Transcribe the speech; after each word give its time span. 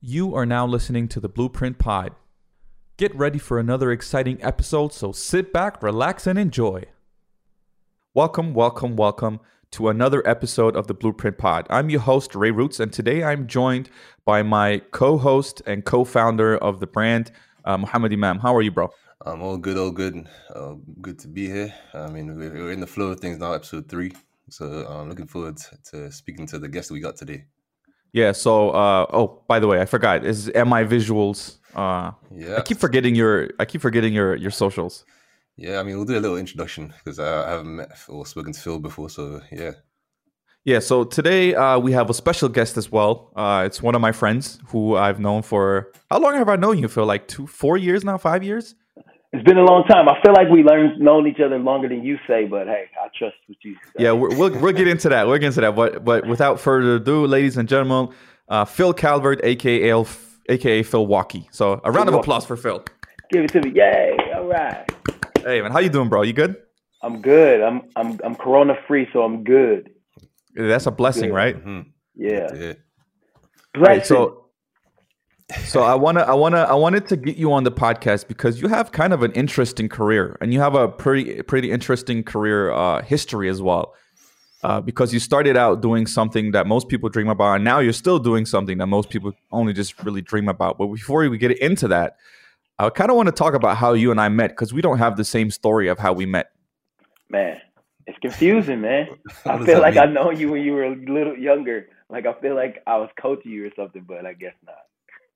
You 0.00 0.32
are 0.36 0.46
now 0.46 0.64
listening 0.64 1.08
to 1.08 1.18
the 1.18 1.28
Bluprint 1.28 1.78
Pod. 1.78 2.12
Get 2.98 3.12
ready 3.16 3.40
for 3.40 3.58
another 3.58 3.90
exciting 3.90 4.38
episode, 4.44 4.92
so 4.92 5.10
sit 5.10 5.52
back, 5.52 5.82
relax, 5.82 6.24
and 6.24 6.38
enjoy. 6.38 6.84
Welcome, 8.14 8.54
welcome, 8.54 8.94
welcome 8.94 9.40
to 9.72 9.88
another 9.88 10.22
episode 10.24 10.76
of 10.76 10.86
the 10.86 10.94
Bluprint 10.94 11.36
Pod. 11.36 11.66
I'm 11.68 11.90
your 11.90 11.98
host, 11.98 12.36
Ray 12.36 12.52
Roots, 12.52 12.78
and 12.78 12.92
today 12.92 13.24
I'm 13.24 13.48
joined 13.48 13.90
by 14.24 14.44
my 14.44 14.82
co 14.92 15.18
host 15.18 15.62
and 15.66 15.84
co 15.84 16.04
founder 16.04 16.56
of 16.56 16.78
the 16.78 16.86
brand, 16.86 17.32
uh, 17.64 17.76
Muhammad 17.76 18.12
Imam. 18.12 18.38
How 18.38 18.54
are 18.54 18.62
you, 18.62 18.70
bro? 18.70 18.90
I'm 19.26 19.42
all 19.42 19.56
good, 19.56 19.76
all 19.76 19.90
good. 19.90 20.28
Uh, 20.54 20.74
good 21.02 21.18
to 21.18 21.26
be 21.26 21.48
here. 21.48 21.74
I 21.92 22.06
mean, 22.06 22.36
we're, 22.36 22.70
in 22.70 22.78
the 22.78 22.86
flow 22.86 23.06
of 23.06 23.18
things 23.18 23.38
now, 23.38 23.52
episode 23.52 23.88
three. 23.88 24.12
So 24.48 24.64
I'm 24.88 25.08
looking 25.08 25.26
forward 25.26 25.58
to 25.90 26.12
speaking 26.12 26.46
to 26.46 26.60
the 26.60 26.68
guest 26.68 26.92
we 26.92 27.00
got 27.00 27.16
today. 27.16 27.46
Yeah. 28.12 28.32
So, 28.32 28.70
uh, 28.70 29.06
oh, 29.12 29.42
by 29.48 29.58
the 29.60 29.66
way, 29.66 29.80
I 29.80 29.84
forgot. 29.84 30.24
Is 30.24 30.46
MI 30.54 30.84
Visuals. 30.84 31.58
Uh, 31.74 32.12
Yeah. 32.34 32.56
I 32.56 32.60
keep 32.62 32.78
forgetting 32.78 33.14
your. 33.14 33.50
I 33.58 33.64
keep 33.64 33.80
forgetting 33.80 34.12
your 34.12 34.34
your 34.36 34.50
socials. 34.50 35.04
Yeah, 35.56 35.80
I 35.80 35.82
mean, 35.82 35.96
we'll 35.96 36.04
do 36.04 36.16
a 36.16 36.20
little 36.20 36.36
introduction 36.38 36.94
because 36.98 37.18
I, 37.18 37.46
I 37.48 37.50
haven't 37.50 37.76
met 37.76 37.90
or 38.08 38.24
spoken 38.26 38.52
to 38.52 38.60
Phil 38.60 38.78
before. 38.78 39.10
So, 39.10 39.40
yeah. 39.50 39.72
Yeah. 40.64 40.78
So 40.80 41.04
today 41.04 41.54
uh, 41.54 41.78
we 41.78 41.92
have 41.92 42.10
a 42.10 42.14
special 42.14 42.48
guest 42.48 42.76
as 42.76 42.92
well. 42.92 43.32
Uh, 43.34 43.64
it's 43.66 43.82
one 43.82 43.94
of 43.94 44.00
my 44.00 44.12
friends 44.12 44.60
who 44.68 44.96
I've 44.96 45.18
known 45.18 45.42
for. 45.42 45.90
How 46.10 46.18
long 46.20 46.34
have 46.34 46.48
I 46.48 46.56
known 46.56 46.78
you? 46.78 46.88
For 46.88 47.04
like 47.04 47.26
two, 47.26 47.46
four 47.46 47.76
years 47.76 48.04
now, 48.04 48.18
five 48.18 48.42
years. 48.44 48.74
It's 49.32 49.44
been 49.44 49.58
a 49.58 49.64
long 49.64 49.84
time. 49.84 50.08
I 50.08 50.20
feel 50.22 50.32
like 50.32 50.48
we 50.48 50.62
learned 50.62 51.00
known 51.00 51.26
each 51.26 51.40
other 51.44 51.58
longer 51.58 51.86
than 51.88 52.02
you 52.02 52.16
say, 52.26 52.46
but 52.46 52.66
hey, 52.66 52.86
I 52.98 53.08
trust 53.18 53.36
what 53.46 53.58
you 53.62 53.74
say. 53.74 54.04
Yeah, 54.04 54.12
we're, 54.12 54.30
we'll 54.30 54.50
we'll 54.58 54.72
get 54.72 54.88
into 54.88 55.10
that. 55.10 55.26
We'll 55.26 55.36
get 55.38 55.48
into 55.48 55.60
that. 55.60 55.76
But 55.76 56.02
but 56.02 56.26
without 56.26 56.58
further 56.58 56.94
ado, 56.96 57.26
ladies 57.26 57.58
and 57.58 57.68
gentlemen, 57.68 58.14
uh, 58.48 58.64
Phil 58.64 58.94
Calvert, 58.94 59.40
aka 59.44 59.90
F- 60.00 60.40
aka 60.48 60.82
Philwaukee. 60.82 61.46
So 61.50 61.78
a 61.84 61.92
round 61.92 62.08
of 62.08 62.14
Walkie. 62.14 62.24
applause 62.24 62.46
for 62.46 62.56
Phil. 62.56 62.82
Give 63.30 63.44
it 63.44 63.52
to 63.52 63.60
me. 63.60 63.72
Yay. 63.74 64.16
All 64.34 64.46
right. 64.46 64.90
Hey 65.44 65.60
man, 65.60 65.72
how 65.72 65.80
you 65.80 65.90
doing, 65.90 66.08
bro? 66.08 66.22
You 66.22 66.32
good? 66.32 66.56
I'm 67.02 67.20
good. 67.20 67.60
I'm 67.60 67.82
I'm 67.96 68.18
I'm 68.24 68.34
corona 68.34 68.74
free, 68.88 69.08
so 69.12 69.22
I'm 69.22 69.44
good. 69.44 69.90
That's 70.54 70.86
a 70.86 70.90
blessing, 70.90 71.28
Good. 71.28 71.34
right? 71.34 71.56
hmm 71.56 71.80
Yeah. 72.16 72.48
Yeah. 72.54 72.72
Right. 73.76 74.04
So 74.06 74.47
so 75.64 75.82
I 75.82 75.94
wanna 75.94 76.20
I 76.20 76.34
wanna 76.34 76.58
I 76.58 76.74
wanted 76.74 77.06
to 77.08 77.16
get 77.16 77.36
you 77.36 77.52
on 77.52 77.64
the 77.64 77.72
podcast 77.72 78.28
because 78.28 78.60
you 78.60 78.68
have 78.68 78.92
kind 78.92 79.12
of 79.12 79.22
an 79.22 79.32
interesting 79.32 79.88
career 79.88 80.36
and 80.40 80.52
you 80.52 80.60
have 80.60 80.74
a 80.74 80.88
pretty 80.88 81.42
pretty 81.42 81.70
interesting 81.70 82.22
career 82.22 82.70
uh, 82.70 83.02
history 83.02 83.48
as 83.48 83.62
well. 83.62 83.94
Uh, 84.64 84.80
because 84.80 85.12
you 85.14 85.20
started 85.20 85.56
out 85.56 85.80
doing 85.80 86.04
something 86.04 86.50
that 86.50 86.66
most 86.66 86.88
people 86.88 87.08
dream 87.08 87.28
about, 87.28 87.54
and 87.54 87.64
now 87.64 87.78
you're 87.78 87.92
still 87.92 88.18
doing 88.18 88.44
something 88.44 88.78
that 88.78 88.88
most 88.88 89.08
people 89.08 89.32
only 89.52 89.72
just 89.72 90.02
really 90.02 90.20
dream 90.20 90.48
about. 90.48 90.76
But 90.76 90.88
before 90.88 91.28
we 91.28 91.38
get 91.38 91.56
into 91.58 91.86
that, 91.86 92.16
I 92.76 92.90
kind 92.90 93.08
of 93.08 93.16
want 93.16 93.28
to 93.28 93.32
talk 93.32 93.54
about 93.54 93.76
how 93.76 93.92
you 93.92 94.10
and 94.10 94.20
I 94.20 94.28
met 94.28 94.48
because 94.48 94.74
we 94.74 94.82
don't 94.82 94.98
have 94.98 95.16
the 95.16 95.24
same 95.24 95.52
story 95.52 95.86
of 95.86 96.00
how 96.00 96.12
we 96.12 96.26
met. 96.26 96.50
man, 97.28 97.60
it's 98.08 98.18
confusing, 98.18 98.80
man. 98.80 99.06
I 99.46 99.64
feel 99.64 99.80
like 99.80 99.94
mean? 99.94 100.02
I 100.02 100.06
know 100.06 100.32
you 100.32 100.50
when 100.50 100.62
you 100.62 100.72
were 100.72 100.84
a 100.84 100.96
little 100.96 101.38
younger. 101.38 101.88
Like 102.10 102.26
I 102.26 102.32
feel 102.40 102.56
like 102.56 102.82
I 102.84 102.96
was 102.96 103.10
coaching 103.20 103.52
you 103.52 103.66
or 103.66 103.70
something, 103.76 104.04
but 104.08 104.26
I 104.26 104.32
guess 104.32 104.54
not. 104.66 104.87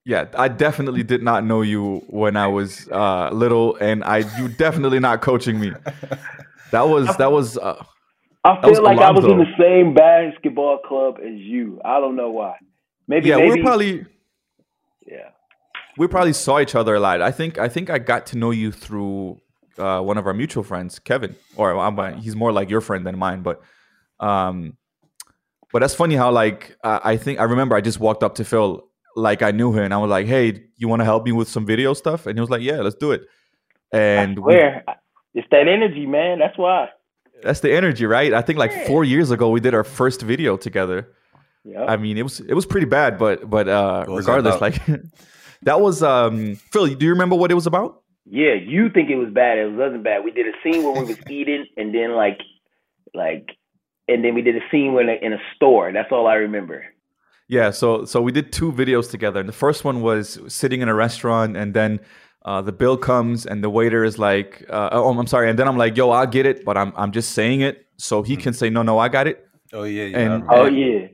Yeah, 0.05 0.27
I 0.37 0.49
definitely 0.49 1.05
did 1.05 1.23
not 1.23 1.45
know 1.45 1.63
you 1.63 2.03
when 2.09 2.37
I 2.37 2.49
was 2.49 2.89
uh, 2.91 3.31
little, 3.33 3.77
and 3.77 4.03
I 4.03 4.19
you 4.39 4.49
definitely 4.49 4.99
not 4.99 5.23
coaching 5.23 5.61
me. 5.61 5.73
That 6.73 6.89
was 6.89 7.17
that 7.19 7.31
was 7.31 7.57
uh, 7.59 7.85
I 8.45 8.55
That 8.61 8.69
was 8.69 8.79
feel 8.79 8.85
like 8.85 8.99
I 8.99 9.11
was 9.13 9.25
in 9.25 9.39
the 9.39 9.55
same 9.59 9.95
basketball 9.95 10.79
club 10.79 11.19
as 11.19 11.39
you. 11.39 11.81
I 11.85 12.01
don't 12.01 12.17
know 12.17 12.31
why. 12.31 12.57
Maybe 13.07 13.29
yeah. 13.29 13.37
maybe 13.37 13.61
We're 13.61 13.63
probably 13.63 14.07
yeah. 15.07 15.29
we 15.97 16.09
probably 16.09 16.33
saw 16.33 16.59
each 16.59 16.75
other 16.75 16.95
a 16.95 17.01
lot. 17.01 17.23
I 17.23 17.31
think 17.31 17.59
I 17.59 17.69
think 17.69 17.91
I 17.91 17.99
got 17.99 18.27
to 18.29 18.39
know 18.39 18.51
you 18.51 18.73
through 18.73 19.41
uh, 19.79 20.01
one 20.01 20.19
of 20.19 20.27
our 20.27 20.35
mutual 20.35 20.65
friends, 20.65 20.99
Kevin, 20.99 21.37
or 21.57 21.79
I'm, 21.79 21.99
uh, 21.99 22.13
he's 22.13 22.35
more 22.35 22.53
like 22.53 22.71
your 22.71 22.81
friend 22.81 23.07
than 23.07 23.19
mine. 23.19 23.43
But 23.43 23.63
um, 24.19 24.77
but 25.73 25.81
that's 25.81 25.95
funny 25.95 26.17
how 26.17 26.33
like 26.33 26.77
I 26.83 27.17
think 27.17 27.39
I 27.39 27.45
remember 27.45 27.77
I 27.77 27.81
just 27.81 28.01
walked 28.01 28.25
up 28.25 28.35
to 28.37 28.45
Phil 28.45 28.89
like 29.17 29.43
I 29.43 29.51
knew 29.51 29.73
him, 29.73 29.85
and 29.85 29.95
I 29.95 29.99
was 29.99 30.11
like, 30.11 30.27
"Hey, 30.27 30.65
you 30.77 30.89
want 30.89 31.01
to 31.01 31.05
help 31.05 31.25
me 31.25 31.33
with 31.33 31.49
some 31.49 31.65
video 31.67 31.95
stuff?" 31.95 32.27
And 32.27 32.37
he 32.37 32.41
was 32.41 32.51
like, 32.51 32.63
"Yeah, 32.63 32.81
let's 32.81 32.97
do 32.97 33.13
it." 33.13 33.23
And 33.93 34.39
Where 34.39 34.85
it's 35.35 35.47
that 35.51 35.69
energy, 35.69 36.07
man. 36.07 36.39
That's 36.39 36.57
why. 36.57 36.89
that's 37.43 37.61
the 37.61 37.73
energy, 37.73 38.07
right? 38.07 38.33
I 38.33 38.41
think 38.43 38.59
like 38.59 38.71
Yeah. 38.73 38.87
four 38.87 39.05
years 39.05 39.31
ago 39.31 39.51
we 39.51 39.61
did 39.61 39.75
our 39.75 39.85
first 39.85 40.23
video 40.23 40.57
together. 40.57 41.09
Yeah. 41.65 41.85
I 41.85 41.97
mean, 41.97 42.17
it 42.19 42.23
was 42.23 42.41
it 42.41 42.55
was 42.55 42.67
pretty 42.67 42.87
bad, 42.87 43.19
but 43.19 43.49
but 43.49 43.69
uh, 43.69 44.05
What 44.05 44.09
was 44.17 44.27
it 44.27 44.31
regardless, 44.31 44.57
about? 44.57 44.63
like 44.63 45.01
that 45.63 45.81
was 45.81 46.03
um, 46.03 46.55
Phil. 46.73 46.87
Do 46.87 47.05
you 47.07 47.13
remember 47.13 47.37
what 47.37 47.51
it 47.51 47.55
was 47.55 47.67
about? 47.67 48.01
Yeah, 48.25 48.55
you 48.55 48.89
think 48.89 49.11
it 49.11 49.17
was 49.17 49.31
bad. 49.31 49.59
It 49.59 49.73
wasn't 49.73 50.05
bad. 50.05 50.25
We 50.25 50.31
did 50.31 50.47
a 50.47 50.53
scene 50.63 50.83
where 50.85 50.93
we 51.03 51.05
was 51.09 51.19
eating, 51.29 51.67
and 51.77 51.93
then 51.95 52.13
like, 52.15 52.39
like, 53.15 53.51
and 54.09 54.25
then 54.25 54.35
we 54.35 54.43
did 54.43 54.57
a 54.57 54.61
scene 54.71 54.97
in 54.99 55.09
a, 55.09 55.13
in 55.27 55.33
a 55.33 55.41
store. 55.57 55.93
That's 55.93 56.11
all 56.13 56.27
I 56.29 56.35
remember. 56.35 56.85
Yeah, 57.53 57.69
so 57.71 58.07
so 58.07 58.23
we 58.23 58.33
did 58.33 58.51
two 58.51 58.73
videos 58.73 59.11
together. 59.11 59.39
And 59.39 59.47
the 59.47 59.53
first 59.53 59.85
one 59.85 60.01
was 60.01 60.41
sitting 60.49 60.81
in 60.81 60.89
a 60.89 60.95
restaurant, 60.95 61.55
and 61.55 61.75
then 61.75 62.01
uh, 62.47 62.63
the 62.63 62.73
bill 62.73 62.97
comes, 62.97 63.45
and 63.45 63.63
the 63.63 63.69
waiter 63.69 64.05
is 64.05 64.19
like, 64.19 64.65
uh, 64.71 64.89
"Oh, 64.91 65.19
I'm 65.19 65.27
sorry," 65.27 65.51
and 65.51 65.59
then 65.59 65.69
I'm 65.69 65.77
like, 65.77 65.95
"Yo, 65.95 66.09
I'll 66.09 66.27
get 66.27 66.47
it," 66.47 66.65
but 66.65 66.79
I'm 66.79 66.95
I'm 66.97 67.13
just 67.13 67.33
saying 67.33 67.61
it 67.61 67.85
so 67.99 68.23
he 68.23 68.39
can 68.39 68.55
say, 68.55 68.71
"No, 68.71 68.83
no, 68.83 68.99
I 68.99 69.09
got 69.11 69.27
it." 69.27 69.47
Oh, 69.75 69.83
yeah. 69.83 70.05
yeah 70.05 70.19
And- 70.19 70.33
I 70.33 70.37
remember. 70.37 70.55
Oh 70.55 70.65
yeah, 70.65 71.09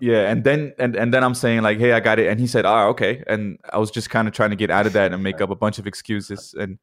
Yeah, 0.00 0.30
and 0.32 0.42
then 0.42 0.72
and 0.80 0.96
and 0.96 1.14
then 1.14 1.22
I'm 1.22 1.34
saying 1.34 1.62
like, 1.62 1.78
"Hey, 1.78 1.92
I 1.92 2.00
got 2.00 2.18
it," 2.18 2.26
and 2.26 2.40
he 2.40 2.48
said, 2.48 2.66
"Ah, 2.66 2.86
okay," 2.88 3.22
and 3.28 3.56
I 3.72 3.78
was 3.78 3.92
just 3.92 4.10
kind 4.10 4.26
of 4.26 4.34
trying 4.34 4.50
to 4.50 4.56
get 4.56 4.72
out 4.72 4.86
of 4.88 4.94
that 4.94 5.12
and 5.12 5.22
make 5.22 5.40
up 5.40 5.50
a 5.50 5.54
bunch 5.64 5.78
of 5.78 5.86
excuses. 5.86 6.56
And 6.58 6.80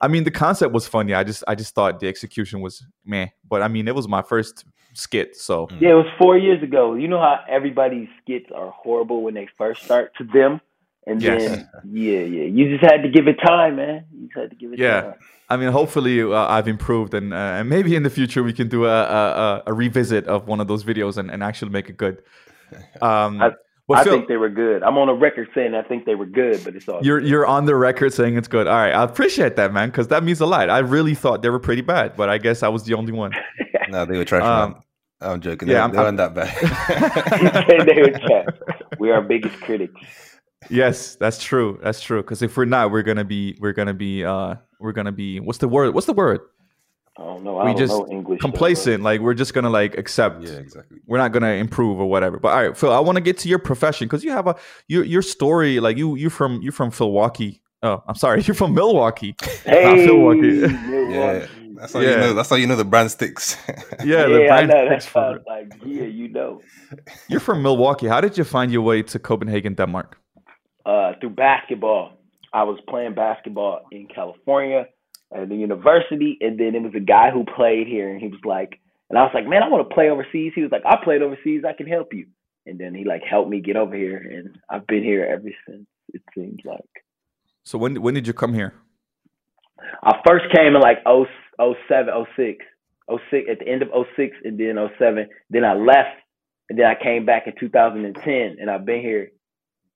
I 0.00 0.08
mean, 0.08 0.24
the 0.24 0.32
concept 0.32 0.72
was 0.72 0.88
funny. 0.88 1.14
I 1.14 1.22
just 1.22 1.44
I 1.46 1.54
just 1.54 1.76
thought 1.76 2.00
the 2.00 2.08
execution 2.08 2.60
was 2.60 2.84
meh, 3.04 3.28
but 3.48 3.62
I 3.62 3.68
mean, 3.68 3.86
it 3.86 3.94
was 3.94 4.08
my 4.08 4.22
first 4.22 4.64
skit, 4.98 5.36
so 5.36 5.68
yeah. 5.80 5.90
It 5.90 5.94
was 5.94 6.06
four 6.18 6.36
years 6.36 6.62
ago. 6.62 6.94
You 6.94 7.08
know 7.08 7.20
how 7.20 7.40
everybody's 7.48 8.08
skits 8.22 8.50
are 8.54 8.70
horrible 8.70 9.22
when 9.22 9.34
they 9.34 9.48
first 9.56 9.82
start 9.84 10.12
to 10.18 10.24
them, 10.24 10.60
and 11.06 11.22
Yes. 11.22 11.42
then 11.46 11.68
yeah, 11.90 12.20
yeah. 12.20 12.44
You 12.44 12.76
just 12.76 12.84
had 12.90 13.02
to 13.02 13.08
give 13.08 13.28
it 13.28 13.36
time, 13.44 13.76
man. 13.76 14.04
You 14.12 14.26
just 14.28 14.38
had 14.38 14.50
to 14.50 14.56
give 14.56 14.72
it 14.72 14.78
Yeah. 14.78 15.00
time. 15.02 15.14
I 15.50 15.56
mean, 15.56 15.70
hopefully 15.72 16.20
uh, 16.22 16.28
I've 16.56 16.68
improved, 16.68 17.14
and, 17.14 17.32
uh, 17.32 17.36
and 17.58 17.70
maybe 17.70 17.96
in 17.96 18.02
the 18.02 18.10
future 18.10 18.42
we 18.42 18.52
can 18.52 18.68
do 18.68 18.84
a, 18.84 18.88
a, 19.02 19.22
a- 19.46 19.62
a 19.68 19.72
revisit 19.72 20.26
of 20.26 20.46
one 20.46 20.60
of 20.60 20.68
those 20.68 20.84
videos 20.84 21.16
and, 21.16 21.30
and 21.30 21.42
actually 21.42 21.70
make 21.70 21.88
it 21.88 21.96
good. 21.96 22.22
Um, 23.00 23.40
I- 23.40 23.52
but 23.88 23.96
I 23.96 24.04
Phil, 24.04 24.12
think 24.12 24.28
they 24.28 24.36
were 24.36 24.50
good. 24.50 24.82
I'm 24.82 24.98
on 24.98 25.08
a 25.08 25.14
record 25.14 25.48
saying 25.54 25.74
I 25.74 25.80
think 25.80 26.04
they 26.04 26.14
were 26.14 26.26
good, 26.26 26.62
but 26.62 26.76
it's 26.76 26.86
all 26.90 27.00
you're 27.02 27.20
you're 27.20 27.46
on 27.46 27.64
the 27.64 27.74
record 27.74 28.12
saying 28.12 28.36
it's 28.36 28.46
good. 28.46 28.66
All 28.66 28.74
right, 28.76 28.92
I 28.92 29.02
appreciate 29.02 29.56
that, 29.56 29.72
man, 29.72 29.88
because 29.88 30.08
that 30.08 30.22
means 30.22 30.40
a 30.42 30.44
lot. 30.46 30.68
I 30.68 30.80
really 30.80 31.14
thought 31.14 31.40
they 31.40 31.48
were 31.48 31.58
pretty 31.58 31.80
bad, 31.80 32.14
but 32.14 32.28
I 32.28 32.36
guess 32.36 32.62
I 32.62 32.68
was 32.68 32.84
the 32.84 32.92
only 32.92 33.12
one. 33.12 33.32
no, 33.88 34.04
they 34.04 34.18
were 34.18 34.26
trash. 34.26 34.42
Um, 34.42 34.72
man. 34.72 34.82
I'm 35.20 35.40
joking. 35.40 35.68
yeah, 35.68 35.74
Yeah, 35.76 35.82
I'm- 35.82 35.92
they 35.92 35.98
weren't 35.98 36.16
that 36.18 36.34
bad. 36.34 37.86
they 37.86 38.02
were 38.02 38.10
trash. 38.18 38.46
We're 38.98 39.14
our 39.14 39.22
biggest 39.22 39.60
critics. 39.60 40.00
yes, 40.70 41.16
that's 41.16 41.42
true. 41.42 41.78
That's 41.82 42.00
true. 42.00 42.22
Because 42.22 42.42
if 42.42 42.56
we're 42.56 42.64
not, 42.66 42.90
we're 42.90 43.02
gonna 43.02 43.24
be 43.24 43.56
we're 43.60 43.72
gonna 43.72 43.94
be 43.94 44.24
uh 44.24 44.54
we're 44.80 44.92
gonna 44.92 45.12
be 45.12 45.40
what's 45.40 45.58
the 45.58 45.68
word? 45.68 45.94
What's 45.94 46.06
the 46.06 46.12
word? 46.12 46.40
I 47.18 47.22
don't. 47.24 47.46
I 47.48 47.50
We 47.64 47.70
don't 47.70 47.76
just 47.78 47.92
know 47.92 48.06
English. 48.10 48.38
though, 48.40 48.42
Complacent. 48.48 49.02
Like 49.02 49.20
we're 49.20 49.34
just 49.34 49.52
gonna 49.54 49.70
like 49.70 49.98
accept. 49.98 50.42
yeah, 50.42 50.50
exactly. 50.52 50.98
we're 51.06 51.18
not 51.18 51.32
gonna 51.32 51.52
improve 51.54 51.98
or 51.98 52.06
whatever. 52.08 52.38
But 52.38 52.48
all 52.52 52.62
right, 52.68 52.76
Phil, 52.76 52.92
I 52.92 53.00
want 53.00 53.16
to 53.16 53.20
get 53.22 53.38
to 53.38 53.48
your 53.48 53.58
profession 53.58 54.06
because 54.06 54.22
you 54.22 54.30
have 54.30 54.46
a 54.46 54.54
your 54.86 55.02
your 55.04 55.22
story. 55.22 55.80
Like 55.80 55.96
you 55.96 56.14
you're 56.16 56.30
from 56.30 56.60
you're 56.62 56.70
from 56.72 56.92
Milwaukee. 56.98 57.60
Oh, 57.82 58.02
I'm 58.06 58.14
sorry, 58.14 58.42
you're 58.46 58.54
from 58.54 58.72
Milwaukee. 58.74 59.34
but- 59.38 59.48
Hey, 59.64 60.06
Milwaukee. 60.06 60.48
Yeah, 60.58 60.66
Milwaukee. 60.88 61.48
That's 61.78 61.92
how 61.94 62.00
Yeah. 62.00 62.10
you 62.10 62.16
know. 62.18 62.34
That's 62.34 62.50
how 62.50 62.56
you 62.56 62.66
know 62.66 62.76
the 62.76 62.84
brand 62.84 63.10
sticks. 63.10 63.56
Yeah, 64.04 64.26
the 64.26 64.40
Yeah, 64.44 64.54
I 64.54 64.66
brand 64.66 64.68
know. 64.70 64.86
sticks 64.86 65.06
That 65.06 65.12
for 65.12 65.22
sounds 65.22 65.44
like 65.46 65.68
yeah, 65.86 66.04
you 66.20 66.28
know. 66.28 66.60
You're 67.28 67.40
from 67.40 67.62
Milwaukee. 67.62 68.08
How 68.08 68.20
did 68.20 68.36
you 68.38 68.44
find 68.44 68.72
your 68.72 68.82
way 68.82 69.02
to 69.02 69.18
Copenhagen, 69.18 69.74
Denmark? 69.74 70.18
Uh, 70.86 71.12
through 71.20 71.30
basketball, 71.30 72.12
I 72.52 72.62
was 72.64 72.78
playing 72.88 73.14
basketball 73.14 73.80
in 73.92 74.06
California 74.14 74.86
at 75.34 75.48
the 75.48 75.56
university, 75.56 76.38
and 76.40 76.58
then 76.58 76.74
it 76.74 76.82
was 76.82 76.94
a 76.96 77.00
guy 77.00 77.30
who 77.30 77.44
played 77.56 77.86
here, 77.86 78.08
and 78.10 78.20
he 78.20 78.28
was 78.28 78.40
like, 78.44 78.80
and 79.10 79.18
I 79.18 79.22
was 79.22 79.32
like, 79.34 79.46
man, 79.46 79.62
I 79.62 79.68
want 79.68 79.88
to 79.88 79.94
play 79.94 80.08
overseas. 80.10 80.52
He 80.54 80.62
was 80.62 80.72
like, 80.72 80.86
I 80.86 80.96
played 81.04 81.22
overseas. 81.22 81.62
I 81.68 81.74
can 81.74 81.86
help 81.86 82.12
you. 82.14 82.26
And 82.66 82.78
then 82.78 82.94
he 82.94 83.04
like 83.04 83.22
helped 83.22 83.50
me 83.50 83.60
get 83.60 83.76
over 83.76 83.94
here, 83.96 84.16
and 84.18 84.56
I've 84.70 84.86
been 84.86 85.02
here 85.04 85.24
ever 85.26 85.50
since. 85.66 85.86
It 86.14 86.22
seems 86.34 86.60
like 86.64 86.92
So 87.64 87.76
when 87.78 88.00
when 88.04 88.14
did 88.14 88.26
you 88.26 88.32
come 88.42 88.54
here? 88.54 88.72
I 90.02 90.12
first 90.26 90.46
came 90.54 90.74
in 90.76 90.80
like 90.80 90.98
0, 91.06 91.26
07, 91.60 92.26
06, 92.36 92.64
06 93.30 93.46
at 93.50 93.58
the 93.58 93.68
end 93.68 93.82
of 93.82 93.88
06 94.16 94.36
and 94.44 94.58
then 94.58 94.76
07. 94.98 95.28
Then 95.50 95.64
I 95.64 95.74
left 95.74 96.16
and 96.68 96.78
then 96.78 96.86
I 96.86 96.94
came 97.02 97.24
back 97.24 97.46
in 97.46 97.54
2010 97.58 98.56
and 98.60 98.70
I've 98.70 98.84
been 98.84 99.00
here 99.00 99.30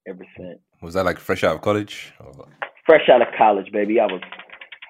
ever 0.09 0.25
since. 0.37 0.59
was 0.81 0.95
that 0.95 1.05
like 1.05 1.19
fresh 1.19 1.45
out 1.45 1.57
of 1.57 1.63
college? 1.63 2.13
Or- 2.21 2.49
Fresh 2.87 3.09
out 3.09 3.23
of 3.23 3.29
college, 3.39 3.71
baby. 3.73 4.01
I 4.01 4.07
was 4.07 4.21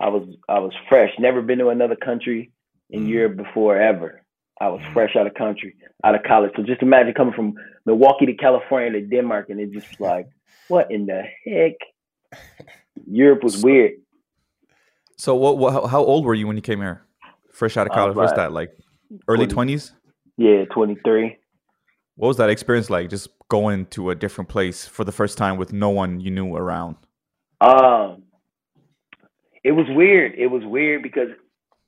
I 0.01 0.09
was 0.09 0.27
I 0.49 0.59
was 0.59 0.73
fresh. 0.89 1.11
Never 1.19 1.43
been 1.43 1.59
to 1.59 1.69
another 1.69 1.97
country 1.97 2.51
in 2.89 3.05
Mm. 3.05 3.09
Europe 3.09 3.37
before 3.37 3.77
ever. 3.77 4.23
I 4.61 4.69
was 4.69 4.81
fresh 4.95 5.15
out 5.17 5.27
of 5.27 5.35
country, 5.35 5.75
out 6.05 6.15
of 6.15 6.23
college. 6.23 6.53
So 6.57 6.63
just 6.63 6.81
imagine 6.83 7.13
coming 7.15 7.35
from 7.35 7.53
Milwaukee 7.85 8.27
to 8.27 8.35
California 8.35 8.91
to 8.93 9.01
Denmark, 9.07 9.51
and 9.51 9.61
it 9.61 9.73
just 9.73 10.01
like, 10.01 10.27
what 10.69 10.91
in 10.91 11.05
the 11.07 11.23
heck? 11.45 11.77
Europe 13.07 13.43
was 13.43 13.63
weird. 13.63 13.93
So 15.17 15.35
what, 15.35 15.59
what? 15.59 15.89
How 15.89 16.05
old 16.05 16.25
were 16.25 16.35
you 16.35 16.47
when 16.47 16.57
you 16.57 16.63
came 16.63 16.81
here? 16.81 17.03
Fresh 17.53 17.77
out 17.77 17.87
of 17.87 17.93
college. 17.93 18.17
What's 18.17 18.33
that 18.33 18.53
like? 18.53 18.77
Early 19.29 19.47
twenties? 19.47 19.93
Yeah, 20.37 20.65
twenty 20.67 20.97
three. 21.05 21.39
What 22.17 22.29
was 22.29 22.37
that 22.39 22.51
experience 22.51 22.91
like? 22.91 23.11
Just 23.11 23.29
going 23.49 23.87
to 23.87 24.11
a 24.11 24.15
different 24.15 24.49
place 24.49 24.87
for 24.87 25.05
the 25.05 25.13
first 25.13 25.37
time 25.37 25.57
with 25.57 25.73
no 25.73 25.91
one 25.91 26.21
you 26.21 26.31
knew 26.31 26.57
around. 26.57 26.97
Um, 27.61 28.23
it 29.63 29.73
was 29.73 29.87
weird. 29.91 30.35
It 30.37 30.49
was 30.49 30.63
weird 30.65 31.03
because 31.03 31.29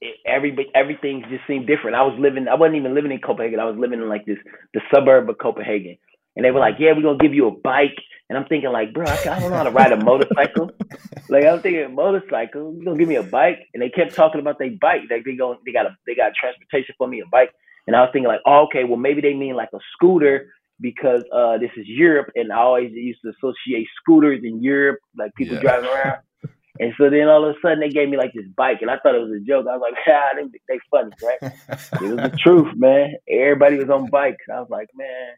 it, 0.00 0.17
every 0.26 0.56
everything 0.75 1.25
just 1.31 1.47
seemed 1.47 1.67
different. 1.67 1.97
I 1.97 2.03
was 2.03 2.17
living. 2.19 2.47
I 2.49 2.55
wasn't 2.55 2.76
even 2.76 2.94
living 2.94 3.12
in 3.12 3.21
Copenhagen. 3.21 3.59
I 3.59 3.65
was 3.65 3.76
living 3.76 4.00
in 4.00 4.09
like 4.09 4.26
this 4.26 4.38
the 4.73 4.81
suburb 4.94 5.29
of 5.29 5.38
Copenhagen. 5.38 5.97
And 6.36 6.44
they 6.44 6.50
were 6.50 6.60
like, 6.60 6.76
"Yeah, 6.78 6.92
we're 6.92 7.02
gonna 7.02 7.19
give 7.19 7.34
you 7.34 7.46
a 7.46 7.50
bike." 7.50 7.96
And 8.28 8.38
I'm 8.38 8.46
thinking 8.46 8.72
like, 8.72 8.92
"Bro, 8.92 9.06
I, 9.06 9.19
I 9.31 9.40
don't 9.40 9.50
know 9.50 9.56
how 9.56 9.62
to 9.64 9.70
ride 9.70 9.92
a 9.92 9.96
motorcycle." 9.96 10.70
like 11.28 11.44
I'm 11.44 11.60
thinking 11.60 11.94
motorcycle. 11.94 12.75
You 12.75 12.84
gonna 12.84 12.98
give 12.98 13.08
me 13.08 13.16
a 13.16 13.22
bike? 13.22 13.58
And 13.72 13.82
they 13.82 13.90
kept 13.90 14.14
talking 14.14 14.40
about 14.40 14.58
their 14.58 14.70
bike. 14.81 15.02
Like 15.10 15.25
they 15.25 15.36
go, 15.36 15.56
they 15.64 15.72
got 15.72 15.86
a, 15.86 15.96
they 16.06 16.14
got 16.14 16.32
transportation 16.34 16.94
for 16.98 17.06
me, 17.06 17.20
a 17.20 17.26
bike. 17.26 17.50
And 17.86 17.94
I 17.94 18.00
was 18.00 18.10
thinking 18.12 18.28
like, 18.28 18.40
oh, 18.46 18.64
okay, 18.64 18.84
well 18.84 18.96
maybe 18.96 19.20
they 19.20 19.34
mean 19.34 19.54
like 19.54 19.69
a 19.75 19.78
scooter 19.92 20.52
because 20.81 21.22
uh 21.32 21.58
this 21.58 21.70
is 21.76 21.86
Europe, 21.86 22.31
and 22.34 22.52
I 22.52 22.58
always 22.58 22.92
used 22.92 23.20
to 23.22 23.30
associate 23.30 23.87
scooters 24.00 24.40
in 24.42 24.62
Europe, 24.62 25.00
like 25.16 25.34
people 25.34 25.56
yeah. 25.56 25.62
driving 25.62 25.90
around. 25.90 26.19
And 26.80 26.92
so 26.98 27.08
then 27.08 27.28
all 27.28 27.48
of 27.48 27.54
a 27.54 27.58
sudden 27.62 27.78
they 27.78 27.88
gave 27.88 28.08
me 28.08 28.16
like 28.16 28.32
this 28.32 28.48
bike, 28.56 28.78
and 28.80 28.90
I 28.90 28.98
thought 28.98 29.14
it 29.14 29.20
was 29.20 29.30
a 29.30 29.38
joke. 29.44 29.66
I 29.70 29.76
was 29.76 29.92
like, 29.92 30.00
ah, 30.08 30.30
they, 30.34 30.58
they 30.69 30.80
funny, 30.90 31.12
right? 31.22 31.52
it 31.70 32.02
was 32.02 32.16
the 32.16 32.37
truth, 32.37 32.75
man. 32.76 33.14
Everybody 33.30 33.78
was 33.78 33.90
on 33.90 34.10
bikes. 34.10 34.44
I 34.52 34.58
was 34.58 34.70
like, 34.70 34.88
man. 34.96 35.34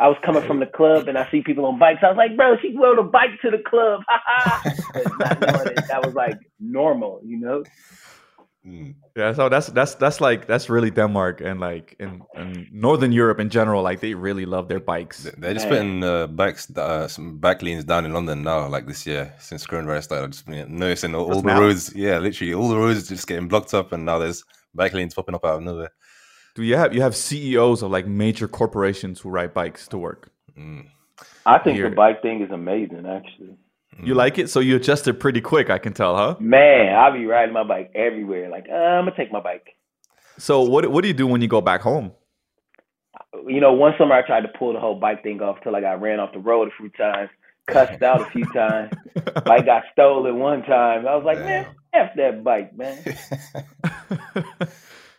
I 0.00 0.08
was 0.08 0.18
coming 0.24 0.46
from 0.46 0.60
the 0.60 0.66
club 0.66 1.08
and 1.08 1.16
I 1.16 1.30
see 1.30 1.42
people 1.42 1.64
on 1.66 1.78
bikes. 1.78 2.00
I 2.02 2.08
was 2.08 2.16
like, 2.16 2.36
bro, 2.36 2.56
she 2.60 2.76
rode 2.76 2.98
a 2.98 3.02
bike 3.02 3.40
to 3.42 3.50
the 3.50 3.58
club. 3.58 4.02
not 5.18 5.40
that 5.40 6.02
was 6.04 6.14
like 6.14 6.38
normal, 6.60 7.20
you 7.24 7.38
know? 7.38 7.64
Mm. 8.66 8.96
Yeah, 9.16 9.32
so 9.32 9.48
that's 9.48 9.68
that's 9.68 9.94
that's 9.94 10.20
like 10.20 10.46
that's 10.48 10.68
really 10.68 10.90
Denmark 10.90 11.40
and 11.40 11.60
like 11.60 11.94
in, 12.00 12.20
in 12.34 12.68
Northern 12.72 13.12
Europe 13.12 13.38
in 13.38 13.48
general, 13.48 13.80
like 13.82 14.00
they 14.00 14.14
really 14.14 14.44
love 14.44 14.66
their 14.66 14.80
bikes. 14.80 15.30
They're 15.38 15.54
just 15.54 15.68
putting 15.68 16.02
uh, 16.02 16.26
bikes, 16.26 16.68
uh, 16.76 17.06
some 17.06 17.38
bike 17.38 17.62
lanes 17.62 17.84
down 17.84 18.04
in 18.04 18.12
London 18.12 18.42
now, 18.42 18.66
like 18.66 18.86
this 18.88 19.06
year 19.06 19.32
since 19.38 19.64
coronavirus 19.66 20.02
started. 20.04 20.24
I've 20.24 20.30
just 20.32 20.46
been 20.46 20.76
noticing 20.76 21.14
all, 21.14 21.32
all 21.32 21.42
the 21.42 21.54
roads, 21.54 21.94
yeah, 21.94 22.18
literally 22.18 22.54
all 22.54 22.68
the 22.68 22.76
roads 22.76 23.08
just 23.08 23.28
getting 23.28 23.46
blocked 23.46 23.72
up, 23.72 23.92
and 23.92 24.04
now 24.04 24.18
there's 24.18 24.44
bike 24.74 24.92
lanes 24.92 25.14
popping 25.14 25.36
up 25.36 25.44
out 25.44 25.58
of 25.58 25.62
nowhere. 25.62 25.92
Do 26.56 26.62
you 26.62 26.74
have 26.76 26.94
you 26.94 27.02
have 27.02 27.14
CEOs 27.14 27.82
of 27.82 27.90
like 27.90 28.06
major 28.06 28.48
corporations 28.48 29.20
who 29.20 29.28
ride 29.28 29.52
bikes 29.52 29.86
to 29.88 29.98
work? 29.98 30.30
Mm. 30.58 30.86
I 31.44 31.58
think 31.58 31.76
Here. 31.76 31.90
the 31.90 31.94
bike 31.94 32.22
thing 32.22 32.42
is 32.42 32.50
amazing, 32.50 33.04
actually. 33.06 33.58
You 34.02 34.14
like 34.14 34.38
it? 34.38 34.48
So 34.48 34.60
you 34.60 34.76
adjusted 34.76 35.20
pretty 35.20 35.42
quick, 35.42 35.68
I 35.70 35.76
can 35.78 35.92
tell, 35.92 36.16
huh? 36.16 36.36
Man, 36.40 36.94
I'll 36.94 37.12
be 37.12 37.26
riding 37.26 37.52
my 37.52 37.62
bike 37.62 37.92
everywhere. 37.94 38.48
Like, 38.48 38.66
uh, 38.70 38.74
I'm 38.74 39.04
gonna 39.04 39.16
take 39.16 39.30
my 39.30 39.40
bike. 39.40 39.66
So 40.38 40.62
what 40.62 40.90
what 40.90 41.02
do 41.02 41.08
you 41.08 41.14
do 41.14 41.26
when 41.26 41.42
you 41.42 41.48
go 41.48 41.60
back 41.60 41.82
home? 41.82 42.12
You 43.46 43.60
know, 43.60 43.74
one 43.74 43.92
summer 43.98 44.14
I 44.14 44.26
tried 44.26 44.42
to 44.42 44.48
pull 44.58 44.72
the 44.72 44.80
whole 44.80 44.98
bike 44.98 45.22
thing 45.22 45.42
off 45.42 45.58
till 45.62 45.76
I 45.76 45.82
got 45.82 46.00
ran 46.00 46.20
off 46.20 46.32
the 46.32 46.38
road 46.38 46.68
a 46.68 46.70
few 46.78 46.88
times, 46.88 47.28
cussed 47.66 48.02
out 48.02 48.22
a 48.22 48.30
few 48.30 48.44
times. 48.54 48.92
bike 49.44 49.66
got 49.66 49.82
stolen 49.92 50.38
one 50.38 50.62
time. 50.62 51.06
I 51.06 51.16
was 51.16 51.24
like, 51.26 51.38
man, 51.38 51.66
f 51.92 52.12
that 52.16 52.42
bike, 52.42 52.74
man. 52.74 52.98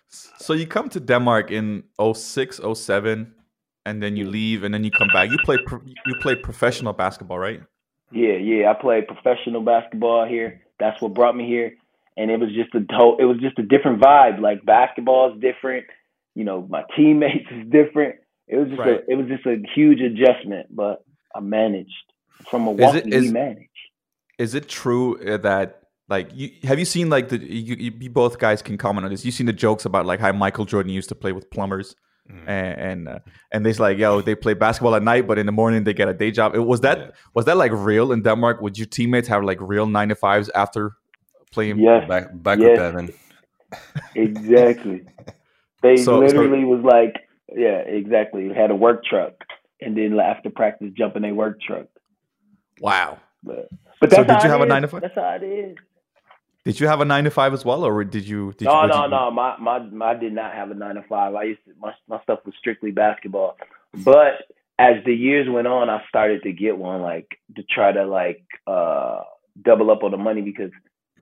so 0.09 0.53
you 0.53 0.67
come 0.67 0.89
to 0.89 0.99
Denmark 0.99 1.51
in 1.51 1.83
06, 2.01 2.61
07, 2.73 3.33
and 3.85 4.03
then 4.03 4.15
you 4.15 4.29
leave, 4.29 4.63
and 4.63 4.73
then 4.73 4.83
you 4.83 4.91
come 4.91 5.09
back. 5.13 5.29
You 5.29 5.37
play 5.43 5.57
you 6.05 6.15
play 6.21 6.35
professional 6.35 6.93
basketball, 6.93 7.39
right? 7.39 7.61
Yeah, 8.11 8.33
yeah. 8.33 8.71
I 8.71 8.73
played 8.73 9.07
professional 9.07 9.61
basketball 9.61 10.25
here. 10.27 10.61
That's 10.79 11.01
what 11.01 11.13
brought 11.13 11.35
me 11.35 11.45
here. 11.45 11.73
And 12.15 12.31
it 12.31 12.39
was 12.39 12.49
just 12.53 12.73
a 12.73 12.83
whole, 12.95 13.17
it 13.17 13.25
was 13.25 13.37
just 13.39 13.59
a 13.59 13.63
different 13.63 14.01
vibe. 14.01 14.39
Like 14.39 14.65
basketball 14.65 15.33
is 15.33 15.41
different. 15.41 15.85
You 16.35 16.43
know, 16.43 16.65
my 16.69 16.83
teammates 16.95 17.47
is 17.51 17.67
different. 17.69 18.15
It 18.47 18.57
was 18.57 18.69
just 18.69 18.79
right. 18.79 19.01
a 19.07 19.11
it 19.11 19.15
was 19.15 19.27
just 19.27 19.45
a 19.45 19.57
huge 19.75 19.99
adjustment, 19.99 20.67
but 20.73 21.03
I 21.35 21.41
managed. 21.41 21.91
From 22.49 22.67
is 22.79 22.95
it, 22.95 23.13
is, 23.13 23.25
we 23.25 23.31
managed. 23.31 23.69
Is 24.37 24.55
it 24.55 24.69
true 24.69 25.19
uh, 25.19 25.37
that 25.37 25.86
like 26.09 26.29
you 26.33 26.51
have 26.63 26.79
you 26.79 26.85
seen 26.85 27.09
like 27.09 27.29
the 27.29 27.37
you, 27.37 27.91
you 27.99 28.09
both 28.09 28.39
guys 28.39 28.61
can 28.61 28.77
comment 28.77 29.05
on 29.05 29.11
this? 29.11 29.25
You 29.25 29.31
seen 29.31 29.45
the 29.45 29.53
jokes 29.53 29.85
about 29.85 30.05
like 30.05 30.19
how 30.19 30.31
Michael 30.31 30.65
Jordan 30.65 30.91
used 30.91 31.09
to 31.09 31.15
play 31.15 31.31
with 31.31 31.49
plumbers? 31.49 31.95
Mm. 32.31 32.47
And 32.47 32.79
and, 32.79 33.09
uh, 33.09 33.19
and 33.51 33.65
they's 33.65 33.79
like, 33.79 33.97
yo, 33.97 34.21
they 34.21 34.35
play 34.35 34.53
basketball 34.53 34.95
at 34.95 35.03
night, 35.03 35.27
but 35.27 35.37
in 35.37 35.45
the 35.45 35.51
morning 35.51 35.83
they 35.83 35.93
get 35.93 36.07
a 36.07 36.13
day 36.13 36.31
job. 36.31 36.55
It, 36.55 36.59
was 36.59 36.81
that 36.81 36.97
yeah. 36.97 37.07
was 37.33 37.45
that 37.45 37.57
like 37.57 37.71
real 37.73 38.11
in 38.11 38.21
Denmark? 38.21 38.61
Would 38.61 38.77
your 38.77 38.87
teammates 38.87 39.27
have 39.27 39.43
like 39.43 39.59
real 39.61 39.85
nine 39.85 40.09
to 40.09 40.15
fives 40.15 40.49
after 40.55 40.93
playing? 41.51 41.79
Yeah, 41.79 42.05
back 42.05 42.29
back 42.33 42.59
yes. 42.59 42.69
with 42.71 42.79
Evan. 42.79 43.13
exactly. 44.15 45.03
They 45.83 45.97
so, 45.97 46.19
literally 46.19 46.61
so, 46.61 46.67
was 46.67 46.83
like, 46.83 47.15
yeah, 47.55 47.79
exactly. 47.79 48.49
Had 48.53 48.71
a 48.71 48.75
work 48.75 49.03
truck, 49.03 49.33
and 49.81 49.95
then 49.97 50.19
after 50.19 50.49
practice, 50.49 50.89
jump 50.97 51.15
in 51.15 51.25
a 51.25 51.33
work 51.33 51.61
truck. 51.61 51.87
Wow. 52.79 53.19
But, 53.43 53.69
but 54.01 54.09
that's 54.09 54.15
so 54.15 54.23
did 54.23 54.43
you 54.43 54.49
have 54.49 54.61
is. 54.61 54.65
a 54.65 54.67
nine 54.67 54.81
to 54.81 54.87
five? 54.87 55.01
That's 55.01 55.15
how 55.15 55.37
it 55.41 55.45
is. 55.45 55.77
Did 56.67 56.81
you 56.81 56.87
have 56.87 56.99
a 56.99 57.05
nine 57.05 57.23
to 57.23 57.31
five 57.31 57.53
as 57.53 57.63
well, 57.63 57.85
or 57.85 58.03
did 58.03 58.27
you? 58.27 58.51
Did 58.57 58.65
no, 58.65 58.81
you, 58.81 58.89
no, 58.89 59.03
you... 59.05 59.09
no. 59.09 59.31
My, 59.31 59.55
my, 59.57 59.79
my, 59.79 60.07
I 60.07 60.13
did 60.15 60.33
not 60.33 60.53
have 60.53 60.69
a 60.69 60.73
nine 60.73 60.95
to 60.95 61.03
five. 61.03 61.33
I 61.33 61.43
used 61.43 61.63
to 61.63 61.71
my 61.79 61.93
my 62.09 62.21
stuff 62.23 62.39
was 62.45 62.55
strictly 62.59 62.91
basketball. 62.91 63.55
But 63.93 64.33
as 64.77 64.95
the 65.05 65.13
years 65.13 65.47
went 65.49 65.67
on, 65.67 65.89
I 65.89 66.01
started 66.09 66.43
to 66.43 66.51
get 66.51 66.77
one, 66.77 67.01
like 67.01 67.39
to 67.55 67.63
try 67.63 67.93
to 67.93 68.05
like 68.05 68.43
uh 68.67 69.21
double 69.63 69.89
up 69.91 70.03
on 70.03 70.11
the 70.11 70.17
money 70.17 70.41
because 70.41 70.71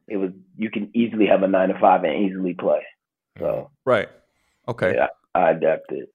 it 0.08 0.18
was 0.18 0.32
you 0.58 0.72
can 0.72 0.90
easily 0.96 1.28
have 1.28 1.44
a 1.44 1.48
nine 1.48 1.70
to 1.70 1.80
five 1.80 2.04
and 2.04 2.26
easily 2.26 2.56
play. 2.56 2.82
So 3.38 3.70
right, 3.86 4.10
okay, 4.68 4.96
yeah, 4.96 5.10
I 5.36 5.52
adapted. 5.52 6.08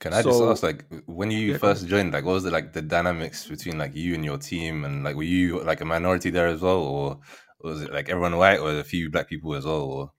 Can 0.00 0.12
I 0.12 0.20
so, 0.20 0.30
just 0.30 0.42
ask, 0.42 0.62
like, 0.64 0.84
when 1.06 1.30
you 1.30 1.52
yeah, 1.52 1.58
first 1.58 1.86
joined, 1.86 2.12
like, 2.12 2.24
what 2.24 2.32
was 2.32 2.44
it 2.44 2.52
like 2.52 2.72
the 2.72 2.82
dynamics 2.82 3.46
between 3.46 3.78
like 3.78 3.94
you 3.94 4.14
and 4.14 4.24
your 4.24 4.36
team, 4.36 4.84
and 4.84 5.04
like, 5.04 5.14
were 5.14 5.22
you 5.22 5.62
like 5.62 5.80
a 5.80 5.84
minority 5.84 6.28
there 6.28 6.48
as 6.48 6.60
well, 6.60 6.82
or 6.82 7.20
was 7.62 7.82
it 7.82 7.92
like 7.92 8.08
everyone 8.08 8.36
white 8.36 8.58
or 8.58 8.78
a 8.78 8.84
few 8.84 9.10
black 9.10 9.28
people 9.28 9.54
as 9.54 9.64
well? 9.64 9.82
Or? 9.82 10.12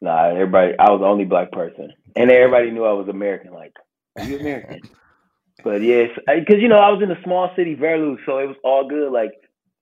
Nah, 0.00 0.30
everybody. 0.30 0.72
I 0.78 0.90
was 0.90 1.00
the 1.00 1.06
only 1.06 1.24
black 1.24 1.52
person, 1.52 1.92
and 2.16 2.30
everybody 2.30 2.70
knew 2.70 2.84
I 2.84 2.92
was 2.92 3.08
American. 3.08 3.52
Like, 3.52 3.72
are 4.16 4.24
you 4.24 4.38
American? 4.38 4.80
but 5.64 5.82
yes, 5.82 6.10
because 6.26 6.60
you 6.60 6.68
know 6.68 6.78
I 6.78 6.90
was 6.90 7.02
in 7.02 7.10
a 7.10 7.22
small 7.22 7.50
city, 7.56 7.76
Værløse, 7.76 8.18
so 8.26 8.38
it 8.38 8.46
was 8.46 8.56
all 8.64 8.88
good. 8.88 9.12
Like, 9.12 9.32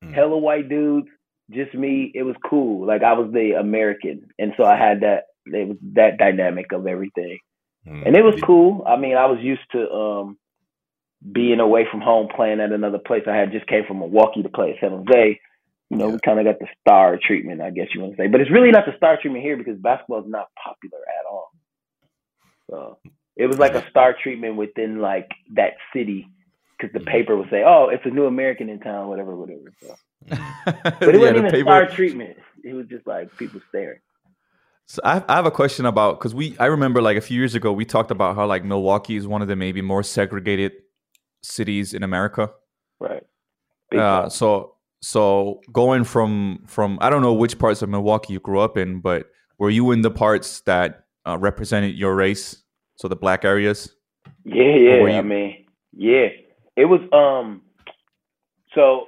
mm. 0.05 0.15
hella 0.15 0.39
white 0.39 0.69
dudes, 0.69 1.09
just 1.51 1.75
me. 1.75 2.11
It 2.15 2.23
was 2.23 2.37
cool. 2.49 2.87
Like 2.87 3.03
I 3.03 3.13
was 3.13 3.31
the 3.33 3.53
American, 3.59 4.29
and 4.39 4.53
so 4.57 4.65
I 4.65 4.77
had 4.77 5.01
that. 5.01 5.25
It 5.47 5.69
was 5.69 5.77
that 5.95 6.19
dynamic 6.19 6.73
of 6.73 6.87
everything, 6.87 7.39
mm. 7.87 8.07
and 8.07 8.17
it 8.17 8.23
was 8.23 8.41
cool. 8.43 8.85
I 8.87 8.97
mean, 8.97 9.17
I 9.17 9.27
was 9.27 9.39
used 9.41 9.71
to 9.73 9.91
um 9.91 10.39
being 11.33 11.61
away 11.61 11.87
from 11.91 12.01
home, 12.01 12.29
playing 12.35 12.61
at 12.61 12.73
another 12.73 12.99
place. 12.99 13.23
I 13.27 13.37
had 13.37 13.53
just 13.53 13.67
came 13.67 13.85
from 13.87 13.99
Milwaukee 13.99 14.43
to 14.43 14.49
play 14.49 14.73
at 14.73 14.81
San 14.81 14.91
Jose. 14.91 15.41
You 15.91 15.99
know, 15.99 16.09
yeah. 16.09 16.15
we 16.15 16.19
kind 16.25 16.41
of 16.41 16.45
got 16.45 16.59
the 16.59 16.67
star 16.81 17.19
treatment, 17.25 17.61
I 17.61 17.71
guess 17.71 17.89
you 17.95 18.01
want 18.01 18.17
to 18.17 18.23
say. 18.23 18.27
But 18.27 18.41
it's 18.41 18.51
really 18.51 18.71
not 18.71 18.87
the 18.87 18.97
star 18.97 19.19
treatment 19.21 19.45
here 19.45 19.57
because 19.57 19.79
basketball 19.79 20.21
is 20.21 20.29
not 20.29 20.49
popular 20.63 20.99
at 20.99 21.31
all. 21.31 21.51
So 22.71 22.99
it 23.37 23.47
was 23.47 23.59
like 23.59 23.75
a 23.75 23.89
star 23.91 24.15
treatment 24.21 24.57
within 24.57 24.99
like 25.01 25.31
that 25.55 25.75
city 25.95 26.29
because 26.77 26.93
the 26.93 27.01
paper 27.01 27.37
would 27.37 27.51
say, 27.51 27.63
"Oh, 27.65 27.89
it's 27.91 28.05
a 28.05 28.11
new 28.11 28.27
American 28.27 28.69
in 28.69 28.81
town," 28.81 29.09
whatever, 29.09 29.37
whatever. 29.37 29.73
So. 29.81 29.95
but 30.29 31.15
it 31.15 31.19
wasn't 31.19 31.39
even 31.39 31.51
paper... 31.51 31.63
star 31.63 31.87
treatment. 31.87 32.37
It 32.65 32.75
was 32.75 32.87
just 32.87 33.07
like 33.07 33.35
people 33.37 33.61
staring. 33.69 34.01
So 34.87 35.01
I, 35.05 35.23
I 35.29 35.37
have 35.37 35.47
a 35.47 35.51
question 35.51 35.87
about 35.87 36.19
because 36.19 36.35
we 36.35 36.57
I 36.59 36.67
remember 36.67 37.03
like 37.03 37.17
a 37.17 37.21
few 37.21 37.39
years 37.39 37.55
ago 37.55 37.73
we 37.73 37.85
talked 37.85 38.11
about 38.11 38.37
how 38.37 38.47
like 38.47 38.65
Milwaukee 38.65 39.17
is 39.17 39.27
one 39.27 39.43
of 39.43 39.49
the 39.49 39.57
maybe 39.57 39.83
more 39.83 40.03
segregated 40.03 40.73
cities 41.43 41.93
in 41.93 42.03
America. 42.03 42.51
Right. 43.01 43.23
Uh, 43.97 44.29
so 44.29 44.76
so 45.07 45.61
going 45.73 46.03
from 46.03 46.65
from 46.67 46.99
I 47.01 47.11
don't 47.11 47.23
know 47.23 47.33
which 47.33 47.61
parts 47.61 47.81
of 47.81 47.89
Milwaukee 47.89 48.33
you 48.33 48.41
grew 48.41 48.59
up 48.59 48.77
in, 48.77 48.99
but 48.99 49.27
were 49.57 49.71
you 49.71 49.93
in 49.93 50.03
the 50.03 50.11
parts 50.11 50.63
that 50.63 51.05
uh, 51.25 51.39
represented 51.39 51.95
your 51.95 52.17
race, 52.17 52.65
so 52.97 53.07
the 53.07 53.15
black 53.15 53.45
areas? 53.45 53.95
Yeah, 54.45 54.65
yeah. 54.65 55.19
I 55.19 55.23
mean, 55.23 55.65
yeah. 55.93 56.27
It 56.77 56.87
was 56.87 57.01
um. 57.13 57.63
So 58.75 59.07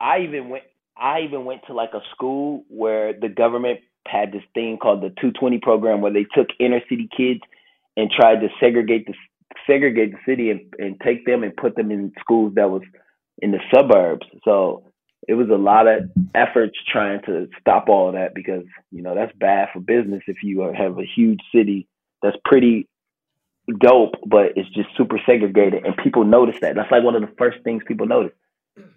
I 0.00 0.20
even 0.20 0.48
went. 0.48 0.62
I 0.96 1.22
even 1.22 1.44
went 1.44 1.62
to 1.66 1.74
like 1.74 1.90
a 1.92 2.02
school 2.14 2.64
where 2.68 3.12
the 3.12 3.28
government 3.28 3.80
had 4.06 4.30
this 4.30 4.44
thing 4.54 4.78
called 4.80 5.00
the 5.00 5.08
220 5.08 5.58
program, 5.58 6.00
where 6.02 6.12
they 6.12 6.26
took 6.36 6.50
inner 6.60 6.80
city 6.88 7.08
kids 7.16 7.40
and 7.96 8.12
tried 8.12 8.42
to 8.42 8.48
segregate 8.60 9.08
the 9.08 9.14
segregate 9.66 10.12
the 10.12 10.18
city 10.24 10.50
and, 10.50 10.60
and 10.78 11.00
take 11.00 11.26
them 11.26 11.42
and 11.42 11.56
put 11.56 11.74
them 11.74 11.90
in 11.90 12.12
schools 12.20 12.54
that 12.54 12.70
was 12.70 12.82
in 13.38 13.50
the 13.50 13.58
suburbs. 13.74 14.24
So 14.44 14.84
it 15.28 15.34
was 15.34 15.48
a 15.50 15.56
lot 15.56 15.86
of 15.86 16.10
efforts 16.34 16.76
trying 16.90 17.20
to 17.26 17.48
stop 17.60 17.88
all 17.88 18.08
of 18.08 18.14
that 18.14 18.34
because 18.34 18.64
you 18.90 19.02
know 19.02 19.14
that's 19.14 19.32
bad 19.38 19.68
for 19.72 19.80
business 19.80 20.22
if 20.26 20.42
you 20.42 20.60
have 20.60 20.98
a 20.98 21.04
huge 21.04 21.40
city 21.54 21.88
that's 22.22 22.36
pretty 22.44 22.88
dope, 23.78 24.14
but 24.26 24.52
it's 24.56 24.68
just 24.70 24.88
super 24.96 25.18
segregated, 25.26 25.84
and 25.84 25.96
people 25.96 26.24
notice 26.24 26.56
that. 26.60 26.74
That's 26.74 26.90
like 26.90 27.02
one 27.02 27.14
of 27.14 27.22
the 27.22 27.34
first 27.38 27.58
things 27.64 27.82
people 27.86 28.06
notice. 28.06 28.32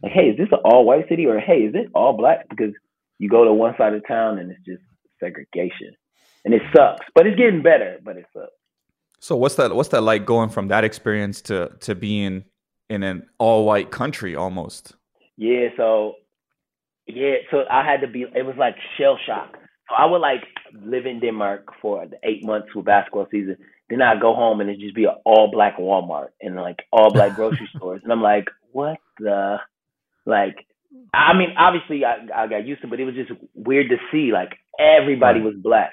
Like, 0.01 0.11
hey, 0.11 0.29
is 0.29 0.37
this 0.37 0.47
an 0.51 0.59
all 0.63 0.85
white 0.85 1.07
city, 1.09 1.25
or 1.25 1.39
hey, 1.39 1.59
is 1.59 1.75
it 1.75 1.89
all 1.93 2.13
black? 2.13 2.49
Because 2.49 2.73
you 3.19 3.29
go 3.29 3.43
to 3.43 3.53
one 3.53 3.75
side 3.77 3.93
of 3.93 4.05
town 4.07 4.39
and 4.39 4.51
it's 4.51 4.63
just 4.65 4.81
segregation, 5.19 5.95
and 6.43 6.53
it 6.53 6.61
sucks. 6.75 7.05
But 7.13 7.27
it's 7.27 7.37
getting 7.37 7.61
better, 7.61 7.99
but 8.03 8.17
it 8.17 8.25
sucks. 8.33 8.51
So 9.19 9.35
what's 9.35 9.55
that? 9.55 9.75
What's 9.75 9.89
that 9.89 10.01
like 10.01 10.25
going 10.25 10.49
from 10.49 10.69
that 10.69 10.83
experience 10.83 11.41
to 11.43 11.71
to 11.81 11.95
being 11.95 12.45
in 12.89 13.03
an 13.03 13.27
all 13.37 13.65
white 13.65 13.91
country 13.91 14.35
almost? 14.35 14.95
Yeah, 15.37 15.69
so 15.77 16.15
yeah, 17.07 17.35
so 17.51 17.63
I 17.69 17.85
had 17.85 18.01
to 18.01 18.07
be. 18.07 18.23
It 18.23 18.45
was 18.45 18.55
like 18.57 18.75
shell 18.97 19.17
shock. 19.25 19.57
So 19.89 19.95
I 19.95 20.05
would 20.05 20.19
like 20.19 20.41
live 20.73 21.05
in 21.05 21.19
Denmark 21.19 21.73
for 21.81 22.07
the 22.07 22.17
eight 22.23 22.43
months 22.43 22.73
with 22.73 22.85
basketball 22.85 23.27
season. 23.29 23.57
Then 23.89 24.01
I'd 24.01 24.21
go 24.21 24.33
home 24.33 24.59
and 24.59 24.69
it'd 24.69 24.81
just 24.81 24.95
be 24.95 25.05
an 25.05 25.15
all 25.25 25.51
black 25.51 25.77
Walmart 25.77 26.29
and 26.41 26.55
like 26.55 26.77
all 26.91 27.13
black 27.13 27.35
grocery 27.35 27.69
stores. 27.75 28.01
And 28.03 28.11
I'm 28.11 28.21
like, 28.21 28.49
what 28.71 28.97
the? 29.19 29.57
Like, 30.25 30.55
I 31.13 31.37
mean, 31.37 31.49
obviously 31.55 32.03
I, 32.03 32.25
I 32.33 32.47
got 32.47 32.65
used 32.65 32.81
to 32.81 32.87
it, 32.87 32.89
but 32.89 32.99
it 32.99 33.05
was 33.05 33.13
just 33.13 33.31
weird 33.53 33.89
to 33.89 33.97
see 34.11 34.31
like 34.31 34.57
everybody 34.79 35.39
right. 35.39 35.45
was 35.45 35.55
black. 35.55 35.91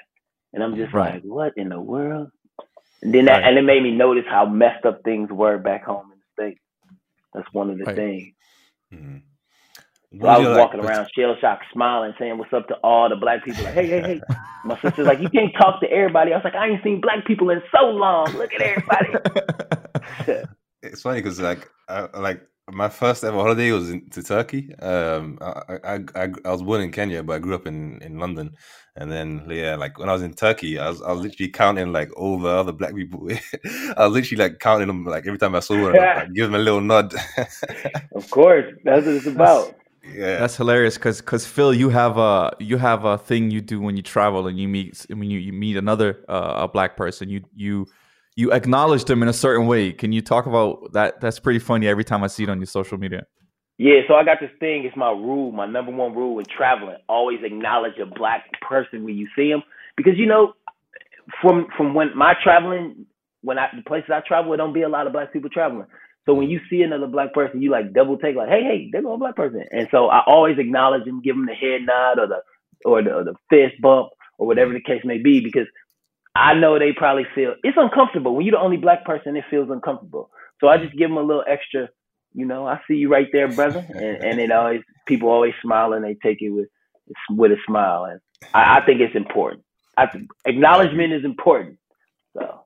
And 0.53 0.63
I'm 0.63 0.75
just 0.75 0.93
right. 0.93 1.15
like, 1.15 1.23
what 1.23 1.53
in 1.55 1.69
the 1.69 1.79
world? 1.79 2.31
And 3.03 3.13
then 3.13 3.25
that, 3.25 3.33
right. 3.39 3.43
and 3.49 3.57
it 3.59 3.63
made 3.63 3.83
me 3.83 3.91
notice 3.91 4.25
how 4.27 4.45
messed 4.47 4.85
up 4.85 5.03
things 5.03 5.29
were 5.31 5.59
back 5.59 5.83
home 5.83 6.11
in 6.11 6.17
the 6.17 6.43
States. 6.43 6.61
That's 7.33 7.53
one 7.53 7.69
of 7.69 7.77
the 7.77 7.93
things. 7.93 8.33
Mm-hmm. 8.91 9.17
So 10.19 10.27
I 10.27 10.37
was 10.37 10.47
like, 10.49 10.57
walking 10.57 10.79
around 10.79 11.09
shell 11.17 11.35
shocked, 11.41 11.65
smiling, 11.73 12.13
saying 12.19 12.37
what's 12.37 12.53
up 12.53 12.67
to 12.67 12.75
all 12.83 13.09
the 13.09 13.15
black 13.15 13.43
people. 13.43 13.63
Like, 13.63 13.73
hey, 13.73 13.87
hey, 13.87 14.01
hey. 14.01 14.21
My 14.63 14.79
sister's 14.79 15.07
like, 15.07 15.19
you 15.19 15.29
can't 15.29 15.51
talk 15.59 15.81
to 15.81 15.89
everybody. 15.89 16.33
I 16.33 16.37
was 16.37 16.43
like, 16.43 16.55
I 16.55 16.67
ain't 16.67 16.83
seen 16.83 17.01
black 17.01 17.25
people 17.25 17.49
in 17.49 17.61
so 17.73 17.85
long. 17.85 18.27
Look 18.33 18.53
at 18.53 18.61
everybody. 18.61 20.45
it's 20.83 21.01
funny 21.01 21.19
because 21.19 21.39
like, 21.39 21.67
I, 21.89 22.07
like 22.17 22.41
my 22.71 22.89
first 22.89 23.23
ever 23.23 23.37
holiday 23.37 23.71
was 23.71 23.89
in, 23.89 24.07
to 24.11 24.21
Turkey. 24.21 24.73
Um, 24.75 25.39
I, 25.41 25.77
I, 25.83 25.93
I 26.15 26.29
I 26.45 26.51
was 26.51 26.61
born 26.61 26.81
in 26.81 26.91
Kenya, 26.91 27.23
but 27.23 27.33
I 27.33 27.39
grew 27.39 27.55
up 27.55 27.65
in 27.65 27.99
in 28.03 28.19
London. 28.19 28.55
And 28.95 29.11
then 29.11 29.47
yeah, 29.49 29.75
like 29.75 29.97
when 29.97 30.09
I 30.09 30.13
was 30.13 30.21
in 30.21 30.35
Turkey, 30.35 30.77
I 30.77 30.89
was 30.89 31.01
I 31.01 31.11
was 31.11 31.21
literally 31.21 31.49
counting 31.49 31.91
like 31.91 32.15
all 32.15 32.37
the 32.39 32.49
other 32.49 32.71
black 32.71 32.95
people. 32.95 33.27
I 33.97 34.05
was 34.05 34.13
literally 34.13 34.43
like 34.43 34.59
counting 34.59 34.87
them 34.87 35.05
like 35.05 35.25
every 35.25 35.39
time 35.39 35.55
I 35.55 35.59
saw 35.59 35.81
one, 35.81 35.93
like, 35.93 36.31
give 36.35 36.51
them 36.51 36.55
a 36.55 36.63
little 36.63 36.81
nod. 36.81 37.13
of 38.15 38.29
course, 38.29 38.71
that's 38.85 39.07
what 39.07 39.15
it's 39.15 39.25
about 39.25 39.75
yeah. 40.03 40.39
That's 40.39 40.55
hilarious 40.57 40.95
because 40.95 41.21
because 41.21 41.45
phil 41.45 41.73
you 41.73 41.89
have 41.89 42.17
a 42.17 42.55
you 42.59 42.77
have 42.77 43.05
a 43.05 43.17
thing 43.17 43.51
you 43.51 43.61
do 43.61 43.79
when 43.79 43.95
you 43.95 44.03
travel 44.03 44.47
and 44.47 44.59
you 44.59 44.67
meet 44.67 45.05
when 45.09 45.29
you, 45.29 45.39
you 45.39 45.53
meet 45.53 45.77
another 45.77 46.23
uh, 46.27 46.53
a 46.63 46.67
black 46.67 46.97
person. 46.97 47.29
You 47.29 47.41
you 47.55 47.87
you 48.35 48.51
acknowledge 48.51 49.05
them 49.05 49.21
in 49.21 49.29
a 49.29 49.33
certain 49.33 49.67
way. 49.67 49.93
Can 49.93 50.11
you 50.11 50.21
talk 50.21 50.45
about 50.45 50.91
that? 50.93 51.21
That's 51.21 51.39
pretty 51.39 51.59
funny 51.59 51.87
every 51.87 52.03
time 52.03 52.23
i 52.23 52.27
see 52.27 52.43
it 52.43 52.49
on 52.49 52.59
your 52.59 52.67
social 52.67 52.97
media. 52.97 53.25
Yeah 53.77 54.01
so 54.07 54.15
i 54.15 54.23
got 54.23 54.39
this 54.41 54.51
thing. 54.59 54.83
It's 54.83 54.97
my 54.97 55.11
rule 55.11 55.51
my 55.51 55.65
number 55.65 55.91
one 55.91 56.13
rule 56.13 56.39
in 56.39 56.45
traveling. 56.45 56.97
Always 57.07 57.39
acknowledge 57.43 57.97
a 58.01 58.05
black 58.05 58.43
person 58.61 59.05
when 59.05 59.15
you 59.15 59.27
see 59.35 59.49
them 59.49 59.63
because 59.95 60.13
you 60.17 60.25
know 60.25 60.53
from 61.41 61.67
from 61.77 61.93
when 61.93 62.15
my 62.17 62.33
traveling 62.43 63.05
when 63.41 63.57
i 63.57 63.67
the 63.75 63.81
places 63.83 64.09
i 64.13 64.21
travel 64.27 64.53
it 64.53 64.57
don't 64.57 64.73
be 64.73 64.81
a 64.81 64.89
lot 64.89 65.07
of 65.07 65.13
black 65.13 65.31
people 65.31 65.49
traveling 65.49 65.87
so 66.25 66.33
when 66.33 66.49
you 66.49 66.59
see 66.69 66.81
another 66.81 67.07
black 67.07 67.33
person, 67.33 67.61
you 67.61 67.69
like 67.69 67.93
double 67.93 68.17
take, 68.17 68.35
like, 68.35 68.49
hey, 68.49 68.63
hey, 68.63 68.89
they're 68.91 69.05
a 69.05 69.17
black 69.17 69.35
person. 69.35 69.63
And 69.71 69.87
so 69.91 70.07
I 70.07 70.21
always 70.25 70.57
acknowledge 70.57 71.05
them, 71.05 71.21
give 71.21 71.35
them 71.35 71.45
the 71.45 71.53
head 71.53 71.81
nod 71.85 72.19
or 72.19 72.27
the 72.27 72.41
or 72.85 73.03
the, 73.03 73.13
or 73.13 73.23
the 73.23 73.35
fist 73.49 73.81
bump 73.81 74.09
or 74.37 74.47
whatever 74.47 74.73
the 74.73 74.81
case 74.81 75.01
may 75.03 75.17
be, 75.17 75.41
because 75.41 75.67
I 76.35 76.53
know 76.53 76.79
they 76.79 76.93
probably 76.95 77.25
feel 77.35 77.55
it's 77.63 77.77
uncomfortable 77.77 78.35
when 78.35 78.45
you're 78.45 78.57
the 78.57 78.63
only 78.63 78.77
black 78.77 79.05
person. 79.05 79.35
It 79.35 79.43
feels 79.49 79.69
uncomfortable. 79.69 80.29
So 80.59 80.67
I 80.67 80.77
just 80.77 80.97
give 80.97 81.09
them 81.09 81.17
a 81.17 81.21
little 81.21 81.43
extra. 81.47 81.89
You 82.33 82.45
know, 82.45 82.65
I 82.65 82.79
see 82.87 82.95
you 82.95 83.09
right 83.09 83.27
there, 83.31 83.49
brother, 83.49 83.85
and, 83.89 84.23
and 84.23 84.39
it 84.39 84.51
always 84.51 84.81
people 85.05 85.29
always 85.29 85.53
smile 85.61 85.93
and 85.93 86.03
they 86.03 86.15
take 86.15 86.41
it 86.41 86.49
with 86.49 86.69
with 87.29 87.51
a 87.51 87.57
smile, 87.67 88.05
and 88.05 88.21
I, 88.53 88.77
I 88.77 88.85
think 88.85 89.01
it's 89.01 89.15
important. 89.15 89.63
I 89.97 90.07
acknowledgement 90.45 91.13
is 91.13 91.25
important. 91.25 91.77
So 92.33 92.61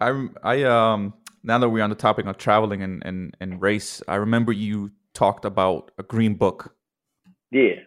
I 0.00 0.28
I 0.42 0.62
um 0.62 1.14
now 1.48 1.58
that 1.58 1.70
we're 1.70 1.82
on 1.82 1.90
the 1.90 1.96
topic 1.96 2.26
of 2.26 2.36
traveling 2.36 2.82
and, 2.82 3.02
and, 3.04 3.36
and 3.40 3.60
race, 3.60 4.02
I 4.06 4.16
remember 4.16 4.52
you 4.52 4.92
talked 5.14 5.46
about 5.46 5.90
a 5.98 6.02
green 6.02 6.34
book. 6.34 6.74
Yeah. 7.50 7.80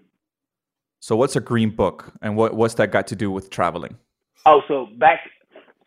So 0.99 1.15
what's 1.15 1.35
a 1.35 1.41
green 1.41 1.69
book 1.69 2.11
and 2.21 2.35
what, 2.35 2.55
what's 2.55 2.73
that 2.75 2.91
got 2.91 3.07
to 3.07 3.15
do 3.15 3.31
with 3.31 3.51
traveling? 3.51 3.97
Oh, 4.45 4.61
so 4.67 4.87
back 4.97 5.19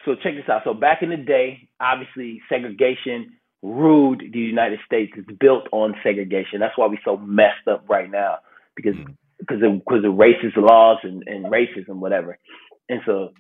so 0.04 0.14
check 0.14 0.34
this 0.34 0.48
out. 0.48 0.62
So 0.64 0.74
back 0.74 1.02
in 1.02 1.10
the 1.10 1.16
day, 1.16 1.68
obviously 1.80 2.40
segregation 2.48 3.32
ruled 3.62 4.20
the 4.20 4.38
United 4.38 4.78
States. 4.86 5.12
It's 5.16 5.26
built 5.40 5.66
on 5.72 5.94
segregation. 6.02 6.60
That's 6.60 6.76
why 6.76 6.86
we're 6.86 6.98
so 7.04 7.16
messed 7.16 7.66
up 7.68 7.84
right 7.88 8.10
now 8.10 8.38
because 8.76 8.94
mm. 8.94 9.16
because 9.40 9.62
of 9.62 9.78
because 9.78 10.04
of 10.04 10.12
racist 10.12 10.56
laws 10.56 10.98
and, 11.02 11.24
and 11.26 11.46
racism, 11.46 11.96
whatever. 11.96 12.38
And 12.88 13.00
so 13.06 13.30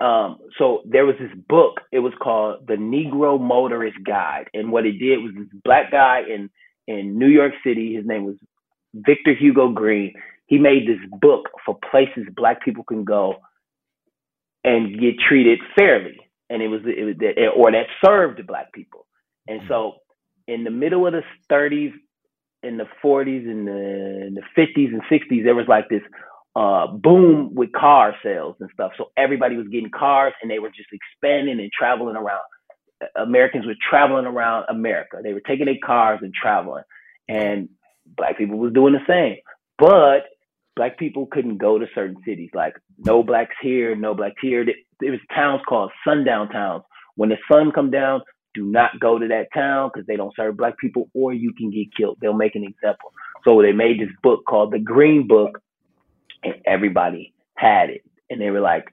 um, 0.00 0.38
so 0.58 0.82
there 0.84 1.06
was 1.06 1.16
this 1.20 1.30
book. 1.48 1.80
It 1.92 2.00
was 2.00 2.12
called 2.20 2.66
The 2.66 2.74
Negro 2.74 3.40
Motorist 3.40 3.98
Guide, 4.04 4.48
and 4.52 4.72
what 4.72 4.86
it 4.86 4.98
did 4.98 5.18
was 5.22 5.32
this 5.36 5.60
black 5.64 5.92
guy 5.92 6.22
in 6.28 6.50
in 6.86 7.18
New 7.18 7.28
York 7.28 7.52
City. 7.64 7.94
His 7.94 8.04
name 8.04 8.24
was 8.24 8.36
Victor 8.92 9.34
Hugo 9.34 9.70
Green. 9.70 10.12
He 10.46 10.58
made 10.58 10.86
this 10.86 10.98
book 11.20 11.48
for 11.64 11.78
places 11.90 12.26
black 12.36 12.64
people 12.64 12.84
can 12.84 13.04
go 13.04 13.36
and 14.64 14.98
get 14.98 15.18
treated 15.18 15.60
fairly, 15.78 16.18
and 16.50 16.60
it 16.60 16.68
was 16.68 16.80
it 16.84 17.04
was 17.04 17.14
or 17.56 17.70
that 17.70 17.86
served 18.04 18.44
black 18.46 18.72
people. 18.72 19.06
And 19.46 19.60
so, 19.68 19.96
in 20.48 20.64
the 20.64 20.70
middle 20.70 21.06
of 21.06 21.12
the 21.12 21.22
30s, 21.50 21.92
in 22.62 22.78
the 22.78 22.86
40s, 23.02 23.44
in 23.44 23.66
the, 23.66 24.26
in 24.26 24.34
the 24.34 24.42
50s 24.56 24.88
and 24.88 25.02
60s, 25.02 25.44
there 25.44 25.54
was 25.54 25.68
like 25.68 25.88
this 25.88 26.02
uh, 26.56 26.86
boom 26.86 27.54
with 27.54 27.72
car 27.72 28.14
sales 28.22 28.56
and 28.60 28.70
stuff. 28.72 28.92
So 28.96 29.10
everybody 29.16 29.56
was 29.56 29.68
getting 29.68 29.90
cars 29.90 30.32
and 30.40 30.50
they 30.50 30.58
were 30.58 30.68
just 30.70 30.88
expanding 30.92 31.60
and 31.60 31.70
traveling 31.72 32.16
around. 32.16 32.42
Americans 33.16 33.66
were 33.66 33.74
traveling 33.90 34.26
around 34.26 34.66
America. 34.68 35.18
They 35.22 35.32
were 35.32 35.40
taking 35.40 35.66
their 35.66 35.74
cars 35.84 36.20
and 36.22 36.32
traveling. 36.32 36.84
And 37.28 37.68
black 38.16 38.38
people 38.38 38.58
was 38.58 38.72
doing 38.72 38.94
the 38.94 39.04
same. 39.06 39.38
But 39.78 40.26
black 40.76 40.98
people 40.98 41.26
couldn't 41.26 41.58
go 41.58 41.78
to 41.78 41.86
certain 41.94 42.16
cities. 42.24 42.50
Like 42.54 42.74
no 42.98 43.22
blacks 43.22 43.56
here, 43.60 43.96
no 43.96 44.14
blacks 44.14 44.40
here. 44.40 44.64
There 45.00 45.10
was 45.10 45.20
towns 45.34 45.62
called 45.68 45.90
sundown 46.06 46.48
towns. 46.50 46.84
When 47.16 47.30
the 47.30 47.36
sun 47.50 47.72
come 47.72 47.90
down, 47.90 48.22
do 48.54 48.64
not 48.64 49.00
go 49.00 49.18
to 49.18 49.26
that 49.28 49.48
town 49.52 49.90
because 49.92 50.06
they 50.06 50.16
don't 50.16 50.34
serve 50.36 50.56
black 50.56 50.78
people 50.78 51.10
or 51.14 51.32
you 51.32 51.52
can 51.52 51.70
get 51.70 51.94
killed. 51.96 52.18
They'll 52.20 52.32
make 52.32 52.54
an 52.54 52.64
example. 52.64 53.12
So 53.44 53.60
they 53.60 53.72
made 53.72 54.00
this 54.00 54.14
book 54.22 54.44
called 54.48 54.72
the 54.72 54.78
Green 54.78 55.26
Book 55.26 55.60
and 56.44 56.54
everybody 56.66 57.32
had 57.56 57.90
it. 57.90 58.02
And 58.30 58.40
they 58.40 58.50
were 58.50 58.60
like, 58.60 58.86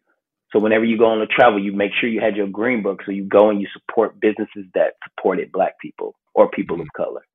so 0.51 0.60
whenever 0.60 0.84
you 0.84 0.98
go 0.98 1.05
on 1.05 1.22
a 1.22 1.27
travel, 1.27 1.63
you 1.63 1.72
make 1.72 1.91
sure 2.00 2.10
you 2.10 2.22
had 2.22 2.36
your 2.36 2.48
green 2.48 2.84
book. 2.84 3.01
So 3.05 3.12
you 3.12 3.24
go 3.24 3.50
and 3.50 3.62
you 3.62 3.67
support 3.74 4.20
businesses 4.20 4.65
that 4.74 4.96
supported 5.08 5.51
black 5.51 5.79
people 5.79 6.15
or 6.34 6.50
people 6.50 6.81
of 6.81 6.88
color. 6.96 7.25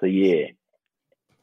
So 0.00 0.06
yeah. 0.06 0.46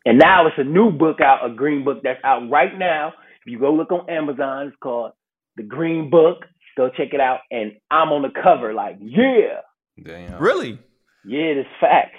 And 0.05 0.17
now 0.17 0.47
it's 0.47 0.57
a 0.57 0.63
new 0.63 0.91
book 0.91 1.21
out, 1.21 1.49
a 1.49 1.53
green 1.53 1.83
book 1.83 2.01
that's 2.03 2.23
out 2.23 2.49
right 2.49 2.77
now. 2.77 3.13
If 3.45 3.51
you 3.51 3.59
go 3.59 3.73
look 3.73 3.91
on 3.91 4.09
Amazon, 4.09 4.67
it's 4.67 4.77
called 4.81 5.11
The 5.55 5.63
Green 5.63 6.09
Book. 6.09 6.45
Go 6.75 6.89
check 6.89 7.13
it 7.13 7.19
out. 7.19 7.39
And 7.51 7.73
I'm 7.91 8.09
on 8.09 8.23
the 8.23 8.29
cover, 8.41 8.73
like, 8.73 8.97
yeah. 8.99 9.61
Damn. 10.01 10.41
Really? 10.41 10.79
Yeah, 11.25 11.61
it's 11.61 11.69
facts. 11.79 12.17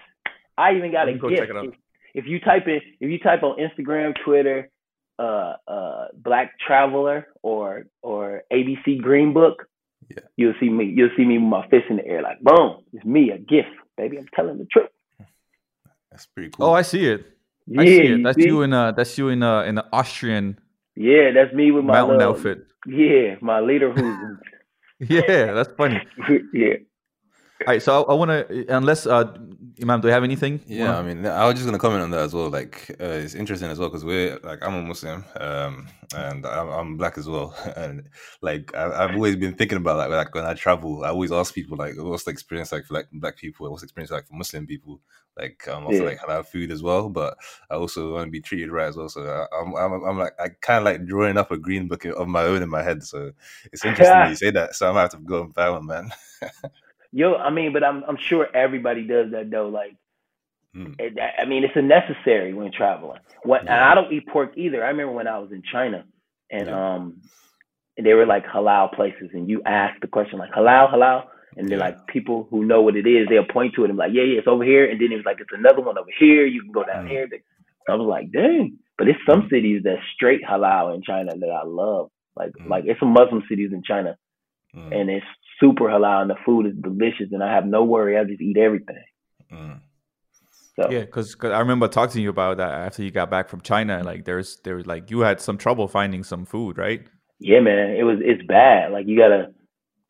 I 0.56 0.74
even 0.76 0.92
got 0.92 1.08
a 1.08 1.14
gift. 1.14 1.50
If, 1.50 1.74
if 2.14 2.26
you 2.26 2.38
type 2.40 2.68
it, 2.68 2.82
if 3.00 3.10
you 3.10 3.18
type 3.18 3.42
on 3.42 3.58
Instagram, 3.58 4.14
Twitter, 4.24 4.70
uh, 5.18 5.54
uh, 5.68 6.06
Black 6.14 6.58
Traveler 6.58 7.28
or 7.42 7.86
or 8.02 8.42
ABC 8.52 9.00
Green 9.00 9.32
Book, 9.32 9.68
yeah. 10.08 10.18
you'll 10.36 10.54
see 10.60 10.68
me. 10.68 10.86
You'll 10.86 11.10
see 11.16 11.24
me 11.24 11.38
with 11.38 11.48
my 11.48 11.66
fist 11.68 11.84
in 11.90 11.96
the 11.96 12.06
air, 12.06 12.22
like 12.22 12.40
boom, 12.40 12.82
it's 12.92 13.04
me, 13.04 13.30
a 13.30 13.38
gift, 13.38 13.70
baby. 13.96 14.18
I'm 14.18 14.28
telling 14.34 14.58
the 14.58 14.66
truth. 14.66 14.88
That's 16.10 16.26
pretty 16.26 16.50
cool. 16.50 16.66
Oh, 16.66 16.72
I 16.72 16.82
see 16.82 17.06
it. 17.06 17.26
Yeah, 17.66 17.80
I 17.80 17.84
see 17.86 18.00
it. 18.02 18.22
That's 18.22 18.38
you, 18.38 18.46
you 18.46 18.62
in 18.62 18.72
uh 18.72 18.92
that's 18.92 19.16
you 19.18 19.28
in 19.28 19.42
uh 19.42 19.62
in 19.62 19.74
the 19.74 19.86
Austrian. 19.92 20.58
Yeah, 20.96 21.32
that's 21.34 21.52
me 21.52 21.70
with 21.70 21.84
my 21.84 21.94
mountain 21.94 22.18
little, 22.18 22.34
outfit. 22.34 22.66
Yeah, 22.86 23.36
my 23.40 23.60
leader 23.60 23.90
who's. 23.92 24.38
yeah, 25.10 25.52
that's 25.52 25.72
funny. 25.76 26.00
yeah. 26.52 26.74
All 27.66 27.72
right, 27.72 27.82
so 27.82 28.04
I, 28.04 28.12
I 28.12 28.14
want 28.14 28.30
to, 28.30 28.76
unless 28.76 29.06
uh, 29.06 29.24
Imam, 29.80 30.00
do 30.00 30.08
you 30.08 30.12
have 30.14 30.22
anything? 30.22 30.60
Yeah, 30.66 30.98
I 30.98 31.02
mean, 31.02 31.24
I 31.24 31.46
was 31.46 31.54
just 31.54 31.64
gonna 31.64 31.78
comment 31.78 32.02
on 32.02 32.10
that 32.10 32.20
as 32.20 32.34
well. 32.34 32.50
Like, 32.50 32.90
uh, 33.00 33.04
it's 33.04 33.34
interesting 33.34 33.70
as 33.70 33.78
well 33.78 33.88
because 33.88 34.04
we're 34.04 34.38
like, 34.42 34.58
I'm 34.62 34.74
a 34.74 34.82
Muslim, 34.82 35.24
um, 35.40 35.88
and 36.14 36.44
I'm, 36.46 36.68
I'm, 36.68 36.96
black 36.98 37.16
as 37.16 37.26
well, 37.26 37.56
and 37.76 38.04
like, 38.42 38.74
I, 38.74 39.06
have 39.06 39.14
always 39.14 39.36
been 39.36 39.54
thinking 39.54 39.78
about 39.78 39.96
that. 39.96 40.14
like 40.14 40.34
when 40.34 40.44
I 40.44 40.52
travel, 40.52 41.04
I 41.04 41.08
always 41.08 41.32
ask 41.32 41.54
people 41.54 41.78
like, 41.78 41.94
what's 41.96 42.24
the 42.24 42.30
experience 42.32 42.70
like 42.70 42.84
for 42.84 42.94
like 42.94 43.06
black 43.12 43.38
people? 43.38 43.70
What's 43.70 43.82
the 43.82 43.86
experience 43.86 44.10
like 44.10 44.26
for 44.26 44.34
Muslim 44.34 44.66
people? 44.66 45.00
Like, 45.36 45.66
I'm 45.66 45.86
also 45.86 46.04
yeah. 46.04 46.10
like 46.10 46.20
halal 46.20 46.46
food 46.46 46.70
as 46.70 46.82
well, 46.82 47.08
but 47.08 47.36
I 47.70 47.74
also 47.74 48.12
want 48.12 48.26
to 48.26 48.30
be 48.30 48.40
treated 48.40 48.70
right 48.70 48.88
as 48.88 48.96
well. 48.96 49.08
So 49.08 49.22
I, 49.22 49.60
am 49.60 49.74
I'm, 49.74 49.92
I'm, 49.92 50.04
I'm 50.04 50.18
like, 50.18 50.34
I 50.38 50.50
kind 50.60 50.78
of 50.78 50.84
like 50.84 51.06
drawing 51.06 51.38
up 51.38 51.50
a 51.50 51.56
green 51.56 51.88
book 51.88 52.04
of 52.04 52.28
my 52.28 52.44
own 52.44 52.62
in 52.62 52.68
my 52.68 52.82
head. 52.82 53.02
So 53.02 53.32
it's 53.72 53.84
interesting 53.84 54.20
you 54.28 54.36
say 54.36 54.50
that. 54.50 54.76
So 54.76 54.88
I 54.88 54.92
might 54.92 55.00
have 55.00 55.10
to 55.12 55.16
go 55.18 55.42
and 55.42 55.54
buy 55.54 55.70
one, 55.70 55.86
man. 55.86 56.12
Yo, 57.16 57.36
I 57.36 57.50
mean, 57.50 57.72
but 57.72 57.84
I'm 57.84 58.02
I'm 58.08 58.16
sure 58.16 58.48
everybody 58.52 59.06
does 59.06 59.30
that 59.30 59.48
though. 59.48 59.68
Like, 59.68 59.94
mm. 60.76 60.96
it, 60.98 61.16
I 61.38 61.44
mean, 61.44 61.62
it's 61.62 61.76
a 61.76 61.82
necessary 61.82 62.52
when 62.52 62.72
traveling. 62.72 63.20
What 63.44 63.64
yeah. 63.64 63.74
and 63.74 63.84
I 63.84 63.94
don't 63.94 64.12
eat 64.12 64.26
pork 64.26 64.54
either. 64.56 64.84
I 64.84 64.88
remember 64.88 65.12
when 65.12 65.28
I 65.28 65.38
was 65.38 65.52
in 65.52 65.62
China, 65.62 66.04
and 66.50 66.66
yeah. 66.66 66.94
um, 66.94 67.22
and 67.96 68.04
they 68.04 68.14
were 68.14 68.26
like 68.26 68.44
halal 68.46 68.92
places, 68.92 69.30
and 69.32 69.48
you 69.48 69.62
ask 69.64 70.00
the 70.00 70.08
question 70.08 70.40
like 70.40 70.50
halal, 70.50 70.92
halal, 70.92 71.26
and 71.56 71.68
then 71.68 71.78
like 71.78 72.04
people 72.08 72.48
who 72.50 72.64
know 72.64 72.82
what 72.82 72.96
it 72.96 73.06
is, 73.06 73.28
they'll 73.28 73.44
point 73.44 73.74
to 73.76 73.84
it 73.84 73.90
and 73.90 73.96
be 73.96 74.00
like, 74.00 74.12
yeah, 74.12 74.24
yeah, 74.24 74.38
it's 74.38 74.48
over 74.48 74.64
here, 74.64 74.84
and 74.84 75.00
then 75.00 75.12
it 75.12 75.16
was 75.16 75.24
like 75.24 75.38
it's 75.38 75.50
another 75.52 75.82
one 75.82 75.96
over 75.96 76.10
here. 76.18 76.44
You 76.46 76.62
can 76.62 76.72
go 76.72 76.82
down 76.82 77.06
mm. 77.06 77.10
here. 77.10 77.28
So 77.30 77.92
I 77.92 77.94
was 77.94 78.08
like, 78.08 78.32
dang. 78.32 78.78
But 78.98 79.06
it's 79.06 79.20
some 79.24 79.42
mm. 79.42 79.50
cities 79.50 79.84
that 79.84 79.98
straight 80.16 80.42
halal 80.42 80.96
in 80.96 81.02
China 81.02 81.30
that 81.38 81.48
I 81.48 81.64
love. 81.64 82.10
Like 82.34 82.50
mm. 82.60 82.68
like 82.68 82.86
it's 82.86 82.98
some 82.98 83.12
Muslim 83.12 83.44
cities 83.48 83.70
in 83.72 83.84
China, 83.84 84.16
mm. 84.76 85.00
and 85.00 85.10
it's 85.10 85.26
super 85.60 85.84
halal, 85.84 86.22
and 86.22 86.30
the 86.30 86.36
food 86.44 86.66
is 86.66 86.74
delicious, 86.80 87.32
and 87.32 87.42
I 87.42 87.52
have 87.52 87.66
no 87.66 87.84
worry. 87.84 88.18
I 88.18 88.24
just 88.24 88.40
eat 88.40 88.56
everything. 88.56 89.04
Mm. 89.52 89.80
So. 90.76 90.90
Yeah, 90.90 91.00
because 91.00 91.36
I 91.42 91.60
remember 91.60 91.86
talking 91.86 92.14
to 92.14 92.20
you 92.20 92.30
about 92.30 92.56
that 92.56 92.72
after 92.72 93.04
you 93.04 93.12
got 93.12 93.30
back 93.30 93.48
from 93.48 93.60
China. 93.60 94.02
Like 94.02 94.24
there's 94.24 94.58
there's 94.64 94.86
like 94.86 95.10
you 95.10 95.20
had 95.20 95.40
some 95.40 95.56
trouble 95.56 95.86
finding 95.86 96.24
some 96.24 96.44
food, 96.44 96.78
right? 96.78 97.02
Yeah, 97.38 97.60
man, 97.60 97.90
it 97.90 98.02
was 98.02 98.18
it's 98.20 98.44
bad. 98.46 98.90
Like 98.90 99.06
you 99.06 99.16
gotta 99.16 99.52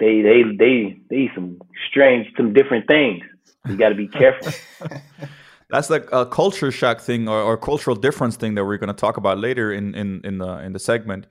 they 0.00 0.22
they 0.22 0.42
they 0.58 0.96
they 1.10 1.16
eat 1.16 1.30
some 1.34 1.58
strange 1.88 2.28
some 2.36 2.54
different 2.54 2.86
things. 2.86 3.22
You 3.68 3.76
got 3.76 3.90
to 3.90 3.94
be 3.94 4.08
careful. 4.08 4.52
That's 5.70 5.90
like 5.90 6.08
a 6.12 6.26
culture 6.26 6.70
shock 6.70 7.00
thing 7.00 7.28
or, 7.28 7.40
or 7.40 7.56
cultural 7.56 7.96
difference 7.96 8.36
thing 8.36 8.54
that 8.54 8.64
we're 8.64 8.76
going 8.76 8.88
to 8.88 8.94
talk 8.94 9.16
about 9.16 9.38
later 9.38 9.72
in 9.72 9.94
in 9.94 10.20
in 10.24 10.38
the 10.38 10.58
in 10.58 10.72
the 10.72 10.78
segment. 10.78 11.26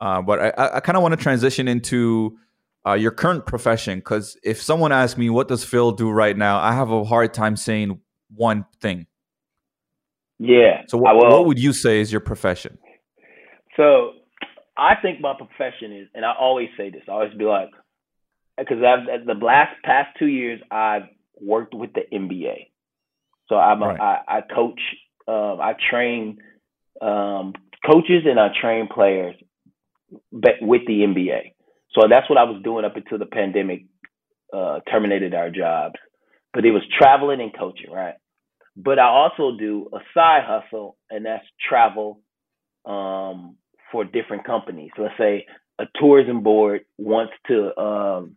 Uh, 0.00 0.20
but 0.20 0.38
I, 0.58 0.76
I 0.76 0.80
kind 0.80 0.96
of 0.96 1.02
want 1.02 1.12
to 1.12 1.22
transition 1.22 1.68
into 1.68 2.36
uh, 2.86 2.94
your 2.94 3.10
current 3.10 3.46
profession 3.46 3.98
because 3.98 4.38
if 4.42 4.62
someone 4.62 4.92
asks 4.92 5.18
me 5.18 5.28
what 5.28 5.48
does 5.48 5.64
Phil 5.64 5.92
do 5.92 6.10
right 6.10 6.36
now, 6.36 6.58
I 6.58 6.72
have 6.72 6.90
a 6.90 7.04
hard 7.04 7.34
time 7.34 7.56
saying 7.56 8.00
one 8.34 8.64
thing. 8.80 9.06
Yeah. 10.38 10.82
So 10.88 10.98
what, 10.98 11.16
what 11.16 11.46
would 11.46 11.58
you 11.58 11.72
say 11.72 12.00
is 12.00 12.12
your 12.12 12.20
profession? 12.20 12.78
So 13.76 14.12
I 14.76 14.94
think 15.02 15.20
my 15.20 15.34
profession 15.36 15.92
is, 15.92 16.08
and 16.14 16.24
I 16.24 16.32
always 16.38 16.68
say 16.76 16.90
this. 16.90 17.02
I 17.08 17.12
always 17.12 17.34
be 17.34 17.44
like, 17.44 17.70
because 18.58 18.78
I've 18.82 19.26
the 19.26 19.34
last 19.34 19.74
past 19.82 20.10
two 20.18 20.26
years 20.26 20.60
I've 20.70 21.08
worked 21.40 21.74
with 21.74 21.90
the 21.92 22.02
NBA. 22.12 22.68
So 23.48 23.56
I'm 23.56 23.82
a, 23.82 23.88
right. 23.88 24.00
I, 24.00 24.38
I 24.38 24.40
coach, 24.42 24.80
um, 25.28 25.58
I 25.60 25.74
train 25.90 26.38
um, 27.00 27.54
coaches 27.84 28.22
and 28.26 28.38
I 28.38 28.48
train 28.60 28.88
players, 28.92 29.34
but 30.32 30.52
with 30.60 30.82
the 30.86 31.00
NBA. 31.00 31.52
So 31.96 32.06
that's 32.08 32.28
what 32.28 32.38
I 32.38 32.44
was 32.44 32.62
doing 32.62 32.84
up 32.84 32.96
until 32.96 33.18
the 33.18 33.26
pandemic 33.26 33.86
uh, 34.52 34.80
terminated 34.90 35.34
our 35.34 35.50
jobs. 35.50 35.94
But 36.52 36.64
it 36.64 36.70
was 36.70 36.82
traveling 36.98 37.40
and 37.40 37.56
coaching, 37.56 37.90
right? 37.90 38.14
But 38.76 38.98
I 38.98 39.06
also 39.06 39.56
do 39.58 39.88
a 39.92 39.98
side 40.14 40.42
hustle, 40.46 40.96
and 41.10 41.24
that's 41.24 41.44
travel 41.68 42.20
um, 42.84 43.56
for 43.90 44.04
different 44.04 44.44
companies. 44.44 44.90
Let's 44.98 45.14
say 45.18 45.46
a 45.78 45.84
tourism 45.98 46.42
board 46.42 46.82
wants 46.98 47.32
to 47.48 47.76
um, 47.78 48.36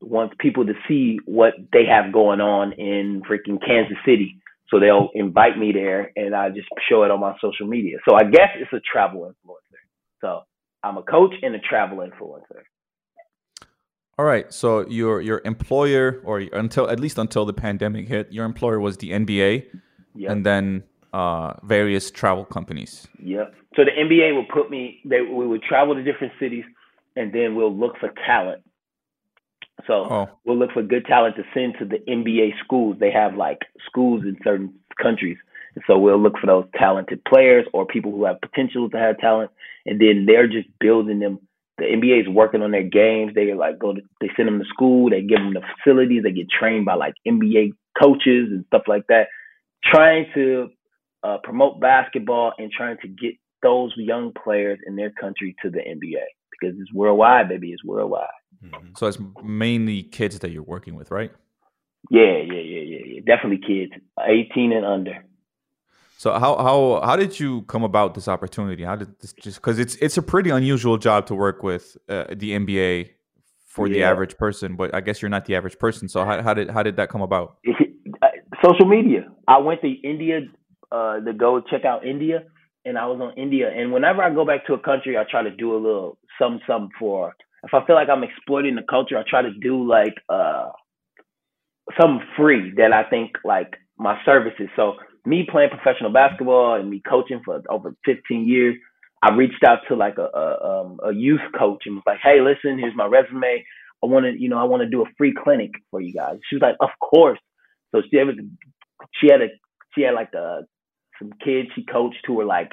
wants 0.00 0.34
people 0.38 0.66
to 0.66 0.74
see 0.88 1.18
what 1.24 1.54
they 1.72 1.84
have 1.86 2.12
going 2.12 2.40
on 2.40 2.72
in 2.72 3.22
freaking 3.28 3.64
Kansas 3.64 3.96
City. 4.04 4.38
So 4.68 4.80
they'll 4.80 5.10
invite 5.14 5.56
me 5.56 5.72
there 5.72 6.10
and 6.16 6.34
I 6.34 6.50
just 6.50 6.66
show 6.88 7.04
it 7.04 7.10
on 7.10 7.20
my 7.20 7.34
social 7.40 7.66
media. 7.66 7.98
So 8.08 8.16
I 8.16 8.24
guess 8.24 8.48
it's 8.56 8.72
a 8.72 8.80
travel 8.80 9.22
influencer. 9.22 9.78
So 10.20 10.40
I'm 10.82 10.96
a 10.98 11.02
coach 11.02 11.34
and 11.42 11.54
a 11.54 11.60
travel 11.60 11.98
influencer. 11.98 12.62
All 14.18 14.24
right. 14.24 14.52
So 14.52 14.86
your 14.88 15.20
your 15.20 15.42
employer 15.44 16.20
or 16.24 16.40
until 16.40 16.88
at 16.88 17.00
least 17.00 17.18
until 17.18 17.44
the 17.44 17.52
pandemic 17.52 18.08
hit, 18.08 18.32
your 18.32 18.44
employer 18.44 18.80
was 18.80 18.96
the 18.96 19.10
NBA 19.10 19.66
yep. 20.14 20.30
and 20.30 20.44
then 20.44 20.84
uh, 21.12 21.54
various 21.62 22.10
travel 22.10 22.44
companies. 22.44 23.06
Yep. 23.22 23.54
So 23.76 23.84
the 23.84 23.90
NBA 23.90 24.34
would 24.36 24.48
put 24.48 24.70
me 24.70 25.00
they 25.04 25.20
we 25.20 25.46
would 25.46 25.62
travel 25.62 25.94
to 25.94 26.02
different 26.02 26.32
cities 26.40 26.64
and 27.14 27.32
then 27.32 27.54
we'll 27.54 27.74
look 27.74 27.98
for 27.98 28.10
talent 28.26 28.62
so 29.86 30.06
oh. 30.10 30.28
we'll 30.44 30.58
look 30.58 30.72
for 30.72 30.82
good 30.82 31.04
talent 31.06 31.36
to 31.36 31.42
send 31.52 31.74
to 31.78 31.84
the 31.84 31.98
NBA 32.08 32.58
schools. 32.64 32.96
They 32.98 33.10
have 33.10 33.36
like 33.36 33.60
schools 33.84 34.22
in 34.22 34.36
certain 34.42 34.74
countries. 35.00 35.36
And 35.74 35.84
so 35.86 35.98
we'll 35.98 36.20
look 36.20 36.38
for 36.40 36.46
those 36.46 36.66
talented 36.76 37.22
players 37.24 37.66
or 37.72 37.86
people 37.86 38.10
who 38.10 38.24
have 38.24 38.40
potential 38.40 38.88
to 38.90 38.96
have 38.96 39.18
talent. 39.18 39.50
And 39.84 40.00
then 40.00 40.24
they're 40.26 40.48
just 40.48 40.68
building 40.80 41.18
them. 41.20 41.38
The 41.78 41.84
NBA 41.84 42.22
is 42.22 42.28
working 42.28 42.62
on 42.62 42.70
their 42.70 42.82
games. 42.82 43.32
They 43.34 43.52
like 43.52 43.78
go 43.78 43.92
to, 43.92 44.00
they 44.20 44.30
send 44.36 44.48
them 44.48 44.58
to 44.58 44.64
school. 44.66 45.10
They 45.10 45.20
give 45.20 45.38
them 45.38 45.54
the 45.54 45.60
facilities. 45.76 46.22
They 46.22 46.32
get 46.32 46.48
trained 46.48 46.86
by 46.86 46.94
like 46.94 47.14
NBA 47.26 47.72
coaches 48.00 48.48
and 48.50 48.64
stuff 48.68 48.82
like 48.86 49.06
that, 49.08 49.28
trying 49.84 50.26
to 50.34 50.68
uh, 51.22 51.38
promote 51.42 51.80
basketball 51.80 52.52
and 52.58 52.70
trying 52.70 52.96
to 53.02 53.08
get 53.08 53.34
those 53.62 53.92
young 53.96 54.32
players 54.42 54.78
in 54.86 54.96
their 54.96 55.10
country 55.10 55.54
to 55.62 55.70
the 55.70 55.78
NBA 55.78 56.24
because 56.50 56.76
it's 56.80 56.92
worldwide, 56.92 57.48
baby. 57.48 57.72
It's 57.72 57.84
worldwide. 57.84 58.28
Mm-hmm. 58.64 58.88
So 58.96 59.06
it's 59.06 59.18
mainly 59.42 60.02
kids 60.02 60.38
that 60.38 60.50
you're 60.50 60.62
working 60.62 60.94
with, 60.94 61.10
right? 61.10 61.32
Yeah, 62.10 62.38
yeah, 62.38 62.60
yeah, 62.60 62.80
yeah, 62.80 62.98
yeah. 63.04 63.20
Definitely 63.26 63.66
kids, 63.66 63.92
eighteen 64.26 64.72
and 64.72 64.86
under. 64.86 65.24
So 66.26 66.32
how 66.32 66.56
how 66.56 67.00
how 67.04 67.14
did 67.14 67.38
you 67.38 67.62
come 67.72 67.84
about 67.84 68.14
this 68.14 68.26
opportunity? 68.26 68.82
How 68.82 68.96
did 68.96 69.16
this 69.20 69.32
just 69.32 69.58
because 69.58 69.78
it's 69.78 69.94
it's 70.06 70.16
a 70.16 70.22
pretty 70.22 70.50
unusual 70.50 70.98
job 70.98 71.26
to 71.26 71.36
work 71.36 71.62
with 71.62 71.96
uh, 72.08 72.24
the 72.34 72.50
NBA 72.50 73.10
for 73.68 73.86
yeah. 73.86 73.92
the 73.92 74.02
average 74.02 74.36
person, 74.36 74.74
but 74.74 74.92
I 74.92 75.02
guess 75.02 75.22
you're 75.22 75.28
not 75.28 75.44
the 75.44 75.54
average 75.54 75.78
person. 75.78 76.08
So 76.08 76.24
how, 76.24 76.42
how 76.42 76.52
did 76.52 76.68
how 76.68 76.82
did 76.82 76.96
that 76.96 77.10
come 77.10 77.22
about? 77.22 77.58
Social 78.64 78.86
media. 78.86 79.28
I 79.46 79.58
went 79.58 79.82
to 79.82 79.88
India 79.88 80.40
uh, 80.90 81.20
to 81.20 81.32
go 81.32 81.60
check 81.60 81.84
out 81.84 82.04
India, 82.04 82.42
and 82.84 82.98
I 82.98 83.06
was 83.06 83.20
on 83.20 83.32
India. 83.40 83.70
And 83.72 83.92
whenever 83.92 84.20
I 84.20 84.34
go 84.34 84.44
back 84.44 84.66
to 84.66 84.74
a 84.74 84.80
country, 84.80 85.16
I 85.16 85.22
try 85.30 85.44
to 85.44 85.52
do 85.52 85.76
a 85.76 85.78
little 85.78 86.18
some 86.40 86.58
some 86.66 86.88
for 86.98 87.36
if 87.62 87.72
I 87.72 87.86
feel 87.86 87.94
like 87.94 88.08
I'm 88.08 88.24
exploiting 88.24 88.74
the 88.74 88.82
culture, 88.90 89.16
I 89.16 89.22
try 89.30 89.42
to 89.42 89.52
do 89.52 89.88
like 89.88 90.16
uh 90.28 90.70
something 92.00 92.26
free 92.36 92.72
that 92.78 92.92
I 92.92 93.08
think 93.08 93.36
like 93.44 93.74
my 93.96 94.18
services. 94.24 94.68
So 94.74 94.94
me 95.26 95.46
playing 95.50 95.70
professional 95.70 96.12
basketball 96.12 96.74
and 96.74 96.88
me 96.88 97.02
coaching 97.06 97.42
for 97.44 97.60
over 97.68 97.94
15 98.04 98.48
years, 98.48 98.76
I 99.22 99.34
reached 99.34 99.64
out 99.66 99.80
to 99.88 99.96
like 99.96 100.18
a 100.18 100.28
a, 100.38 100.80
um, 100.80 101.00
a 101.04 101.12
youth 101.12 101.40
coach 101.58 101.82
and 101.86 101.96
was 101.96 102.04
like, 102.06 102.20
"Hey, 102.22 102.40
listen, 102.40 102.78
here's 102.78 102.94
my 102.94 103.06
resume. 103.06 103.64
I 104.02 104.06
want 104.06 104.26
to, 104.26 104.40
you 104.40 104.48
know, 104.48 104.58
I 104.58 104.64
want 104.64 104.82
to 104.82 104.88
do 104.88 105.02
a 105.02 105.10
free 105.18 105.34
clinic 105.34 105.72
for 105.90 106.00
you 106.00 106.12
guys." 106.12 106.38
She 106.48 106.56
was 106.56 106.62
like, 106.62 106.76
"Of 106.80 106.90
course." 107.00 107.40
So 107.92 108.02
she 108.08 108.16
was, 108.18 108.36
she 109.20 109.28
had 109.30 109.42
a 109.42 109.48
she 109.94 110.02
had 110.02 110.14
like 110.14 110.32
a 110.34 110.62
some 111.18 111.32
kids 111.44 111.68
she 111.74 111.84
coached 111.84 112.24
who 112.26 112.34
were 112.34 112.44
like 112.44 112.72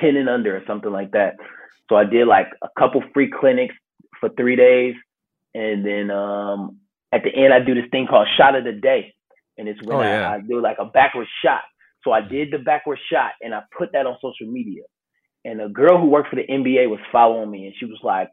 10 0.00 0.16
and 0.16 0.28
under 0.28 0.56
or 0.56 0.62
something 0.66 0.92
like 0.92 1.10
that. 1.10 1.34
So 1.88 1.96
I 1.96 2.04
did 2.04 2.26
like 2.28 2.46
a 2.62 2.68
couple 2.78 3.02
free 3.12 3.30
clinics 3.30 3.74
for 4.20 4.28
three 4.28 4.56
days, 4.56 4.94
and 5.54 5.84
then 5.84 6.10
um, 6.10 6.78
at 7.12 7.22
the 7.24 7.34
end 7.34 7.52
I 7.52 7.60
do 7.60 7.74
this 7.74 7.90
thing 7.90 8.06
called 8.06 8.28
shot 8.36 8.54
of 8.54 8.64
the 8.64 8.72
day, 8.72 9.12
and 9.58 9.68
it's 9.68 9.82
when 9.82 9.98
oh, 9.98 10.02
yeah. 10.02 10.30
I, 10.30 10.36
I 10.36 10.40
do 10.40 10.62
like 10.62 10.76
a 10.78 10.84
backward 10.84 11.26
shot. 11.44 11.62
So 12.04 12.12
I 12.12 12.20
did 12.20 12.50
the 12.50 12.58
backward 12.58 12.98
shot, 13.12 13.32
and 13.42 13.54
I 13.54 13.62
put 13.76 13.92
that 13.92 14.06
on 14.06 14.16
social 14.22 14.46
media. 14.46 14.82
And 15.44 15.60
a 15.60 15.68
girl 15.68 15.98
who 15.98 16.06
worked 16.08 16.30
for 16.30 16.36
the 16.36 16.46
NBA 16.46 16.88
was 16.88 17.00
following 17.12 17.50
me, 17.50 17.66
and 17.66 17.74
she 17.78 17.86
was 17.86 17.98
like, 18.02 18.30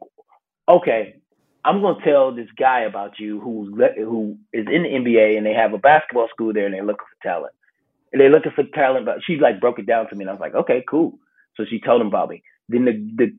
"Okay, 0.68 1.16
I'm 1.64 1.82
gonna 1.82 2.02
tell 2.04 2.34
this 2.34 2.48
guy 2.58 2.80
about 2.80 3.18
you 3.18 3.40
who's 3.40 3.74
who 3.96 4.36
is 4.52 4.66
in 4.70 4.82
the 4.84 4.88
NBA, 4.88 5.36
and 5.36 5.46
they 5.46 5.54
have 5.54 5.72
a 5.72 5.78
basketball 5.78 6.28
school 6.28 6.52
there, 6.52 6.66
and 6.66 6.74
they're 6.74 6.84
looking 6.84 7.06
for 7.06 7.28
talent. 7.28 7.52
And 8.12 8.20
they're 8.20 8.30
looking 8.30 8.52
for 8.52 8.64
talent, 8.74 9.04
but 9.06 9.18
she 9.26 9.36
like 9.36 9.60
broke 9.60 9.78
it 9.78 9.86
down 9.86 10.08
to 10.08 10.16
me, 10.16 10.22
and 10.22 10.30
I 10.30 10.32
was 10.32 10.40
like, 10.40 10.54
okay, 10.54 10.82
cool. 10.88 11.18
So 11.56 11.64
she 11.68 11.80
told 11.80 12.00
him 12.00 12.06
about 12.08 12.30
me. 12.30 12.42
Then 12.68 12.84
the, 12.84 12.92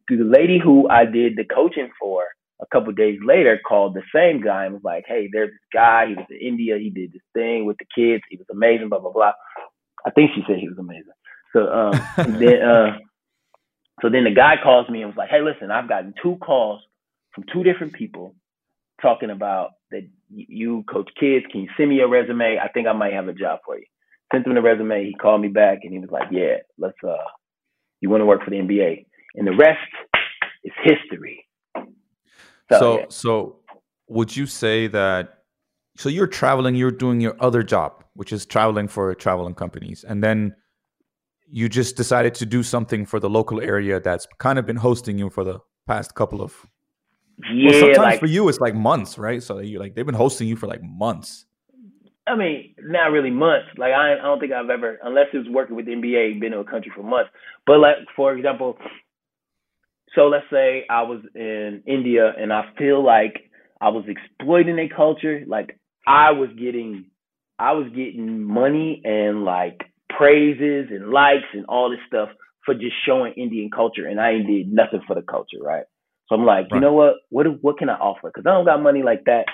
the 0.09 0.17
the 0.17 0.23
lady 0.23 0.59
who 0.59 0.87
I 0.89 1.05
did 1.05 1.37
the 1.37 1.45
coaching 1.45 1.89
for, 1.99 2.23
a 2.61 2.65
couple 2.67 2.91
days 2.93 3.19
later 3.23 3.59
called 3.67 3.95
the 3.95 4.03
same 4.13 4.41
guy 4.41 4.65
and 4.65 4.73
was 4.73 4.83
like, 4.83 5.05
"Hey, 5.07 5.29
there's 5.31 5.49
this 5.49 5.69
guy. 5.73 6.07
He 6.07 6.15
was 6.15 6.25
in 6.29 6.37
India. 6.37 6.77
He 6.77 6.89
did 6.89 7.13
this 7.13 7.21
thing 7.33 7.65
with 7.65 7.77
the 7.77 7.85
kids. 7.95 8.23
He 8.29 8.37
was 8.37 8.47
amazing. 8.51 8.89
Blah 8.89 8.99
blah 8.99 9.11
blah." 9.11 9.33
I 10.05 10.11
think 10.11 10.31
she 10.35 10.41
said 10.47 10.57
he 10.57 10.69
was 10.69 10.77
amazing. 10.77 11.13
So 11.53 11.67
um, 11.71 12.39
then 12.39 12.61
uh, 12.61 12.97
so 14.01 14.09
then 14.09 14.23
the 14.23 14.33
guy 14.33 14.55
calls 14.61 14.89
me 14.89 15.01
and 15.01 15.09
was 15.09 15.17
like, 15.17 15.29
"Hey, 15.29 15.41
listen, 15.41 15.71
I've 15.71 15.89
gotten 15.89 16.13
two 16.21 16.37
calls 16.37 16.81
from 17.33 17.45
two 17.51 17.63
different 17.63 17.93
people 17.93 18.35
talking 19.01 19.29
about 19.29 19.71
that 19.91 20.07
you 20.29 20.83
coach 20.91 21.09
kids. 21.19 21.45
Can 21.51 21.61
you 21.61 21.69
send 21.77 21.89
me 21.89 21.99
a 22.01 22.07
resume? 22.07 22.59
I 22.61 22.67
think 22.69 22.87
I 22.87 22.93
might 22.93 23.13
have 23.13 23.27
a 23.27 23.33
job 23.33 23.59
for 23.65 23.77
you." 23.77 23.85
Sent 24.31 24.45
him 24.45 24.53
the 24.53 24.61
resume. 24.61 25.05
He 25.05 25.15
called 25.15 25.41
me 25.41 25.47
back 25.47 25.79
and 25.83 25.91
he 25.91 25.99
was 25.99 26.09
like, 26.11 26.27
"Yeah, 26.31 26.57
let's 26.77 26.97
uh, 27.03 27.15
you 28.01 28.09
want 28.09 28.21
to 28.21 28.25
work 28.25 28.43
for 28.43 28.51
the 28.51 28.57
NBA?" 28.57 29.05
And 29.35 29.47
the 29.47 29.55
rest 29.55 29.79
is 30.63 30.73
history. 30.83 31.45
So, 32.71 32.79
so, 32.79 32.99
yeah. 32.99 33.05
so 33.09 33.55
would 34.07 34.35
you 34.35 34.45
say 34.45 34.87
that? 34.87 35.38
So 35.99 36.07
you're 36.07 36.27
traveling, 36.27 36.75
you're 36.75 36.91
doing 36.91 37.19
your 37.19 37.35
other 37.41 37.61
job, 37.61 38.05
which 38.13 38.31
is 38.31 38.45
traveling 38.45 38.87
for 38.87 39.13
traveling 39.15 39.53
companies, 39.53 40.05
and 40.07 40.23
then 40.23 40.55
you 41.51 41.67
just 41.67 41.97
decided 41.97 42.33
to 42.35 42.45
do 42.45 42.63
something 42.63 43.05
for 43.05 43.19
the 43.19 43.29
local 43.29 43.59
area 43.59 43.99
that's 43.99 44.25
kind 44.37 44.57
of 44.57 44.65
been 44.65 44.77
hosting 44.77 45.17
you 45.17 45.29
for 45.29 45.43
the 45.43 45.59
past 45.87 46.15
couple 46.15 46.41
of 46.41 46.55
Yeah, 47.53 47.71
well, 47.71 47.79
sometimes 47.81 47.97
like 47.97 48.19
for 48.21 48.27
you 48.27 48.47
it's 48.47 48.59
like 48.59 48.75
months, 48.75 49.17
right? 49.17 49.43
So 49.43 49.59
you 49.59 49.77
like 49.77 49.93
they've 49.93 50.05
been 50.05 50.15
hosting 50.15 50.47
you 50.47 50.55
for 50.55 50.67
like 50.67 50.81
months. 50.81 51.45
I 52.27 52.37
mean, 52.37 52.75
not 52.81 53.11
really 53.11 53.31
months. 53.31 53.67
Like 53.75 53.91
I, 53.91 54.13
I 54.13 54.21
don't 54.21 54.39
think 54.39 54.53
I've 54.53 54.69
ever, 54.69 54.99
unless 55.03 55.25
it 55.33 55.37
was 55.39 55.47
working 55.49 55.75
with 55.75 55.85
the 55.85 55.91
NBA, 55.91 56.39
been 56.39 56.53
to 56.53 56.59
a 56.59 56.63
country 56.63 56.93
for 56.95 57.03
months. 57.03 57.29
But 57.65 57.79
like 57.79 57.97
for 58.15 58.31
example, 58.37 58.77
so 60.15 60.27
let's 60.27 60.45
say 60.49 60.85
I 60.89 61.01
was 61.01 61.19
in 61.35 61.83
India 61.85 62.31
and 62.39 62.53
I 62.53 62.71
feel 62.77 63.03
like 63.03 63.51
I 63.81 63.89
was 63.89 64.05
exploiting 64.07 64.77
their 64.77 64.87
culture. 64.87 65.43
Like 65.45 65.77
I 66.07 66.31
was 66.31 66.49
getting, 66.57 67.05
I 67.57 67.73
was 67.73 67.87
getting 67.89 68.43
money 68.43 69.01
and 69.03 69.43
like 69.43 69.79
praises 70.09 70.87
and 70.89 71.09
likes 71.09 71.47
and 71.53 71.65
all 71.65 71.89
this 71.89 71.99
stuff 72.07 72.29
for 72.65 72.73
just 72.73 72.95
showing 73.05 73.33
Indian 73.33 73.69
culture, 73.73 74.05
and 74.07 74.19
I 74.19 74.31
ain't 74.31 74.47
did 74.47 74.71
nothing 74.71 75.01
for 75.07 75.15
the 75.15 75.21
culture, 75.21 75.57
right? 75.61 75.85
So 76.27 76.35
I'm 76.35 76.45
like, 76.45 76.65
right. 76.65 76.73
you 76.73 76.79
know 76.79 76.93
what? 76.93 77.15
What 77.29 77.47
what 77.61 77.77
can 77.77 77.89
I 77.89 77.95
offer? 77.95 78.29
Because 78.33 78.45
I 78.45 78.51
don't 78.51 78.65
got 78.65 78.81
money 78.81 79.01
like 79.03 79.25
that. 79.25 79.45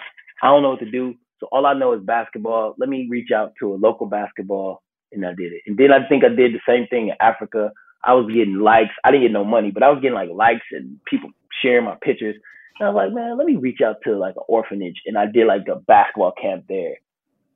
I 0.41 0.47
don't 0.47 0.61
know 0.61 0.71
what 0.71 0.79
to 0.79 0.91
do. 0.91 1.15
So 1.39 1.47
all 1.51 1.65
I 1.65 1.73
know 1.73 1.93
is 1.93 2.01
basketball. 2.03 2.75
Let 2.77 2.89
me 2.89 3.07
reach 3.09 3.29
out 3.35 3.53
to 3.59 3.73
a 3.73 3.75
local 3.75 4.07
basketball, 4.07 4.81
and 5.11 5.25
I 5.25 5.33
did 5.33 5.53
it. 5.53 5.61
And 5.65 5.77
then 5.77 5.91
I 5.91 6.07
think 6.07 6.23
I 6.23 6.29
did 6.29 6.53
the 6.53 6.59
same 6.67 6.87
thing 6.87 7.07
in 7.07 7.15
Africa. 7.19 7.71
I 8.03 8.13
was 8.13 8.31
getting 8.33 8.59
likes. 8.59 8.91
I 9.03 9.11
didn't 9.11 9.23
get 9.23 9.31
no 9.31 9.45
money, 9.45 9.71
but 9.71 9.83
I 9.83 9.89
was 9.89 9.99
getting 10.01 10.15
like 10.15 10.29
likes 10.33 10.65
and 10.71 10.99
people 11.09 11.29
sharing 11.61 11.85
my 11.85 11.95
pictures. 12.01 12.35
And 12.79 12.87
I 12.87 12.91
was 12.91 13.05
like, 13.05 13.13
man, 13.13 13.37
let 13.37 13.47
me 13.47 13.55
reach 13.55 13.81
out 13.81 13.97
to 14.03 14.17
like 14.17 14.35
an 14.35 14.43
orphanage, 14.47 15.01
and 15.05 15.17
I 15.17 15.25
did 15.25 15.47
like 15.47 15.67
a 15.67 15.75
basketball 15.75 16.33
camp 16.39 16.65
there. 16.67 16.95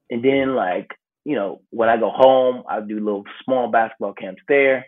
And 0.09 0.23
then 0.23 0.55
like 0.55 0.91
you 1.25 1.35
know 1.35 1.61
when 1.69 1.89
I 1.89 1.97
go 1.97 2.09
home, 2.09 2.63
I 2.69 2.79
do 2.81 2.95
little 2.99 3.25
small 3.43 3.69
basketball 3.69 4.13
camps 4.13 4.41
there. 4.47 4.85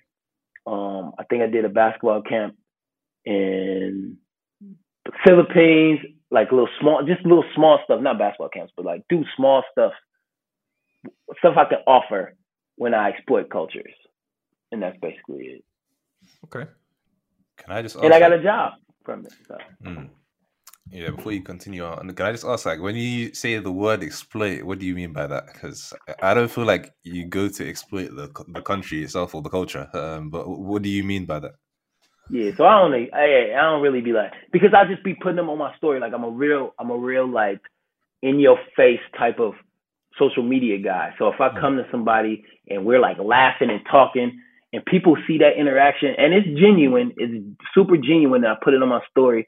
Um, 0.66 1.14
I 1.20 1.24
think 1.30 1.44
I 1.44 1.48
did 1.48 1.66
a 1.66 1.70
basketball 1.70 2.22
camp 2.22 2.56
in 3.26 4.18
the 5.06 5.12
Philippines, 5.26 6.00
like 6.30 6.52
little 6.52 6.70
small, 6.80 7.04
just 7.06 7.24
little 7.24 7.44
small 7.56 7.80
stuff, 7.84 8.02
not 8.02 8.18
basketball 8.18 8.50
camps, 8.50 8.74
but 8.76 8.86
like 8.86 9.04
do 9.10 9.24
small 9.36 9.64
stuff, 9.72 9.92
stuff 11.40 11.58
I 11.58 11.66
can 11.66 11.80
offer 11.88 12.36
when 12.76 12.94
I 12.94 13.10
exploit 13.10 13.50
cultures, 13.50 13.94
and 14.72 14.82
that's 14.82 14.98
basically 15.02 15.44
it. 15.46 15.66
Okay. 16.46 16.70
Can 17.58 17.72
I 17.72 17.82
just? 17.82 17.96
And 17.98 18.14
I 18.14 18.20
got 18.20 18.34
a 18.34 18.42
job 18.42 18.74
from 19.04 19.26
it. 19.26 19.34
So. 19.48 19.58
Mm. 19.84 20.10
Yeah, 20.90 21.12
before 21.12 21.32
you 21.32 21.42
continue 21.42 21.86
on, 21.86 22.12
can 22.14 22.26
I 22.26 22.32
just 22.32 22.44
ask, 22.44 22.66
like, 22.66 22.82
when 22.82 22.96
you 22.96 23.34
say 23.34 23.58
the 23.60 23.72
word 23.72 24.04
exploit, 24.04 24.64
what 24.64 24.80
do 24.80 24.86
you 24.86 24.96
mean 24.96 25.14
by 25.14 25.28
that? 25.28 25.46
Because 25.54 25.94
I 26.22 26.34
don't 26.34 26.52
feel 26.52 26.66
like 26.66 26.92
you 27.04 27.28
go 27.28 27.48
to 27.48 27.70
exploit 27.70 28.16
the 28.16 28.30
the 28.48 28.62
country 28.62 29.04
itself 29.04 29.34
or 29.34 29.42
the 29.42 29.50
culture. 29.50 29.88
Um, 29.94 30.30
but 30.30 30.48
what 30.48 30.82
do 30.82 30.90
you 30.90 31.04
mean 31.04 31.26
by 31.26 31.40
that? 31.40 31.54
Yeah, 32.30 32.52
so 32.58 32.66
I 32.66 32.80
don't, 32.80 33.14
I, 33.14 33.54
I 33.58 33.62
don't 33.62 33.82
really 33.82 34.02
be 34.02 34.12
like 34.12 34.32
because 34.52 34.74
I 34.74 34.86
just 34.86 35.04
be 35.04 35.14
putting 35.14 35.36
them 35.36 35.50
on 35.50 35.58
my 35.58 35.76
story. 35.78 36.00
Like 36.00 36.14
I'm 36.14 36.24
a 36.24 36.30
real, 36.30 36.74
I'm 36.80 36.90
a 36.90 36.98
real 36.98 37.28
like 37.28 37.62
in 38.22 38.40
your 38.40 38.58
face 38.76 39.02
type 39.18 39.40
of 39.40 39.54
social 40.18 40.44
media 40.44 40.78
guy. 40.78 41.14
So 41.20 41.28
if 41.30 41.40
I 41.40 41.50
come 41.60 41.78
to 41.78 41.86
somebody 41.92 42.44
and 42.68 42.86
we're 42.86 43.00
like 43.00 43.18
laughing 43.18 43.70
and 43.70 43.82
talking, 43.90 44.40
and 44.74 44.86
people 44.86 45.18
see 45.28 45.38
that 45.40 45.60
interaction 45.60 46.16
and 46.18 46.34
it's 46.34 46.48
genuine, 46.48 47.12
it's 47.18 47.46
super 47.74 47.98
genuine. 47.98 48.46
I 48.46 48.56
put 48.62 48.74
it 48.74 48.82
on 48.82 48.90
my 48.90 49.02
story 49.10 49.48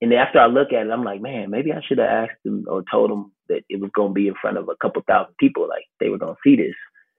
and 0.00 0.14
after 0.14 0.40
I 0.40 0.46
look 0.46 0.72
at 0.72 0.86
it, 0.86 0.90
I'm 0.90 1.04
like, 1.04 1.20
man, 1.20 1.50
maybe 1.50 1.72
I 1.72 1.80
should 1.86 1.98
have 1.98 2.08
asked 2.08 2.42
them 2.44 2.64
or 2.68 2.82
told 2.90 3.10
them 3.10 3.32
that 3.48 3.62
it 3.68 3.80
was 3.80 3.90
going 3.94 4.10
to 4.10 4.14
be 4.14 4.28
in 4.28 4.34
front 4.40 4.56
of 4.56 4.68
a 4.68 4.76
couple 4.80 5.02
thousand 5.06 5.34
people, 5.38 5.68
like 5.68 5.84
they 5.98 6.08
were 6.08 6.18
going 6.18 6.34
to 6.34 6.40
see 6.42 6.56
this. 6.56 6.74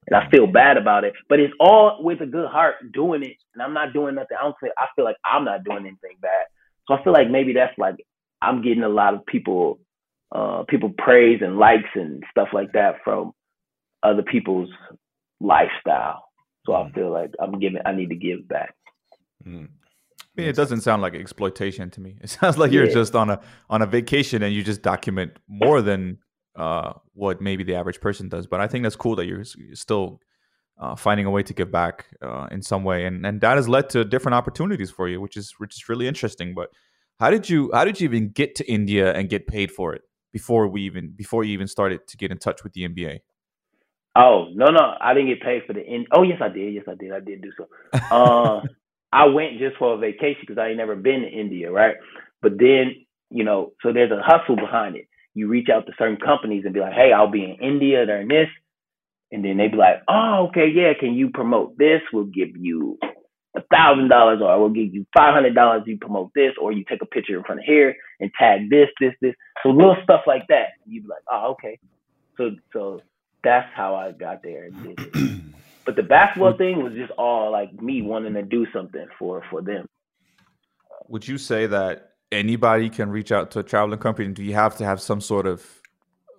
And 0.07 0.15
I 0.15 0.27
feel 0.31 0.47
bad 0.47 0.77
about 0.77 1.03
it, 1.03 1.13
but 1.29 1.39
it's 1.39 1.53
all 1.59 2.03
with 2.03 2.21
a 2.21 2.25
good 2.25 2.49
heart 2.49 2.75
doing 2.91 3.21
it. 3.21 3.37
And 3.53 3.61
I'm 3.61 3.73
not 3.73 3.93
doing 3.93 4.15
nothing. 4.15 4.37
I 4.39 4.43
don't 4.43 4.55
feel, 4.59 4.71
I 4.77 4.87
feel 4.95 5.05
like 5.05 5.17
I'm 5.23 5.45
not 5.45 5.63
doing 5.63 5.85
anything 5.85 6.17
bad. 6.21 6.45
So 6.87 6.95
I 6.95 7.03
feel 7.03 7.13
like 7.13 7.29
maybe 7.29 7.53
that's 7.53 7.77
like 7.77 7.97
I'm 8.41 8.63
getting 8.63 8.81
a 8.81 8.89
lot 8.89 9.13
of 9.13 9.25
people, 9.27 9.79
uh, 10.33 10.63
people 10.67 10.91
praise 10.97 11.41
and 11.43 11.57
likes 11.57 11.89
and 11.93 12.23
stuff 12.31 12.47
like 12.51 12.71
that 12.73 12.95
from 13.03 13.33
other 14.01 14.23
people's 14.23 14.69
lifestyle. 15.39 16.23
So 16.65 16.73
I 16.73 16.83
mm. 16.83 16.95
feel 16.95 17.11
like 17.11 17.31
I'm 17.39 17.59
giving, 17.59 17.81
I 17.85 17.93
need 17.93 18.09
to 18.09 18.15
give 18.15 18.47
back. 18.47 18.73
Mm. 19.47 19.69
Mean, 20.41 20.49
it 20.49 20.55
doesn't 20.55 20.81
sound 20.81 21.01
like 21.01 21.15
exploitation 21.15 21.89
to 21.91 22.01
me. 22.01 22.17
It 22.23 22.29
sounds 22.29 22.57
like 22.57 22.71
you're 22.71 22.87
just 22.87 23.15
on 23.15 23.29
a 23.29 23.41
on 23.69 23.81
a 23.81 23.85
vacation 23.85 24.43
and 24.43 24.53
you 24.53 24.63
just 24.63 24.81
document 24.81 25.37
more 25.47 25.81
than 25.81 26.19
uh, 26.55 26.93
what 27.13 27.41
maybe 27.41 27.63
the 27.63 27.75
average 27.75 28.01
person 28.01 28.29
does. 28.29 28.47
But 28.47 28.59
I 28.59 28.67
think 28.67 28.83
that's 28.83 28.95
cool 28.95 29.15
that 29.15 29.25
you're, 29.25 29.43
you're 29.57 29.75
still 29.75 30.19
uh, 30.79 30.95
finding 30.95 31.25
a 31.25 31.31
way 31.31 31.43
to 31.43 31.53
give 31.53 31.71
back 31.71 32.07
uh, 32.21 32.47
in 32.51 32.61
some 32.61 32.83
way, 32.83 33.05
and 33.05 33.25
and 33.25 33.41
that 33.41 33.55
has 33.55 33.69
led 33.69 33.89
to 33.91 34.03
different 34.03 34.35
opportunities 34.35 34.91
for 34.91 35.07
you, 35.07 35.21
which 35.21 35.37
is 35.37 35.53
which 35.57 35.75
is 35.75 35.87
really 35.89 36.07
interesting. 36.07 36.53
But 36.53 36.69
how 37.19 37.29
did 37.29 37.49
you 37.49 37.69
how 37.73 37.85
did 37.85 38.01
you 38.01 38.05
even 38.05 38.29
get 38.29 38.55
to 38.55 38.71
India 38.71 39.13
and 39.13 39.29
get 39.29 39.47
paid 39.47 39.71
for 39.71 39.93
it 39.93 40.01
before 40.33 40.67
we 40.67 40.81
even 40.83 41.11
before 41.11 41.43
you 41.43 41.53
even 41.53 41.67
started 41.67 42.07
to 42.07 42.17
get 42.17 42.31
in 42.31 42.37
touch 42.37 42.63
with 42.63 42.73
the 42.73 42.87
NBA? 42.87 43.19
Oh 44.15 44.47
no 44.53 44.71
no, 44.71 44.95
I 44.99 45.13
didn't 45.13 45.29
get 45.29 45.41
paid 45.41 45.61
for 45.65 45.73
the 45.73 45.85
in. 45.85 46.05
Oh 46.11 46.23
yes, 46.23 46.39
I 46.41 46.49
did. 46.49 46.73
Yes, 46.73 46.85
I 46.87 46.95
did. 46.95 47.13
I 47.13 47.19
did 47.19 47.41
do 47.41 47.51
so. 47.55 47.67
Uh, 48.11 48.61
I 49.11 49.25
went 49.25 49.59
just 49.59 49.77
for 49.77 49.93
a 49.93 49.97
vacation 49.97 50.41
because 50.41 50.57
I 50.57 50.69
ain't 50.69 50.77
never 50.77 50.95
been 50.95 51.21
to 51.21 51.27
India, 51.27 51.71
right? 51.71 51.95
But 52.41 52.57
then, 52.57 53.05
you 53.29 53.43
know, 53.43 53.73
so 53.83 53.93
there's 53.93 54.11
a 54.11 54.21
hustle 54.23 54.55
behind 54.55 54.95
it. 54.95 55.07
You 55.33 55.47
reach 55.47 55.69
out 55.73 55.85
to 55.87 55.93
certain 55.97 56.17
companies 56.17 56.63
and 56.65 56.73
be 56.73 56.79
like, 56.79 56.93
hey, 56.93 57.11
I'll 57.15 57.31
be 57.31 57.43
in 57.43 57.57
India 57.61 58.05
during 58.05 58.27
this. 58.27 58.47
And 59.31 59.45
then 59.45 59.57
they 59.57 59.67
be 59.67 59.77
like, 59.77 60.01
oh, 60.09 60.47
okay, 60.49 60.67
yeah, 60.73 60.93
can 60.99 61.13
you 61.13 61.29
promote 61.29 61.77
this? 61.77 62.01
We'll 62.11 62.25
give 62.25 62.55
you 62.57 62.97
a 63.55 63.61
thousand 63.73 64.09
dollars 64.09 64.39
or 64.41 64.59
we'll 64.59 64.69
give 64.69 64.93
you 64.93 65.05
five 65.15 65.33
hundred 65.33 65.55
dollars 65.55 65.83
you 65.85 65.97
promote 65.97 66.31
this 66.35 66.53
or 66.61 66.71
you 66.71 66.85
take 66.89 67.01
a 67.01 67.05
picture 67.05 67.37
in 67.37 67.43
front 67.43 67.61
of 67.61 67.65
here 67.65 67.95
and 68.19 68.31
tag 68.39 68.69
this, 68.69 68.87
this, 68.99 69.13
this. 69.21 69.33
So 69.63 69.69
little 69.69 69.97
stuff 70.03 70.21
like 70.27 70.47
that. 70.49 70.69
You'd 70.85 71.03
be 71.03 71.09
like, 71.09 71.23
oh, 71.31 71.51
okay. 71.53 71.79
So 72.37 72.51
so 72.73 73.01
that's 73.43 73.67
how 73.75 73.95
I 73.95 74.11
got 74.11 74.43
there 74.43 74.65
and 74.65 74.83
did 74.83 74.99
it. 74.99 75.41
But 75.85 75.95
the 75.95 76.03
basketball 76.03 76.57
thing 76.57 76.83
was 76.83 76.93
just 76.93 77.11
all 77.17 77.51
like 77.51 77.73
me 77.81 78.01
wanting 78.01 78.33
to 78.33 78.43
do 78.43 78.67
something 78.73 79.07
for 79.17 79.43
for 79.49 79.61
them. 79.61 79.87
Would 81.07 81.27
you 81.27 81.37
say 81.37 81.67
that 81.67 82.11
anybody 82.31 82.89
can 82.89 83.09
reach 83.09 83.31
out 83.31 83.51
to 83.51 83.59
a 83.59 83.63
traveling 83.63 83.99
company? 83.99 84.31
Do 84.33 84.43
you 84.43 84.53
have 84.53 84.77
to 84.77 84.85
have 84.85 85.01
some 85.01 85.21
sort 85.21 85.47
of 85.47 85.65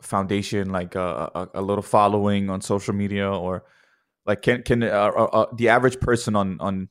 foundation, 0.01 0.71
like 0.71 0.95
a, 0.95 1.31
a, 1.35 1.49
a 1.55 1.63
little 1.63 1.83
following 1.83 2.51
on 2.51 2.61
social 2.61 2.95
media, 2.95 3.31
or 3.31 3.65
like 4.27 4.43
can 4.43 4.63
can 4.63 4.83
uh, 4.83 4.87
uh, 4.87 5.29
uh, 5.33 5.47
the 5.55 5.69
average 5.69 6.01
person 6.01 6.37
on 6.37 6.61
on 6.61 6.89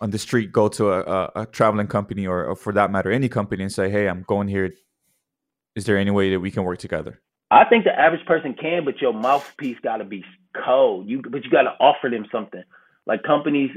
on 0.00 0.10
the 0.10 0.18
street 0.18 0.52
go 0.52 0.68
to 0.68 0.92
a, 0.92 1.30
a 1.36 1.46
traveling 1.46 1.86
company 1.86 2.26
or, 2.26 2.44
or 2.44 2.56
for 2.56 2.72
that 2.72 2.90
matter 2.90 3.10
any 3.10 3.28
company 3.28 3.62
and 3.62 3.72
say, 3.72 3.90
"Hey, 3.90 4.08
I'm 4.08 4.24
going 4.26 4.48
here. 4.48 4.72
Is 5.76 5.86
there 5.86 5.96
any 5.96 6.10
way 6.10 6.30
that 6.30 6.40
we 6.40 6.50
can 6.50 6.64
work 6.64 6.78
together?" 6.78 7.20
I 7.50 7.64
think 7.64 7.84
the 7.84 7.98
average 7.98 8.26
person 8.26 8.54
can, 8.54 8.84
but 8.84 9.00
your 9.00 9.12
mouthpiece 9.12 9.78
got 9.82 9.98
to 9.98 10.04
be 10.04 10.24
cold. 10.64 11.08
You, 11.08 11.22
but 11.22 11.44
you 11.44 11.50
got 11.50 11.62
to 11.62 11.74
offer 11.80 12.10
them 12.10 12.26
something. 12.30 12.62
Like 13.06 13.22
companies, 13.22 13.70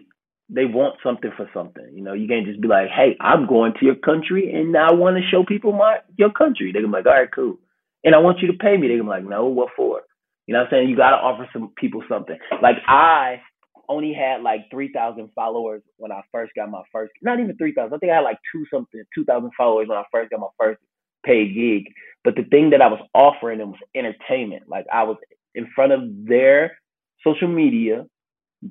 they 0.50 0.66
want 0.66 0.96
something 1.04 1.32
for 1.36 1.50
something. 1.54 1.86
You 1.94 2.04
know, 2.04 2.14
you 2.14 2.28
can't 2.28 2.46
just 2.46 2.62
be 2.62 2.68
like, 2.68 2.88
"Hey, 2.90 3.18
I'm 3.20 3.48
going 3.48 3.74
to 3.80 3.86
your 3.86 3.96
country 3.96 4.54
and 4.54 4.76
I 4.78 4.94
want 4.94 5.18
to 5.18 5.30
show 5.30 5.44
people 5.44 5.74
my 5.74 5.98
your 6.18 6.32
country." 6.32 6.72
They're 6.72 6.82
gonna 6.82 6.94
be 6.94 7.00
like, 7.00 7.06
"All 7.06 7.20
right, 7.20 7.32
cool," 7.34 7.58
and 8.04 8.16
I 8.16 8.20
want 8.20 8.40
you 8.40 8.48
to 8.52 8.58
pay 8.58 8.78
me. 8.78 8.88
They're 8.88 8.98
gonna 8.98 9.10
be 9.10 9.22
like, 9.22 9.30
"No, 9.30 9.48
what 9.48 9.70
for?" 9.76 10.02
You 10.48 10.54
know 10.54 10.62
what 10.62 10.68
I'm 10.68 10.72
saying? 10.72 10.90
You 10.90 10.96
got 10.96 11.12
to 11.12 11.18
offer 11.18 11.48
some 11.52 11.74
people 11.78 12.04
something. 12.08 12.38
Like 12.62 12.78
I 12.88 13.42
only 13.90 14.14
had 14.14 14.42
like 14.42 14.70
3,000 14.72 15.30
followers 15.36 15.82
when 15.98 16.12
I 16.12 16.22
first 16.32 16.54
got 16.56 16.70
my 16.70 16.84
first, 16.92 17.12
not 17.22 17.40
even 17.40 17.56
3,000. 17.58 17.94
I 17.94 17.98
think 17.98 18.12
I 18.12 18.16
had 18.16 18.22
like 18.22 18.40
two 18.52 18.66
something, 18.72 19.04
2,000 19.14 19.52
followers 19.58 19.88
when 19.88 19.98
I 19.98 20.04
first 20.12 20.32
got 20.32 20.40
my 20.40 20.48
first 20.58 20.80
paid 21.26 21.54
gig. 21.54 21.92
But 22.24 22.36
the 22.36 22.44
thing 22.44 22.70
that 22.72 22.82
I 22.82 22.88
was 22.88 23.00
offering 23.14 23.60
them 23.60 23.72
was 23.72 23.80
entertainment. 23.96 24.64
Like 24.68 24.86
I 24.92 25.04
was 25.04 25.18
in 25.58 25.68
front 25.76 25.92
of 25.92 26.02
their 26.26 26.78
social 27.24 27.48
media 27.48 28.06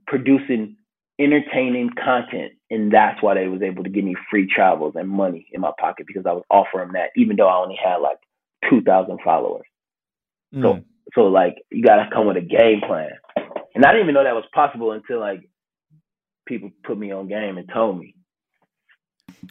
producing 0.07 0.77
entertaining 1.19 1.91
content. 2.03 2.53
And 2.71 2.93
that's 2.93 3.23
why 3.23 3.35
they 3.35 3.49
was 3.49 3.63
able 3.63 3.85
to 3.85 3.91
give 3.91 4.05
me 4.05 4.15
free 4.31 4.47
travels 4.53 4.95
and 4.97 5.09
money 5.09 5.47
in 5.53 5.61
my 5.61 5.73
pocket 5.79 6.07
because 6.07 6.25
I 6.27 6.33
was 6.33 6.45
offering 6.51 6.93
that, 6.93 7.11
even 7.17 7.37
though 7.37 7.49
I 7.49 7.63
only 7.63 7.79
had 7.83 7.97
like 7.97 8.19
two 8.71 8.81
thousand 8.83 9.19
followers. 9.25 9.67
Mm. 10.55 10.63
So 10.63 10.81
so 11.15 11.21
like 11.27 11.57
you 11.71 11.83
gotta 11.83 12.09
come 12.13 12.27
with 12.27 12.37
a 12.37 12.41
game 12.41 12.81
plan. 12.87 13.11
And 13.75 13.85
I 13.85 13.93
didn't 13.93 14.07
even 14.07 14.15
know 14.15 14.25
that 14.25 14.35
was 14.35 14.45
possible 14.55 14.93
until 14.93 15.21
like 15.21 15.49
people 16.47 16.71
put 16.85 16.97
me 16.97 17.13
on 17.13 17.29
game 17.29 17.59
and 17.59 17.69
told 17.73 17.99
me. 17.99 18.16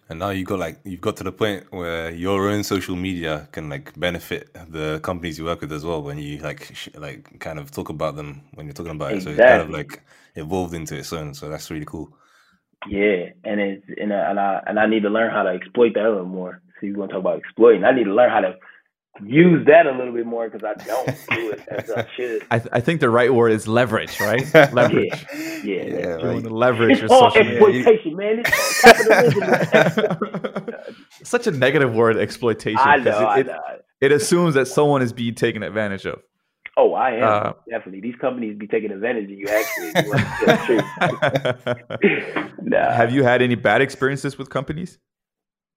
And 0.10 0.20
now 0.20 0.30
you 0.30 0.44
got 0.44 0.60
like 0.60 0.80
you've 0.84 1.02
got 1.02 1.18
to 1.18 1.24
the 1.24 1.32
point 1.32 1.72
where 1.72 2.12
your 2.12 2.50
own 2.50 2.64
social 2.64 2.96
media 2.96 3.48
can 3.52 3.70
like 3.70 3.98
benefit 4.00 4.54
the 4.70 5.00
companies 5.02 5.38
you 5.40 5.46
work 5.46 5.62
with 5.62 5.72
as 5.72 5.84
well. 5.84 6.02
When 6.02 6.18
you 6.18 6.38
like 6.40 6.72
sh- 6.74 6.90
like 6.96 7.40
kind 7.40 7.58
of 7.58 7.72
talk 7.72 7.90
about 7.90 8.16
them 8.16 8.42
when 8.54 8.68
you're 8.68 8.74
talking 8.74 8.92
about 8.92 9.14
exactly. 9.14 9.34
it, 9.34 9.38
so 9.38 9.42
it's 9.42 9.50
kind 9.50 9.62
of 9.62 9.70
like 9.70 10.02
evolved 10.36 10.74
into 10.74 10.96
its 10.96 11.12
own. 11.12 11.34
So 11.34 11.50
that's 11.50 11.72
really 11.72 11.86
cool. 11.86 12.14
Yeah, 12.88 13.30
and 13.44 13.60
it's 13.60 13.86
and 14.00 14.14
I, 14.14 14.30
and 14.30 14.40
I 14.40 14.64
and 14.68 14.80
I 14.80 14.86
need 14.86 15.04
to 15.04 15.10
learn 15.10 15.32
how 15.32 15.44
to 15.44 15.50
exploit 15.50 15.96
that 15.96 16.06
a 16.06 16.10
little 16.10 16.26
more. 16.26 16.62
So 16.80 16.86
you 16.86 16.96
want 16.96 17.10
to 17.10 17.16
talk 17.16 17.22
about 17.22 17.40
exploiting? 17.40 17.84
I 17.84 17.92
need 17.92 18.04
to 18.04 18.14
learn 18.14 18.30
how 18.30 18.42
to 18.42 18.56
use 19.23 19.65
that 19.67 19.86
a 19.86 19.91
little 19.91 20.13
bit 20.13 20.25
more 20.25 20.49
because 20.49 20.63
I 20.63 20.73
don't 20.84 21.06
do 21.32 21.51
it 21.51 21.62
as 21.69 21.89
I 21.91 22.08
should. 22.15 22.45
I, 22.51 22.60
th- 22.60 22.69
I 22.71 22.80
think 22.82 22.99
the 22.99 23.10
right 23.10 23.34
word 23.34 23.51
is 23.51 23.67
leverage, 23.67 24.19
right? 24.19 24.43
leverage. 24.73 25.25
Yeah, 25.34 25.58
yeah. 25.63 25.84
yeah 25.84 26.06
right. 26.08 26.21
You 26.21 26.28
want 26.28 26.43
to 26.45 26.54
leverage 26.56 27.01
it's 27.01 27.12
all 27.12 27.28
exploitation, 27.28 28.15
media. 28.17 28.36
man. 28.36 28.43
It's 28.45 28.82
capitalism. 28.82 30.17
such 31.23 31.47
a 31.47 31.51
negative 31.51 31.93
word, 31.93 32.17
exploitation. 32.17 32.80
I 32.80 32.97
know, 32.97 33.19
it, 33.19 33.25
I 33.25 33.41
know. 33.43 33.60
It 34.01 34.12
assumes 34.12 34.56
that 34.56 34.67
someone 34.67 35.01
is 35.01 35.13
being 35.13 35.36
taken 35.36 35.63
advantage 35.63 36.06
of. 36.06 36.21
Oh, 36.78 36.93
I 36.93 37.12
am 37.12 37.23
Uh, 37.23 37.54
definitely. 37.69 38.01
These 38.01 38.15
companies 38.19 38.58
be 38.58 38.67
taking 38.67 38.91
advantage 38.91 39.25
of 39.25 39.30
you. 39.32 39.45
Actually, 39.47 39.88
if 39.95 40.06
you 40.06 40.10
want 40.10 40.19
to 40.19 40.45
tell 40.45 40.58
the 40.58 42.34
truth. 42.43 42.56
nah. 42.63 42.91
Have 42.91 43.13
you 43.13 43.23
had 43.23 43.41
any 43.41 43.56
bad 43.56 43.82
experiences 43.82 44.38
with 44.38 44.49
companies? 44.49 44.99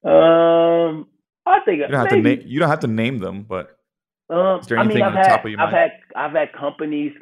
Um, 0.05 1.07
I 1.49 1.61
think 1.65 1.79
You 1.81 1.87
don't 1.89 1.95
have 2.01 2.11
maybe. 2.13 2.37
to 2.37 2.37
name. 2.43 2.49
You 2.49 2.61
don't 2.61 2.69
have 2.69 2.81
to 2.81 2.87
name 2.87 3.19
them, 3.19 3.43
but 3.43 3.77
Um, 4.31 4.61
Is 4.61 4.67
there 4.67 4.79
I 4.79 4.83
mean, 4.83 4.99
anything 4.99 5.03
I've 5.03 5.09
on 5.09 5.13
the 5.15 5.19
had 5.21 5.29
top 5.29 5.45
of 5.45 5.51
your 5.51 5.61
I've 5.61 5.73
mind? 5.73 5.93
had 6.15 6.25
I've 6.25 6.33
had 6.33 6.53
companies 6.53 7.13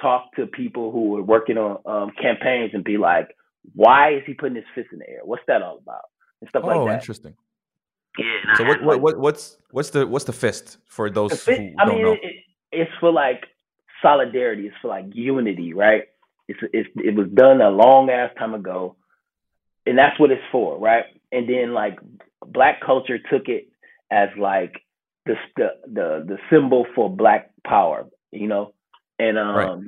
talk 0.00 0.34
to 0.36 0.46
people 0.46 0.90
who 0.90 1.10
were 1.10 1.22
working 1.22 1.56
on 1.58 1.78
um, 1.86 2.10
campaigns 2.20 2.72
and 2.74 2.82
be 2.82 2.98
like, 2.98 3.28
"Why 3.74 4.14
is 4.14 4.22
he 4.26 4.34
putting 4.34 4.56
his 4.56 4.64
fist 4.74 4.88
in 4.92 4.98
the 4.98 5.08
air? 5.08 5.20
What's 5.24 5.44
that 5.46 5.62
all 5.62 5.78
about?" 5.78 6.06
And 6.40 6.48
stuff 6.48 6.64
oh, 6.64 6.68
like 6.68 6.76
that. 6.86 6.90
Oh, 6.90 6.94
interesting. 6.94 7.34
Yeah. 8.18 8.56
So 8.56 8.64
I 8.64 8.68
what, 8.68 8.76
had, 8.78 8.86
what 8.86 9.00
what 9.00 9.18
what's 9.18 9.56
what's 9.70 9.90
the 9.90 10.06
what's 10.06 10.24
the 10.24 10.32
fist 10.32 10.78
for 10.86 11.08
those 11.08 11.30
the 11.30 11.36
fit- 11.36 11.58
who 11.58 11.74
I 11.78 11.84
don't 11.84 11.94
mean, 11.94 12.04
know? 12.04 12.12
it, 12.12 12.20
it, 12.24 12.34
it's 12.72 12.90
for 13.00 13.12
like 13.12 13.46
solidarity. 14.02 14.66
It's 14.66 14.76
for 14.82 14.88
like 14.88 15.06
unity, 15.14 15.72
right? 15.74 16.04
It's, 16.48 16.58
it's 16.72 16.88
it 16.96 17.14
was 17.14 17.28
done 17.32 17.60
a 17.60 17.70
long 17.70 18.10
ass 18.10 18.30
time 18.38 18.54
ago, 18.54 18.96
and 19.86 19.96
that's 19.96 20.18
what 20.18 20.30
it's 20.32 20.42
for, 20.50 20.78
right? 20.78 21.04
And 21.30 21.48
then 21.48 21.72
like 21.72 21.98
black 22.46 22.80
culture 22.84 23.18
took 23.30 23.48
it 23.48 23.68
as 24.10 24.28
like 24.38 24.72
the 25.26 25.34
the 25.56 25.68
the, 25.86 26.24
the 26.26 26.38
symbol 26.50 26.86
for 26.94 27.14
black 27.14 27.50
power, 27.66 28.06
you 28.32 28.48
know, 28.48 28.72
and 29.18 29.38
um 29.38 29.54
Right. 29.56 29.78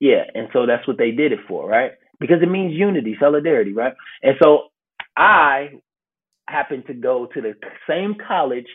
yeah, 0.00 0.24
and 0.34 0.48
so 0.52 0.66
that's 0.66 0.86
what 0.86 0.98
they 0.98 1.10
did 1.12 1.32
it 1.32 1.40
for, 1.48 1.68
right? 1.68 1.92
Because 2.20 2.42
it 2.42 2.50
means 2.50 2.72
unity, 2.74 3.16
solidarity, 3.20 3.72
right? 3.72 3.94
And 4.22 4.36
so 4.42 4.64
I 5.16 5.70
happened 6.48 6.84
to 6.86 6.94
go 6.94 7.26
to 7.34 7.40
the 7.40 7.54
same 7.88 8.14
college 8.26 8.66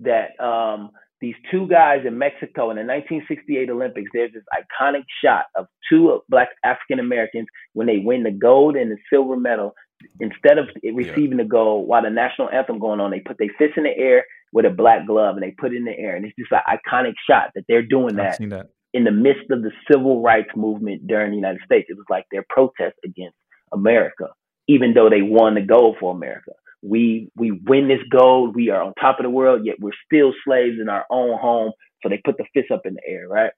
that 0.00 0.38
um 0.44 0.90
these 1.20 1.34
two 1.50 1.66
guys 1.68 2.00
in 2.06 2.18
Mexico 2.18 2.70
in 2.70 2.76
the 2.76 2.82
1968 2.82 3.70
Olympics, 3.70 4.10
there's 4.12 4.32
this 4.34 4.42
iconic 4.54 5.04
shot 5.24 5.46
of 5.56 5.66
two 5.88 6.20
black 6.28 6.48
African 6.64 6.98
Americans 7.00 7.46
when 7.72 7.86
they 7.86 7.98
win 7.98 8.24
the 8.24 8.30
gold 8.30 8.76
and 8.76 8.90
the 8.90 8.98
silver 9.10 9.36
medal. 9.36 9.74
Instead 10.20 10.58
of 10.58 10.68
receiving 10.82 11.38
the 11.38 11.44
gold 11.44 11.88
while 11.88 12.02
the 12.02 12.10
national 12.10 12.50
anthem 12.50 12.78
going 12.78 13.00
on, 13.00 13.10
they 13.10 13.20
put 13.20 13.38
their 13.38 13.50
fist 13.58 13.76
in 13.76 13.84
the 13.84 13.96
air 13.96 14.24
with 14.52 14.64
a 14.64 14.70
black 14.70 15.06
glove 15.06 15.36
and 15.36 15.42
they 15.42 15.50
put 15.50 15.72
it 15.72 15.76
in 15.76 15.84
the 15.84 15.98
air. 15.98 16.16
And 16.16 16.24
it's 16.24 16.34
just 16.38 16.52
an 16.52 16.60
iconic 16.68 17.14
shot 17.28 17.50
that 17.54 17.64
they're 17.68 17.82
doing 17.82 18.16
that 18.16 18.38
that. 18.38 18.70
in 18.92 19.04
the 19.04 19.10
midst 19.10 19.50
of 19.50 19.62
the 19.62 19.72
civil 19.90 20.22
rights 20.22 20.50
movement 20.56 21.06
during 21.06 21.30
the 21.30 21.36
United 21.36 21.60
States. 21.64 21.86
It 21.88 21.96
was 21.96 22.06
like 22.08 22.24
their 22.30 22.44
protest 22.48 22.96
against 23.04 23.36
America, 23.72 24.28
even 24.68 24.94
though 24.94 25.10
they 25.10 25.22
won 25.22 25.54
the 25.54 25.62
gold 25.62 25.96
for 25.98 26.14
America. 26.14 26.52
We 26.82 27.30
we 27.34 27.50
win 27.50 27.88
this 27.88 28.02
gold, 28.10 28.54
we 28.54 28.70
are 28.70 28.82
on 28.82 28.94
top 29.00 29.18
of 29.18 29.24
the 29.24 29.30
world, 29.30 29.62
yet 29.64 29.76
we're 29.80 29.92
still 30.06 30.32
slaves 30.44 30.76
in 30.80 30.88
our 30.88 31.04
own 31.10 31.38
home. 31.38 31.72
So 32.02 32.08
they 32.08 32.20
put 32.24 32.36
the 32.36 32.44
fist 32.52 32.70
up 32.70 32.82
in 32.84 32.94
the 32.94 33.00
air, 33.06 33.26
right? 33.26 33.50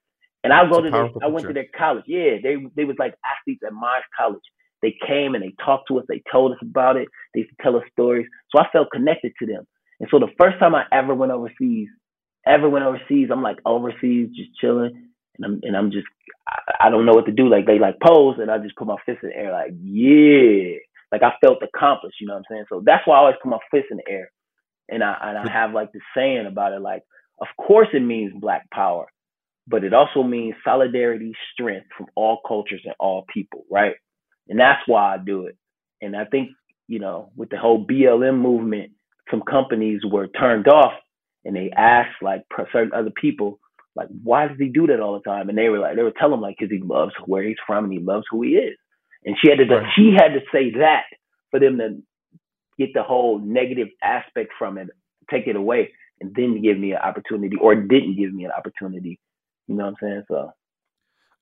And 0.44 0.52
I 0.52 0.68
go 0.70 0.80
to 0.80 0.90
powerful 0.90 1.20
I 1.24 1.26
went 1.26 1.46
to 1.48 1.52
their 1.52 1.66
college. 1.76 2.04
Yeah, 2.06 2.36
they 2.42 2.56
they 2.76 2.84
was 2.84 2.96
like 2.98 3.14
athletes 3.24 3.62
at 3.66 3.72
my 3.72 4.00
college. 4.16 4.42
They 4.82 4.94
came 5.06 5.34
and 5.34 5.42
they 5.42 5.54
talked 5.64 5.88
to 5.88 5.98
us, 5.98 6.04
they 6.08 6.22
told 6.30 6.52
us 6.52 6.58
about 6.62 6.96
it, 6.96 7.08
they 7.34 7.40
used 7.40 7.50
to 7.56 7.62
tell 7.62 7.76
us 7.76 7.82
stories. 7.92 8.26
So 8.50 8.60
I 8.60 8.68
felt 8.72 8.90
connected 8.92 9.32
to 9.38 9.46
them. 9.46 9.66
And 10.00 10.08
so 10.10 10.18
the 10.18 10.32
first 10.38 10.58
time 10.58 10.74
I 10.74 10.84
ever 10.92 11.14
went 11.14 11.32
overseas, 11.32 11.88
ever 12.46 12.68
went 12.68 12.84
overseas, 12.84 13.28
I'm 13.32 13.42
like 13.42 13.58
overseas, 13.64 14.28
just 14.36 14.56
chilling, 14.60 15.08
and 15.36 15.44
I'm 15.44 15.60
and 15.62 15.76
I'm 15.76 15.90
just 15.90 16.06
I, 16.48 16.86
I 16.86 16.90
don't 16.90 17.06
know 17.06 17.12
what 17.12 17.26
to 17.26 17.32
do. 17.32 17.48
Like 17.48 17.66
they 17.66 17.78
like 17.78 17.96
pose, 18.04 18.36
and 18.38 18.50
I 18.50 18.58
just 18.58 18.76
put 18.76 18.86
my 18.86 18.96
fist 19.06 19.18
in 19.22 19.30
the 19.30 19.36
air, 19.36 19.52
like 19.52 19.72
yeah, 19.82 20.78
like 21.12 21.22
I 21.22 21.32
felt 21.44 21.62
accomplished. 21.62 22.16
You 22.20 22.28
know 22.28 22.34
what 22.34 22.44
I'm 22.50 22.56
saying? 22.56 22.64
So 22.68 22.82
that's 22.84 23.06
why 23.06 23.16
I 23.16 23.20
always 23.20 23.36
put 23.42 23.50
my 23.50 23.58
fist 23.70 23.86
in 23.90 23.98
the 23.98 24.08
air, 24.08 24.30
and 24.88 25.02
I 25.02 25.16
and 25.22 25.38
I 25.38 25.50
have 25.50 25.72
like 25.72 25.92
the 25.92 26.00
saying 26.14 26.46
about 26.46 26.72
it, 26.72 26.80
like 26.80 27.02
of 27.40 27.48
course 27.58 27.88
it 27.92 28.00
means 28.00 28.32
black 28.38 28.68
power, 28.70 29.06
but 29.66 29.84
it 29.84 29.94
also 29.94 30.22
means 30.22 30.54
solidarity, 30.64 31.32
strength 31.52 31.86
from 31.96 32.06
all 32.14 32.40
cultures 32.46 32.82
and 32.84 32.94
all 32.98 33.24
people, 33.32 33.64
right? 33.70 33.94
And 34.48 34.58
that's 34.58 34.82
why 34.86 35.14
I 35.14 35.18
do 35.18 35.46
it. 35.46 35.56
And 36.00 36.16
I 36.16 36.24
think 36.24 36.50
you 36.88 36.98
know 36.98 37.30
with 37.36 37.50
the 37.50 37.58
whole 37.58 37.86
BLM 37.86 38.40
movement, 38.40 38.92
some 39.30 39.42
companies 39.42 40.02
were 40.04 40.28
turned 40.28 40.68
off, 40.68 40.92
and 41.44 41.56
they 41.56 41.70
asked 41.76 42.22
like 42.22 42.42
certain 42.72 42.92
other 42.94 43.12
people 43.20 43.58
like, 43.96 44.08
why 44.22 44.46
does 44.46 44.58
he 44.58 44.68
do 44.68 44.86
that 44.88 45.00
all 45.00 45.14
the 45.14 45.28
time? 45.28 45.48
And 45.48 45.56
they 45.56 45.70
were 45.70 45.78
like, 45.78 45.96
they 45.96 46.02
were 46.02 46.12
telling 46.18 46.34
him 46.34 46.40
like, 46.42 46.56
because 46.58 46.70
he 46.70 46.82
loves 46.82 47.12
where 47.24 47.42
he's 47.42 47.56
from 47.66 47.84
and 47.84 47.92
he 47.92 47.98
loves 47.98 48.26
who 48.30 48.42
he 48.42 48.50
is. 48.50 48.76
And 49.24 49.36
she 49.42 49.50
had 49.50 49.58
to, 49.58 49.74
Right. 49.74 49.90
she 49.96 50.12
had 50.14 50.34
to 50.34 50.40
say 50.52 50.70
that 50.78 51.04
for 51.50 51.58
them 51.58 51.78
to 51.78 52.02
get 52.78 52.92
the 52.94 53.02
whole 53.02 53.38
negative 53.38 53.88
aspect 54.02 54.52
from 54.58 54.76
it, 54.76 54.88
take 55.30 55.46
it 55.46 55.56
away, 55.56 55.92
and 56.20 56.34
then 56.34 56.62
give 56.62 56.78
me 56.78 56.92
an 56.92 56.98
opportunity, 56.98 57.56
or 57.60 57.74
didn't 57.74 58.16
give 58.16 58.32
me 58.32 58.44
an 58.44 58.52
opportunity. 58.52 59.18
You 59.66 59.74
know 59.74 59.84
what 59.84 59.94
I'm 60.02 60.08
saying? 60.08 60.22
So 60.28 60.52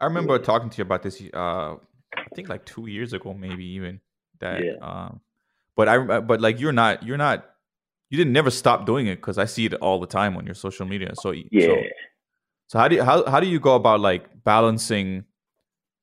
I 0.00 0.04
remember 0.06 0.38
talking 0.38 0.70
to 0.70 0.78
you 0.78 0.82
about 0.82 1.02
this. 1.02 1.20
Uh, 1.32 1.74
I 2.24 2.34
think 2.34 2.48
like 2.48 2.64
two 2.64 2.86
years 2.86 3.12
ago, 3.12 3.34
maybe 3.34 3.64
even 3.64 4.00
that. 4.40 4.64
Yeah. 4.64 4.72
Um, 4.80 5.20
but 5.76 5.88
I, 5.88 6.20
but 6.20 6.40
like 6.40 6.60
you're 6.60 6.72
not, 6.72 7.02
you're 7.02 7.16
not, 7.16 7.44
you 8.10 8.18
didn't 8.18 8.32
never 8.32 8.50
stop 8.50 8.86
doing 8.86 9.06
it 9.06 9.16
because 9.16 9.38
I 9.38 9.44
see 9.44 9.66
it 9.66 9.74
all 9.74 9.98
the 9.98 10.06
time 10.06 10.36
on 10.36 10.46
your 10.46 10.54
social 10.54 10.86
media. 10.86 11.12
So 11.14 11.32
yeah, 11.32 11.66
So, 11.66 11.82
so 12.68 12.78
how 12.78 12.88
do 12.88 12.96
you 12.96 13.02
how 13.02 13.28
how 13.28 13.40
do 13.40 13.46
you 13.46 13.58
go 13.58 13.74
about 13.74 14.00
like 14.00 14.44
balancing 14.44 15.24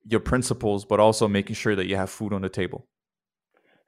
your 0.05 0.19
principles, 0.19 0.84
but 0.84 0.99
also 0.99 1.27
making 1.27 1.55
sure 1.55 1.75
that 1.75 1.88
you 1.88 1.95
have 1.95 2.10
food 2.10 2.34
on 2.34 2.41
the 2.41 2.49
table? 2.49 2.88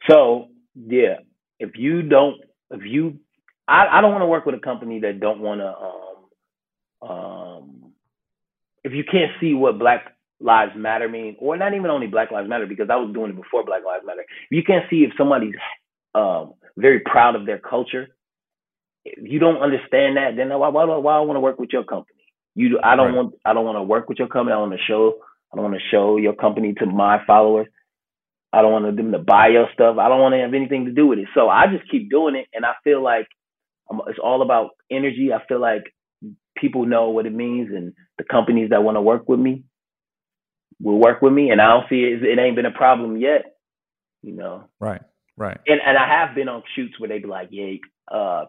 So 0.09 0.47
yeah, 0.75 1.17
if 1.59 1.71
you 1.75 2.01
don't, 2.01 2.37
if 2.71 2.81
you, 2.85 3.19
I, 3.67 3.87
I 3.91 4.01
don't 4.01 4.11
want 4.11 4.21
to 4.21 4.27
work 4.27 4.45
with 4.45 4.55
a 4.55 4.59
company 4.59 4.99
that 5.01 5.19
don't 5.19 5.39
want 5.39 5.61
to, 5.61 7.09
um, 7.09 7.09
um, 7.09 7.93
if 8.83 8.93
you 8.93 9.03
can't 9.03 9.31
see 9.39 9.53
what 9.53 9.79
Black 9.79 10.15
Lives 10.43 10.73
Matter 10.77 11.10
mean, 11.10 11.38
or 11.39 11.58
not 11.58 11.73
even 11.73 11.89
only 11.91 12.08
Black 12.08 12.32
Lives 12.32 12.49
Matter, 12.49 12.67
because 12.67 12.89
I 12.91 12.97
was 12.97 13.13
doing 13.13 13.32
it 13.32 13.38
before 13.38 13.65
Black 13.65 13.84
Lives 13.86 14.06
Matter. 14.06 14.25
You 14.51 14.63
can't 14.63 14.86
see 14.89 15.03
if 15.03 15.13
somebody's 15.17 15.56
um, 16.15 16.53
very 16.77 16.99
proud 17.01 17.36
of 17.36 17.47
their 17.47 17.60
culture, 17.60 18.10
if 19.06 19.32
you 19.32 19.39
don't 19.39 19.62
understand 19.62 20.17
that, 20.17 20.36
then 20.38 20.49
why 20.49 20.69
why, 20.69 20.86
why 20.86 21.17
I 21.17 21.21
want 21.21 21.38
to 21.38 21.41
work 21.41 21.60
with 21.60 21.71
your 21.73 21.84
company? 21.84 22.19
You, 22.56 22.79
I 22.84 22.95
don't 22.95 23.08
Right. 23.08 23.15
want, 23.15 23.36
I 23.45 23.53
don't 23.53 23.65
want 23.65 23.77
to 23.77 23.84
work 23.84 24.10
with 24.10 24.19
your 24.19 24.27
company. 24.27 24.53
I 24.53 24.60
want 24.60 24.73
to 24.73 24.77
show, 24.88 25.15
I 25.51 25.56
don't 25.56 25.63
want 25.65 25.75
to 25.75 25.89
show 25.91 26.17
your 26.17 26.36
company 26.36 26.73
to 26.75 26.86
my 26.86 27.23
followers. 27.25 27.67
I 28.53 28.62
don't 28.62 28.71
want 28.71 28.95
them 28.95 29.12
to 29.13 29.19
buy 29.19 29.47
your 29.49 29.67
stuff. 29.73 29.97
I 29.97 30.10
don't 30.10 30.21
want 30.21 30.34
to 30.36 30.39
have 30.39 30.53
anything 30.53 30.86
to 30.86 30.91
do 30.91 31.08
with 31.08 31.19
it. 31.19 31.27
So 31.34 31.49
I 31.49 31.67
just 31.67 31.89
keep 31.89 32.10
doing 32.10 32.36
it, 32.36 32.47
and 32.53 32.65
I 32.65 32.73
feel 32.84 33.01
like 33.03 33.27
it's 34.08 34.19
all 34.23 34.41
about 34.43 34.71
energy. 34.91 35.32
I 35.34 35.45
feel 35.47 35.60
like 35.60 35.84
people 36.56 36.86
know 36.86 37.10
what 37.10 37.25
it 37.25 37.34
means, 37.34 37.71
and 37.75 37.93
the 38.17 38.23
companies 38.23 38.69
that 38.69 38.84
want 38.84 38.95
to 38.97 39.01
work 39.01 39.27
with 39.27 39.39
me 39.39 39.63
will 40.83 40.99
work 40.99 41.21
with 41.21 41.33
me, 41.33 41.49
and 41.49 41.61
I 41.61 41.69
don't 41.69 41.89
see 41.89 42.03
it. 42.03 42.23
It 42.23 42.37
ain't 42.37 42.55
been 42.55 42.65
a 42.65 42.71
problem 42.71 43.17
yet, 43.17 43.55
you 44.21 44.33
know. 44.33 44.65
Right, 44.79 45.01
right. 45.37 45.57
And 45.65 45.79
and 45.83 45.97
I 45.97 46.07
have 46.07 46.35
been 46.35 46.49
on 46.49 46.61
shoots 46.75 46.99
where 46.99 47.09
they 47.09 47.19
be 47.19 47.27
like, 47.27 47.47
yeah, 47.51 47.75
uh, 48.11 48.45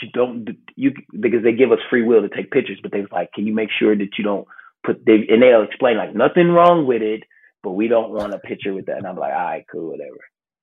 you 0.00 0.08
don't 0.12 0.48
you 0.76 0.92
because 1.20 1.42
they 1.42 1.52
give 1.52 1.72
us 1.72 1.78
free 1.90 2.04
will 2.04 2.22
to 2.22 2.34
take 2.34 2.50
pictures, 2.50 2.78
but 2.82 2.92
they 2.92 3.00
was 3.00 3.12
like, 3.12 3.32
can 3.32 3.46
you 3.46 3.54
make 3.54 3.70
sure 3.78 3.96
that 3.96 4.16
you 4.16 4.24
don't 4.24 4.46
put 4.84 5.04
they 5.04 5.26
and 5.28 5.42
they'll 5.42 5.62
explain 5.62 5.96
like 5.96 6.14
nothing 6.14 6.48
wrong 6.48 6.86
with 6.86 7.02
it, 7.02 7.24
but 7.62 7.72
we 7.72 7.88
don't 7.88 8.12
want 8.12 8.34
a 8.34 8.38
picture 8.38 8.72
with 8.72 8.86
that. 8.86 8.98
And 8.98 9.06
I'm 9.06 9.16
like, 9.16 9.32
all 9.32 9.44
right, 9.44 9.64
cool, 9.70 9.90
whatever, 9.90 10.18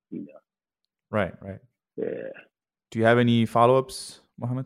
you 0.09 0.21
know. 0.21 0.39
Right, 1.09 1.33
right. 1.41 1.59
Yeah. 1.97 2.29
Do 2.89 2.99
you 2.99 3.05
have 3.05 3.17
any 3.17 3.45
follow 3.45 3.77
ups, 3.77 4.21
Mohammed? 4.39 4.65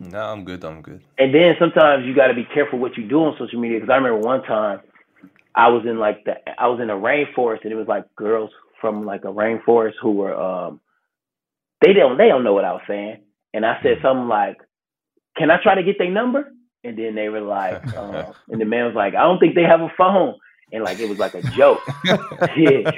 No, 0.00 0.18
I'm 0.18 0.44
good. 0.44 0.64
I'm 0.64 0.80
good. 0.80 1.02
And 1.18 1.34
then 1.34 1.54
sometimes 1.58 2.06
you 2.06 2.14
got 2.14 2.28
to 2.28 2.34
be 2.34 2.46
careful 2.54 2.78
what 2.78 2.96
you 2.96 3.06
do 3.06 3.18
on 3.18 3.36
social 3.38 3.60
media. 3.60 3.78
Because 3.78 3.92
I 3.92 3.96
remember 3.96 4.18
one 4.18 4.42
time 4.42 4.80
I 5.54 5.68
was 5.68 5.84
in 5.84 5.98
like 5.98 6.24
the 6.24 6.36
I 6.58 6.68
was 6.68 6.80
in 6.80 6.88
a 6.88 6.94
rainforest 6.94 7.64
and 7.64 7.72
it 7.72 7.76
was 7.76 7.86
like 7.86 8.04
girls 8.16 8.50
from 8.80 9.04
like 9.04 9.24
a 9.24 9.28
rainforest 9.32 9.94
who 10.00 10.12
were 10.12 10.34
um 10.34 10.80
they 11.82 11.92
don't 11.92 12.16
they 12.16 12.28
don't 12.28 12.44
know 12.44 12.54
what 12.54 12.64
I 12.64 12.72
was 12.72 12.82
saying. 12.88 13.18
And 13.52 13.66
I 13.66 13.78
said 13.82 13.98
something 14.02 14.28
like, 14.28 14.58
"Can 15.36 15.50
I 15.50 15.62
try 15.62 15.74
to 15.74 15.82
get 15.82 15.98
their 15.98 16.10
number?" 16.10 16.52
And 16.82 16.96
then 16.96 17.14
they 17.14 17.28
were 17.28 17.40
like, 17.40 17.94
uh, 17.94 18.32
and 18.48 18.60
the 18.60 18.64
man 18.64 18.86
was 18.86 18.94
like, 18.94 19.14
"I 19.14 19.22
don't 19.22 19.38
think 19.38 19.54
they 19.54 19.64
have 19.64 19.80
a 19.80 19.92
phone." 19.98 20.34
And 20.72 20.82
like 20.84 20.98
it 20.98 21.08
was 21.08 21.18
like 21.18 21.34
a 21.34 21.42
joke. 21.42 21.80
yeah. 22.04 22.90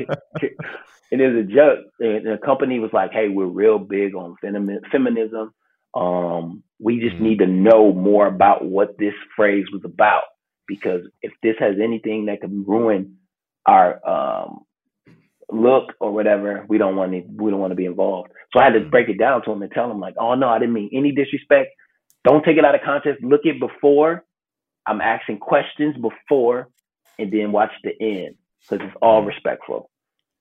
and 1.11 1.21
it 1.21 1.35
was 1.35 1.45
a 1.47 1.49
joke. 1.49 1.79
And 1.99 2.27
the 2.27 2.39
company 2.45 2.79
was 2.79 2.93
like, 2.93 3.13
"Hey, 3.13 3.29
we're 3.29 3.47
real 3.47 3.79
big 3.79 4.15
on 4.15 4.37
femi- 4.45 4.87
feminism. 4.93 5.53
Um, 5.95 6.63
we 6.83 7.01
just 7.01 7.19
Mhm. 7.19 7.21
need 7.21 7.39
to 7.39 7.47
know 7.47 7.93
more 7.93 8.27
about 8.27 8.65
what 8.65 8.99
this 8.99 9.15
phrase 9.37 9.67
was 9.73 9.83
about 9.85 10.25
because 10.67 11.03
if 11.23 11.33
this 11.43 11.57
has 11.59 11.77
anything 11.83 12.27
that 12.27 12.41
could 12.41 12.53
ruin 12.67 13.19
our 13.67 14.01
um, 14.09 14.65
look 15.51 15.95
or 16.01 16.13
whatever, 16.13 16.65
we 16.69 16.79
don't 16.79 16.97
want 16.97 17.13
to. 17.13 17.23
We 17.37 17.51
don't 17.51 17.61
want 17.61 17.71
to 17.73 17.77
be 17.77 17.87
involved." 17.87 18.33
So 18.53 18.61
I 18.61 18.65
had 18.65 18.75
to 18.75 18.81
Mhm. 18.81 18.91
break 18.91 19.09
it 19.09 19.19
down 19.19 19.43
to 19.45 19.53
him 19.53 19.63
and 19.63 19.73
tell 19.73 19.91
him 19.91 20.01
like, 20.01 20.15
"Oh 20.19 20.35
no, 20.35 20.49
I 20.49 20.59
didn't 20.59 20.75
mean 20.75 20.91
any 20.93 21.13
disrespect. 21.13 21.71
Don't 22.25 22.45
take 22.45 22.59
it 22.59 22.65
out 22.65 22.75
of 22.75 22.83
context. 22.83 23.23
Look 23.25 23.43
it 23.45 23.61
before. 23.61 24.25
I'm 24.87 25.01
asking 25.01 25.39
questions 25.39 25.97
before, 25.99 26.69
and 27.19 27.31
then 27.33 27.53
watch 27.53 27.73
the 27.85 27.93
end 28.01 28.37
because 28.69 28.87
it's 28.87 28.97
all 29.03 29.23
Mhm. 29.23 29.27
respectful." 29.27 29.91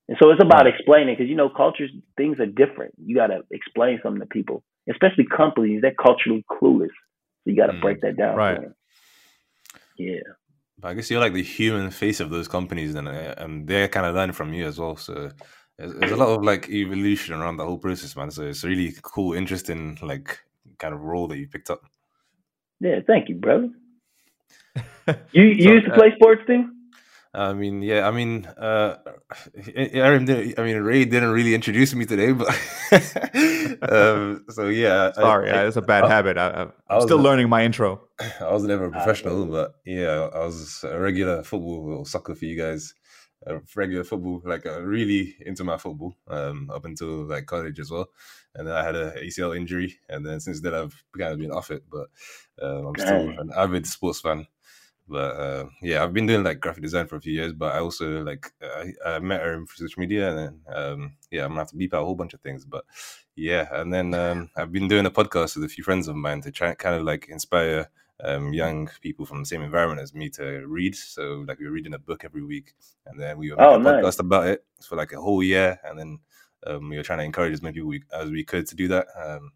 And 0.09 0.17
so 0.21 0.31
it's 0.31 0.41
about 0.43 0.67
explaining 0.67 1.15
because 1.15 1.29
you 1.29 1.35
know 1.35 1.49
cultures 1.49 1.91
things 2.17 2.39
are 2.39 2.45
different. 2.47 2.93
You 2.97 3.15
got 3.15 3.27
to 3.27 3.43
explain 3.51 3.99
something 4.01 4.21
to 4.21 4.27
people, 4.27 4.63
especially 4.89 5.25
companies. 5.25 5.81
They're 5.81 5.93
culturally 5.93 6.45
clueless, 6.49 6.87
so 6.87 7.45
you 7.45 7.55
got 7.55 7.67
to 7.67 7.73
mm, 7.73 7.81
break 7.81 8.01
that 8.01 8.17
down. 8.17 8.35
Right. 8.35 8.61
Yeah. 9.97 10.19
But 10.79 10.89
I 10.89 10.93
guess 10.95 11.11
you're 11.11 11.19
like 11.19 11.33
the 11.33 11.43
human 11.43 11.91
face 11.91 12.19
of 12.19 12.29
those 12.29 12.47
companies, 12.47 12.95
and 12.95 13.07
and 13.07 13.67
they're 13.67 13.87
kind 13.87 14.05
of 14.05 14.15
learning 14.15 14.33
from 14.33 14.53
you 14.53 14.65
as 14.65 14.79
well. 14.79 14.95
So 14.95 15.31
there's, 15.77 15.93
there's, 15.93 16.11
a 16.11 16.15
lot 16.15 16.29
of 16.29 16.43
like 16.43 16.69
evolution 16.69 17.35
around 17.35 17.57
the 17.57 17.65
whole 17.65 17.77
process, 17.77 18.15
man. 18.15 18.31
So 18.31 18.43
it's 18.43 18.63
really 18.63 18.93
cool, 19.01 19.33
interesting, 19.33 19.97
like 20.01 20.39
kind 20.79 20.93
of 20.93 21.01
role 21.01 21.27
that 21.27 21.37
you 21.37 21.47
picked 21.47 21.69
up. 21.69 21.81
Yeah, 22.79 22.99
thank 23.05 23.29
you, 23.29 23.35
brother. 23.35 23.69
you 25.31 25.43
you 25.43 25.63
so, 25.63 25.71
used 25.71 25.85
to 25.85 25.91
uh, 25.91 25.95
play 25.95 26.13
sports 26.15 26.41
too? 26.47 26.67
I 27.33 27.53
mean, 27.53 27.81
yeah, 27.81 28.07
I 28.07 28.11
mean, 28.11 28.45
uh, 28.45 28.97
Aaron 29.73 30.25
didn't, 30.25 30.59
I 30.59 30.63
mean, 30.63 30.77
Ray 30.77 31.05
didn't 31.05 31.31
really 31.31 31.55
introduce 31.55 31.95
me 31.95 32.05
today, 32.05 32.33
but 32.33 32.49
um, 33.89 34.43
so 34.49 34.67
yeah. 34.67 35.13
Sorry, 35.13 35.49
I, 35.49 35.61
I, 35.61 35.67
it's 35.67 35.77
a 35.77 35.81
bad 35.81 36.03
I, 36.03 36.09
habit. 36.09 36.37
I, 36.37 36.67
am 36.89 37.01
still 37.01 37.21
a, 37.21 37.23
learning 37.23 37.47
my 37.47 37.63
intro. 37.63 38.01
I 38.41 38.51
was 38.51 38.63
never 38.63 38.85
a 38.85 38.91
professional, 38.91 39.45
but 39.45 39.75
yeah, 39.85 40.29
I 40.33 40.39
was 40.39 40.83
a 40.83 40.99
regular 40.99 41.41
football 41.43 41.99
or 41.99 42.05
soccer 42.05 42.35
for 42.35 42.45
you 42.45 42.57
guys. 42.57 42.93
A 43.47 43.59
regular 43.75 44.03
football, 44.03 44.41
like 44.43 44.65
uh, 44.67 44.81
really 44.81 45.35
into 45.39 45.63
my 45.63 45.77
football, 45.77 46.15
um, 46.27 46.69
up 46.69 46.85
until 46.85 47.27
like 47.27 47.47
college 47.47 47.79
as 47.79 47.89
well, 47.89 48.09
and 48.53 48.67
then 48.67 48.75
I 48.75 48.83
had 48.83 48.95
a 48.95 49.13
ACL 49.13 49.57
injury, 49.57 49.97
and 50.09 50.23
then 50.25 50.39
since 50.41 50.61
then 50.61 50.75
I've 50.75 51.01
kind 51.17 51.33
of 51.33 51.39
been 51.39 51.49
off 51.49 51.71
it, 51.71 51.83
but 51.89 52.09
uh, 52.61 52.87
I'm 52.87 52.95
still 52.97 53.29
an 53.39 53.51
avid 53.55 53.87
sports 53.87 54.19
fan. 54.19 54.45
But 55.11 55.35
uh, 55.35 55.65
yeah, 55.81 56.01
I've 56.01 56.13
been 56.13 56.25
doing 56.25 56.43
like 56.43 56.61
graphic 56.61 56.83
design 56.83 57.05
for 57.05 57.17
a 57.17 57.21
few 57.21 57.33
years, 57.33 57.51
but 57.51 57.75
I 57.75 57.79
also 57.79 58.23
like 58.23 58.49
I, 58.63 58.93
I 59.05 59.19
met 59.19 59.41
her 59.41 59.53
in 59.53 59.67
social 59.67 59.99
media, 59.99 60.29
and 60.29 60.37
then 60.37 60.61
um, 60.73 61.13
yeah, 61.29 61.43
I'm 61.43 61.49
gonna 61.49 61.61
have 61.61 61.69
to 61.71 61.75
beep 61.75 61.93
out 61.93 62.03
a 62.03 62.05
whole 62.05 62.15
bunch 62.15 62.33
of 62.33 62.39
things. 62.39 62.63
But 62.63 62.85
yeah, 63.35 63.67
and 63.73 63.93
then 63.93 64.13
um, 64.13 64.49
I've 64.55 64.71
been 64.71 64.87
doing 64.87 65.05
a 65.05 65.11
podcast 65.11 65.55
with 65.55 65.65
a 65.65 65.69
few 65.69 65.83
friends 65.83 66.07
of 66.07 66.15
mine 66.15 66.39
to 66.43 66.51
try 66.51 66.69
and 66.69 66.77
kind 66.77 66.95
of 66.95 67.03
like 67.03 67.27
inspire 67.27 67.89
um, 68.23 68.53
young 68.53 68.89
people 69.01 69.25
from 69.25 69.39
the 69.39 69.45
same 69.45 69.61
environment 69.61 69.99
as 69.99 70.13
me 70.13 70.29
to 70.29 70.65
read. 70.65 70.95
So 70.95 71.43
like 71.45 71.59
we 71.59 71.65
were 71.65 71.73
reading 71.73 71.93
a 71.93 71.99
book 71.99 72.23
every 72.23 72.43
week, 72.43 72.73
and 73.05 73.19
then 73.19 73.37
we 73.37 73.51
were 73.51 73.57
making 73.57 73.85
oh, 73.85 73.89
a 73.89 74.01
podcast 74.01 74.19
about 74.19 74.47
it 74.47 74.63
for 74.81 74.95
like 74.95 75.11
a 75.11 75.19
whole 75.19 75.43
year, 75.43 75.77
and 75.83 75.99
then 75.99 76.19
um, 76.65 76.87
we 76.87 76.95
were 76.95 77.03
trying 77.03 77.19
to 77.19 77.25
encourage 77.25 77.51
as 77.51 77.61
many 77.61 77.73
people 77.73 77.93
as 78.13 78.29
we 78.29 78.45
could 78.45 78.65
to 78.67 78.75
do 78.75 78.87
that. 78.87 79.07
Um, 79.21 79.51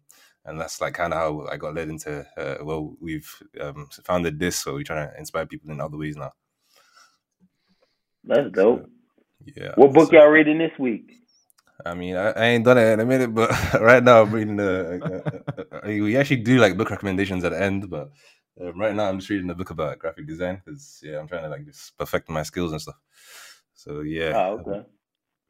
and 0.46 0.60
that's 0.60 0.80
like 0.80 0.94
kind 0.94 1.12
of 1.12 1.18
how 1.18 1.46
I 1.52 1.56
got 1.56 1.74
led 1.74 1.88
into. 1.88 2.24
Uh, 2.36 2.56
well, 2.62 2.96
we've 3.00 3.30
um, 3.60 3.88
founded 4.04 4.38
this, 4.38 4.56
so 4.56 4.74
we're 4.74 4.84
trying 4.84 5.08
to 5.08 5.18
inspire 5.18 5.46
people 5.46 5.70
in 5.70 5.80
other 5.80 5.98
ways 5.98 6.16
now. 6.16 6.32
That's 8.24 8.50
dope. 8.52 8.82
So, 8.82 8.88
yeah. 9.56 9.72
What 9.74 9.92
book 9.92 10.10
so, 10.10 10.16
y'all 10.16 10.28
reading 10.28 10.58
this 10.58 10.72
week? 10.78 11.12
I 11.84 11.94
mean, 11.94 12.16
I, 12.16 12.30
I, 12.30 12.44
ain't 12.46 12.64
done 12.64 12.78
it 12.78 12.92
in 12.92 13.00
a 13.00 13.04
minute, 13.04 13.34
but 13.34 13.50
right 13.80 14.02
now 14.02 14.22
I'm 14.22 14.30
reading 14.30 14.56
the. 14.56 15.00
Uh, 15.02 15.62
uh, 15.62 15.76
uh, 15.76 15.88
we 15.88 16.16
actually 16.16 16.36
do 16.36 16.58
like 16.58 16.76
book 16.76 16.90
recommendations 16.90 17.44
at 17.44 17.52
the 17.52 17.60
end, 17.60 17.90
but 17.90 18.10
um, 18.60 18.78
right 18.78 18.94
now 18.94 19.08
I'm 19.08 19.18
just 19.18 19.30
reading 19.30 19.50
a 19.50 19.54
book 19.54 19.70
about 19.70 19.98
graphic 19.98 20.26
design 20.26 20.62
because 20.64 21.00
yeah, 21.02 21.18
I'm 21.18 21.28
trying 21.28 21.42
to 21.42 21.48
like 21.48 21.66
just 21.66 21.96
perfect 21.98 22.30
my 22.30 22.42
skills 22.44 22.72
and 22.72 22.80
stuff. 22.80 22.96
So 23.74 24.00
yeah. 24.00 24.32
Oh, 24.34 24.58
okay. 24.60 24.86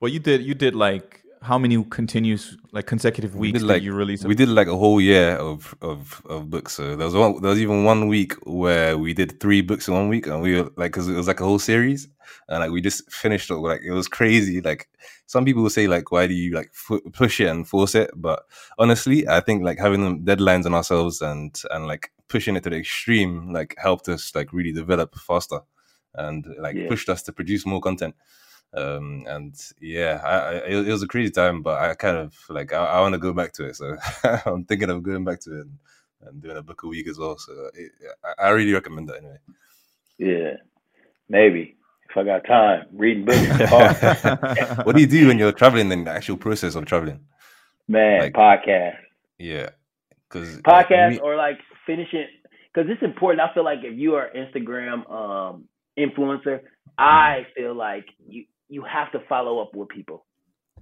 Well, 0.00 0.10
you 0.10 0.18
did 0.18 0.42
you 0.42 0.54
did 0.54 0.74
like 0.74 1.22
how 1.42 1.58
many 1.58 1.82
continuous 1.84 2.56
like 2.72 2.86
consecutive 2.86 3.36
weeks 3.36 3.54
we 3.54 3.58
did, 3.58 3.66
like, 3.66 3.82
you 3.82 3.92
release? 3.92 4.24
We 4.24 4.34
did 4.34 4.48
like 4.48 4.66
a 4.68 4.76
whole 4.76 5.00
year 5.00 5.36
of 5.36 5.74
of 5.82 6.22
of 6.26 6.50
books. 6.50 6.74
So 6.74 6.96
there 6.96 7.06
was 7.06 7.14
one. 7.14 7.40
There 7.40 7.50
was 7.50 7.60
even 7.60 7.84
one 7.84 8.08
week 8.08 8.34
where 8.44 8.98
we 8.98 9.14
did 9.14 9.40
three 9.40 9.60
books 9.60 9.88
in 9.88 9.94
one 9.94 10.08
week, 10.08 10.26
and 10.26 10.42
we 10.42 10.60
were 10.60 10.70
like, 10.76 10.92
because 10.92 11.08
it 11.08 11.14
was 11.14 11.28
like 11.28 11.40
a 11.40 11.44
whole 11.44 11.58
series, 11.58 12.08
and 12.48 12.60
like 12.60 12.70
we 12.70 12.80
just 12.80 13.10
finished 13.12 13.50
it. 13.50 13.56
Like 13.56 13.82
it 13.82 13.92
was 13.92 14.08
crazy. 14.08 14.60
Like 14.60 14.88
some 15.26 15.44
people 15.44 15.62
will 15.62 15.70
say, 15.70 15.86
like, 15.86 16.10
why 16.10 16.26
do 16.26 16.34
you 16.34 16.54
like 16.54 16.70
f- 16.90 17.12
push 17.12 17.40
it 17.40 17.48
and 17.48 17.68
force 17.68 17.94
it? 17.94 18.10
But 18.14 18.44
honestly, 18.78 19.28
I 19.28 19.40
think 19.40 19.62
like 19.62 19.78
having 19.78 20.02
them 20.02 20.24
deadlines 20.24 20.66
on 20.66 20.74
ourselves 20.74 21.20
and 21.22 21.60
and 21.70 21.86
like 21.86 22.12
pushing 22.28 22.56
it 22.56 22.64
to 22.64 22.70
the 22.70 22.76
extreme 22.76 23.52
like 23.52 23.74
helped 23.78 24.08
us 24.08 24.34
like 24.34 24.52
really 24.52 24.72
develop 24.72 25.14
faster 25.14 25.60
and 26.14 26.46
like 26.58 26.74
yeah. 26.74 26.88
pushed 26.88 27.08
us 27.08 27.22
to 27.22 27.32
produce 27.32 27.66
more 27.66 27.80
content 27.80 28.14
um, 28.74 29.24
and 29.26 29.54
yeah, 29.80 30.20
I, 30.24 30.36
I, 30.36 30.52
it, 30.68 30.92
was 30.92 31.02
a 31.02 31.08
crazy 31.08 31.30
time, 31.30 31.62
but 31.62 31.80
I 31.80 31.94
kind 31.94 32.16
of 32.16 32.34
like 32.48 32.72
I, 32.72 32.84
I 32.84 33.00
want 33.00 33.14
to 33.14 33.18
go 33.18 33.32
back 33.32 33.52
to 33.54 33.66
it. 33.66 33.76
So 33.76 33.96
I'm 34.46 34.64
thinking 34.64 34.90
of 34.90 35.02
going 35.02 35.24
back 35.24 35.40
to 35.40 35.58
it 35.58 35.60
and, 35.62 35.78
and 36.22 36.42
doing 36.42 36.56
a 36.56 36.62
book 36.62 36.82
a 36.82 36.88
week 36.88 37.08
as 37.08 37.18
well. 37.18 37.38
So 37.38 37.70
it, 37.74 37.92
I, 38.24 38.46
I 38.46 38.48
really 38.50 38.72
recommend 38.72 39.08
that 39.08 39.18
anyway. 39.18 39.38
Yeah, 40.18 40.54
maybe 41.28 41.76
if 42.10 42.16
I 42.16 42.24
got 42.24 42.46
time, 42.46 42.86
reading 42.92 43.24
books. 43.24 43.44
what 44.84 44.94
do 44.94 45.00
you 45.00 45.06
do 45.06 45.28
when 45.28 45.38
you're 45.38 45.52
traveling? 45.52 45.90
In 45.90 46.04
the 46.04 46.10
actual 46.10 46.36
process 46.36 46.74
of 46.74 46.84
traveling, 46.84 47.20
man, 47.88 48.20
like, 48.20 48.34
podcast. 48.34 48.96
Yeah, 49.38 49.70
because 50.28 50.58
podcast 50.58 51.12
like, 51.12 51.22
or 51.22 51.36
like 51.36 51.58
finishing 51.86 52.26
because 52.74 52.90
it's 52.90 53.02
important. 53.02 53.40
I 53.40 53.54
feel 53.54 53.64
like 53.64 53.78
if 53.82 53.96
you 53.96 54.14
are 54.14 54.30
Instagram 54.36 55.10
um 55.10 55.64
influencer, 55.98 56.60
I 56.98 57.46
feel 57.54 57.74
like 57.74 58.06
you 58.26 58.44
you 58.68 58.82
have 58.82 59.12
to 59.12 59.20
follow 59.28 59.60
up 59.60 59.74
with 59.74 59.88
people 59.88 60.24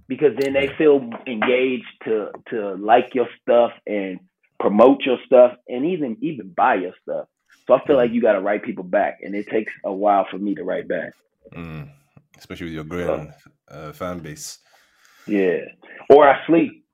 because 0.07 0.35
then 0.39 0.53
they 0.53 0.69
feel 0.77 1.09
engaged 1.27 1.85
to 2.05 2.31
to 2.49 2.75
like 2.75 3.13
your 3.13 3.27
stuff 3.41 3.71
and 3.87 4.19
promote 4.59 5.01
your 5.01 5.17
stuff 5.25 5.53
and 5.67 5.85
even 5.85 6.17
even 6.21 6.49
buy 6.49 6.75
your 6.75 6.93
stuff. 7.01 7.27
So 7.67 7.73
I 7.73 7.85
feel 7.85 7.95
like 7.95 8.11
you 8.11 8.21
got 8.21 8.33
to 8.33 8.41
write 8.41 8.63
people 8.63 8.83
back, 8.83 9.19
and 9.23 9.33
it 9.33 9.47
takes 9.47 9.73
a 9.83 9.91
while 9.91 10.27
for 10.29 10.37
me 10.37 10.53
to 10.55 10.63
write 10.63 10.87
back. 10.87 11.13
Mm, 11.53 11.89
especially 12.37 12.65
with 12.65 12.73
your 12.75 12.83
growing 12.83 13.33
uh, 13.67 13.91
fan 13.91 14.19
base. 14.19 14.59
Yeah, 15.25 15.61
or 16.09 16.29
I 16.29 16.45
sleep. 16.45 16.84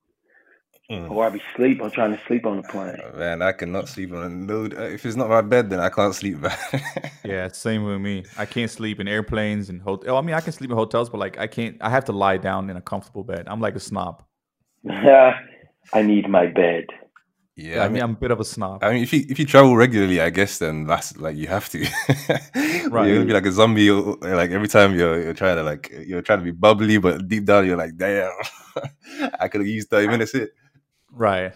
Mm. 0.92 1.10
Or 1.10 1.26
I 1.26 1.30
be 1.30 1.42
sleep. 1.56 1.82
I'm 1.82 1.90
trying 1.90 2.12
to 2.12 2.22
sleep 2.26 2.46
on 2.46 2.58
the 2.58 2.64
plane. 2.64 2.98
Oh, 3.02 3.18
man, 3.18 3.42
I 3.42 3.54
cannot 3.54 3.88
sleep 3.88 4.12
on 4.12 4.24
a 4.24 4.30
no. 4.30 4.66
If 4.66 5.06
it's 5.06 5.16
not 5.16 5.30
my 5.30 5.40
bed, 5.40 5.70
then 5.70 5.80
I 5.80 5.88
can't 5.88 6.14
sleep. 6.14 6.40
yeah, 7.24 7.48
same 7.48 7.86
with 7.86 8.02
me. 8.02 8.26
I 8.38 8.46
can't 8.46 8.70
sleep 8.70 9.00
in 9.00 9.08
airplanes 9.08 9.70
and 9.70 9.82
hotels. 9.82 10.10
Oh, 10.10 10.18
I 10.18 10.22
mean, 10.22 10.36
I 10.36 10.42
can 10.42 10.52
sleep 10.52 10.70
in 10.70 10.76
hotels, 10.76 11.10
but 11.10 11.20
like 11.20 11.38
I 11.40 11.48
can't. 11.48 11.78
I 11.80 11.90
have 11.90 12.04
to 12.06 12.12
lie 12.12 12.36
down 12.36 12.70
in 12.70 12.76
a 12.76 12.82
comfortable 12.82 13.24
bed. 13.24 13.46
I'm 13.48 13.62
like 13.62 13.76
a 13.76 13.80
snob. 13.80 14.22
Yeah, 14.84 15.40
I 15.94 16.02
need 16.02 16.28
my 16.28 16.48
bed. 16.48 16.88
Yeah, 17.56 17.76
yeah 17.76 17.86
I, 17.86 17.90
mean, 17.90 18.02
I'm 18.02 18.12
a 18.12 18.16
bit 18.16 18.32
of 18.32 18.42
a 18.42 18.46
snob. 18.46 18.84
I 18.84 18.92
mean, 18.92 19.04
if 19.04 19.14
you 19.14 19.24
if 19.30 19.40
you 19.40 19.46
travel 19.46 19.78
regularly, 19.78 20.20
I 20.20 20.30
guess 20.30 20.58
then 20.58 20.88
that's 20.88 21.16
like 21.16 21.38
you 21.38 21.48
have 21.48 21.70
to. 21.70 21.80
right, 22.90 23.08
you're 23.08 23.16
gonna 23.16 23.26
be 23.26 23.34
like 23.34 23.46
a 23.46 23.52
zombie. 23.54 23.90
Like 23.92 24.52
every 24.52 24.68
time 24.68 24.94
you're 24.94 25.22
you're 25.22 25.34
trying 25.34 25.56
to 25.56 25.64
like 25.64 25.90
you're 26.06 26.22
trying 26.22 26.40
to 26.40 26.46
be 26.46 26.52
bubbly, 26.52 26.98
but 26.98 27.30
deep 27.30 27.46
down 27.46 27.66
you're 27.66 27.78
like, 27.78 27.96
damn, 27.96 28.30
I 29.40 29.48
could 29.48 29.62
have 29.62 29.68
used 29.70 29.90
thirty 29.90 30.08
minutes. 30.10 30.36
It. 30.36 30.52
Right. 31.12 31.54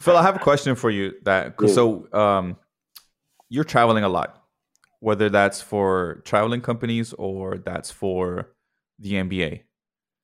Phil, 0.00 0.16
I 0.16 0.22
have 0.22 0.36
a 0.36 0.40
question 0.40 0.74
for 0.74 0.90
you. 0.90 1.14
That 1.22 1.54
so 1.68 2.08
um, 2.12 2.56
you're 3.48 3.64
traveling 3.64 4.04
a 4.04 4.08
lot, 4.08 4.42
whether 5.00 5.28
that's 5.28 5.60
for 5.60 6.22
traveling 6.24 6.60
companies 6.60 7.12
or 7.14 7.58
that's 7.58 7.90
for 7.90 8.52
the 8.98 9.14
NBA. 9.14 9.62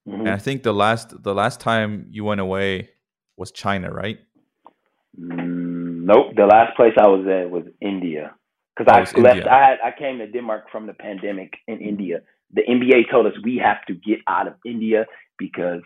Mm-hmm. 0.09 0.21
And 0.21 0.29
I 0.29 0.39
think 0.39 0.63
the 0.63 0.75
last 0.75 1.23
the 1.23 1.35
last 1.35 1.61
time 1.61 2.07
you 2.11 2.25
went 2.25 2.41
away 2.41 2.91
was 3.37 3.51
China, 3.51 3.91
right? 3.91 4.19
Mm, 5.19 6.05
nope. 6.05 6.35
The 6.37 6.47
last 6.47 6.77
place 6.77 6.93
I 6.99 7.09
was 7.09 7.27
at 7.27 7.51
was 7.51 7.65
India 7.81 8.35
because 8.77 8.93
I 8.93 8.99
left. 9.21 9.39
India. 9.39 9.51
I 9.51 9.71
had, 9.71 9.79
I 9.85 9.99
came 9.99 10.19
to 10.19 10.27
Denmark 10.27 10.71
from 10.71 10.87
the 10.87 10.93
pandemic 10.93 11.55
in 11.67 11.81
India. 11.81 12.21
The 12.53 12.63
NBA 12.63 13.11
told 13.11 13.27
us 13.27 13.33
we 13.43 13.61
have 13.65 13.85
to 13.87 13.95
get 13.95 14.19
out 14.29 14.47
of 14.47 14.55
India 14.67 15.07
because 15.39 15.81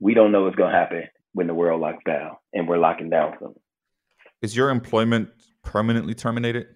we 0.00 0.14
don't 0.14 0.30
know 0.30 0.44
what's 0.44 0.56
going 0.56 0.70
to 0.70 0.78
happen 0.78 1.04
when 1.34 1.48
the 1.48 1.54
world 1.54 1.80
locks 1.80 2.02
down 2.06 2.36
and 2.52 2.66
we're 2.66 2.78
locking 2.78 3.10
down 3.10 3.34
something. 3.40 3.60
Is 4.40 4.56
your 4.56 4.70
employment 4.70 5.28
permanently 5.62 6.14
terminated? 6.14 6.66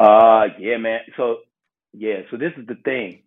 Uh, 0.00 0.46
yeah, 0.58 0.78
man. 0.78 1.00
So, 1.16 1.36
yeah. 1.92 2.22
So 2.30 2.36
this 2.36 2.52
is 2.56 2.66
the 2.66 2.76
thing. 2.84 3.22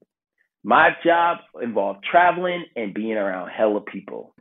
My 0.63 0.89
job 1.05 1.37
involved 1.61 2.05
traveling 2.09 2.65
and 2.75 2.93
being 2.93 3.13
around 3.13 3.49
hella 3.49 3.81
people. 3.81 4.33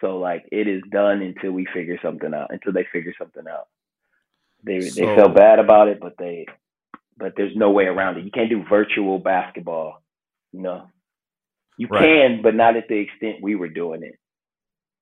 So 0.00 0.18
like 0.18 0.44
it 0.50 0.66
is 0.66 0.82
done 0.90 1.22
until 1.22 1.52
we 1.52 1.66
figure 1.72 1.98
something 2.02 2.32
out. 2.34 2.48
Until 2.50 2.72
they 2.72 2.86
figure 2.92 3.14
something 3.18 3.44
out. 3.48 3.68
They 4.64 4.80
so, 4.80 5.00
they 5.00 5.14
felt 5.14 5.36
bad 5.36 5.58
about 5.58 5.88
it, 5.88 6.00
but 6.00 6.14
they 6.18 6.46
but 7.16 7.34
there's 7.36 7.56
no 7.56 7.70
way 7.70 7.84
around 7.84 8.16
it. 8.16 8.24
You 8.24 8.30
can't 8.30 8.50
do 8.50 8.64
virtual 8.68 9.18
basketball. 9.18 10.02
You 10.52 10.62
know, 10.62 10.88
you 11.76 11.88
right. 11.88 12.02
can, 12.02 12.40
but 12.42 12.54
not 12.54 12.76
at 12.76 12.88
the 12.88 12.96
extent 12.96 13.36
we 13.42 13.54
were 13.54 13.68
doing 13.68 14.02
it. 14.02 14.18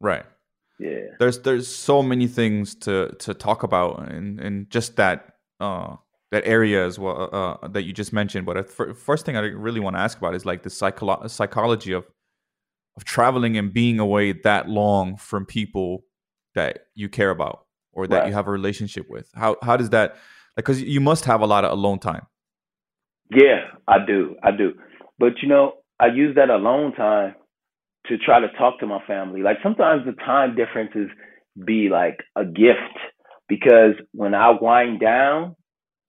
Right 0.01 0.25
yeah. 0.79 1.15
There's 1.19 1.41
there's 1.41 1.69
so 1.69 2.03
many 2.03 2.27
things 2.27 2.75
to 2.77 3.15
to 3.21 3.35
talk 3.35 3.63
about 3.63 4.11
and 4.11 4.39
and 4.41 4.71
just 4.71 4.97
that 4.97 5.37
uh 5.61 5.97
that 6.33 6.47
area 6.47 6.85
as 6.85 6.99
well 6.99 7.31
uh, 7.33 7.69
that 7.69 7.85
you 7.85 7.93
just 7.93 8.13
mentioned. 8.13 8.47
But 8.47 8.69
the 8.69 8.95
first 8.95 9.25
thing 9.25 9.37
i 9.37 9.41
really 9.41 9.81
want 9.81 9.97
to 9.97 10.01
ask 10.01 10.19
about 10.19 10.35
is 10.35 10.45
like 10.45 10.63
the 10.63 10.71
psycholo- 10.71 11.29
psychology 11.31 11.93
of 11.93 12.07
of 12.97 13.05
traveling 13.05 13.57
and 13.57 13.73
being 13.73 13.99
away 14.01 14.33
that 14.33 14.69
long 14.69 15.17
from 15.17 15.45
people 15.47 16.05
that 16.55 16.87
you 16.95 17.09
care 17.09 17.31
about 17.31 17.67
or 17.93 18.07
that 18.07 18.19
right. 18.21 18.29
you 18.29 18.35
have 18.35 18.49
a 18.49 18.51
relationship 18.51 19.09
with. 19.09 19.31
How 19.35 19.57
how 19.63 19.77
does 19.77 19.91
that 19.91 20.17
like 20.57 20.67
because 20.67 20.83
you 20.83 21.01
must 21.01 21.25
have 21.25 21.41
a 21.41 21.47
lot 21.47 21.65
of 21.65 21.73
alone 21.73 21.99
time. 21.99 22.27
Yeah 23.31 23.69
i 23.89 23.99
do 24.05 24.37
i 24.43 24.51
do. 24.51 24.75
But 25.19 25.41
you 25.43 25.49
know 25.49 25.75
I 25.99 26.09
use 26.09 26.35
that 26.37 26.51
alone 26.51 26.93
time 26.93 27.35
to 28.09 28.19
try 28.19 28.41
to 28.41 28.49
talk 28.59 28.81
to 28.81 28.87
my 28.87 29.01
family. 29.07 29.43
Like 29.43 29.59
sometimes 29.63 30.05
the 30.05 30.13
time 30.13 30.57
differences 30.57 31.09
be 31.65 31.89
like 31.91 32.19
a 32.37 32.45
gift 32.45 32.99
because 33.49 33.95
when 34.13 34.35
I 34.35 34.51
wind 34.61 35.01
down, 35.01 35.57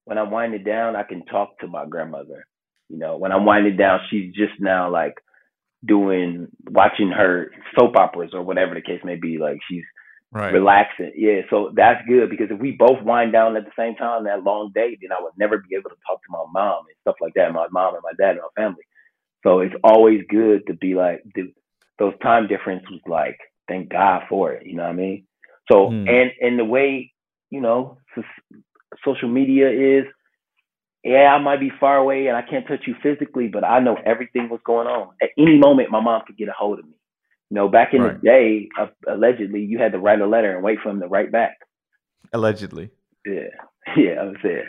when 0.05 0.17
I'm 0.17 0.31
winding 0.31 0.63
down, 0.63 0.95
I 0.95 1.03
can 1.03 1.25
talk 1.25 1.59
to 1.59 1.67
my 1.67 1.85
grandmother. 1.85 2.45
You 2.89 2.97
know, 2.97 3.17
when 3.17 3.31
I'm 3.31 3.45
winding 3.45 3.77
down, 3.77 3.99
she's 4.09 4.33
just 4.33 4.53
now 4.59 4.91
like 4.91 5.15
doing 5.85 6.47
watching 6.69 7.11
her 7.11 7.51
soap 7.77 7.95
operas 7.97 8.31
or 8.33 8.41
whatever 8.41 8.73
the 8.73 8.81
case 8.81 9.01
may 9.03 9.15
be. 9.15 9.37
Like 9.37 9.57
she's 9.69 9.83
right. 10.31 10.53
relaxing. 10.53 11.11
Yeah, 11.15 11.41
so 11.49 11.71
that's 11.75 12.05
good 12.07 12.29
because 12.29 12.47
if 12.49 12.59
we 12.59 12.71
both 12.77 13.03
wind 13.03 13.33
down 13.33 13.57
at 13.57 13.65
the 13.65 13.71
same 13.77 13.95
time 13.95 14.23
that 14.23 14.43
long 14.43 14.71
day, 14.73 14.97
then 15.01 15.11
I 15.11 15.21
would 15.21 15.33
never 15.37 15.57
be 15.57 15.75
able 15.75 15.89
to 15.89 15.97
talk 16.07 16.21
to 16.21 16.31
my 16.31 16.45
mom 16.53 16.85
and 16.87 16.95
stuff 17.01 17.15
like 17.21 17.33
that, 17.35 17.53
my 17.53 17.67
mom 17.71 17.95
and 17.95 18.03
my 18.03 18.13
dad 18.17 18.37
and 18.37 18.41
my 18.41 18.61
family. 18.61 18.83
So 19.45 19.59
it's 19.59 19.75
always 19.83 20.21
good 20.29 20.65
to 20.67 20.73
be 20.73 20.95
like 20.95 21.21
those 21.99 22.13
time 22.21 22.47
difference 22.47 22.83
was 22.89 23.01
like 23.07 23.37
thank 23.67 23.89
God 23.89 24.23
for 24.29 24.53
it. 24.53 24.65
You 24.65 24.75
know 24.75 24.83
what 24.83 24.89
I 24.89 24.93
mean? 24.93 25.25
So 25.71 25.87
mm. 25.87 26.09
and 26.09 26.31
and 26.41 26.59
the 26.59 26.65
way 26.65 27.11
you 27.49 27.61
know 27.61 27.97
social 29.03 29.29
media 29.29 29.69
is 29.69 30.05
yeah, 31.03 31.33
I 31.33 31.39
might 31.39 31.59
be 31.59 31.71
far 31.79 31.97
away 31.97 32.27
and 32.27 32.35
I 32.35 32.41
can't 32.41 32.67
touch 32.67 32.83
you 32.85 32.95
physically, 33.01 33.47
but 33.47 33.63
I 33.63 33.79
know 33.79 33.97
everything 34.05 34.49
was 34.49 34.59
going 34.65 34.87
on. 34.87 35.13
At 35.21 35.29
any 35.37 35.57
moment, 35.57 35.91
my 35.91 36.01
mom 36.01 36.23
could 36.25 36.37
get 36.37 36.49
a 36.49 36.53
hold 36.57 36.79
of 36.79 36.85
me. 36.85 36.95
You 37.49 37.55
know, 37.55 37.69
back 37.69 37.93
in 37.93 38.01
right. 38.01 38.19
the 38.19 38.27
day, 38.27 38.69
uh, 38.77 38.87
allegedly, 39.07 39.61
you 39.61 39.79
had 39.79 39.93
to 39.93 39.99
write 39.99 40.19
a 40.19 40.27
letter 40.27 40.53
and 40.53 40.63
wait 40.63 40.79
for 40.83 40.89
him 40.89 40.99
to 40.99 41.07
write 41.07 41.31
back. 41.31 41.57
Allegedly. 42.33 42.89
Yeah, 43.25 43.47
yeah, 43.95 44.11
I 44.19 44.23
was 44.23 44.35
there. 44.43 44.67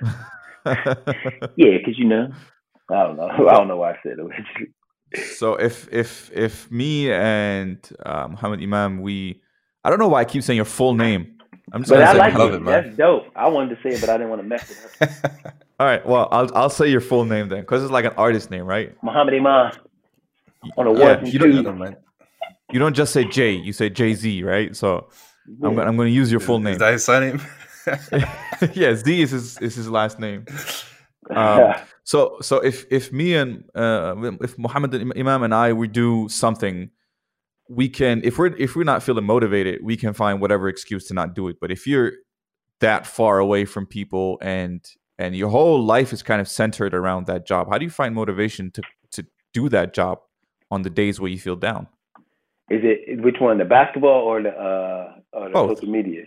yeah, 1.57 1.79
because 1.79 1.99
you 1.99 2.05
know, 2.05 2.29
I 2.89 3.03
don't 3.03 3.16
know, 3.16 3.29
I 3.49 3.55
don't 3.55 3.66
know 3.66 3.79
why 3.79 3.93
I 3.93 3.99
said 4.05 4.18
allegedly. 4.18 4.68
So 5.15 5.55
if 5.55 5.89
if 5.93 6.31
if 6.33 6.71
me 6.71 7.11
and 7.11 7.79
uh, 8.05 8.29
Muhammad 8.29 8.63
Imam, 8.63 9.01
we, 9.01 9.41
I 9.85 9.91
don't 9.91 9.99
know 9.99 10.09
why 10.09 10.21
I 10.21 10.25
keep 10.25 10.43
saying 10.43 10.57
your 10.57 10.65
full 10.65 10.95
name. 10.95 11.39
I'm 11.73 11.83
just 11.83 11.91
but 11.91 12.03
I 12.03 12.13
like 12.13 12.35
it. 12.35 12.55
it 12.55 12.65
That's 12.65 12.97
dope. 12.97 13.27
I 13.37 13.47
wanted 13.49 13.77
to 13.77 13.83
say 13.83 13.95
it, 13.97 14.01
but 14.01 14.11
I 14.11 14.15
didn't 14.15 14.31
want 14.31 14.43
to 14.43 14.49
mess 14.49 14.71
it 14.71 15.03
up. 15.03 15.55
All 15.81 15.87
right. 15.87 16.05
Well, 16.07 16.29
I'll 16.31 16.55
I'll 16.55 16.71
say 16.71 16.91
your 16.91 17.01
full 17.01 17.25
name 17.25 17.49
then, 17.49 17.61
because 17.61 17.83
it's 17.83 17.93
like 17.93 18.05
an 18.05 18.15
artist 18.17 18.51
name, 18.51 18.65
right? 18.65 18.95
Muhammad 19.03 19.35
Imam. 19.35 19.73
On 20.77 20.87
a 20.87 20.99
yeah, 20.99 21.25
you 21.25 21.39
don't, 21.39 21.97
you 22.73 22.79
don't 22.81 22.95
just 22.95 23.13
say 23.13 23.25
J. 23.25 23.53
You 23.53 23.73
say 23.73 23.89
Jay 23.89 24.13
Z, 24.15 24.43
right? 24.43 24.75
So 24.75 25.09
yeah. 25.47 25.69
I'm 25.69 25.75
gonna 25.75 25.89
I'm 25.89 25.97
gonna 25.97 26.09
use 26.09 26.31
your 26.31 26.41
full 26.41 26.59
name. 26.59 26.75
Is 26.75 26.79
that 26.81 26.93
his 26.93 27.05
surname? 27.05 27.41
yeah, 28.75 28.95
Z 28.95 29.23
is 29.23 29.31
his 29.31 29.59
is 29.59 29.75
his 29.75 29.89
last 29.89 30.19
name. 30.19 30.47
Um, 31.31 31.74
so 32.05 32.39
so 32.41 32.59
if 32.59 32.87
if 32.91 33.12
me 33.12 33.35
and 33.35 33.64
uh, 33.74 34.14
if 34.41 34.59
Muhammad 34.59 34.95
Imam 35.16 35.43
and 35.43 35.55
I 35.55 35.72
we 35.72 35.89
do 35.89 36.29
something 36.29 36.91
we 37.68 37.89
can 37.89 38.20
if 38.24 38.39
we're 38.39 38.55
if 38.57 38.76
we're 38.76 38.85
not 38.85 39.03
feeling 39.03 39.24
motivated 39.24 39.81
we 39.83 39.97
can 39.97 40.14
find 40.14 40.41
whatever 40.41 40.68
excuse 40.68 41.07
to 41.09 41.14
not 41.14 41.35
do 41.35 41.49
it. 41.49 41.57
But 41.61 41.70
if 41.70 41.87
you're 41.87 42.12
that 42.81 43.07
far 43.07 43.39
away 43.39 43.64
from 43.64 43.87
people 43.87 44.39
and 44.41 44.85
and 45.18 45.37
your 45.37 45.51
whole 45.51 45.83
life 45.83 46.12
is 46.12 46.22
kind 46.22 46.41
of 46.41 46.49
centered 46.49 46.95
around 46.95 47.26
that 47.26 47.47
job 47.47 47.68
how 47.68 47.76
do 47.76 47.85
you 47.85 47.91
find 47.91 48.14
motivation 48.14 48.70
to 48.70 48.83
to 49.12 49.26
do 49.53 49.68
that 49.68 49.95
job 49.95 50.20
on 50.70 50.83
the 50.83 50.91
days 50.91 51.20
where 51.20 51.31
you 51.31 51.39
feel 51.39 51.57
down? 51.57 51.89
Is 52.70 52.81
it 52.85 53.22
which 53.22 53.37
one 53.41 53.59
the 53.59 53.64
basketball 53.64 54.22
or 54.22 54.43
the 54.43 54.51
uh 54.51 55.14
or 55.33 55.49
the 55.51 55.74
social 55.74 55.91
media 55.91 56.24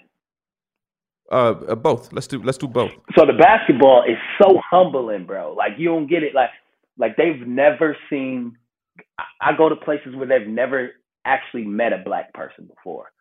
uh, 1.32 1.54
uh 1.70 1.76
both 1.76 2.12
let's 2.14 2.28
do 2.28 2.42
let's 2.44 2.58
do 2.58 2.68
both 2.68 2.92
so 3.18 3.26
the 3.26 3.34
basketball 3.34 4.04
is 4.04 4.18
so 4.42 4.60
humbling 4.70 5.26
bro 5.26 5.54
like 5.58 5.72
you 5.78 5.88
don't 5.88 6.08
get 6.08 6.24
it 6.24 6.36
like 6.36 6.50
like 6.98 7.16
they've 7.18 7.48
never 7.48 7.98
seen 8.10 8.56
I 9.40 9.56
go 9.58 9.70
to 9.70 9.76
places 9.76 10.16
where 10.16 10.28
they've 10.28 10.48
never 10.48 10.92
actually 11.26 11.66
met 11.66 11.94
a 11.94 12.02
black 12.04 12.34
person 12.34 12.68
before, 12.68 13.12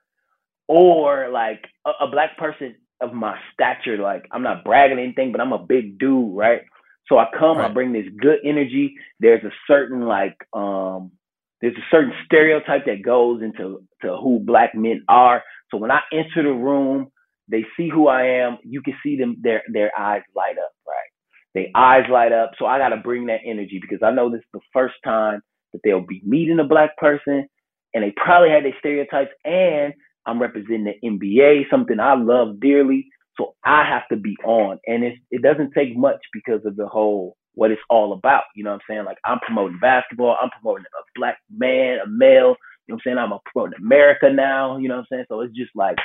or 0.69 1.29
like 1.31 1.65
a, 1.87 2.05
a 2.05 2.11
black 2.11 2.37
person 2.39 2.77
of 3.01 3.13
my 3.13 3.37
stature. 3.53 3.99
Like 3.99 4.25
I'm 4.33 4.43
not 4.43 4.65
bragging 4.65 4.99
anything, 4.99 5.33
but 5.33 5.41
I'm 5.41 5.53
a 5.53 5.59
big 5.59 5.99
dude, 5.99 6.37
right? 6.37 6.63
So 7.09 7.19
I 7.19 7.27
come, 7.39 7.59
right. 7.59 7.71
I 7.71 7.75
bring 7.75 7.93
this 7.93 8.07
good 8.21 8.39
energy. 8.45 8.95
There's 9.19 9.45
a 9.45 9.51
certain 9.67 10.03
like 10.03 10.37
um 10.53 11.13
there's 11.61 11.77
a 11.77 11.87
certain 11.91 12.13
stereotype 12.25 12.87
that 12.87 13.03
goes 13.05 13.43
into 13.43 13.83
to 14.03 14.17
who 14.17 14.41
black 14.41 14.75
men 14.75 15.05
are. 15.09 15.43
So 15.71 15.77
when 15.77 15.91
I 15.91 16.01
enter 16.13 16.43
the 16.43 16.51
room, 16.51 17.11
they 17.51 17.64
see 17.76 17.88
who 17.88 18.09
I 18.09 18.24
am. 18.24 18.59
You 18.64 18.82
can 18.82 18.94
see 19.03 19.16
them 19.16 19.36
their 19.40 19.62
their 19.72 19.90
eyes 19.98 20.22
light 20.34 20.57
up, 20.59 20.72
right? 20.86 21.11
Their 21.55 21.66
eyes 21.74 22.05
light 22.11 22.32
up. 22.32 22.53
So 22.59 22.66
I 22.66 22.78
gotta 22.78 22.96
bring 22.98 23.26
that 23.26 23.40
energy 23.44 23.80
because 23.80 24.01
I 24.03 24.12
know 24.12 24.30
this 24.30 24.40
is 24.40 24.53
the 24.53 24.61
first 24.72 24.94
time 25.05 25.40
that 25.72 25.80
they'll 25.84 26.07
be 26.07 26.22
meeting 26.24 26.61
a 26.61 26.64
black 26.64 26.96
person 26.96 27.46
and 27.94 28.05
they 28.05 28.12
probably 28.16 28.51
had 28.51 28.64
their 28.64 28.76
stereotypes. 28.78 29.30
And 29.44 29.94
I'm 30.26 30.40
representing 30.40 30.84
the 30.84 31.09
NBA, 31.09 31.70
something 31.70 31.98
I 31.98 32.14
love 32.14 32.61
dearly. 32.61 33.07
So 33.36 33.55
I 33.64 33.84
have 33.88 34.03
to 34.11 34.16
be 34.16 34.36
on, 34.44 34.78
and 34.86 35.03
it 35.03 35.14
it 35.30 35.42
doesn't 35.42 35.72
take 35.72 35.96
much 35.96 36.20
because 36.32 36.61
of 36.66 36.76
the 36.76 36.86
whole 36.86 37.36
what 37.55 37.70
it's 37.70 37.80
all 37.88 38.12
about. 38.12 38.44
You 38.55 38.64
know 38.64 38.70
what 38.70 38.82
I'm 38.88 38.94
saying? 38.94 39.05
Like 39.07 39.18
I'm 39.24 39.38
promoting 39.40 39.78
basketball, 39.80 40.36
I'm 40.40 40.51
promoting 40.51 40.84
a 40.84 41.18
black 41.18 41.38
man, 41.51 41.98
a 42.05 42.09
male. 42.09 42.57
You 42.86 42.94
know 42.94 42.94
what 42.94 42.94
I'm 42.94 43.01
saying? 43.05 43.18
I'm 43.18 43.38
promoting 43.53 43.78
America 43.80 44.26
now. 44.32 44.76
You 44.76 44.88
know 44.88 44.96
what 44.96 45.01
I'm 45.03 45.07
saying? 45.11 45.24
So 45.28 45.40
it's 45.40 45.57
just 45.57 45.70
like 45.74 45.96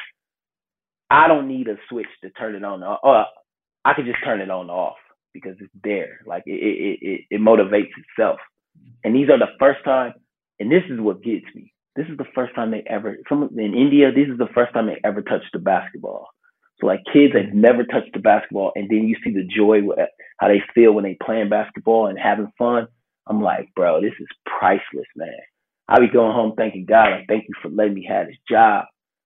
I 1.09 1.27
don't 1.27 1.47
need 1.47 1.67
a 1.67 1.75
switch 1.89 2.07
to 2.23 2.29
turn 2.31 2.55
it 2.55 2.63
on. 2.63 2.83
Or 2.83 3.25
I 3.83 3.93
can 3.93 4.05
just 4.05 4.23
turn 4.23 4.41
it 4.41 4.49
on 4.49 4.69
off 4.69 4.97
because 5.33 5.55
it's 5.59 5.73
there. 5.83 6.19
Like 6.25 6.43
it 6.45 6.51
it 6.51 6.99
it, 7.01 7.21
it 7.31 7.41
motivates 7.41 7.91
itself. 7.97 8.39
And 9.03 9.15
these 9.15 9.29
are 9.29 9.39
the 9.39 9.53
first 9.59 9.83
time, 9.85 10.13
and 10.59 10.71
this 10.71 10.83
is 10.89 10.99
what 10.99 11.23
gets 11.23 11.45
me 11.55 11.73
this 11.95 12.07
is 12.09 12.17
the 12.17 12.27
first 12.35 12.53
time 12.55 12.71
they 12.71 12.83
ever 12.87 13.17
from 13.27 13.43
in 13.57 13.73
India. 13.73 14.11
This 14.11 14.27
is 14.27 14.37
the 14.37 14.49
first 14.53 14.73
time 14.73 14.87
they 14.87 14.99
ever 15.03 15.21
touched 15.21 15.51
the 15.53 15.59
basketball. 15.59 16.27
So 16.79 16.87
like 16.87 16.99
kids 17.11 17.33
that 17.33 17.53
never 17.53 17.85
touched 17.85 18.13
the 18.13 18.19
basketball, 18.19 18.73
and 18.75 18.89
then 18.89 19.07
you 19.07 19.15
see 19.23 19.31
the 19.31 19.43
joy 19.43 19.79
how 20.39 20.49
they 20.49 20.61
feel 20.73 20.91
when 20.91 21.05
they 21.05 21.17
playing 21.25 21.49
basketball 21.49 22.07
and 22.07 22.19
having 22.19 22.51
fun. 22.57 22.87
I'm 23.27 23.41
like, 23.41 23.73
bro, 23.75 24.01
this 24.01 24.13
is 24.19 24.27
priceless, 24.59 25.07
man. 25.15 25.29
I 25.87 25.99
be 25.99 26.07
going 26.09 26.33
home 26.33 26.53
thanking 26.57 26.85
God, 26.85 27.11
like, 27.11 27.27
thank 27.27 27.45
you 27.47 27.55
for 27.61 27.69
letting 27.69 27.93
me 27.93 28.05
have 28.09 28.27
this 28.27 28.35
job. 28.49 28.85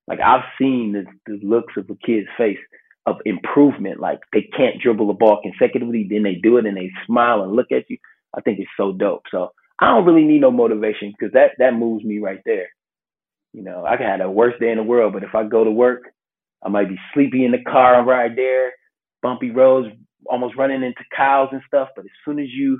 Like 0.09 0.19
I've 0.19 0.43
seen 0.57 0.93
the, 0.93 1.05
the 1.31 1.39
looks 1.45 1.73
of 1.77 1.87
a 1.89 1.95
kid's 2.05 2.27
face 2.35 2.57
of 3.05 3.17
improvement. 3.25 3.99
Like 3.99 4.19
they 4.33 4.49
can't 4.57 4.81
dribble 4.81 5.07
the 5.07 5.13
ball 5.13 5.39
consecutively, 5.41 6.07
then 6.09 6.23
they 6.23 6.35
do 6.35 6.57
it 6.57 6.65
and 6.65 6.75
they 6.75 6.89
smile 7.05 7.43
and 7.43 7.53
look 7.53 7.71
at 7.71 7.89
you. 7.89 7.97
I 8.35 8.41
think 8.41 8.59
it's 8.59 8.69
so 8.75 8.91
dope. 8.91 9.23
So 9.31 9.51
I 9.79 9.87
don't 9.87 10.05
really 10.05 10.25
need 10.25 10.41
no 10.41 10.51
motivation 10.51 11.13
because 11.17 11.33
that 11.33 11.51
that 11.59 11.73
moves 11.73 12.03
me 12.03 12.17
right 12.17 12.41
there. 12.45 12.67
You 13.53 13.63
know, 13.63 13.85
I 13.85 13.97
can 13.97 14.07
have 14.07 14.19
the 14.19 14.29
worst 14.29 14.59
day 14.59 14.71
in 14.71 14.77
the 14.77 14.83
world, 14.83 15.13
but 15.13 15.23
if 15.23 15.33
I 15.33 15.43
go 15.43 15.63
to 15.63 15.71
work, 15.71 16.03
I 16.63 16.69
might 16.69 16.89
be 16.89 16.97
sleepy 17.13 17.45
in 17.45 17.51
the 17.51 17.63
car 17.63 18.03
right 18.03 18.35
there, 18.35 18.73
bumpy 19.21 19.51
roads, 19.51 19.89
almost 20.25 20.57
running 20.57 20.83
into 20.83 21.03
cows 21.15 21.49
and 21.51 21.61
stuff. 21.67 21.89
But 21.95 22.05
as 22.05 22.11
soon 22.25 22.39
as 22.39 22.47
you 22.49 22.79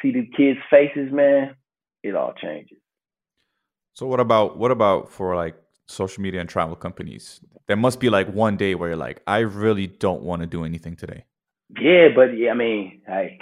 see 0.00 0.12
the 0.12 0.28
kids' 0.36 0.58
faces, 0.70 1.12
man, 1.12 1.56
it 2.02 2.14
all 2.14 2.32
changes. 2.40 2.78
So 3.94 4.06
what 4.06 4.20
about 4.20 4.56
what 4.56 4.70
about 4.70 5.10
for 5.10 5.34
like 5.34 5.56
social 5.90 6.22
media 6.22 6.40
and 6.40 6.48
travel 6.48 6.76
companies? 6.76 7.40
There 7.66 7.76
must 7.76 8.00
be 8.00 8.10
like 8.10 8.28
one 8.32 8.56
day 8.56 8.74
where 8.74 8.90
you're 8.90 8.96
like, 8.96 9.22
I 9.26 9.38
really 9.38 9.86
don't 9.86 10.22
want 10.22 10.42
to 10.42 10.46
do 10.46 10.64
anything 10.64 10.96
today. 10.96 11.24
Yeah, 11.80 12.08
but 12.14 12.36
yeah, 12.36 12.50
I 12.50 12.54
mean, 12.54 13.02
hey, 13.06 13.38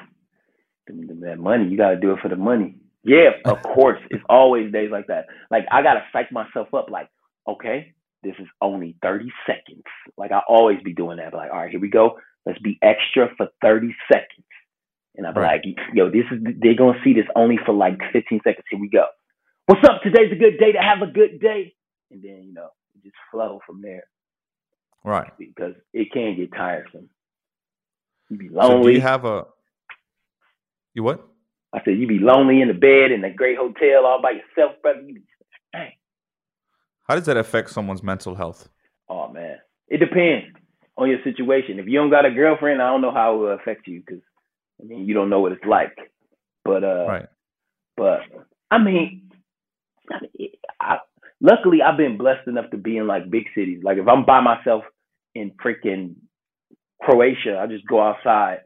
that 0.87 1.39
money. 1.39 1.69
You 1.69 1.77
got 1.77 1.91
to 1.91 1.97
do 1.97 2.13
it 2.13 2.21
for 2.21 2.29
the 2.29 2.37
money. 2.37 2.77
Yeah, 3.05 3.31
of 3.45 3.63
course. 3.75 4.01
It's 4.11 4.23
always 4.29 4.73
days 4.73 4.91
like 4.91 5.07
that. 5.07 5.27
Like 5.51 5.67
I 5.73 5.83
gotta 5.83 6.05
psych 6.13 6.33
myself 6.33 6.73
up. 6.75 6.91
Like, 6.91 7.09
okay, 7.49 7.95
this 8.23 8.35
is 8.39 8.47
only 8.61 8.97
thirty 9.03 9.31
seconds. 9.47 9.85
Like 10.17 10.33
I 10.33 10.41
always 10.49 10.79
be 10.85 10.93
doing 10.93 11.19
that. 11.19 11.35
Like, 11.35 11.51
all 11.51 11.59
right, 11.59 11.71
here 11.71 11.81
we 11.81 11.91
go. 11.91 12.19
Let's 12.45 12.59
be 12.59 12.79
extra 12.83 13.29
for 13.37 13.49
thirty 13.63 13.95
seconds. 14.13 14.47
And 15.17 15.27
I'm 15.27 15.35
right. 15.35 15.61
like, 15.65 15.77
yo, 15.95 16.11
this 16.11 16.25
is 16.31 16.39
they're 16.61 16.77
gonna 16.77 16.99
see 17.03 17.15
this 17.15 17.27
only 17.35 17.59
for 17.65 17.73
like 17.73 17.99
fifteen 18.13 18.41
seconds. 18.45 18.67
Here 18.71 18.81
we 18.81 18.89
go. 18.89 19.07
What's 19.67 19.85
up? 19.85 20.03
Today's 20.03 20.33
a 20.33 20.37
good 20.37 20.59
day 20.59 20.73
to 20.73 20.79
have 20.79 21.03
a 21.03 21.11
good 21.11 21.41
day. 21.41 21.75
And 22.11 22.23
then 22.23 22.45
you 22.45 22.55
know, 22.55 22.69
just 23.03 23.17
flow 23.31 23.61
from 23.67 23.83
there. 23.83 24.05
Right. 25.05 25.31
Because 25.39 25.75
it 25.93 26.13
can 26.13 26.37
get 26.37 26.53
tiresome. 26.53 27.09
You 28.29 28.37
be 28.37 28.49
lonely. 28.49 28.85
So 28.85 28.89
do 28.89 28.95
you 28.95 29.01
have 29.01 29.25
a 29.25 29.47
you 30.95 31.03
what? 31.03 31.29
I 31.73 31.81
said, 31.85 31.99
you 31.99 32.07
be 32.07 32.19
lonely 32.19 32.61
in 32.61 32.69
the 32.69 32.75
bed 32.75 33.13
in 33.13 33.23
a 33.23 33.33
great 33.33 33.57
hotel 33.57 34.05
all 34.05 34.21
by 34.21 34.33
yourself, 34.33 34.81
brother. 34.83 35.01
You 35.03 35.15
be, 35.15 35.23
dang. 35.73 35.93
How 37.07 37.15
does 37.15 37.27
that 37.27 37.37
affect 37.37 37.71
someone's 37.71 38.03
mental 38.03 38.35
health? 38.35 38.69
Oh 39.09 39.29
man, 39.29 39.59
it 39.87 39.99
depends 39.99 40.47
on 40.97 41.09
your 41.09 41.23
situation. 41.23 41.79
If 41.79 41.87
you 41.87 41.99
don't 41.99 42.11
got 42.11 42.27
a 42.27 42.31
girlfriend, 42.31 42.83
I 42.83 42.89
don't 42.91 43.01
know 43.01 43.13
how 43.13 43.35
it 43.35 43.39
will 43.39 43.53
affect 43.53 43.87
you 43.87 44.03
because 44.05 44.23
I 44.81 44.87
mean 44.87 45.07
you 45.07 45.15
don't 45.15 45.31
know 45.31 45.41
what 45.41 45.53
it's 45.53 45.65
like. 45.65 45.97
But 46.65 46.83
uh, 46.83 47.07
right. 47.07 47.27
But 47.97 48.21
I 48.71 48.79
mean, 48.79 49.31
I 50.11 50.19
mean 50.21 50.51
I, 50.81 50.99
luckily 51.41 51.79
I've 51.83 51.99
been 51.99 52.19
blessed 52.19 52.49
enough 52.49 52.71
to 52.71 52.77
be 52.77 52.97
in 52.97 53.07
like 53.07 53.31
big 53.31 53.45
cities. 53.55 53.81
Like 53.83 53.99
if 53.99 54.09
I'm 54.09 54.25
by 54.25 54.41
myself 54.41 54.85
in 55.35 55.53
freaking 55.65 56.15
Croatia, 57.03 57.59
I 57.61 57.67
just 57.67 57.87
go 57.87 58.03
outside 58.03 58.61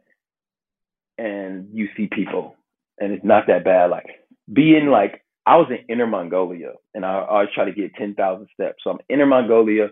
and 1.19 1.69
you 1.73 1.89
see 1.97 2.09
people 2.11 2.57
and 2.99 3.13
it's 3.13 3.25
not 3.25 3.45
that 3.49 3.65
bad. 3.65 3.91
Like 3.91 4.07
being 4.53 4.87
like 4.87 5.23
I 5.47 5.57
was 5.57 5.71
in 5.71 5.93
Inner 5.93 6.07
Mongolia 6.07 6.73
and 6.95 7.05
I, 7.05 7.25
always 7.29 7.49
try 7.55 7.65
to 7.65 7.73
get 7.73 7.95
ten 7.95 8.15
thousand 8.15 8.49
steps. 8.55 8.79
So 8.83 8.91
I'm 8.91 8.99
Inner 9.09 9.27
Mongolia 9.27 9.89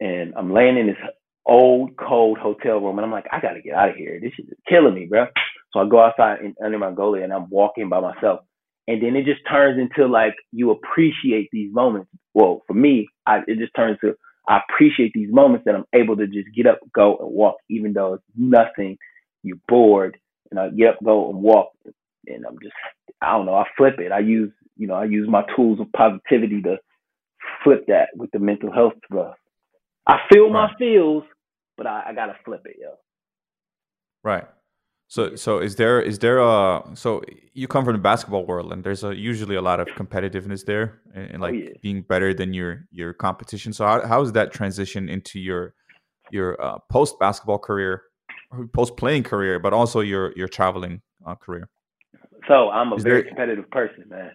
and 0.00 0.34
I'm 0.36 0.52
laying 0.52 0.78
in 0.78 0.86
this 0.86 0.96
old 1.46 1.96
cold 1.96 2.38
hotel 2.38 2.78
room 2.78 2.98
and 2.98 3.04
I'm 3.04 3.12
like, 3.12 3.26
I 3.32 3.40
gotta 3.40 3.60
get 3.62 3.74
out 3.74 3.90
of 3.90 3.96
here. 3.96 4.20
This 4.20 4.32
is 4.38 4.52
killing 4.68 4.94
me, 4.94 5.06
bro. 5.06 5.26
So 5.72 5.80
I 5.80 5.88
go 5.88 6.00
outside 6.02 6.40
in 6.40 6.54
Inner 6.64 6.78
Mongolia 6.78 7.24
and 7.24 7.32
I'm 7.32 7.50
walking 7.50 7.88
by 7.88 8.00
myself. 8.00 8.40
And 8.88 9.02
then 9.02 9.16
it 9.16 9.26
just 9.26 9.42
turns 9.48 9.78
into 9.78 10.10
like 10.10 10.34
you 10.50 10.70
appreciate 10.70 11.50
these 11.52 11.72
moments. 11.72 12.10
Well, 12.32 12.62
for 12.66 12.72
me, 12.72 13.06
I, 13.26 13.40
it 13.46 13.58
just 13.58 13.74
turns 13.76 13.98
to 14.00 14.14
I 14.48 14.60
appreciate 14.66 15.12
these 15.14 15.30
moments 15.30 15.66
that 15.66 15.74
I'm 15.74 15.84
able 15.94 16.16
to 16.16 16.26
just 16.26 16.48
get 16.56 16.66
up, 16.66 16.80
go 16.94 17.18
and 17.18 17.30
walk, 17.30 17.56
even 17.68 17.92
though 17.92 18.14
it's 18.14 18.24
nothing. 18.34 18.96
You're 19.42 19.58
bored, 19.68 20.16
and 20.50 20.58
I 20.58 20.70
get 20.70 20.88
up, 20.88 21.04
go 21.04 21.28
and 21.28 21.42
walk, 21.42 21.72
and 22.26 22.46
I'm 22.46 22.56
just 22.62 22.74
I 23.20 23.32
don't 23.32 23.44
know. 23.44 23.54
I 23.54 23.64
flip 23.76 23.96
it. 23.98 24.10
I 24.10 24.20
use 24.20 24.50
you 24.78 24.86
know 24.86 24.94
I 24.94 25.04
use 25.04 25.28
my 25.28 25.42
tools 25.54 25.80
of 25.80 25.92
positivity 25.92 26.62
to 26.62 26.78
flip 27.62 27.84
that 27.88 28.08
with 28.16 28.30
the 28.30 28.38
mental 28.38 28.72
health 28.72 28.94
stuff. 29.12 29.34
I 30.06 30.20
feel 30.32 30.44
right. 30.44 30.52
my 30.52 30.70
feels, 30.78 31.24
but 31.76 31.86
I, 31.86 32.04
I 32.08 32.14
gotta 32.14 32.36
flip 32.42 32.62
it, 32.64 32.76
yo. 32.80 32.94
Right. 34.24 34.44
So 35.10 35.36
so 35.36 35.58
is 35.58 35.76
there 35.76 36.02
is 36.02 36.18
there 36.18 36.38
a 36.38 36.82
so 36.94 37.22
you 37.54 37.66
come 37.66 37.82
from 37.82 37.94
the 37.94 37.98
basketball 37.98 38.44
world 38.44 38.70
and 38.72 38.84
there's 38.84 39.04
a, 39.04 39.16
usually 39.16 39.56
a 39.56 39.62
lot 39.62 39.80
of 39.80 39.88
competitiveness 39.88 40.66
there 40.66 41.00
and, 41.14 41.30
and 41.30 41.36
oh, 41.42 41.46
like 41.46 41.54
oh, 41.54 41.56
yeah. 41.56 41.70
being 41.80 42.02
better 42.02 42.34
than 42.34 42.52
your 42.52 42.84
your 42.90 43.14
competition. 43.14 43.72
So 43.72 43.86
how 43.86 44.06
how 44.06 44.20
is 44.20 44.32
that 44.32 44.52
transition 44.52 45.08
into 45.08 45.40
your 45.40 45.74
your 46.30 46.60
uh, 46.62 46.78
post 46.90 47.18
basketball 47.18 47.58
career, 47.58 48.02
post 48.74 48.98
playing 48.98 49.22
career, 49.22 49.58
but 49.58 49.72
also 49.72 50.00
your 50.00 50.34
your 50.36 50.46
traveling 50.46 51.00
uh, 51.26 51.34
career? 51.36 51.70
So 52.46 52.68
I'm 52.68 52.92
a 52.92 52.96
is 52.96 53.02
very 53.02 53.22
there... 53.22 53.28
competitive 53.28 53.70
person, 53.70 54.04
man. 54.10 54.32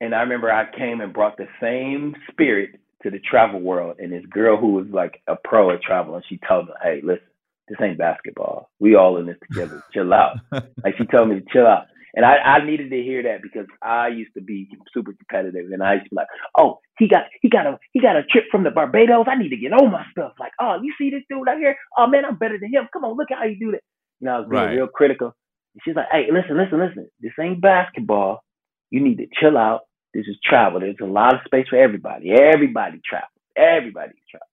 And 0.00 0.14
I 0.14 0.20
remember 0.20 0.50
I 0.50 0.74
came 0.74 1.02
and 1.02 1.12
brought 1.12 1.36
the 1.36 1.48
same 1.60 2.14
spirit 2.30 2.80
to 3.02 3.10
the 3.10 3.18
travel 3.18 3.60
world. 3.60 3.96
And 3.98 4.12
this 4.12 4.24
girl 4.30 4.56
who 4.56 4.72
was 4.72 4.86
like 4.90 5.20
a 5.26 5.36
pro 5.36 5.70
at 5.70 5.82
travel, 5.82 6.14
and 6.14 6.24
she 6.30 6.40
told 6.48 6.68
me, 6.68 6.72
"Hey, 6.82 7.00
listen, 7.04 7.26
this 7.68 7.78
ain't 7.82 7.98
basketball. 7.98 8.70
We 8.78 8.94
all 8.94 9.18
in 9.18 9.26
this 9.26 9.36
together. 9.50 9.82
chill 9.92 10.12
out. 10.12 10.36
Like 10.52 10.96
she 10.96 11.04
told 11.06 11.28
me 11.28 11.40
to 11.40 11.46
chill 11.52 11.66
out. 11.66 11.84
And 12.14 12.24
I, 12.24 12.36
I 12.36 12.64
needed 12.64 12.90
to 12.90 13.02
hear 13.02 13.22
that 13.24 13.42
because 13.42 13.66
I 13.82 14.08
used 14.08 14.32
to 14.34 14.40
be 14.40 14.68
super 14.92 15.12
competitive 15.12 15.70
and 15.70 15.82
I 15.82 15.94
used 15.94 16.06
to 16.06 16.10
be 16.10 16.16
like, 16.16 16.28
Oh, 16.58 16.80
he 16.98 17.08
got 17.08 17.24
he 17.42 17.48
got 17.48 17.66
a 17.66 17.78
he 17.92 18.00
got 18.00 18.16
a 18.16 18.24
trip 18.24 18.44
from 18.50 18.64
the 18.64 18.70
Barbados. 18.70 19.26
I 19.28 19.36
need 19.36 19.50
to 19.50 19.56
get 19.56 19.72
all 19.72 19.88
my 19.88 20.04
stuff. 20.10 20.32
Like, 20.40 20.52
oh, 20.60 20.80
you 20.82 20.92
see 20.98 21.10
this 21.10 21.22
dude 21.28 21.48
out 21.48 21.58
here? 21.58 21.76
Oh 21.96 22.06
man, 22.06 22.24
I'm 22.24 22.36
better 22.36 22.58
than 22.58 22.72
him. 22.72 22.88
Come 22.92 23.04
on, 23.04 23.16
look 23.16 23.30
at 23.30 23.38
how 23.38 23.44
you 23.44 23.58
do 23.58 23.72
that. 23.72 23.82
You 24.20 24.26
know, 24.26 24.36
I 24.36 24.38
was 24.40 24.48
being 24.48 24.62
right. 24.62 24.74
real 24.74 24.88
critical. 24.88 25.34
And 25.74 25.82
she's 25.84 25.94
like, 25.94 26.08
Hey, 26.10 26.26
listen, 26.32 26.56
listen, 26.56 26.78
listen. 26.78 27.10
This 27.20 27.32
ain't 27.40 27.60
basketball. 27.60 28.42
You 28.90 29.00
need 29.00 29.18
to 29.18 29.26
chill 29.38 29.58
out. 29.58 29.82
This 30.14 30.26
is 30.26 30.38
travel. 30.42 30.80
There's 30.80 30.96
a 31.02 31.06
lot 31.06 31.34
of 31.34 31.40
space 31.44 31.66
for 31.68 31.76
everybody. 31.76 32.32
Everybody 32.32 33.00
travel. 33.08 33.28
Everybody 33.54 34.14
travel. 34.30 34.46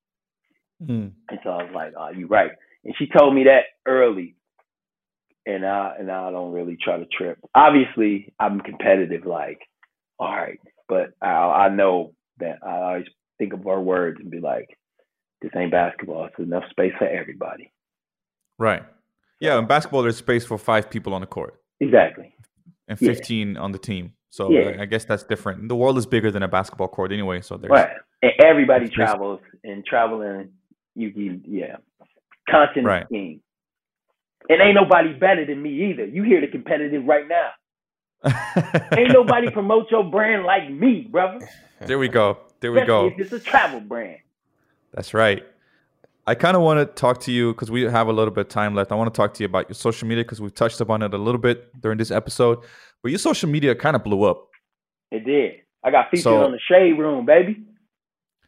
Mm. 0.83 1.11
And 1.29 1.39
so 1.43 1.51
I 1.51 1.63
was 1.63 1.71
like, 1.73 1.93
Oh, 1.97 2.09
you're 2.09 2.27
right 2.27 2.51
and 2.85 2.95
she 2.97 3.07
told 3.07 3.33
me 3.33 3.45
that 3.45 3.63
early. 3.85 4.35
And 5.47 5.65
I 5.65 5.95
and 5.99 6.11
I 6.11 6.31
don't 6.31 6.53
really 6.53 6.77
try 6.81 6.97
to 6.97 7.05
trip. 7.05 7.37
Obviously, 7.53 8.33
I'm 8.39 8.61
competitive. 8.61 9.25
Like, 9.25 9.59
all 10.17 10.33
right, 10.33 10.59
but 10.87 11.11
I 11.21 11.27
I 11.27 11.69
know 11.69 12.13
that 12.39 12.57
I 12.63 12.71
always 12.77 13.05
think 13.37 13.53
of 13.53 13.67
our 13.67 13.81
words 13.81 14.17
and 14.19 14.31
be 14.31 14.39
like, 14.39 14.69
this 15.41 15.51
ain't 15.55 15.71
basketball. 15.71 16.25
It's 16.25 16.39
enough 16.39 16.63
space 16.71 16.93
for 16.97 17.07
everybody. 17.07 17.71
Right. 18.57 18.83
Yeah, 19.39 19.59
in 19.59 19.67
basketball, 19.67 20.01
there's 20.01 20.17
space 20.17 20.45
for 20.45 20.57
five 20.57 20.89
people 20.89 21.13
on 21.13 21.21
the 21.21 21.27
court. 21.27 21.61
Exactly. 21.79 22.33
And 22.87 22.97
15 22.97 23.53
yeah. 23.53 23.59
on 23.59 23.71
the 23.71 23.77
team. 23.77 24.13
So 24.29 24.49
yeah. 24.49 24.77
I 24.79 24.85
guess 24.85 25.05
that's 25.05 25.23
different. 25.23 25.67
The 25.69 25.75
world 25.75 25.97
is 25.97 26.05
bigger 26.05 26.31
than 26.31 26.43
a 26.43 26.47
basketball 26.47 26.87
court 26.87 27.11
anyway. 27.11 27.41
So 27.41 27.57
there's 27.57 27.69
right. 27.69 27.89
And 28.21 28.31
everybody 28.43 28.89
travels 28.89 29.41
and 29.63 29.85
traveling. 29.85 30.49
You 30.95 31.11
can 31.11 31.43
yeah 31.45 31.75
constant 32.49 32.85
right. 32.85 33.05
scheme. 33.05 33.41
And 34.49 34.61
ain't 34.61 34.75
nobody 34.75 35.13
better 35.13 35.45
than 35.45 35.61
me 35.61 35.91
either. 35.91 36.05
You 36.05 36.23
hear 36.23 36.41
the 36.41 36.47
competitive 36.47 37.03
right 37.05 37.27
now. 37.27 37.49
ain't 38.97 39.11
nobody 39.11 39.49
promote 39.51 39.89
your 39.91 40.03
brand 40.03 40.45
like 40.45 40.69
me, 40.69 41.07
brother. 41.11 41.47
There 41.81 41.99
we 41.99 42.07
go. 42.07 42.39
There 42.59 42.71
we 42.71 42.85
go. 42.85 43.11
It's 43.17 43.31
a 43.31 43.39
travel 43.39 43.79
brand. 43.79 44.17
That's 44.93 45.13
right. 45.13 45.43
I 46.27 46.33
kind 46.33 46.57
of 46.57 46.63
want 46.63 46.79
to 46.79 46.85
talk 46.85 47.19
to 47.21 47.31
you 47.31 47.53
because 47.53 47.69
we 47.69 47.83
have 47.83 48.07
a 48.07 48.13
little 48.13 48.33
bit 48.33 48.41
of 48.41 48.49
time 48.49 48.73
left. 48.73 48.91
I 48.91 48.95
want 48.95 49.13
to 49.13 49.17
talk 49.17 49.35
to 49.35 49.43
you 49.43 49.45
about 49.45 49.69
your 49.69 49.75
social 49.75 50.07
media 50.07 50.23
because 50.23 50.41
we've 50.41 50.55
touched 50.55 50.81
upon 50.81 51.03
it 51.03 51.13
a 51.13 51.17
little 51.17 51.39
bit 51.39 51.69
during 51.81 51.99
this 51.99 52.09
episode. 52.09 52.59
But 53.03 53.09
your 53.09 53.19
social 53.19 53.49
media 53.49 53.75
kind 53.75 53.95
of 53.95 54.03
blew 54.03 54.23
up. 54.23 54.47
It 55.11 55.25
did. 55.25 55.51
I 55.83 55.91
got 55.91 56.09
featured 56.09 56.23
so, 56.23 56.43
on 56.43 56.51
the 56.51 56.59
Shade 56.67 56.97
Room, 56.97 57.25
baby. 57.25 57.63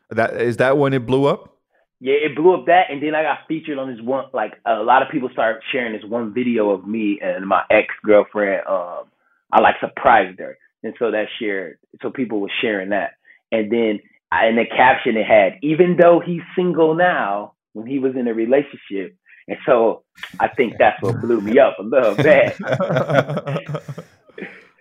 That 0.10 0.42
is 0.42 0.58
that 0.58 0.78
when 0.78 0.94
it 0.94 1.06
blew 1.06 1.26
up? 1.26 1.57
Yeah, 2.00 2.14
it 2.14 2.36
blew 2.36 2.54
up 2.54 2.68
that, 2.68 2.92
and 2.92 3.02
then 3.02 3.16
I 3.16 3.24
got 3.24 3.48
featured 3.48 3.80
on 3.80 3.92
this 3.92 4.02
one. 4.02 4.26
Like 4.32 4.54
a 4.66 4.76
lot 4.84 5.02
of 5.02 5.10
people 5.10 5.30
started 5.32 5.64
sharing 5.72 5.94
this 5.94 6.08
one 6.08 6.32
video 6.34 6.70
of 6.70 6.88
me 6.88 7.20
and 7.22 7.48
my 7.48 7.64
ex 7.72 7.88
girlfriend. 8.06 8.68
Um, 8.68 9.06
I 9.52 9.62
like 9.62 9.76
surprised 9.80 10.38
her, 10.40 10.58
and 10.84 10.94
so 11.00 11.10
that 11.10 11.26
shared. 11.40 11.80
So 12.02 12.12
people 12.12 12.40
were 12.40 12.52
sharing 12.62 12.90
that, 12.90 13.14
and 13.52 13.72
then 13.72 14.00
in 14.48 14.56
the 14.58 14.66
caption 14.66 15.18
it 15.18 15.26
had, 15.26 15.58
even 15.64 15.98
though 16.00 16.22
he's 16.24 16.42
single 16.56 16.94
now, 16.94 17.54
when 17.74 17.88
he 17.88 17.98
was 17.98 18.16
in 18.16 18.28
a 18.28 18.34
relationship, 18.34 19.16
and 19.48 19.58
so 19.66 20.04
I 20.40 20.50
think 20.50 20.74
that's 20.78 21.02
what 21.02 21.20
blew 21.20 21.42
me 21.42 21.58
up 21.58 21.80
a 21.80 21.84
little 21.84 22.16
bit. 22.16 22.56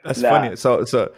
that's 0.04 0.20
nah. 0.20 0.30
funny. 0.30 0.56
So, 0.56 0.84
so 0.84 1.12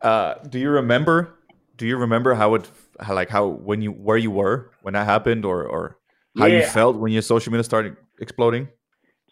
uh, 0.00 0.34
do 0.48 0.58
you 0.58 0.70
remember? 0.70 1.34
Do 1.76 1.86
you 1.86 1.98
remember 1.98 2.34
how 2.34 2.54
it 2.54 2.70
how, 2.70 2.81
like 3.08 3.28
how 3.28 3.46
when 3.46 3.82
you 3.82 3.90
where 3.92 4.16
you 4.16 4.30
were 4.30 4.70
when 4.82 4.94
that 4.94 5.06
happened, 5.06 5.44
or 5.44 5.64
or 5.64 5.98
how 6.38 6.46
yeah. 6.46 6.60
you 6.60 6.66
felt 6.66 6.96
when 6.96 7.12
your 7.12 7.22
social 7.22 7.52
media 7.52 7.64
started 7.64 7.96
exploding? 8.20 8.68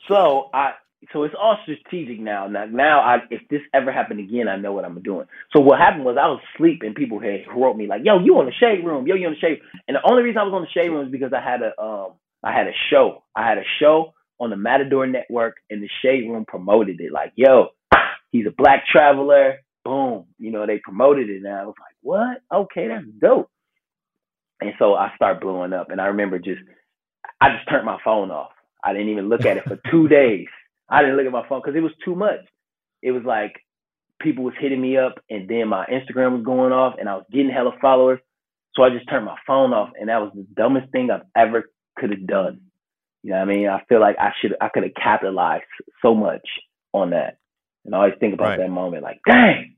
So 0.09 0.51
I 0.53 0.73
so 1.13 1.25
it's 1.25 1.35
all 1.41 1.57
strategic 1.63 2.21
now. 2.21 2.47
Now, 2.47 2.67
now 2.67 3.01
I, 3.01 3.19
if 3.31 3.41
this 3.49 3.63
ever 3.73 3.91
happened 3.91 4.21
again, 4.21 4.49
I 4.49 4.57
know 4.57 4.73
what 4.73 4.85
I'm 4.85 5.01
doing. 5.03 5.27
So 5.53 5.61
what 5.61 5.79
happened 5.79 6.05
was 6.05 6.17
I 6.21 6.27
was 6.27 6.41
asleep 6.55 6.83
and 6.83 6.95
people 6.95 7.19
had 7.19 7.45
wrote 7.57 7.77
me 7.77 7.87
like, 7.87 8.03
"Yo, 8.05 8.19
you 8.19 8.37
on 8.39 8.47
the 8.47 8.53
shade 8.53 8.85
room? 8.85 9.07
Yo, 9.07 9.15
you 9.15 9.27
on 9.27 9.33
the 9.33 9.39
shade?" 9.39 9.61
And 9.89 9.97
the 9.97 10.11
only 10.11 10.23
reason 10.23 10.39
I 10.39 10.45
was 10.45 10.53
on 10.53 10.63
the 10.63 10.69
shade 10.69 10.91
room 10.91 11.07
is 11.07 11.13
because 11.13 11.33
I 11.33 11.41
had 11.41 11.61
a 11.63 11.81
um 11.81 12.13
I 12.43 12.53
had 12.53 12.67
a 12.67 12.73
show. 12.91 13.25
I 13.35 13.49
had 13.49 13.59
a 13.59 13.65
show 13.81 14.13
on 14.39 14.51
the 14.51 14.57
Matador 14.57 15.07
Network, 15.07 15.57
and 15.71 15.83
the 15.83 15.89
shade 16.03 16.29
room 16.29 16.45
promoted 16.47 17.01
it. 17.01 17.13
Like, 17.13 17.33
"Yo, 17.35 17.69
he's 18.31 18.47
a 18.47 18.55
black 18.57 18.85
traveler." 18.91 19.59
Boom, 19.83 20.27
you 20.39 20.51
know 20.51 20.67
they 20.67 20.79
promoted 20.79 21.31
it, 21.31 21.39
and 21.39 21.49
I 21.49 21.65
was 21.65 21.75
like, 21.81 21.90
"What? 22.03 22.43
Okay, 22.53 22.89
that's 22.89 23.05
dope." 23.21 23.51
And 24.61 24.73
so 24.79 24.95
I 24.95 25.13
start 25.17 25.41
blowing 25.41 25.73
up. 25.73 25.91
And 25.91 26.01
I 26.01 26.07
remember 26.07 26.39
just, 26.39 26.61
I 27.41 27.51
just 27.57 27.69
turned 27.69 27.87
my 27.87 27.99
phone 28.05 28.31
off. 28.31 28.51
I 28.85 28.93
didn't 28.93 29.09
even 29.09 29.29
look 29.29 29.45
at 29.47 29.57
it 29.57 29.65
for 29.65 29.79
two 29.91 30.09
days. 30.09 30.47
I 30.89 31.03
didn't 31.03 31.17
look 31.17 31.27
at 31.27 31.33
my 31.33 31.49
phone 31.49 31.61
because 31.65 31.77
it 31.77 31.83
was 31.83 31.93
too 32.05 32.15
much. 32.15 32.41
It 33.03 33.13
was 33.13 33.23
like 33.25 33.55
people 34.21 34.45
was 34.45 34.55
hitting 34.59 34.81
me 34.81 34.99
up 34.99 35.15
and 35.31 35.49
then 35.49 35.69
my 35.69 35.87
Instagram 35.87 36.37
was 36.37 36.45
going 36.45 36.73
off 36.73 36.95
and 36.99 37.09
I 37.09 37.15
was 37.15 37.25
getting 37.33 37.51
hella 37.51 37.73
followers. 37.81 38.21
So 38.75 38.83
I 38.83 38.91
just 38.91 39.09
turned 39.09 39.25
my 39.25 39.39
phone 39.47 39.73
off 39.73 39.91
and 39.99 40.09
that 40.09 40.21
was 40.21 40.33
the 40.35 40.47
dumbest 40.55 40.93
thing 40.93 41.11
I've 41.11 41.23
ever 41.35 41.71
could 41.97 42.11
have 42.11 42.27
done. 42.27 42.61
You 43.23 43.31
know 43.31 43.39
what 43.39 43.49
I 43.49 43.53
mean? 43.53 43.69
I 43.69 43.83
feel 43.89 44.01
like 44.01 44.17
I 44.19 44.33
should 44.41 44.55
I 44.61 44.69
could 44.69 44.83
have 44.83 44.95
capitalized 44.95 45.65
so 46.03 46.15
much 46.15 46.47
on 46.93 47.11
that. 47.11 47.39
And 47.85 47.95
I 47.95 47.99
always 47.99 48.15
think 48.21 48.35
about 48.35 48.51
right. 48.51 48.59
that 48.59 48.71
moment 48.71 49.03
like, 49.03 49.21
dang. 49.27 49.77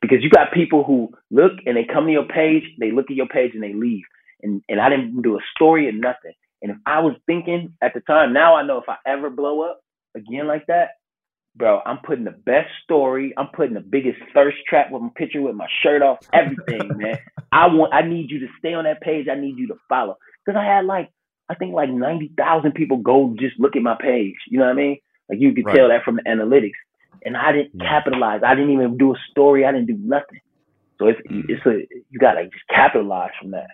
Because 0.00 0.18
you 0.22 0.30
got 0.30 0.52
people 0.52 0.84
who 0.84 1.10
look 1.30 1.52
and 1.66 1.76
they 1.76 1.84
come 1.84 2.06
to 2.06 2.12
your 2.12 2.26
page, 2.26 2.64
they 2.78 2.90
look 2.90 3.10
at 3.10 3.16
your 3.16 3.28
page 3.28 3.52
and 3.54 3.62
they 3.62 3.74
leave 3.74 4.04
and, 4.42 4.62
and 4.68 4.80
I 4.80 4.90
didn't 4.90 5.22
do 5.22 5.36
a 5.36 5.40
story 5.54 5.88
or 5.88 5.92
nothing. 5.92 6.32
And 6.60 6.72
if 6.72 6.76
I 6.86 7.00
was 7.00 7.14
thinking 7.26 7.74
at 7.82 7.94
the 7.94 8.00
time, 8.00 8.32
now 8.32 8.54
I 8.54 8.64
know 8.64 8.78
if 8.78 8.88
I 8.88 8.96
ever 9.06 9.30
blow 9.30 9.62
up 9.62 9.82
again 10.14 10.46
like 10.46 10.66
that, 10.66 10.90
bro, 11.56 11.80
I'm 11.84 11.98
putting 11.98 12.24
the 12.24 12.30
best 12.30 12.70
story. 12.84 13.32
I'm 13.36 13.48
putting 13.48 13.74
the 13.74 13.80
biggest 13.80 14.18
thirst 14.34 14.58
trap 14.68 14.90
with 14.90 15.02
my 15.02 15.10
picture 15.16 15.42
with 15.42 15.54
my 15.54 15.68
shirt 15.82 16.02
off, 16.02 16.18
everything, 16.32 16.90
man. 16.96 17.18
I 17.50 17.66
want, 17.66 17.94
I 17.94 18.02
need 18.02 18.30
you 18.30 18.40
to 18.40 18.48
stay 18.58 18.74
on 18.74 18.84
that 18.84 19.00
page. 19.00 19.26
I 19.30 19.38
need 19.38 19.58
you 19.58 19.68
to 19.68 19.76
follow 19.88 20.16
because 20.44 20.58
I 20.58 20.64
had 20.64 20.84
like, 20.84 21.10
I 21.48 21.54
think 21.54 21.74
like 21.74 21.90
ninety 21.90 22.32
thousand 22.36 22.72
people 22.72 22.98
go 22.98 23.34
just 23.38 23.58
look 23.58 23.76
at 23.76 23.82
my 23.82 23.96
page. 24.00 24.36
You 24.48 24.58
know 24.58 24.66
what 24.66 24.72
I 24.72 24.76
mean? 24.76 24.98
Like 25.28 25.40
you 25.40 25.52
could 25.52 25.66
right. 25.66 25.76
tell 25.76 25.88
that 25.88 26.04
from 26.04 26.16
the 26.16 26.22
analytics. 26.22 26.78
And 27.24 27.36
I 27.36 27.52
didn't 27.52 27.72
yeah. 27.74 27.88
capitalize. 27.88 28.40
I 28.44 28.54
didn't 28.54 28.72
even 28.72 28.98
do 28.98 29.12
a 29.12 29.18
story. 29.30 29.64
I 29.64 29.72
didn't 29.72 29.86
do 29.86 29.98
nothing. 29.98 30.40
So 30.98 31.08
it's 31.08 31.20
mm. 31.28 31.44
it's 31.48 31.64
a 31.66 31.86
you 32.10 32.18
gotta 32.18 32.44
just 32.44 32.66
capitalize 32.68 33.30
from 33.40 33.52
that. 33.52 33.70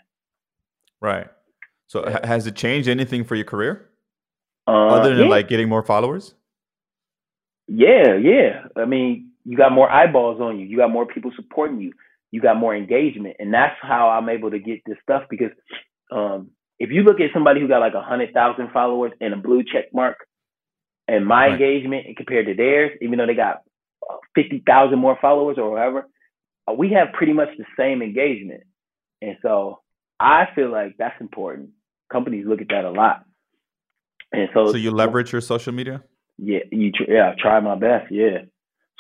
Right. 1.01 1.29
So 1.87 2.07
yeah. 2.07 2.27
has 2.27 2.47
it 2.47 2.57
changed 2.57 2.89
anything 2.89 3.25
for 3.25 3.35
your 3.35 3.45
career? 3.45 3.89
Uh, 4.67 4.89
Other 4.89 5.15
than 5.15 5.27
yeah. 5.27 5.31
like 5.31 5.49
getting 5.49 5.69
more 5.69 5.83
followers? 5.83 6.35
Yeah, 7.67 8.15
yeah. 8.15 8.65
I 8.77 8.85
mean, 8.85 9.31
you 9.45 9.57
got 9.57 9.73
more 9.73 9.91
eyeballs 9.91 10.41
on 10.41 10.59
you. 10.59 10.67
You 10.67 10.77
got 10.77 10.91
more 10.91 11.07
people 11.07 11.31
supporting 11.37 11.81
you. 11.81 11.93
You 12.31 12.41
got 12.41 12.57
more 12.59 12.77
engagement, 12.77 13.37
and 13.39 13.53
that's 13.53 13.77
how 13.81 14.11
I'm 14.11 14.29
able 14.29 14.51
to 14.51 14.59
get 14.59 14.81
this 14.87 14.99
stuff. 15.03 15.23
Because 15.31 15.51
um, 16.11 16.51
if 16.79 16.91
you 16.91 17.03
look 17.03 17.21
at 17.21 17.31
somebody 17.33 17.61
who 17.61 17.69
got 17.69 17.81
like 17.81 17.95
a 17.95 18.03
hundred 18.03 18.33
thousand 18.35 18.71
followers 18.73 19.13
and 19.21 19.33
a 19.33 19.37
blue 19.37 19.63
check 19.63 19.93
mark, 19.93 20.17
and 21.09 21.27
my 21.27 21.47
right. 21.47 21.53
engagement 21.53 22.17
compared 22.17 22.47
to 22.47 22.55
theirs, 22.55 22.93
even 23.01 23.19
though 23.19 23.27
they 23.27 23.35
got 23.35 23.63
fifty 24.35 24.63
thousand 24.65 24.99
more 24.99 25.17
followers 25.21 25.57
or 25.59 25.71
whatever, 25.71 26.07
uh, 26.69 26.75
we 26.75 26.93
have 26.93 27.15
pretty 27.15 27.33
much 27.33 27.49
the 27.57 27.65
same 27.77 28.03
engagement, 28.03 28.63
and 29.23 29.37
so 29.43 29.81
I 30.21 30.45
feel 30.55 30.71
like 30.71 30.97
that's 30.99 31.21
important. 31.21 31.71
Companies 32.13 32.47
look 32.47 32.61
at 32.61 32.69
that 32.69 32.85
a 32.85 32.91
lot, 32.91 33.25
and 34.33 34.49
so 34.55 34.71
so 34.71 34.77
you 34.77 34.91
leverage 34.91 35.33
your 35.33 35.41
social 35.41 35.73
media. 35.73 36.03
Yeah, 36.37 36.61
you 36.71 36.93
yeah, 37.09 37.35
try 37.41 37.59
my 37.61 37.75
best. 37.75 38.13
Yeah, 38.13 38.43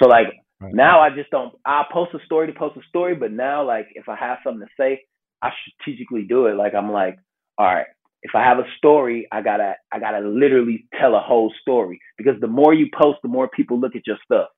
so 0.02 0.08
like 0.08 0.28
right. 0.60 0.74
now 0.74 1.00
I 1.00 1.10
just 1.10 1.30
don't. 1.30 1.54
I 1.64 1.84
post 1.92 2.14
a 2.14 2.24
story 2.24 2.46
to 2.46 2.58
post 2.58 2.76
a 2.76 2.88
story, 2.88 3.14
but 3.14 3.32
now 3.32 3.66
like 3.66 3.88
if 3.94 4.08
I 4.08 4.16
have 4.16 4.38
something 4.42 4.66
to 4.66 4.72
say, 4.82 5.02
I 5.42 5.50
strategically 5.60 6.22
do 6.22 6.46
it. 6.46 6.56
Like 6.56 6.74
I'm 6.74 6.90
like, 6.90 7.18
all 7.58 7.66
right, 7.66 7.86
if 8.22 8.34
I 8.34 8.42
have 8.42 8.58
a 8.58 8.66
story, 8.76 9.28
I 9.30 9.42
gotta 9.42 9.74
I 9.92 9.98
gotta 9.98 10.20
literally 10.20 10.86
tell 11.00 11.14
a 11.14 11.20
whole 11.20 11.52
story 11.60 12.00
because 12.16 12.40
the 12.40 12.48
more 12.48 12.74
you 12.74 12.88
post, 12.98 13.18
the 13.22 13.28
more 13.28 13.48
people 13.48 13.78
look 13.78 13.94
at 13.94 14.06
your 14.06 14.18
stuff. 14.24 14.48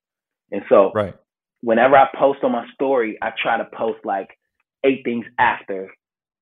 And 0.51 0.63
so 0.69 0.93
right. 0.95 1.15
whenever 1.61 1.97
I 1.97 2.09
post 2.19 2.41
on 2.43 2.53
my 2.53 2.67
story, 2.75 3.19
I 3.23 3.33
try 3.41 3.59
to 3.59 3.69
post 3.77 3.99
like 4.05 4.29
eight 4.85 5.03
things 5.05 5.27
after. 5.39 5.89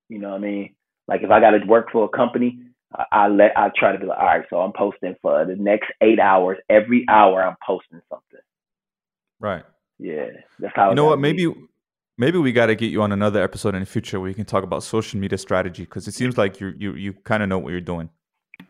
You 0.08 0.18
know 0.18 0.30
what 0.30 0.36
I 0.36 0.40
mean? 0.40 0.74
Like 1.08 1.22
if 1.22 1.30
I 1.30 1.40
gotta 1.40 1.58
work 1.66 1.88
for 1.92 2.04
a 2.04 2.08
company, 2.08 2.60
I, 2.94 3.04
I 3.12 3.28
let 3.28 3.56
I 3.56 3.70
try 3.76 3.92
to 3.92 3.98
be 3.98 4.06
like, 4.06 4.18
all 4.18 4.26
right, 4.26 4.44
so 4.48 4.60
I'm 4.60 4.72
posting 4.72 5.16
for 5.20 5.44
the 5.44 5.56
next 5.56 5.90
eight 6.00 6.20
hours. 6.20 6.58
Every 6.70 7.04
hour 7.08 7.42
I'm 7.42 7.56
posting 7.66 8.00
something. 8.08 8.40
Right. 9.40 9.64
Yeah. 9.98 10.26
That's 10.60 10.74
how 10.76 10.90
You 10.90 10.94
know 10.94 11.06
what, 11.06 11.18
maybe 11.18 11.52
maybe 12.18 12.36
we 12.36 12.52
got 12.52 12.66
to 12.66 12.74
get 12.74 12.90
you 12.90 13.00
on 13.00 13.12
another 13.12 13.42
episode 13.42 13.74
in 13.74 13.80
the 13.80 13.86
future 13.86 14.20
where 14.20 14.28
you 14.28 14.34
can 14.34 14.44
talk 14.44 14.64
about 14.64 14.82
social 14.82 15.18
media 15.18 15.38
strategy 15.38 15.84
because 15.84 16.06
it 16.06 16.12
seems 16.12 16.36
like 16.36 16.60
you 16.60 16.74
you 16.76 16.94
you 16.94 17.12
kind 17.12 17.42
of 17.42 17.48
know 17.48 17.58
what 17.58 17.70
you're 17.70 17.80
doing. 17.80 18.10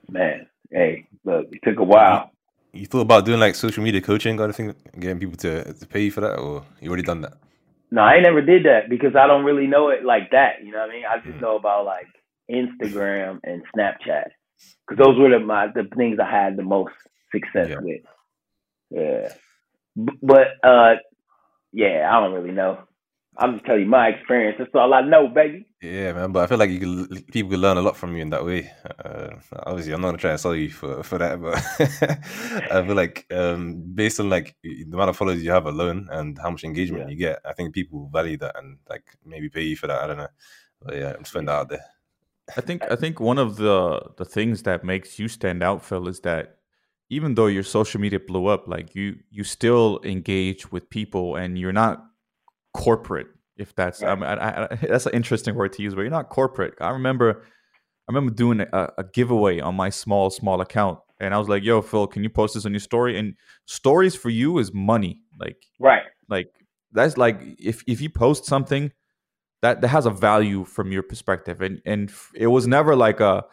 Man, 0.08 0.46
hey, 0.70 1.06
look, 1.24 1.46
it 1.50 1.60
took 1.64 1.80
a 1.80 1.84
while. 1.84 2.30
You, 2.72 2.82
you 2.82 2.86
thought 2.86 3.00
about 3.00 3.24
doing 3.24 3.40
like 3.40 3.54
social 3.54 3.82
media 3.82 4.00
coaching, 4.00 4.36
got 4.36 4.48
to 4.48 4.52
think 4.52 4.76
getting 5.00 5.18
people 5.18 5.36
to, 5.38 5.72
to 5.72 5.86
pay 5.86 6.04
you 6.04 6.10
for 6.12 6.20
that, 6.20 6.38
or 6.38 6.64
you 6.80 6.88
already 6.88 7.02
done 7.02 7.22
that? 7.22 7.34
No, 7.90 8.02
I 8.02 8.20
never 8.20 8.42
did 8.42 8.64
that 8.66 8.90
because 8.90 9.16
I 9.16 9.26
don't 9.26 9.44
really 9.44 9.66
know 9.66 9.88
it 9.88 10.04
like 10.04 10.30
that. 10.32 10.62
You 10.62 10.72
know 10.72 10.80
what 10.80 10.90
I 10.90 10.92
mean? 10.92 11.04
I 11.10 11.16
just 11.16 11.38
mm. 11.38 11.40
know 11.40 11.56
about 11.56 11.86
like 11.86 12.06
Instagram 12.50 13.40
and 13.44 13.62
Snapchat 13.74 14.28
because 14.86 15.02
those 15.02 15.18
were 15.18 15.30
the 15.30 15.38
my 15.38 15.68
the 15.68 15.88
things 15.96 16.18
I 16.18 16.30
had 16.30 16.56
the 16.56 16.62
most 16.62 16.92
success 17.32 17.68
yeah. 17.70 17.78
with. 17.80 18.02
Yeah, 18.90 19.32
but 20.22 20.48
uh, 20.62 20.96
yeah, 21.72 22.08
I 22.10 22.20
don't 22.20 22.34
really 22.34 22.52
know. 22.52 22.78
I'm 23.40 23.54
just 23.54 23.64
telling 23.66 23.82
you 23.82 23.86
my 23.86 24.08
experience. 24.08 24.56
That's 24.58 24.70
all 24.74 24.92
I 24.92 25.00
know, 25.00 25.28
baby. 25.28 25.64
Yeah, 25.80 26.12
man. 26.12 26.32
But 26.32 26.42
I 26.42 26.46
feel 26.48 26.58
like 26.58 26.70
you 26.70 26.80
can, 26.80 27.22
people 27.24 27.52
can 27.52 27.60
learn 27.60 27.76
a 27.76 27.82
lot 27.82 27.96
from 27.96 28.16
you 28.16 28.22
in 28.22 28.30
that 28.30 28.44
way. 28.44 28.70
Uh, 29.04 29.28
obviously, 29.64 29.92
I'm 29.92 30.00
not 30.00 30.08
gonna 30.08 30.18
try 30.18 30.32
to 30.32 30.38
sell 30.38 30.56
you 30.56 30.70
for, 30.70 31.04
for 31.04 31.18
that, 31.18 31.40
but 31.40 31.54
I 32.72 32.84
feel 32.84 32.96
like 32.96 33.26
um, 33.30 33.80
based 33.94 34.18
on 34.18 34.28
like 34.28 34.56
the 34.62 34.82
amount 34.92 35.10
of 35.10 35.16
followers 35.16 35.42
you 35.44 35.52
have 35.52 35.66
alone 35.66 36.08
and 36.10 36.36
how 36.36 36.50
much 36.50 36.64
engagement 36.64 37.04
yeah. 37.04 37.10
you 37.10 37.16
get, 37.16 37.38
I 37.44 37.52
think 37.52 37.74
people 37.74 38.10
value 38.12 38.36
that 38.38 38.58
and 38.58 38.78
like 38.88 39.04
maybe 39.24 39.48
pay 39.48 39.62
you 39.62 39.76
for 39.76 39.86
that. 39.86 40.02
I 40.02 40.06
don't 40.08 40.18
know. 40.18 40.28
But 40.82 40.96
yeah, 40.96 41.12
I'm 41.12 41.20
just 41.20 41.32
putting 41.32 41.46
that 41.46 41.52
out 41.52 41.68
there. 41.68 41.84
I 42.56 42.60
think 42.60 42.82
I 42.90 42.96
think 42.96 43.20
one 43.20 43.38
of 43.38 43.56
the 43.56 44.00
the 44.16 44.24
things 44.24 44.64
that 44.64 44.82
makes 44.82 45.18
you 45.18 45.28
stand 45.28 45.62
out, 45.62 45.84
Phil, 45.84 46.08
is 46.08 46.20
that 46.20 46.56
even 47.08 47.34
though 47.34 47.46
your 47.46 47.62
social 47.62 48.00
media 48.00 48.18
blew 48.18 48.46
up, 48.46 48.66
like 48.66 48.96
you 48.96 49.16
you 49.30 49.44
still 49.44 50.00
engage 50.02 50.72
with 50.72 50.90
people 50.90 51.36
and 51.36 51.56
you're 51.56 51.72
not 51.72 52.04
corporate 52.78 53.26
if 53.56 53.74
that's 53.74 54.02
right. 54.02 54.22
I, 54.22 54.68
I, 54.70 54.76
that's 54.76 55.06
an 55.06 55.12
interesting 55.12 55.54
word 55.54 55.72
to 55.74 55.82
use 55.82 55.94
but 55.94 56.02
you're 56.02 56.10
not 56.10 56.28
corporate. 56.28 56.74
I 56.80 56.90
remember 56.90 57.42
i 58.08 58.12
remember 58.12 58.32
doing 58.32 58.60
a, 58.60 58.88
a, 58.98 59.04
giveaway 59.12 59.60
on 59.60 59.74
my 59.74 59.90
small 59.90 60.30
small 60.30 60.60
account 60.60 60.98
and 61.20 61.34
i 61.34 61.38
was 61.38 61.48
like 61.48 61.62
yo 61.62 61.82
phil 61.82 62.06
can 62.06 62.22
you 62.22 62.30
post 62.30 62.54
this 62.54 62.64
on 62.64 62.72
your 62.72 62.80
story? 62.80 63.18
And 63.18 63.34
stories 63.66 64.14
for 64.14 64.30
you 64.30 64.58
is 64.58 64.72
money 64.72 65.20
like 65.38 65.56
right. 65.78 66.02
like 66.28 66.48
that's 66.92 67.16
like 67.16 67.40
if 67.58 67.82
if 67.86 68.00
you 68.00 68.10
post 68.10 68.44
something 68.44 68.92
that 69.62 69.80
that 69.80 69.88
has 69.88 70.06
a 70.06 70.10
value 70.10 70.64
from 70.64 70.92
your 70.92 71.02
perspective 71.02 71.60
and 71.60 71.80
and 71.84 72.12
it 72.34 72.46
was 72.46 72.66
never 72.66 72.94
like 72.96 73.20
a 73.20 73.44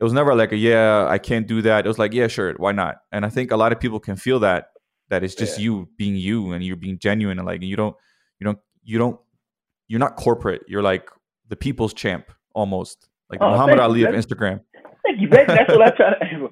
it 0.00 0.04
was 0.04 0.12
never 0.12 0.34
like 0.34 0.52
a 0.52 0.56
yeah 0.56 1.06
i 1.08 1.18
can't 1.18 1.46
do 1.46 1.62
that. 1.62 1.84
It 1.84 1.88
was 1.88 1.98
like 1.98 2.12
yeah 2.12 2.26
sure 2.26 2.52
why 2.58 2.72
not? 2.72 2.96
And 3.12 3.24
i 3.24 3.30
think 3.30 3.50
a 3.50 3.56
lot 3.56 3.72
of 3.72 3.80
people 3.80 4.00
can 4.00 4.16
feel 4.16 4.40
that 4.40 4.68
that 5.08 5.24
it's 5.24 5.34
just 5.34 5.58
yeah. 5.58 5.64
you 5.64 5.88
being 5.96 6.16
you 6.16 6.52
and 6.52 6.64
you're 6.64 6.76
being 6.76 6.98
genuine 6.98 7.38
and 7.38 7.46
like 7.46 7.62
you 7.62 7.76
don't 7.76 7.96
you 8.40 8.44
don't 8.44 8.58
you 8.84 8.98
don't 8.98 9.18
you're 9.88 10.00
not 10.00 10.16
corporate. 10.16 10.62
You're 10.68 10.82
like 10.82 11.08
the 11.48 11.56
people's 11.56 11.94
champ 11.94 12.30
almost, 12.54 13.08
like 13.30 13.40
oh, 13.42 13.50
Muhammad 13.50 13.80
Ali 13.80 14.04
of 14.04 14.14
Instagram. 14.14 14.60
Thank 15.04 15.20
you, 15.20 15.28
baby. 15.28 15.52
That's 15.52 15.70
what 15.70 15.82
I 15.82 15.90
try 15.90 16.18
to. 16.18 16.38
Nah, 16.38 16.48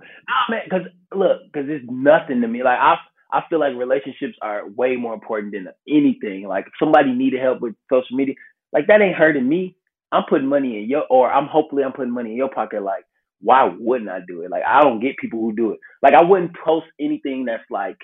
man, 0.51 0.61
because 0.65 0.87
look, 1.15 1.41
because 1.53 1.69
it's 1.69 1.85
nothing 1.89 2.41
to 2.43 2.49
me. 2.49 2.63
Like 2.63 2.79
I, 2.79 2.97
I 3.33 3.43
feel 3.49 3.61
like 3.61 3.75
relationships 3.77 4.35
are 4.43 4.69
way 4.69 4.97
more 4.97 5.15
important 5.15 5.53
than 5.53 5.69
anything. 5.89 6.47
Like 6.47 6.67
if 6.67 6.73
somebody 6.79 7.13
needed 7.13 7.41
help 7.41 7.61
with 7.61 7.75
social 7.91 8.17
media, 8.17 8.35
like 8.73 8.87
that 8.89 9.01
ain't 9.01 9.17
hurting 9.17 9.49
me. 9.49 9.77
I'm 10.13 10.25
putting 10.29 10.47
money 10.47 10.79
in 10.79 10.89
your, 10.89 11.05
or 11.09 11.33
I'm 11.33 11.47
hopefully 11.47 11.83
I'm 11.83 11.93
putting 11.93 12.13
money 12.13 12.33
in 12.33 12.37
your 12.37 12.51
pocket. 12.51 12.83
Like, 12.83 13.05
why 13.41 13.75
wouldn't 13.79 14.11
I 14.11 14.21
do 14.27 14.43
it? 14.43 14.51
Like, 14.51 14.63
I 14.67 14.83
don't 14.83 15.01
get 15.01 15.17
people 15.17 15.41
who 15.41 15.55
do 15.55 15.73
it. 15.73 15.81
Like, 16.03 16.13
I 16.13 16.23
wouldn't 16.23 16.53
post 16.63 16.87
anything 17.01 17.47
that's 17.47 17.65
like, 17.71 17.97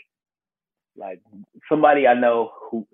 like 0.97 1.21
somebody 1.69 2.07
I 2.07 2.15
know 2.15 2.51
who 2.71 2.87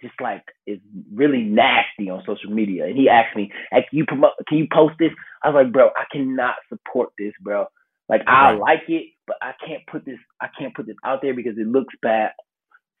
just 0.00 0.14
like 0.20 0.44
is 0.66 0.78
really 1.12 1.42
nasty 1.42 2.10
on 2.10 2.22
social 2.26 2.50
media. 2.50 2.84
And 2.86 2.96
he 2.96 3.08
asked 3.08 3.36
me, 3.36 3.50
"Hey, 3.70 3.86
can 3.88 3.98
you 3.98 4.04
promote? 4.06 4.32
Can 4.46 4.58
you 4.58 4.68
post 4.72 4.94
this?" 4.98 5.12
I 5.42 5.48
was 5.48 5.64
like, 5.64 5.72
"Bro, 5.72 5.90
I 5.96 6.04
cannot 6.10 6.54
support 6.68 7.10
this, 7.18 7.32
bro. 7.40 7.66
Like 8.08 8.22
I 8.26 8.52
right. 8.52 8.58
like 8.58 8.88
it, 8.88 9.12
but 9.26 9.36
I 9.42 9.52
can't 9.64 9.86
put 9.86 10.04
this. 10.04 10.18
I 10.40 10.48
can't 10.58 10.74
put 10.74 10.86
this 10.86 10.96
out 11.04 11.20
there 11.22 11.34
because 11.34 11.58
it 11.58 11.66
looks 11.66 11.94
bad 12.02 12.32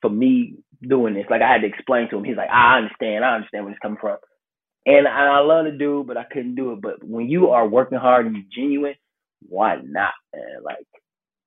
for 0.02 0.10
me 0.10 0.56
doing 0.82 1.14
this. 1.14 1.26
Like 1.30 1.42
I 1.42 1.52
had 1.52 1.62
to 1.62 1.68
explain 1.68 2.10
to 2.10 2.18
him. 2.18 2.24
He's 2.24 2.36
like, 2.36 2.50
"I 2.50 2.78
understand. 2.78 3.24
I 3.24 3.34
understand 3.34 3.64
where 3.64 3.72
it's 3.72 3.82
coming 3.82 3.98
from." 4.00 4.18
And 4.86 5.06
I, 5.06 5.40
love 5.40 5.66
to 5.66 5.76
do, 5.76 6.02
but 6.06 6.16
I 6.16 6.24
couldn't 6.24 6.54
do 6.54 6.72
it. 6.72 6.80
But 6.80 7.04
when 7.04 7.28
you 7.28 7.50
are 7.50 7.68
working 7.68 7.98
hard 7.98 8.24
and 8.24 8.34
you're 8.34 8.44
genuine, 8.50 8.94
why 9.46 9.76
not? 9.76 10.14
Man? 10.34 10.62
Like 10.62 10.86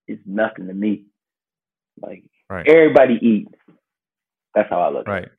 it's 0.08 0.22
nothing 0.26 0.68
to 0.68 0.74
me. 0.74 1.06
Like 2.00 2.24
right. 2.50 2.68
everybody 2.68 3.18
eats. 3.22 3.52
That's 4.54 4.70
how 4.70 4.82
I 4.82 4.90
look. 4.90 5.08
Right 5.08 5.30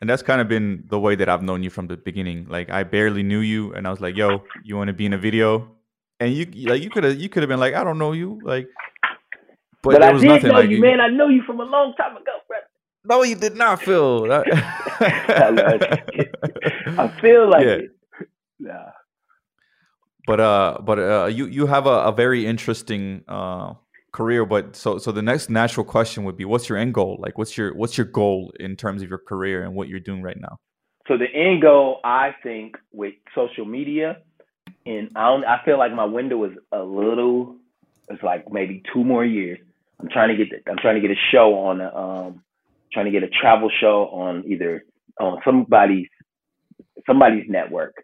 and 0.00 0.08
that's 0.08 0.22
kind 0.22 0.40
of 0.40 0.48
been 0.48 0.84
the 0.88 0.98
way 0.98 1.14
that 1.16 1.28
I've 1.28 1.42
known 1.42 1.62
you 1.62 1.70
from 1.70 1.86
the 1.88 1.96
beginning. 1.96 2.46
Like 2.48 2.70
I 2.70 2.84
barely 2.84 3.22
knew 3.22 3.40
you, 3.40 3.72
and 3.74 3.86
I 3.86 3.90
was 3.90 4.00
like, 4.00 4.16
"Yo, 4.16 4.42
you 4.64 4.76
want 4.76 4.88
to 4.88 4.94
be 4.94 5.06
in 5.06 5.12
a 5.12 5.18
video?" 5.18 5.68
And 6.20 6.32
you 6.32 6.46
like 6.68 6.82
you 6.82 6.90
could 6.90 7.04
have 7.04 7.16
you 7.16 7.28
could 7.28 7.42
have 7.42 7.48
been 7.48 7.60
like, 7.60 7.74
"I 7.74 7.84
don't 7.84 7.98
know 7.98 8.12
you," 8.12 8.40
like. 8.42 8.68
But, 9.82 9.92
but 9.92 10.02
I 10.02 10.12
did 10.12 10.42
know 10.42 10.50
like 10.50 10.70
you, 10.70 10.80
man. 10.80 11.00
I 11.00 11.08
know 11.08 11.28
you 11.28 11.42
from 11.42 11.60
a 11.60 11.64
long 11.64 11.94
time 11.94 12.16
ago, 12.16 12.32
bro. 12.48 12.56
No, 13.04 13.22
you 13.22 13.36
did 13.36 13.54
not, 13.54 13.80
Phil. 13.80 14.26
I 14.32 14.44
feel 17.20 17.48
like 17.48 17.64
yeah. 17.64 17.72
it. 17.72 17.90
Yeah. 18.58 18.90
But 20.26 20.40
uh, 20.40 20.78
but 20.82 20.98
uh, 20.98 21.26
you 21.26 21.46
you 21.46 21.66
have 21.66 21.86
a, 21.86 22.10
a 22.10 22.12
very 22.12 22.44
interesting 22.44 23.24
uh 23.28 23.74
career 24.12 24.44
but 24.44 24.74
so 24.74 24.98
so 24.98 25.12
the 25.12 25.22
next 25.22 25.50
natural 25.50 25.84
question 25.84 26.24
would 26.24 26.36
be 26.36 26.44
what's 26.44 26.68
your 26.68 26.78
end 26.78 26.94
goal? 26.94 27.16
Like 27.20 27.38
what's 27.38 27.56
your 27.56 27.74
what's 27.74 27.98
your 27.98 28.06
goal 28.06 28.52
in 28.58 28.76
terms 28.76 29.02
of 29.02 29.08
your 29.08 29.18
career 29.18 29.64
and 29.64 29.74
what 29.74 29.88
you're 29.88 30.00
doing 30.00 30.22
right 30.22 30.38
now? 30.38 30.58
So 31.06 31.16
the 31.16 31.26
end 31.34 31.62
goal 31.62 32.00
i 32.04 32.34
think 32.42 32.76
with 32.92 33.14
social 33.34 33.64
media 33.64 34.18
and 34.84 35.10
i 35.16 35.26
don't 35.28 35.44
i 35.44 35.62
feel 35.64 35.78
like 35.78 35.92
my 35.92 36.04
window 36.04 36.44
is 36.44 36.52
a 36.72 36.82
little 36.82 37.56
it's 38.10 38.22
like 38.22 38.50
maybe 38.50 38.82
two 38.92 39.04
more 39.04 39.24
years. 39.24 39.58
I'm 40.00 40.08
trying 40.08 40.28
to 40.28 40.36
get 40.36 40.50
the, 40.50 40.70
i'm 40.70 40.78
trying 40.78 40.94
to 40.94 41.00
get 41.00 41.10
a 41.10 41.20
show 41.32 41.54
on 41.54 41.80
um 41.80 42.42
trying 42.92 43.06
to 43.06 43.10
get 43.10 43.22
a 43.22 43.28
travel 43.28 43.70
show 43.80 44.08
on 44.12 44.44
either 44.46 44.84
on 45.20 45.38
somebody's 45.44 46.08
somebody's 47.06 47.44
network. 47.48 47.94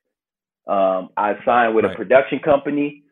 Um 0.66 1.10
i 1.16 1.34
signed 1.44 1.74
with 1.74 1.84
right. 1.84 1.94
a 1.94 1.96
production 1.96 2.40
company 2.40 3.03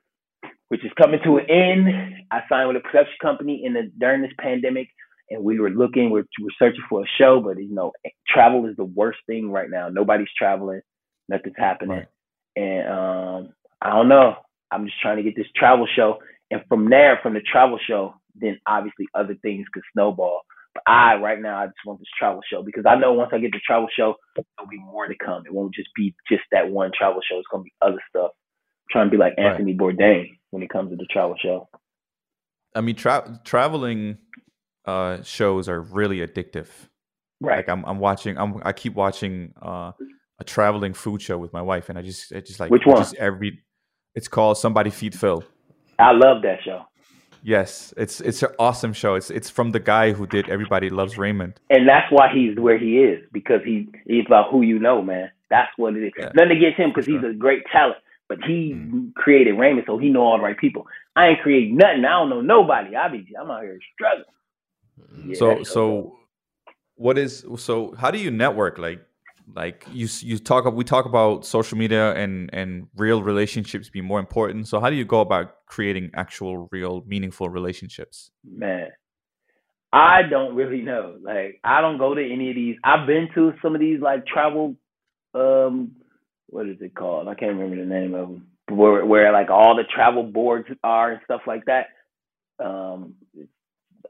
which 0.73 0.87
is 0.87 0.91
coming 0.97 1.21
to 1.23 1.37
an 1.37 1.51
end. 1.51 1.87
I 2.31 2.41
signed 2.49 2.69
with 2.69 2.79
a 2.79 2.81
production 2.81 3.13
company 3.21 3.61
in 3.63 3.75
the 3.75 3.93
during 3.99 4.23
this 4.23 4.33
pandemic, 4.41 4.89
and 5.29 5.45
we 5.45 5.61
were 5.61 5.69
looking, 5.69 6.09
we're, 6.09 6.25
we're 6.41 6.49
searching 6.59 6.83
for 6.89 7.03
a 7.03 7.07
show, 7.19 7.43
but 7.45 7.63
you 7.63 7.75
know, 7.75 7.93
travel 8.27 8.65
is 8.65 8.75
the 8.77 8.85
worst 8.85 9.19
thing 9.27 9.51
right 9.51 9.69
now. 9.69 9.91
Nobody's 9.91 10.33
traveling, 10.35 10.81
nothing's 11.29 11.57
happening, 11.59 11.99
right. 11.99 12.07
and 12.57 12.89
um, 12.89 13.53
I 13.83 13.91
don't 13.91 14.09
know. 14.09 14.37
I'm 14.71 14.87
just 14.87 14.99
trying 15.03 15.19
to 15.19 15.23
get 15.23 15.37
this 15.37 15.53
travel 15.55 15.87
show, 15.95 16.21
and 16.51 16.63
from 16.71 16.89
there, 16.89 17.21
from 17.23 17.35
the 17.35 17.43
travel 17.43 17.79
show, 17.87 18.15
then 18.35 18.59
obviously 18.67 19.09
other 19.15 19.37
things 19.43 19.67
could 19.75 19.83
snowball. 19.93 20.41
But 20.73 20.85
I 20.87 21.17
right 21.17 21.39
now 21.39 21.59
I 21.59 21.67
just 21.67 21.85
want 21.85 21.99
this 21.99 22.09
travel 22.19 22.41
show 22.51 22.63
because 22.63 22.87
I 22.89 22.97
know 22.97 23.13
once 23.13 23.33
I 23.35 23.41
get 23.41 23.53
the 23.53 23.61
travel 23.67 23.89
show, 23.95 24.15
there'll 24.35 24.71
be 24.71 24.79
more 24.79 25.07
to 25.07 25.15
come. 25.23 25.43
It 25.45 25.53
won't 25.53 25.75
just 25.75 25.91
be 25.95 26.15
just 26.31 26.45
that 26.51 26.71
one 26.71 26.93
travel 26.97 27.21
show. 27.31 27.37
It's 27.37 27.49
gonna 27.53 27.63
be 27.63 27.75
other 27.83 28.01
stuff 28.09 28.31
trying 28.91 29.07
to 29.07 29.11
be 29.11 29.17
like 29.17 29.35
Anthony 29.39 29.75
right. 29.75 29.97
Bourdain 29.97 30.27
when 30.51 30.63
it 30.63 30.71
comes 30.71 30.91
to 30.91 30.97
the 30.97 31.07
travel 31.11 31.37
show. 31.43 31.69
I 32.75 32.81
mean, 32.81 32.97
tra- 32.97 33.41
traveling 33.45 34.19
uh, 34.85 35.23
shows 35.23 35.69
are 35.69 35.81
really 35.81 36.19
addictive. 36.19 36.69
Right. 37.41 37.57
Like 37.57 37.69
I'm, 37.69 37.85
I'm 37.85 37.99
watching. 37.99 38.39
I'm, 38.39 38.63
I 38.65 38.73
keep 38.73 38.95
watching 38.95 39.53
uh, 39.61 39.93
a 40.39 40.45
traveling 40.45 40.95
food 40.95 41.21
show 41.21 41.39
with 41.39 41.53
my 41.53 41.63
wife, 41.63 41.89
and 41.89 41.99
I 41.99 42.03
just, 42.03 42.33
I 42.35 42.41
just 42.41 42.61
like 42.61 42.71
which 42.71 42.87
one? 42.87 42.99
Just 42.99 43.15
every. 43.17 43.63
It's 44.15 44.29
called 44.29 44.59
Somebody 44.59 44.91
Feed 44.91 45.19
Phil. 45.19 45.43
I 45.99 46.13
love 46.13 46.43
that 46.43 46.59
show. 46.65 46.83
Yes, 47.43 47.93
it's 47.97 48.21
it's 48.21 48.43
an 48.43 48.51
awesome 48.59 48.93
show. 48.93 49.15
It's 49.17 49.31
it's 49.31 49.51
from 49.51 49.73
the 49.73 49.81
guy 49.81 50.13
who 50.13 50.27
did 50.27 50.49
Everybody 50.49 50.91
Loves 50.91 51.19
Raymond. 51.19 51.55
And 51.71 51.89
that's 51.89 52.07
why 52.11 52.29
he's 52.33 52.57
where 52.57 52.79
he 52.79 52.99
is 52.99 53.25
because 53.33 53.61
he 53.65 53.89
he's 54.07 54.25
about 54.27 54.51
who 54.51 54.63
you 54.63 54.79
know, 54.79 55.03
man. 55.03 55.31
That's 55.51 55.71
what 55.77 55.97
it 55.97 56.05
is. 56.05 56.13
Yeah. 56.17 56.31
Nothing 56.35 56.59
against 56.59 56.79
him 56.79 56.91
because 56.91 57.07
he's 57.07 57.23
a 57.23 57.35
great 57.35 57.65
talent, 57.73 57.99
but 58.33 58.47
he 58.47 58.73
mm. 58.75 59.13
created 59.15 59.53
Raymond, 59.53 59.85
so 59.87 59.99
he 59.99 60.09
know 60.09 60.23
all 60.23 60.39
the 60.39 60.43
right 60.43 60.57
people. 60.57 60.87
I 61.15 61.29
ain't 61.29 61.43
create 61.43 61.71
nothing. 61.71 62.05
I 62.07 62.13
don't 62.13 62.31
know 62.31 62.41
nobody. 62.41 62.97
I 62.97 63.09
be 63.09 63.27
I'm 63.39 63.51
out 63.51 63.63
here 63.63 63.79
struggling. 63.93 64.25
Mm. 65.15 65.29
Yeah, 65.29 65.35
so 65.39 65.63
so, 65.65 66.17
what 66.95 67.19
is 67.19 67.45
so? 67.59 67.95
How 67.95 68.11
do 68.11 68.19
you 68.19 68.31
network? 68.31 68.79
Like 68.79 69.01
like 69.55 69.87
you 69.93 70.09
you 70.21 70.39
talk 70.39 70.73
we 70.73 70.83
talk 70.83 71.05
about 71.05 71.45
social 71.45 71.77
media 71.77 72.15
and 72.15 72.49
and 72.55 72.87
real 72.97 73.23
relationships 73.23 73.91
being 73.91 74.05
more 74.05 74.21
important 74.21 74.69
so 74.69 74.79
how 74.79 74.89
do 74.89 74.95
you 74.95 75.05
go 75.05 75.21
about 75.21 75.67
creating 75.67 76.09
actual 76.15 76.69
real 76.71 77.03
meaningful 77.09 77.49
relationships 77.49 78.31
man 78.49 78.87
i 79.93 80.21
don't 80.31 80.55
really 80.55 80.81
know 80.81 81.17
like 81.21 81.59
i 81.65 81.81
don't 81.81 81.99
go 81.99 82.15
to 82.15 82.23
any 82.23 82.51
of 82.51 82.55
these 82.55 82.77
i've 82.85 83.05
been 83.05 83.29
to 83.35 83.53
some 83.61 83.75
of 83.75 83.81
these 83.81 84.01
like 84.01 84.25
travel 84.27 84.77
um 85.35 85.91
what 86.53 86.69
is 86.69 86.77
it 86.81 86.95
called 86.95 87.29
i 87.29 87.35
can't 87.35 87.57
remember 87.57 87.77
the 87.77 87.89
name 87.89 88.15
of 88.15 88.29
them 88.29 88.47
where 88.71 89.05
where 89.05 89.33
like 89.33 89.51
all 89.51 89.75
the 89.77 89.85
travel 89.85 90.23
boards 90.23 90.69
are 90.85 91.13
and 91.13 91.21
stuff 91.25 91.43
like 91.47 91.65
that 91.67 91.87
um 92.65 93.15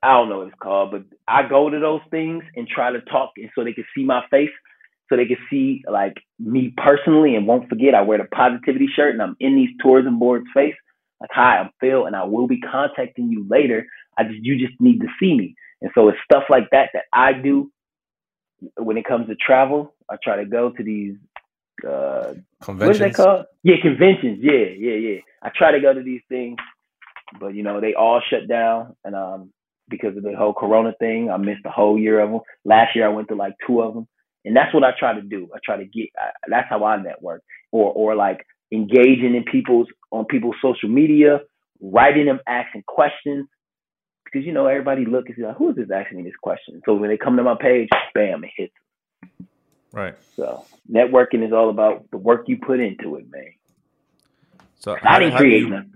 I 0.05 0.15
don't 0.15 0.29
know 0.29 0.39
what 0.39 0.49
it's 0.49 0.57
called, 0.61 0.91
but 0.91 1.05
I 1.29 1.49
go 1.49 1.71
to 1.71 1.79
those 1.79 2.01
things 2.11 2.43
and 2.57 2.67
try 2.67 2.91
to 2.91 3.01
talk 3.03 3.31
and 3.37 3.51
so 3.55 3.63
they 3.63 3.73
can 3.73 3.85
see 3.95 4.05
my 4.05 4.23
face 4.33 4.51
so 5.09 5.17
they 5.17 5.27
can 5.27 5.37
see 5.51 5.83
like 5.91 6.15
me 6.39 6.73
personally 6.77 7.37
and 7.37 7.47
won't 7.47 7.69
forget. 7.69 7.95
I 7.95 8.01
wear 8.03 8.19
the 8.19 8.25
positivity 8.25 8.89
shirt 8.95 9.13
and 9.13 9.23
I'm 9.23 9.37
in 9.41 9.55
these 9.55 9.69
tourism 9.81 10.19
boards 10.19 10.47
face. 10.55 10.75
Like, 11.21 11.31
hi, 11.33 11.59
I'm 11.59 11.71
Phil, 11.81 12.07
and 12.07 12.17
I 12.17 12.25
will 12.25 12.49
be 12.49 12.61
contacting 12.61 13.29
you 13.29 13.47
later. 13.49 13.87
I 14.19 14.25
just 14.25 14.43
you 14.43 14.59
just 14.59 14.81
need 14.81 15.01
to 15.01 15.07
see 15.21 15.37
me. 15.37 15.55
And 15.83 15.91
so 15.95 16.09
it's 16.09 16.19
stuff 16.25 16.45
like 16.49 16.71
that 16.73 16.91
that 16.95 17.05
I 17.13 17.33
do 17.33 17.71
when 18.77 18.97
it 18.97 19.05
comes 19.05 19.29
to 19.29 19.35
travel. 19.35 19.95
I 20.11 20.17
try 20.23 20.37
to 20.37 20.47
go 20.47 20.71
to 20.71 20.83
these 20.83 21.15
uh 21.85 22.35
conventions. 22.63 22.81
What 22.81 22.91
is 22.91 22.99
that 22.99 23.15
called? 23.15 23.47
Yeah, 23.63 23.77
conventions. 23.83 24.39
Yeah, 24.41 24.67
yeah, 24.77 24.95
yeah. 24.95 25.19
I 25.43 25.51
try 25.57 25.73
to 25.73 25.81
go 25.81 25.93
to 25.93 26.03
these 26.03 26.23
things, 26.29 26.59
but 27.41 27.55
you 27.55 27.63
know 27.63 27.81
they 27.81 27.95
all 27.95 28.21
shut 28.29 28.49
down, 28.49 28.97
and 29.05 29.15
um 29.15 29.53
because 29.89 30.17
of 30.17 30.23
the 30.23 30.35
whole 30.37 30.55
Corona 30.55 30.93
thing, 30.99 31.31
I 31.31 31.37
missed 31.37 31.67
a 31.67 31.71
whole 31.71 31.99
year 31.99 32.21
of 32.21 32.31
them. 32.31 32.41
Last 32.65 32.95
year 32.95 33.05
I 33.05 33.13
went 33.13 33.29
to 33.29 33.35
like 33.35 33.55
two 33.67 33.83
of 33.83 33.95
them 33.95 34.09
and 34.45 34.57
that's 34.57 34.73
what 34.75 34.85
I 34.85 34.91
try 34.99 35.15
to 35.15 35.23
do. 35.23 35.49
I 35.55 35.59
try 35.65 35.77
to 35.77 35.85
get. 35.85 36.09
that's 36.49 36.69
how 36.69 36.85
I 36.85 37.01
network, 37.01 37.43
or 37.71 37.93
or 37.93 38.15
like 38.15 38.45
engaging 38.73 39.35
in 39.35 39.45
people's 39.51 39.87
on 40.11 40.25
people's 40.27 40.57
social 40.63 40.89
media, 40.89 41.41
writing 41.81 42.27
them, 42.27 42.41
asking 42.47 42.83
questions, 42.87 43.47
because 44.25 44.45
you 44.45 44.53
know 44.53 44.67
everybody 44.67 45.05
look 45.05 45.27
and 45.27 45.37
see 45.37 45.45
like, 45.45 45.57
who 45.57 45.71
is 45.71 45.77
this 45.77 45.91
asking 45.95 46.19
me 46.19 46.25
this 46.25 46.33
question? 46.43 46.81
So 46.85 46.95
when 46.95 47.11
they 47.11 47.19
come 47.19 47.37
to 47.37 47.43
my 47.43 47.57
page, 47.61 47.89
bam, 48.15 48.45
it 48.45 48.51
hits. 48.57 48.75
Right. 49.93 50.15
So 50.37 50.65
networking 50.91 51.45
is 51.47 51.53
all 51.53 51.71
about 51.71 52.11
the 52.11 52.17
work 52.17 52.49
you 52.49 52.57
put 52.57 52.81
into 52.81 53.17
it, 53.17 53.27
man. 53.31 53.53
So 54.79 54.97
I 55.03 55.19
didn't 55.21 55.37
create 55.37 55.69
nothing. 55.69 55.95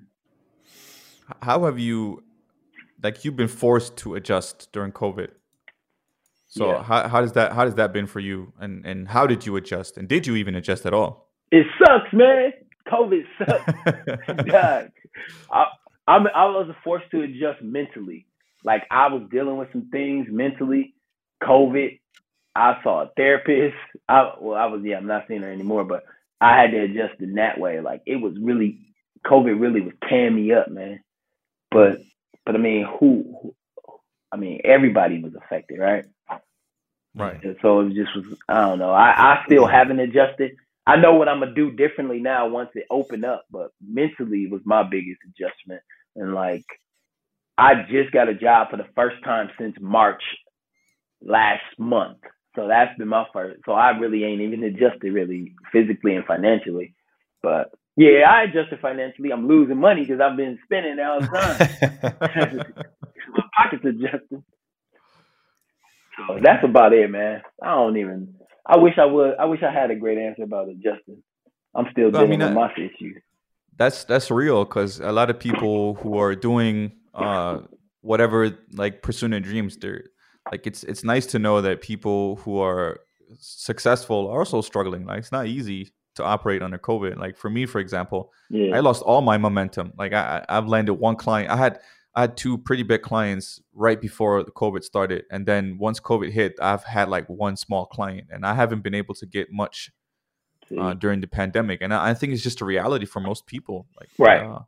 How 1.42 1.64
have 1.64 1.78
you, 1.78 2.22
like, 3.02 3.24
you've 3.24 3.36
been 3.36 3.48
forced 3.48 3.96
to 3.98 4.14
adjust 4.14 4.70
during 4.72 4.92
COVID? 4.92 5.30
So 6.46 6.68
yeah. 6.68 6.82
how 6.82 7.08
how 7.08 7.20
does 7.20 7.32
that 7.32 7.52
how 7.52 7.64
has 7.64 7.74
that 7.74 7.92
been 7.92 8.06
for 8.06 8.20
you? 8.20 8.52
And 8.60 8.86
and 8.86 9.08
how 9.08 9.26
did 9.26 9.44
you 9.44 9.56
adjust? 9.56 9.98
And 9.98 10.08
did 10.08 10.26
you 10.26 10.36
even 10.36 10.54
adjust 10.54 10.86
at 10.86 10.94
all? 10.94 11.28
It 11.50 11.66
sucks, 11.78 12.12
man. 12.12 12.52
COVID 12.88 13.24
sucks. 13.38 14.44
God, 14.50 14.92
I 15.50 15.64
I'm, 16.08 16.26
I 16.28 16.46
was 16.46 16.72
forced 16.84 17.10
to 17.10 17.22
adjust 17.22 17.62
mentally. 17.62 18.26
Like 18.64 18.84
I 18.90 19.08
was 19.08 19.22
dealing 19.30 19.56
with 19.56 19.68
some 19.72 19.88
things 19.90 20.28
mentally. 20.30 20.94
COVID. 21.42 21.98
I 22.56 22.82
saw 22.82 23.02
a 23.02 23.10
therapist. 23.16 23.76
I 24.08 24.32
well, 24.40 24.58
I 24.58 24.66
was 24.66 24.82
yeah. 24.84 24.96
I'm 24.96 25.06
not 25.06 25.24
seeing 25.28 25.42
her 25.42 25.52
anymore, 25.52 25.84
but 25.84 26.04
I 26.40 26.60
had 26.60 26.70
to 26.72 26.80
adjust 26.80 27.20
in 27.20 27.34
that 27.34 27.58
way. 27.58 27.80
Like 27.80 28.02
it 28.06 28.16
was 28.16 28.34
really 28.40 28.78
COVID 29.26 29.60
really 29.60 29.80
was 29.80 29.94
tearing 30.08 30.36
me 30.36 30.52
up, 30.52 30.68
man. 30.68 31.00
But 31.70 32.02
but 32.44 32.54
I 32.54 32.58
mean, 32.58 32.86
who, 32.98 33.34
who 33.42 33.54
I 34.32 34.36
mean, 34.36 34.60
everybody 34.64 35.20
was 35.22 35.34
affected, 35.34 35.78
right? 35.78 36.04
Right. 37.14 37.42
And 37.42 37.56
so 37.62 37.80
it 37.80 37.94
just 37.94 38.14
was, 38.14 38.26
I 38.48 38.60
don't 38.60 38.78
know. 38.78 38.90
I, 38.90 39.34
I 39.34 39.42
still 39.46 39.66
haven't 39.66 40.00
adjusted. 40.00 40.56
I 40.86 40.96
know 40.96 41.14
what 41.14 41.28
I'm 41.28 41.40
gonna 41.40 41.54
do 41.54 41.72
differently 41.72 42.20
now 42.20 42.48
once 42.48 42.70
it 42.74 42.86
opened 42.90 43.24
up, 43.24 43.46
but 43.50 43.70
mentally 43.80 44.44
it 44.44 44.50
was 44.50 44.60
my 44.64 44.82
biggest 44.82 45.20
adjustment. 45.26 45.82
And 46.14 46.34
like, 46.34 46.64
I 47.58 47.86
just 47.90 48.12
got 48.12 48.28
a 48.28 48.34
job 48.34 48.70
for 48.70 48.76
the 48.76 48.86
first 48.94 49.22
time 49.24 49.50
since 49.58 49.76
March 49.80 50.22
last 51.22 51.64
month. 51.78 52.18
So 52.56 52.66
that's 52.66 52.96
been 52.98 53.08
my 53.08 53.26
first. 53.32 53.60
So 53.66 53.72
I 53.72 53.90
really 53.90 54.24
ain't 54.24 54.40
even 54.40 54.64
adjusted 54.64 55.12
really 55.12 55.54
physically 55.70 56.16
and 56.16 56.24
financially. 56.24 56.94
But 57.42 57.72
yeah, 57.96 58.28
I 58.28 58.44
adjusted 58.44 58.80
financially. 58.80 59.30
I'm 59.30 59.46
losing 59.46 59.78
money 59.78 60.00
because 60.00 60.20
I've 60.20 60.36
been 60.36 60.58
spending 60.64 60.98
all 60.98 61.20
the 61.20 61.26
time. 61.26 62.64
my 63.28 63.42
pockets 63.56 63.84
adjusting. 63.84 64.42
So 66.16 66.38
that's 66.42 66.64
about 66.64 66.94
it, 66.94 67.10
man. 67.10 67.42
I 67.62 67.74
don't 67.74 67.96
even. 67.98 68.34
I 68.64 68.78
wish 68.78 68.94
I 68.98 69.04
would. 69.04 69.34
I 69.38 69.44
wish 69.44 69.62
I 69.62 69.70
had 69.70 69.90
a 69.90 69.94
great 69.94 70.18
answer 70.18 70.42
about 70.42 70.68
it, 70.68 70.76
Justin. 70.76 71.22
I'm 71.74 71.86
still 71.92 72.10
dealing 72.10 72.42
I 72.42 72.46
mean, 72.46 72.54
with 72.54 72.54
my 72.54 72.72
issues. 72.72 73.22
That's 73.76 74.04
that's 74.04 74.30
real 74.30 74.64
because 74.64 74.98
a 75.00 75.12
lot 75.12 75.28
of 75.28 75.38
people 75.38 75.94
who 75.96 76.18
are 76.18 76.34
doing 76.34 76.92
uh, 77.14 77.60
whatever, 78.00 78.58
like 78.72 79.02
pursuing 79.02 79.32
their 79.32 79.40
dreams, 79.40 79.76
they're 79.76 80.04
like 80.50 80.66
it's 80.66 80.84
it's 80.84 81.04
nice 81.04 81.26
to 81.26 81.38
know 81.38 81.60
that 81.60 81.80
people 81.80 82.36
who 82.36 82.58
are 82.58 83.00
successful 83.38 84.28
are 84.28 84.40
also 84.40 84.60
struggling. 84.60 85.04
Like 85.06 85.18
it's 85.18 85.32
not 85.32 85.46
easy 85.46 85.92
to 86.16 86.24
operate 86.24 86.62
under 86.62 86.78
COVID. 86.78 87.18
Like 87.18 87.36
for 87.36 87.50
me, 87.50 87.66
for 87.66 87.78
example, 87.78 88.32
yeah. 88.50 88.76
I 88.76 88.80
lost 88.80 89.02
all 89.02 89.20
my 89.22 89.38
momentum. 89.38 89.92
Like 89.98 90.12
I, 90.12 90.44
I've 90.48 90.66
landed 90.66 90.94
one 90.94 91.16
client. 91.16 91.50
I 91.50 91.56
had 91.56 91.80
I 92.14 92.22
had 92.22 92.36
two 92.36 92.56
pretty 92.58 92.82
big 92.82 93.02
clients 93.02 93.60
right 93.74 94.00
before 94.00 94.42
the 94.42 94.50
COVID 94.50 94.82
started, 94.82 95.24
and 95.30 95.46
then 95.46 95.76
once 95.78 96.00
COVID 96.00 96.30
hit, 96.30 96.54
I've 96.60 96.84
had 96.84 97.08
like 97.08 97.28
one 97.28 97.56
small 97.56 97.86
client, 97.86 98.28
and 98.30 98.46
I 98.46 98.54
haven't 98.54 98.82
been 98.82 98.94
able 98.94 99.14
to 99.16 99.26
get 99.26 99.52
much 99.52 99.90
uh, 100.78 100.94
during 100.94 101.20
the 101.20 101.26
pandemic. 101.26 101.82
And 101.82 101.92
I, 101.92 102.10
I, 102.10 102.14
think 102.14 102.32
it's 102.32 102.42
just 102.42 102.60
a 102.60 102.64
reality 102.64 103.06
for 103.06 103.20
most 103.20 103.46
people. 103.46 103.86
Like, 104.00 104.08
right, 104.18 104.42
uh, 104.42 104.60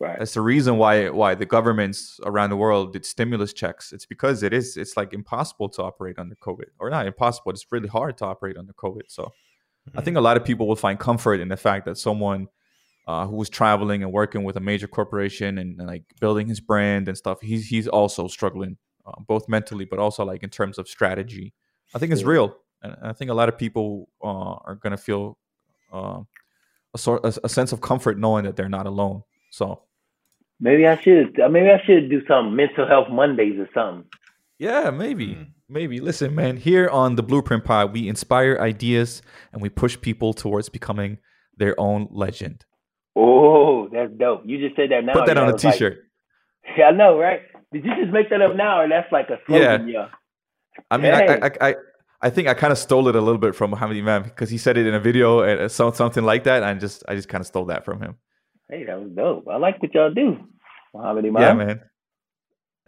right. 0.00 0.18
That's 0.18 0.34
the 0.34 0.40
reason 0.40 0.78
why 0.78 1.08
why 1.10 1.34
the 1.34 1.46
governments 1.46 2.20
around 2.24 2.50
the 2.50 2.56
world 2.56 2.92
did 2.92 3.04
stimulus 3.04 3.52
checks. 3.52 3.92
It's 3.92 4.06
because 4.06 4.42
it 4.42 4.52
is 4.52 4.76
it's 4.76 4.96
like 4.96 5.12
impossible 5.12 5.68
to 5.70 5.82
operate 5.82 6.18
under 6.18 6.36
COVID, 6.36 6.70
or 6.78 6.90
not 6.90 7.06
impossible. 7.06 7.52
It's 7.52 7.66
really 7.70 7.88
hard 7.88 8.16
to 8.18 8.26
operate 8.26 8.56
under 8.56 8.72
COVID. 8.72 9.02
So, 9.08 9.24
mm-hmm. 9.24 9.98
I 9.98 10.02
think 10.02 10.16
a 10.16 10.20
lot 10.20 10.36
of 10.36 10.44
people 10.44 10.66
will 10.66 10.76
find 10.76 10.98
comfort 10.98 11.40
in 11.40 11.48
the 11.48 11.56
fact 11.56 11.86
that 11.86 11.98
someone 11.98 12.48
uh, 13.06 13.26
who 13.26 13.36
was 13.36 13.48
traveling 13.48 14.02
and 14.02 14.12
working 14.12 14.42
with 14.42 14.56
a 14.56 14.60
major 14.60 14.88
corporation 14.88 15.58
and, 15.58 15.78
and, 15.78 15.88
like 15.88 16.02
building 16.20 16.48
his 16.48 16.60
brand 16.60 17.08
and 17.08 17.16
stuff. 17.16 17.40
He's 17.40 17.66
he's 17.68 17.86
also 17.86 18.26
struggling, 18.26 18.76
uh, 19.06 19.20
both 19.26 19.48
mentally 19.48 19.84
but 19.84 19.98
also 19.98 20.24
like 20.24 20.42
in 20.42 20.50
terms 20.50 20.78
of 20.78 20.88
strategy. 20.88 21.54
I 21.94 21.98
think 21.98 22.12
it's 22.12 22.24
real, 22.24 22.56
and 22.82 22.96
I 23.02 23.12
think 23.12 23.30
a 23.30 23.34
lot 23.34 23.48
of 23.48 23.56
people 23.56 24.08
uh, 24.22 24.54
are 24.64 24.78
gonna 24.80 24.96
feel 24.96 25.38
uh, 25.92 26.20
a 26.94 26.98
sort 26.98 27.24
a, 27.24 27.40
a, 27.44 27.48
sense 27.48 27.72
of 27.72 27.80
comfort 27.80 28.18
knowing 28.18 28.44
that 28.44 28.56
they're 28.56 28.68
not 28.68 28.86
alone. 28.86 29.22
So 29.50 29.82
maybe 30.60 30.86
I 30.86 30.96
should 31.00 31.36
maybe 31.50 31.70
I 31.70 31.82
should 31.84 32.10
do 32.10 32.22
some 32.26 32.56
mental 32.56 32.86
health 32.86 33.08
Mondays 33.10 33.58
or 33.58 33.68
something. 33.74 34.08
Yeah, 34.58 34.90
maybe. 34.90 35.28
Mm. 35.28 35.46
Maybe. 35.68 36.00
Listen, 36.00 36.34
man, 36.34 36.56
here 36.56 36.88
on 36.88 37.16
the 37.16 37.22
Bluprint 37.22 37.64
Pod, 37.64 37.92
we 37.92 38.08
inspire 38.08 38.58
ideas 38.60 39.20
and 39.52 39.60
we 39.60 39.68
push 39.68 40.00
people 40.00 40.32
towards 40.32 40.68
becoming 40.68 41.18
their 41.56 41.78
own 41.78 42.08
legend. 42.10 42.64
Oh, 43.16 43.88
that's 43.88 44.12
dope. 44.12 44.42
You 44.44 44.58
just 44.58 44.76
said 44.76 44.90
that 44.90 45.04
now. 45.04 45.14
Put 45.14 45.26
that 45.26 45.38
on 45.38 45.48
a 45.48 45.58
t-shirt. 45.58 46.04
Like, 46.64 46.78
yeah, 46.78 46.86
I 46.86 46.90
know, 46.92 47.18
right? 47.18 47.40
Did 47.72 47.84
you 47.84 47.96
just 47.96 48.12
make 48.12 48.30
that 48.30 48.40
up 48.40 48.54
now, 48.54 48.82
or 48.82 48.88
that's 48.88 49.10
like 49.10 49.28
a 49.28 49.38
slogan? 49.46 49.88
Yeah. 49.88 50.00
yeah. 50.00 50.08
I 50.90 50.96
mean, 50.98 51.12
hey. 51.12 51.40
I, 51.40 51.46
I, 51.46 51.68
I, 51.70 51.74
I 52.22 52.30
think 52.30 52.48
I 52.48 52.54
kind 52.54 52.72
of 52.72 52.78
stole 52.78 53.08
it 53.08 53.16
a 53.16 53.20
little 53.20 53.40
bit 53.40 53.54
from 53.54 53.70
Muhammad 53.70 53.96
Imam 53.96 54.22
because 54.22 54.50
he 54.50 54.58
said 54.58 54.76
it 54.76 54.86
in 54.86 54.94
a 54.94 55.00
video 55.00 55.40
and 55.40 55.70
something 55.70 56.24
like 56.24 56.44
that. 56.44 56.56
And 56.56 56.64
I 56.64 56.74
just, 56.74 57.02
I 57.08 57.14
just 57.14 57.28
kind 57.28 57.40
of 57.40 57.46
stole 57.46 57.66
that 57.66 57.84
from 57.84 58.00
him. 58.00 58.16
Hey, 58.68 58.84
that 58.84 59.00
was 59.00 59.10
dope. 59.10 59.46
I 59.48 59.58
like 59.58 59.80
what 59.80 59.94
y'all 59.94 60.12
do, 60.12 60.38
Muhammad 60.92 61.24
Imam. 61.24 61.42
Yeah, 61.42 61.54
man. 61.54 61.80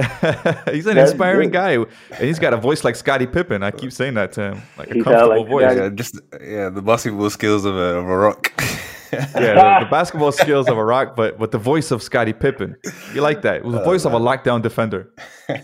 he's 0.73 0.87
an 0.87 0.97
That's 0.97 1.11
inspiring 1.11 1.51
good. 1.51 1.53
guy, 1.53 1.73
and 1.73 2.21
he's 2.21 2.39
got 2.39 2.53
a 2.53 2.57
voice 2.57 2.83
like 2.83 2.97
Scottie 2.97 3.27
Pippen. 3.27 3.63
I 3.63 3.71
keep 3.71 3.93
saying 3.93 4.15
that 4.15 4.33
to 4.33 4.43
him, 4.43 4.63
like 4.77 4.91
a 4.91 4.95
comfortable 5.03 5.41
like 5.41 5.49
voice. 5.49 5.77
Yeah, 5.77 5.89
just 5.89 6.21
yeah, 6.41 6.69
the 6.69 6.83
basketball 6.83 7.31
skills 7.31 7.65
of 7.65 7.77
a, 7.77 7.99
of 7.99 8.09
a 8.09 8.17
rock. 8.17 8.53
yeah, 9.13 9.27
the, 9.33 9.85
the, 9.85 9.91
basketball 9.91 10.33
skills 10.33 10.69
of 10.69 10.77
a 10.77 10.85
rock, 10.85 11.15
but 11.15 11.39
with 11.39 11.53
the 11.53 11.59
voice 11.59 11.93
of 11.93 12.03
Scottie 12.03 12.33
Pippen. 12.33 12.77
You 13.15 13.23
like 13.23 13.43
that? 13.43 13.65
With 13.65 13.75
the 13.75 13.85
voice 13.85 14.05
of 14.05 14.13
a 14.13 14.17
uh, 14.17 14.21
lockdown 14.21 14.63
defender. 14.63 15.13
That's 15.49 15.63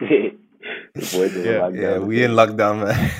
it. 0.00 0.38
yeah, 0.96 1.68
yeah 1.68 1.98
we 1.98 2.24
in 2.24 2.32
lockdown, 2.32 2.86
man. 2.86 3.10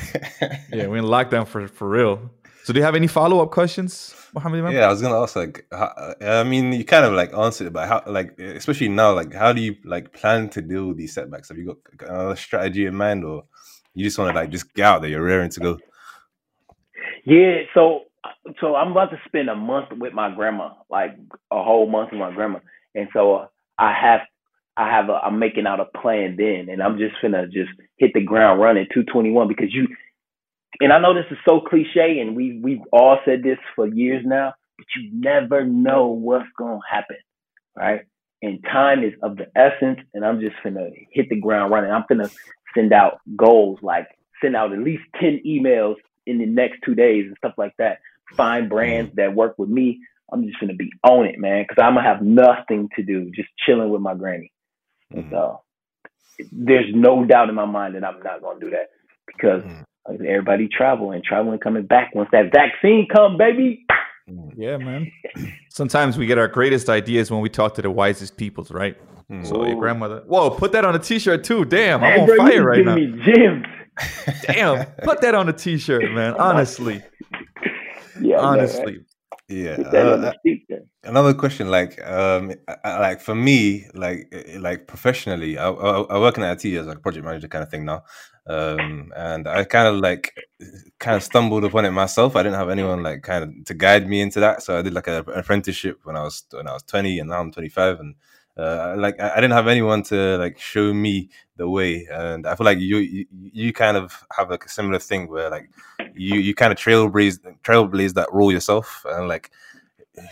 yeah, 0.72 0.86
we 0.86 0.98
in 0.98 1.04
lockdown 1.04 1.46
for 1.46 1.68
for 1.68 1.88
real. 1.88 2.30
So, 2.64 2.72
do 2.72 2.78
you 2.80 2.84
have 2.84 2.94
any 2.94 3.06
follow 3.06 3.42
up 3.42 3.50
questions, 3.50 4.14
Mohammed? 4.34 4.72
Yeah, 4.72 4.86
I 4.86 4.90
was 4.90 5.02
gonna 5.02 5.20
ask. 5.20 5.36
Like, 5.36 5.66
how, 5.70 6.14
I 6.20 6.44
mean, 6.44 6.72
you 6.72 6.84
kind 6.84 7.04
of 7.04 7.12
like 7.12 7.32
answered 7.34 7.68
it, 7.68 7.72
but 7.72 7.88
how, 7.88 8.02
like, 8.06 8.38
especially 8.38 8.88
now, 8.88 9.12
like, 9.14 9.32
how 9.32 9.52
do 9.52 9.60
you 9.60 9.76
like 9.84 10.12
plan 10.12 10.48
to 10.50 10.62
deal 10.62 10.88
with 10.88 10.96
these 10.96 11.14
setbacks? 11.14 11.48
Have 11.48 11.58
you 11.58 11.76
got 11.96 12.10
another 12.10 12.36
strategy 12.36 12.86
in 12.86 12.94
mind, 12.94 13.24
or 13.24 13.44
you 13.94 14.04
just 14.04 14.18
want 14.18 14.34
to 14.34 14.40
like 14.40 14.50
just 14.50 14.72
get 14.74 14.84
out 14.84 15.02
there, 15.02 15.10
you're 15.10 15.22
raring 15.22 15.50
to 15.50 15.60
go? 15.60 15.78
Yeah, 17.24 17.62
so 17.74 18.04
so 18.60 18.74
I'm 18.74 18.92
about 18.92 19.10
to 19.10 19.20
spend 19.26 19.48
a 19.48 19.54
month 19.54 19.88
with 19.92 20.12
my 20.12 20.34
grandma, 20.34 20.70
like 20.90 21.16
a 21.50 21.62
whole 21.62 21.88
month 21.88 22.10
with 22.12 22.20
my 22.20 22.32
grandma, 22.32 22.60
and 22.94 23.08
so 23.12 23.34
uh, 23.34 23.46
I 23.78 23.92
have 23.92 24.20
I 24.76 24.90
have 24.90 25.08
a 25.08 25.14
I'm 25.14 25.38
making 25.38 25.66
out 25.66 25.80
a 25.80 25.98
plan 25.98 26.36
then, 26.36 26.68
and 26.70 26.82
I'm 26.82 26.98
just 26.98 27.16
gonna 27.20 27.46
just 27.46 27.70
hit 27.96 28.12
the 28.14 28.22
ground 28.22 28.60
running 28.60 28.86
221 28.92 29.48
because 29.48 29.74
you 29.74 29.88
and 30.80 30.92
I 30.92 31.00
know 31.00 31.14
this 31.14 31.26
is 31.30 31.38
so 31.46 31.60
cliche, 31.60 32.20
and 32.20 32.36
we 32.36 32.60
we've 32.62 32.82
all 32.92 33.18
said 33.24 33.42
this 33.42 33.58
for 33.74 33.86
years 33.86 34.24
now, 34.24 34.54
but 34.76 34.86
you 34.96 35.10
never 35.12 35.64
know 35.64 36.06
what's 36.08 36.48
gonna 36.56 36.78
happen, 36.88 37.16
right? 37.76 38.02
And 38.42 38.62
time 38.64 39.02
is 39.02 39.14
of 39.22 39.36
the 39.36 39.46
essence, 39.56 39.98
and 40.14 40.24
I'm 40.24 40.40
just 40.40 40.56
gonna 40.62 40.90
hit 41.10 41.28
the 41.28 41.40
ground 41.40 41.72
running. 41.72 41.90
I'm 41.90 42.04
gonna 42.08 42.30
send 42.74 42.92
out 42.92 43.18
goals, 43.36 43.80
like 43.82 44.06
send 44.40 44.54
out 44.54 44.72
at 44.72 44.78
least 44.78 45.02
ten 45.20 45.40
emails 45.44 45.96
in 46.26 46.38
the 46.38 46.46
next 46.46 46.80
two 46.84 46.94
days 46.94 47.26
and 47.26 47.36
stuff 47.38 47.54
like 47.56 47.74
that. 47.78 47.98
Find 48.36 48.68
brands 48.68 49.14
that 49.16 49.34
work 49.34 49.58
with 49.58 49.68
me. 49.68 50.00
I'm 50.32 50.46
just 50.46 50.60
gonna 50.60 50.74
be 50.74 50.92
on 51.02 51.26
it, 51.26 51.40
man, 51.40 51.64
because 51.64 51.82
I'm 51.82 51.94
gonna 51.94 52.06
have 52.06 52.22
nothing 52.22 52.88
to 52.94 53.02
do, 53.02 53.30
just 53.34 53.48
chilling 53.66 53.90
with 53.90 54.02
my 54.02 54.14
granny. 54.14 54.52
And 55.10 55.24
mm-hmm. 55.24 55.34
so 55.34 55.62
there's 56.52 56.94
no 56.94 57.24
doubt 57.24 57.48
in 57.48 57.54
my 57.56 57.64
mind 57.64 57.96
that 57.96 58.04
I'm 58.04 58.22
not 58.22 58.42
gonna 58.42 58.60
do 58.60 58.70
that 58.70 58.90
because 59.26 59.64
everybody 60.10 60.68
traveling, 60.68 61.22
traveling 61.24 61.58
coming 61.58 61.86
back 61.86 62.14
once 62.14 62.28
that 62.32 62.52
vaccine 62.52 63.06
come, 63.12 63.36
baby. 63.36 63.84
Yeah, 64.56 64.76
man. 64.76 65.10
Sometimes 65.70 66.18
we 66.18 66.26
get 66.26 66.38
our 66.38 66.48
greatest 66.48 66.88
ideas 66.88 67.30
when 67.30 67.40
we 67.40 67.48
talk 67.48 67.74
to 67.74 67.82
the 67.82 67.90
wisest 67.90 68.36
peoples, 68.36 68.70
right? 68.70 68.96
Mm. 69.30 69.46
So 69.46 69.66
your 69.66 69.78
grandmother. 69.78 70.22
Whoa, 70.26 70.50
put 70.50 70.72
that 70.72 70.84
on 70.84 70.94
a 70.94 70.98
t-shirt 70.98 71.44
too. 71.44 71.64
Damn, 71.64 72.02
I'm 72.02 72.20
on 72.20 72.26
bro, 72.26 72.36
fire 72.36 72.64
right 72.64 72.84
now. 72.84 72.94
Me 72.94 73.12
gems. 73.24 73.66
Damn, 74.46 74.86
put 75.02 75.20
that 75.22 75.34
on 75.34 75.48
a 75.48 75.52
t-shirt, 75.52 76.12
man. 76.12 76.34
Honestly. 76.34 77.02
Yeah, 78.20 78.38
honestly. 78.38 79.00
Yeah. 79.48 79.80
Uh, 79.80 80.32
another 81.04 81.32
question, 81.32 81.70
like, 81.70 82.04
um, 82.06 82.52
like 82.84 83.20
for 83.20 83.34
me, 83.34 83.86
like, 83.94 84.32
like 84.58 84.86
professionally, 84.86 85.56
I, 85.56 85.70
I, 85.70 86.00
I 86.02 86.18
work 86.18 86.36
in 86.36 86.44
IT 86.44 86.64
as 86.66 86.86
like 86.86 86.98
a 86.98 87.00
project 87.00 87.24
manager 87.24 87.48
kind 87.48 87.62
of 87.62 87.70
thing 87.70 87.86
now, 87.86 88.04
um, 88.48 89.12
and 89.16 89.46
I 89.46 89.64
kind 89.64 89.88
of 89.88 90.00
like 90.00 90.34
kind 90.98 91.16
of 91.16 91.22
stumbled 91.22 91.64
upon 91.64 91.84
it 91.84 91.90
myself. 91.90 92.36
I 92.36 92.42
didn't 92.42 92.58
have 92.58 92.70
anyone 92.70 93.02
like 93.02 93.22
kind 93.22 93.44
of 93.44 93.64
to 93.66 93.74
guide 93.74 94.08
me 94.08 94.20
into 94.20 94.40
that, 94.40 94.62
so 94.62 94.78
I 94.78 94.82
did 94.82 94.94
like 94.94 95.06
an 95.08 95.24
apprenticeship 95.34 96.00
when 96.04 96.16
I 96.16 96.22
was 96.22 96.44
when 96.50 96.68
I 96.68 96.72
was 96.72 96.82
twenty, 96.82 97.18
and 97.18 97.30
now 97.30 97.40
I'm 97.40 97.52
twenty 97.52 97.68
five, 97.68 98.00
and 98.00 98.14
uh, 98.56 98.94
like 98.98 99.20
I, 99.20 99.32
I 99.32 99.34
didn't 99.36 99.52
have 99.52 99.68
anyone 99.68 100.02
to 100.04 100.38
like 100.38 100.58
show 100.58 100.92
me 100.94 101.28
the 101.56 101.68
way, 101.68 102.06
and 102.10 102.46
I 102.46 102.54
feel 102.54 102.64
like 102.64 102.78
you 102.78 102.98
you, 102.98 103.26
you 103.30 103.72
kind 103.72 103.96
of 103.96 104.24
have 104.36 104.50
like 104.50 104.64
a 104.64 104.68
similar 104.68 104.98
thing 104.98 105.28
where 105.28 105.50
like 105.50 105.70
you 106.14 106.36
you 106.38 106.54
kind 106.54 106.72
of 106.72 106.78
trailblaze 106.78 107.38
trailblaze 107.62 108.14
that 108.14 108.32
role 108.32 108.52
yourself, 108.52 109.04
and 109.08 109.28
like 109.28 109.50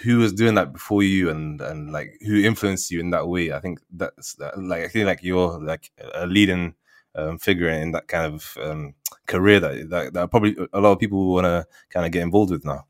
who 0.02 0.18
was 0.18 0.32
doing 0.32 0.54
that 0.54 0.72
before 0.72 1.02
you 1.02 1.30
and 1.30 1.60
and 1.60 1.92
like 1.92 2.18
who 2.26 2.36
influenced 2.42 2.90
you 2.90 3.00
in 3.00 3.10
that 3.10 3.28
way? 3.28 3.52
I 3.52 3.60
think 3.60 3.80
that's 3.92 4.34
that, 4.34 4.58
like 4.60 4.82
i 4.84 4.88
feel 4.88 5.06
like 5.06 5.22
you're 5.22 5.60
like 5.60 5.90
a 6.14 6.26
leading 6.26 6.74
um, 7.16 7.38
figure 7.38 7.68
in 7.68 7.92
that 7.92 8.08
kind 8.08 8.32
of 8.32 8.56
um, 8.62 8.94
career 9.26 9.60
that, 9.60 9.90
that, 9.90 10.12
that 10.12 10.30
probably 10.30 10.56
a 10.72 10.80
lot 10.80 10.92
of 10.92 10.98
people 10.98 11.32
want 11.32 11.44
to 11.44 11.66
kind 11.90 12.06
of 12.06 12.12
get 12.12 12.22
involved 12.22 12.50
with 12.52 12.64
now 12.64 12.84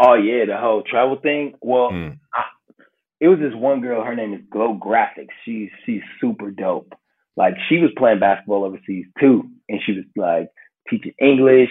oh 0.00 0.14
yeah 0.14 0.44
the 0.44 0.56
whole 0.56 0.82
travel 0.82 1.16
thing 1.22 1.54
well 1.60 1.90
mm. 1.90 2.18
I, 2.34 2.42
it 3.20 3.28
was 3.28 3.38
this 3.38 3.54
one 3.54 3.82
girl. 3.82 4.02
Her 4.02 4.16
name 4.16 4.32
is 4.32 4.40
Glow 4.50 4.78
Graphics. 4.82 5.28
She's 5.44 5.68
she's 5.84 6.00
super 6.20 6.50
dope. 6.50 6.92
Like 7.36 7.54
she 7.68 7.76
was 7.76 7.90
playing 7.96 8.18
basketball 8.18 8.64
overseas 8.64 9.06
too, 9.20 9.44
and 9.68 9.80
she 9.84 9.92
was 9.92 10.04
like 10.16 10.48
teaching 10.88 11.12
English, 11.20 11.68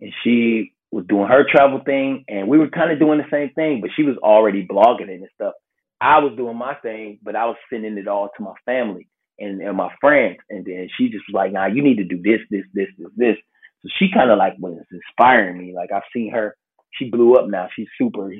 and 0.00 0.12
she 0.24 0.74
was 0.90 1.06
doing 1.06 1.28
her 1.28 1.46
travel 1.48 1.80
thing, 1.84 2.24
and 2.28 2.48
we 2.48 2.58
were 2.58 2.68
kind 2.68 2.90
of 2.90 2.98
doing 2.98 3.18
the 3.18 3.30
same 3.30 3.50
thing, 3.54 3.80
but 3.80 3.90
she 3.94 4.02
was 4.02 4.16
already 4.18 4.66
blogging 4.66 5.08
it 5.08 5.20
and 5.20 5.28
stuff. 5.34 5.54
I 6.00 6.18
was 6.18 6.36
doing 6.36 6.56
my 6.56 6.74
thing, 6.74 7.18
but 7.22 7.36
I 7.36 7.46
was 7.46 7.56
sending 7.70 7.98
it 7.98 8.08
all 8.08 8.30
to 8.36 8.42
my 8.42 8.54
family 8.64 9.08
and, 9.38 9.60
and 9.60 9.76
my 9.76 9.90
friends, 10.00 10.38
and 10.50 10.64
then 10.64 10.88
she 10.96 11.08
just 11.08 11.24
was 11.28 11.34
like, 11.34 11.52
"Nah, 11.52 11.66
you 11.66 11.82
need 11.82 11.96
to 11.96 12.04
do 12.04 12.20
this, 12.22 12.40
this, 12.50 12.64
this, 12.74 12.88
this, 12.98 13.08
this." 13.16 13.36
So 13.82 13.88
she 13.98 14.10
kind 14.12 14.30
of 14.30 14.38
like 14.38 14.54
was 14.58 14.82
inspiring 14.90 15.58
me. 15.58 15.74
Like 15.74 15.90
I've 15.92 16.02
seen 16.12 16.32
her. 16.32 16.56
She 16.92 17.10
blew 17.10 17.34
up 17.34 17.48
now. 17.48 17.68
She's 17.74 17.88
super 17.96 18.30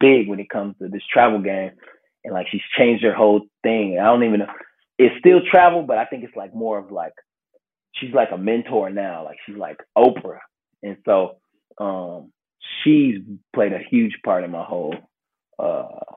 big 0.00 0.28
when 0.28 0.40
it 0.40 0.50
comes 0.50 0.76
to 0.78 0.88
this 0.88 1.02
travel 1.12 1.40
game, 1.40 1.72
and 2.24 2.34
like 2.34 2.46
she's 2.50 2.62
changed 2.76 3.04
her 3.04 3.14
whole 3.14 3.42
thing. 3.62 3.98
I 4.00 4.04
don't 4.04 4.24
even 4.24 4.40
know. 4.40 4.52
It's 4.98 5.14
still 5.18 5.40
travel, 5.50 5.82
but 5.82 5.98
I 5.98 6.04
think 6.06 6.24
it's 6.24 6.36
like 6.36 6.54
more 6.54 6.78
of 6.78 6.90
like 6.90 7.14
she's 7.94 8.14
like 8.14 8.28
a 8.32 8.38
mentor 8.38 8.90
now. 8.90 9.24
Like 9.24 9.36
she's 9.46 9.56
like 9.56 9.78
Oprah, 9.96 10.38
and 10.82 10.96
so 11.04 11.38
um, 11.78 12.32
she's 12.82 13.16
played 13.54 13.72
a 13.72 13.80
huge 13.90 14.18
part 14.24 14.44
in 14.44 14.50
my 14.50 14.64
whole 14.64 14.94
uh, 15.58 16.13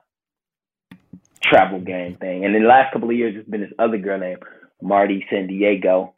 travel 1.48 1.80
game 1.80 2.16
thing. 2.16 2.44
And 2.44 2.54
in 2.54 2.62
the 2.62 2.68
last 2.68 2.92
couple 2.92 3.10
of 3.10 3.16
years, 3.16 3.34
it's 3.36 3.48
been 3.48 3.62
this 3.62 3.72
other 3.78 3.98
girl 3.98 4.18
named 4.18 4.42
Marty 4.82 5.24
San 5.30 5.46
Diego. 5.46 6.14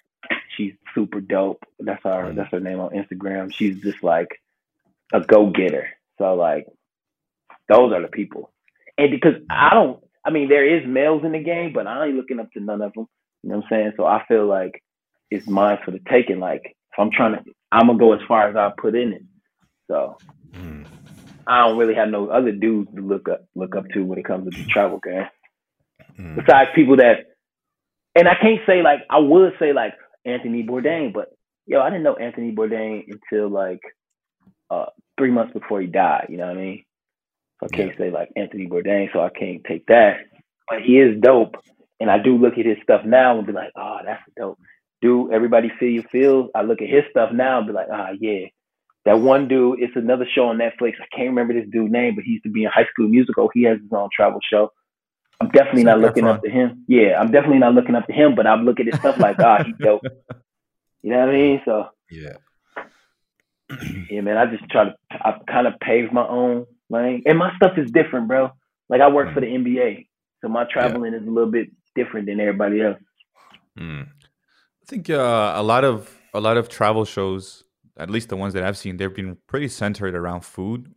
She's 0.57 0.75
super 0.95 1.21
dope. 1.21 1.65
That's 1.79 2.03
her. 2.05 2.33
That's 2.35 2.51
her 2.51 2.61
name 2.61 2.81
on 2.81 2.91
Instagram. 2.91 3.53
She's 3.53 3.81
just 3.81 4.03
like 4.03 4.29
a 5.13 5.21
go 5.21 5.51
getter. 5.51 5.89
So 6.19 6.35
like 6.35 6.67
those 7.69 7.93
are 7.93 8.03
the 8.03 8.09
people. 8.09 8.53
And 8.99 9.11
because 9.11 9.35
I 9.49 9.71
don't, 9.73 10.03
I 10.25 10.31
mean, 10.31 10.49
there 10.49 10.67
is 10.67 10.87
males 10.87 11.25
in 11.25 11.33
the 11.33 11.43
game, 11.43 11.73
but 11.73 11.87
I 11.87 12.07
ain't 12.07 12.17
looking 12.17 12.41
up 12.41 12.53
to 12.53 12.61
none 12.61 12.83
of 12.83 12.93
them. 12.93 13.07
You 13.43 13.51
know 13.51 13.57
what 13.57 13.65
I'm 13.65 13.69
saying? 13.71 13.93
So 13.97 14.05
I 14.05 14.23
feel 14.29 14.47
like 14.47 14.83
it's 15.31 15.47
mine 15.47 15.79
for 15.85 15.93
the 15.93 16.01
taking. 16.11 16.41
Like 16.41 16.63
if 16.65 16.99
I'm 16.99 17.11
trying 17.11 17.35
to, 17.35 17.51
I'm 17.73 17.87
gonna 17.87 17.99
go 17.99 18.13
as 18.13 18.21
far 18.29 18.49
as 18.49 18.57
I 18.57 18.71
put 18.77 18.95
in 18.95 19.13
it. 19.13 19.23
So 19.89 20.19
mm. 20.53 20.87
I 21.47 21.67
don't 21.67 21.79
really 21.79 21.95
have 21.95 22.09
no 22.09 22.29
other 22.29 22.53
dudes 22.53 22.95
to 22.95 23.01
look 23.01 23.29
up 23.29 23.45
look 23.55 23.77
up 23.77 23.89
to 23.95 24.05
when 24.05 24.19
it 24.19 24.25
comes 24.25 24.53
to 24.53 24.63
the 24.63 24.69
travel 24.69 24.99
game. 24.99 25.27
Mm. 26.19 26.37
Besides 26.37 26.71
people 26.75 26.97
that, 26.97 27.27
and 28.15 28.29
I 28.29 28.35
can't 28.41 28.61
say 28.67 28.83
like 28.83 29.01
I 29.09 29.19
would 29.19 29.53
say 29.59 29.73
like 29.73 29.95
Anthony 30.25 30.63
Bourdain, 30.63 31.13
but 31.13 31.29
yo, 31.67 31.81
I 31.81 31.91
didn't 31.91 32.03
know 32.03 32.17
Anthony 32.17 32.53
Bourdain 32.53 33.05
until 33.09 33.49
like 33.49 33.81
uh, 34.71 34.87
three 35.19 35.31
months 35.31 35.53
before 35.53 35.81
he 35.81 35.87
died. 35.87 36.27
You 36.29 36.39
know 36.39 36.47
what 36.47 36.57
I 36.57 36.61
mean? 36.61 36.85
I 37.63 37.69
can't 37.69 37.97
say 37.99 38.11
like 38.11 38.31
Anthony 38.37 38.67
Bourdain, 38.67 39.13
so 39.13 39.21
I 39.21 39.31
can't 39.31 39.63
take 39.65 39.87
that. 39.87 40.19
But 40.69 40.83
he 40.83 40.99
is 40.99 41.21
dope, 41.21 41.57
and 41.99 42.11
I 42.11 42.19
do 42.23 42.37
look 42.37 42.59
at 42.59 42.67
his 42.67 42.79
stuff 42.83 43.03
now 43.05 43.39
and 43.39 43.47
be 43.47 43.53
like, 43.53 43.73
oh, 43.77 43.99
that's 44.05 44.23
dope. 44.37 44.59
Do 45.03 45.33
everybody 45.33 45.71
feel 45.79 45.91
you 45.91 46.05
feel? 46.11 46.49
I 46.55 46.63
look 46.63 46.83
at 46.83 46.89
his 46.89 47.05
stuff 47.11 47.31
now 47.33 47.59
and 47.59 47.67
be 47.67 47.73
like, 47.73 47.89
ah, 47.93 48.11
yeah. 48.19 48.47
That 49.07 49.21
one 49.21 49.49
dude, 49.49 49.81
it's 49.81 49.97
another 49.97 50.27
show 50.31 50.49
on 50.49 50.59
Netflix. 50.59 50.95
I 51.01 51.07
can't 51.15 51.29
remember 51.31 51.55
this 51.55 51.69
dude's 51.71 51.91
name, 51.91 52.15
but 52.15 52.25
he 52.25 52.33
used 52.33 52.45
to 52.45 52.51
be 52.51 52.65
in 52.65 52.71
High 52.71 52.87
School 52.93 53.09
Musical. 53.09 53.51
He 53.55 53.63
has 53.63 53.79
his 53.81 53.93
own 53.93 54.11
travel 54.15 54.41
show. 54.43 54.73
I'm 55.41 55.49
definitely 55.49 55.85
not 55.85 56.01
looking 56.01 56.27
up 56.27 56.43
to 56.43 56.51
him. 56.51 56.85
Yeah, 56.87 57.19
I'm 57.19 57.31
definitely 57.31 57.61
not 57.61 57.75
looking 57.75 57.95
up 57.95 58.07
to 58.09 58.13
him, 58.13 58.35
but 58.35 58.47
I'm 58.47 58.67
looking 58.67 58.89
at 58.89 59.01
stuff 59.01 59.19
like, 59.19 59.39
ah, 59.39 59.65
he's 59.65 59.77
dope. 59.81 60.03
You 61.03 61.13
know 61.13 61.21
what 61.21 61.31
I 61.31 61.33
mean? 61.33 61.63
So 61.65 61.87
yeah, 62.11 62.37
yeah, 64.11 64.21
man. 64.21 64.37
I 64.37 64.47
just 64.47 64.69
try 64.71 64.85
to. 64.85 64.95
I 65.11 65.39
kind 65.51 65.67
of 65.67 65.81
pave 65.81 66.13
my 66.13 66.27
own 66.27 66.67
lane, 66.91 67.23
and 67.25 67.39
my 67.39 67.55
stuff 67.57 67.79
is 67.79 67.91
different, 67.91 68.29
bro. 68.29 68.51
Like 68.89 69.01
I 69.01 69.09
work 69.09 69.29
mm. 69.29 69.35
for 69.35 69.41
the 69.41 69.47
NBA, 69.47 70.09
so 70.43 70.49
my 70.49 70.65
traveling 70.65 71.13
yeah. 71.13 71.21
is 71.21 71.27
a 71.27 71.31
little 71.31 71.51
bit 71.51 71.71
different 71.95 72.27
than 72.27 72.41
everybody 72.41 72.83
else. 72.83 72.99
Mm. 73.79 74.09
I 74.09 74.87
think 74.87 75.09
uh, 75.09 75.53
a 75.57 75.63
lot 75.63 75.85
of 75.85 76.15
a 76.35 76.41
lot 76.41 76.57
of 76.57 76.69
travel 76.69 77.05
shows, 77.05 77.65
at 78.01 78.11
least 78.11 78.31
the 78.31 78.37
ones 78.37 78.55
that 78.55 78.65
I've 78.65 78.79
seen, 78.79 78.97
they've 78.97 79.15
been 79.15 79.37
pretty 79.47 79.69
centered 79.69 80.15
around 80.15 80.41
food. 80.41 80.95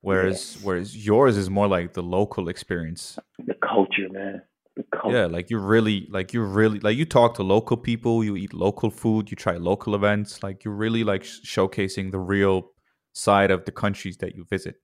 Whereas 0.00 0.56
yeah. 0.56 0.66
whereas 0.66 1.06
yours 1.06 1.36
is 1.36 1.48
more 1.50 1.68
like 1.68 1.92
the 1.92 2.02
local 2.02 2.48
experience. 2.48 3.18
The 3.44 3.54
culture, 3.54 4.08
man. 4.10 4.42
The 4.76 4.84
culture. 4.92 5.16
Yeah, 5.16 5.26
like 5.26 5.50
you 5.50 5.58
really 5.58 6.06
like 6.10 6.32
you 6.32 6.42
really 6.42 6.78
like 6.80 6.96
you 6.96 7.04
talk 7.04 7.34
to 7.34 7.42
local 7.42 7.76
people, 7.76 8.22
you 8.22 8.36
eat 8.36 8.54
local 8.54 8.90
food, 8.90 9.30
you 9.30 9.36
try 9.36 9.56
local 9.56 9.94
events, 9.94 10.42
like 10.42 10.64
you're 10.64 10.74
really 10.74 11.02
like 11.02 11.22
showcasing 11.22 12.12
the 12.12 12.18
real 12.18 12.70
side 13.12 13.50
of 13.50 13.64
the 13.64 13.72
countries 13.72 14.16
that 14.18 14.36
you 14.36 14.44
visit. 14.44 14.76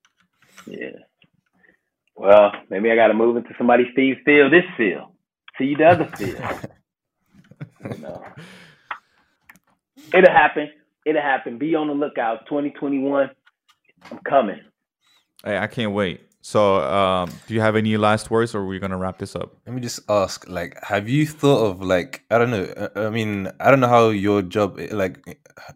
Yeah. 0.66 0.98
Well, 2.16 2.52
maybe 2.70 2.90
I 2.90 2.96
got 2.96 3.08
to 3.08 3.14
move 3.14 3.36
into 3.36 3.50
Somebody 3.58 3.84
Feed 3.94 4.18
Phil, 4.24 4.50
this 4.50 4.64
field. 4.76 5.08
See 5.58 5.64
you 5.64 5.76
the 5.76 5.86
other 5.86 6.10
field. 6.16 6.38
you 7.90 7.98
know. 7.98 8.24
It'll 10.12 10.30
happen. 10.30 10.70
It'll 11.04 11.22
happen. 11.22 11.58
Be 11.58 11.74
on 11.74 11.88
the 11.88 11.94
lookout. 11.94 12.46
2021. 12.46 13.30
I'm 14.10 14.18
coming. 14.20 14.60
Hey, 15.44 15.58
I 15.58 15.66
can't 15.66 15.92
wait. 15.92 16.20
So, 16.40 16.76
um, 16.76 17.30
do 17.46 17.54
you 17.54 17.62
have 17.62 17.74
any 17.74 17.96
last 17.96 18.30
words, 18.30 18.54
or 18.54 18.60
are 18.60 18.66
we 18.66 18.78
gonna 18.78 18.98
wrap 18.98 19.16
this 19.16 19.34
up? 19.34 19.56
Let 19.66 19.74
me 19.74 19.80
just 19.80 20.00
ask, 20.10 20.46
like, 20.46 20.76
have 20.84 21.08
you 21.08 21.26
thought 21.26 21.70
of 21.70 21.80
like, 21.82 22.22
I 22.30 22.36
don't 22.36 22.50
know, 22.50 22.64
uh, 22.64 23.06
I 23.06 23.08
mean, 23.08 23.50
I 23.60 23.70
don't 23.70 23.80
know 23.80 23.88
how 23.88 24.10
your 24.10 24.42
job, 24.42 24.78
like, 24.92 25.24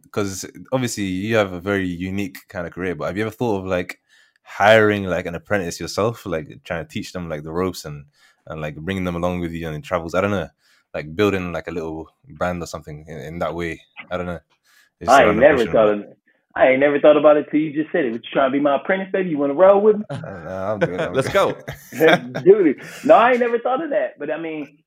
because 0.03 0.45
obviously 0.71 1.05
you 1.05 1.37
have 1.37 1.55
a 1.55 1.61
very 1.61 1.87
unique 1.87 2.47
kind 2.49 2.67
of 2.67 2.75
career, 2.75 2.95
but 2.95 3.07
have 3.07 3.17
you 3.17 3.23
ever 3.23 3.31
thought 3.31 3.61
of 3.61 3.65
like 3.65 4.01
hiring 4.43 5.05
like 5.05 5.25
an 5.25 5.35
apprentice 5.35 5.81
yourself, 5.81 6.27
like 6.27 6.61
trying 6.65 6.85
to 6.85 6.93
teach 6.93 7.13
them 7.13 7.31
like 7.31 7.45
the 7.45 7.53
ropes 7.53 7.87
and 7.87 8.05
and 8.47 8.61
like 8.61 8.77
bringing 8.77 9.05
them 9.05 9.17
along 9.17 9.41
with 9.41 9.53
you 9.53 9.67
on 9.69 9.81
travels? 9.81 10.15
I 10.15 10.21
don't 10.21 10.31
know, 10.31 10.49
like 10.93 11.17
building 11.17 11.51
like 11.53 11.69
a 11.69 11.73
little 11.73 12.11
brand 12.29 12.63
or 12.63 12.67
something 12.67 13.07
in, 13.09 13.19
in 13.19 13.39
that 13.39 13.55
way. 13.55 13.81
I 14.11 14.19
don't 14.19 14.27
know. 14.27 14.41
It's 15.01 15.09
I 15.09 15.25
ain't 15.25 15.37
never 15.37 15.67
thought 15.67 15.89
of 15.89 16.05
I 16.59 16.71
ain't 16.71 16.81
never 16.81 16.99
thought 16.99 17.17
about 17.17 17.37
it 17.37 17.47
till 17.51 17.61
you 17.61 17.73
just 17.73 17.93
said 17.93 18.05
it. 18.05 18.11
What 18.11 18.25
you 18.25 18.31
trying 18.33 18.51
to 18.51 18.53
be 18.53 18.61
my 18.61 18.77
apprentice, 18.77 19.13
baby? 19.13 19.31
You 19.31 19.39
want 19.39 19.51
to 19.51 19.55
roll 19.55 19.81
with 19.81 19.97
me? 19.99 20.05
I'm 20.11 20.81
good. 20.81 21.01
I'm 21.01 21.13
Let's 21.13 21.29
go, 21.29 21.53
dude. 21.93 22.83
No, 23.05 23.15
I 23.15 23.31
ain't 23.31 23.41
never 23.41 23.61
thought 23.61 23.83
of 23.83 23.91
that. 23.91 24.19
But 24.19 24.31
I 24.31 24.39
mean, 24.39 24.79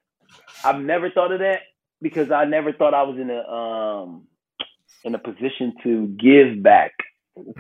I've 0.66 0.82
never 0.82 1.10
thought 1.10 1.32
of 1.32 1.40
that 1.40 1.62
because 2.02 2.30
I 2.30 2.44
never 2.44 2.74
thought 2.74 2.94
I 2.94 3.04
was 3.04 3.18
in 3.18 3.30
a 3.30 3.48
um 3.48 4.28
in 5.06 5.16
a 5.16 5.20
position 5.20 5.74
to 5.84 6.08
give 6.08 6.62
back 6.62 6.92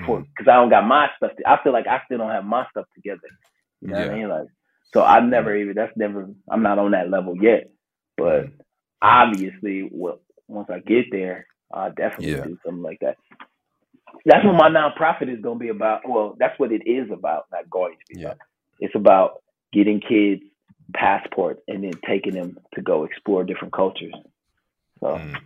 for 0.05 0.19
because 0.19 0.45
mm. 0.45 0.51
I 0.51 0.55
don't 0.55 0.69
got 0.69 0.85
my 0.85 1.07
stuff. 1.15 1.31
To, 1.37 1.49
I 1.49 1.63
feel 1.63 1.71
like 1.71 1.87
I 1.87 2.01
still 2.05 2.17
don't 2.17 2.31
have 2.31 2.43
my 2.43 2.65
stuff 2.69 2.87
together. 2.93 3.21
You 3.79 3.89
know 3.89 3.97
yeah. 3.97 4.05
what 4.05 4.13
I 4.13 4.17
mean? 4.17 4.29
Like, 4.29 4.47
so 4.93 5.03
I've 5.03 5.23
never 5.23 5.55
even. 5.55 5.75
That's 5.75 5.95
never. 5.95 6.27
I'm 6.49 6.63
not 6.63 6.79
on 6.79 6.91
that 6.91 7.09
level 7.09 7.35
yet. 7.41 7.71
But 8.17 8.47
mm. 8.47 8.51
obviously, 9.01 9.89
well, 9.89 10.19
once 10.49 10.69
I 10.69 10.79
get 10.79 11.05
there, 11.11 11.45
I'll 11.74 11.93
definitely 11.93 12.32
yeah. 12.32 12.43
do 12.43 12.57
something 12.65 12.84
like 12.84 12.99
that 13.01 13.17
that's 14.26 14.45
what 14.45 14.55
my 14.55 14.69
nonprofit 14.69 15.34
is 15.34 15.41
going 15.41 15.57
to 15.57 15.63
be 15.63 15.69
about. 15.69 16.07
Well, 16.07 16.36
that's 16.39 16.57
what 16.59 16.72
it 16.72 16.84
is 16.86 17.09
about, 17.11 17.45
not 17.51 17.69
going 17.69 17.93
to 17.93 18.13
be 18.13 18.22
yeah. 18.22 18.28
about. 18.28 18.38
It's 18.80 18.95
about 18.95 19.41
getting 19.74 20.01
kids 20.01 20.41
passports 20.93 21.61
and 21.67 21.84
then 21.84 21.93
taking 22.07 22.34
them 22.34 22.57
to 22.76 22.82
go 22.82 23.05
explore 23.05 23.43
different 23.43 23.74
cultures. 23.74 24.13
So, 24.99 25.07
mm. 25.07 25.38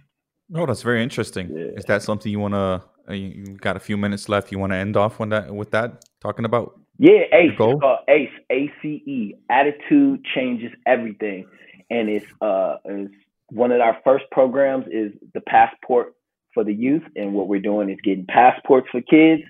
oh, 0.56 0.66
that's 0.66 0.82
very 0.82 1.04
interesting. 1.04 1.50
Yeah. 1.50 1.78
Is 1.78 1.86
that 1.86 2.02
something 2.02 2.32
you 2.32 2.40
want 2.40 2.56
to? 2.56 2.84
Uh, 3.08 3.14
you 3.14 3.56
got 3.58 3.78
a 3.78 3.80
few 3.80 3.98
minutes 3.98 4.28
left. 4.30 4.52
You 4.52 4.58
want 4.58 4.72
to 4.72 4.78
end 4.78 4.98
off 4.98 5.22
on 5.22 5.30
that 5.30 5.54
with 5.54 5.72
that 5.72 6.04
talking 6.22 6.46
about? 6.46 6.80
Yeah, 6.98 7.20
ACE. 7.32 7.52
It's 7.52 7.58
called 7.58 7.84
ACE. 8.08 8.30
A 8.52 8.72
C 8.82 8.88
E. 9.06 9.36
Attitude 9.50 10.26
changes 10.34 10.72
everything, 10.88 11.46
and 11.92 12.10
it's 12.10 12.26
uh, 12.42 12.78
it's 12.86 13.14
one 13.50 13.72
of 13.72 13.80
our 13.82 13.98
first 14.04 14.26
programs 14.32 14.86
is 14.88 15.12
the 15.36 15.42
passport 15.42 16.15
for 16.56 16.64
the 16.64 16.74
youth. 16.74 17.04
And 17.16 17.34
what 17.34 17.48
we're 17.48 17.62
doing 17.62 17.92
is 17.92 18.00
getting 18.04 18.26
passports 18.26 18.88
for 18.92 19.02
kids 19.02 19.44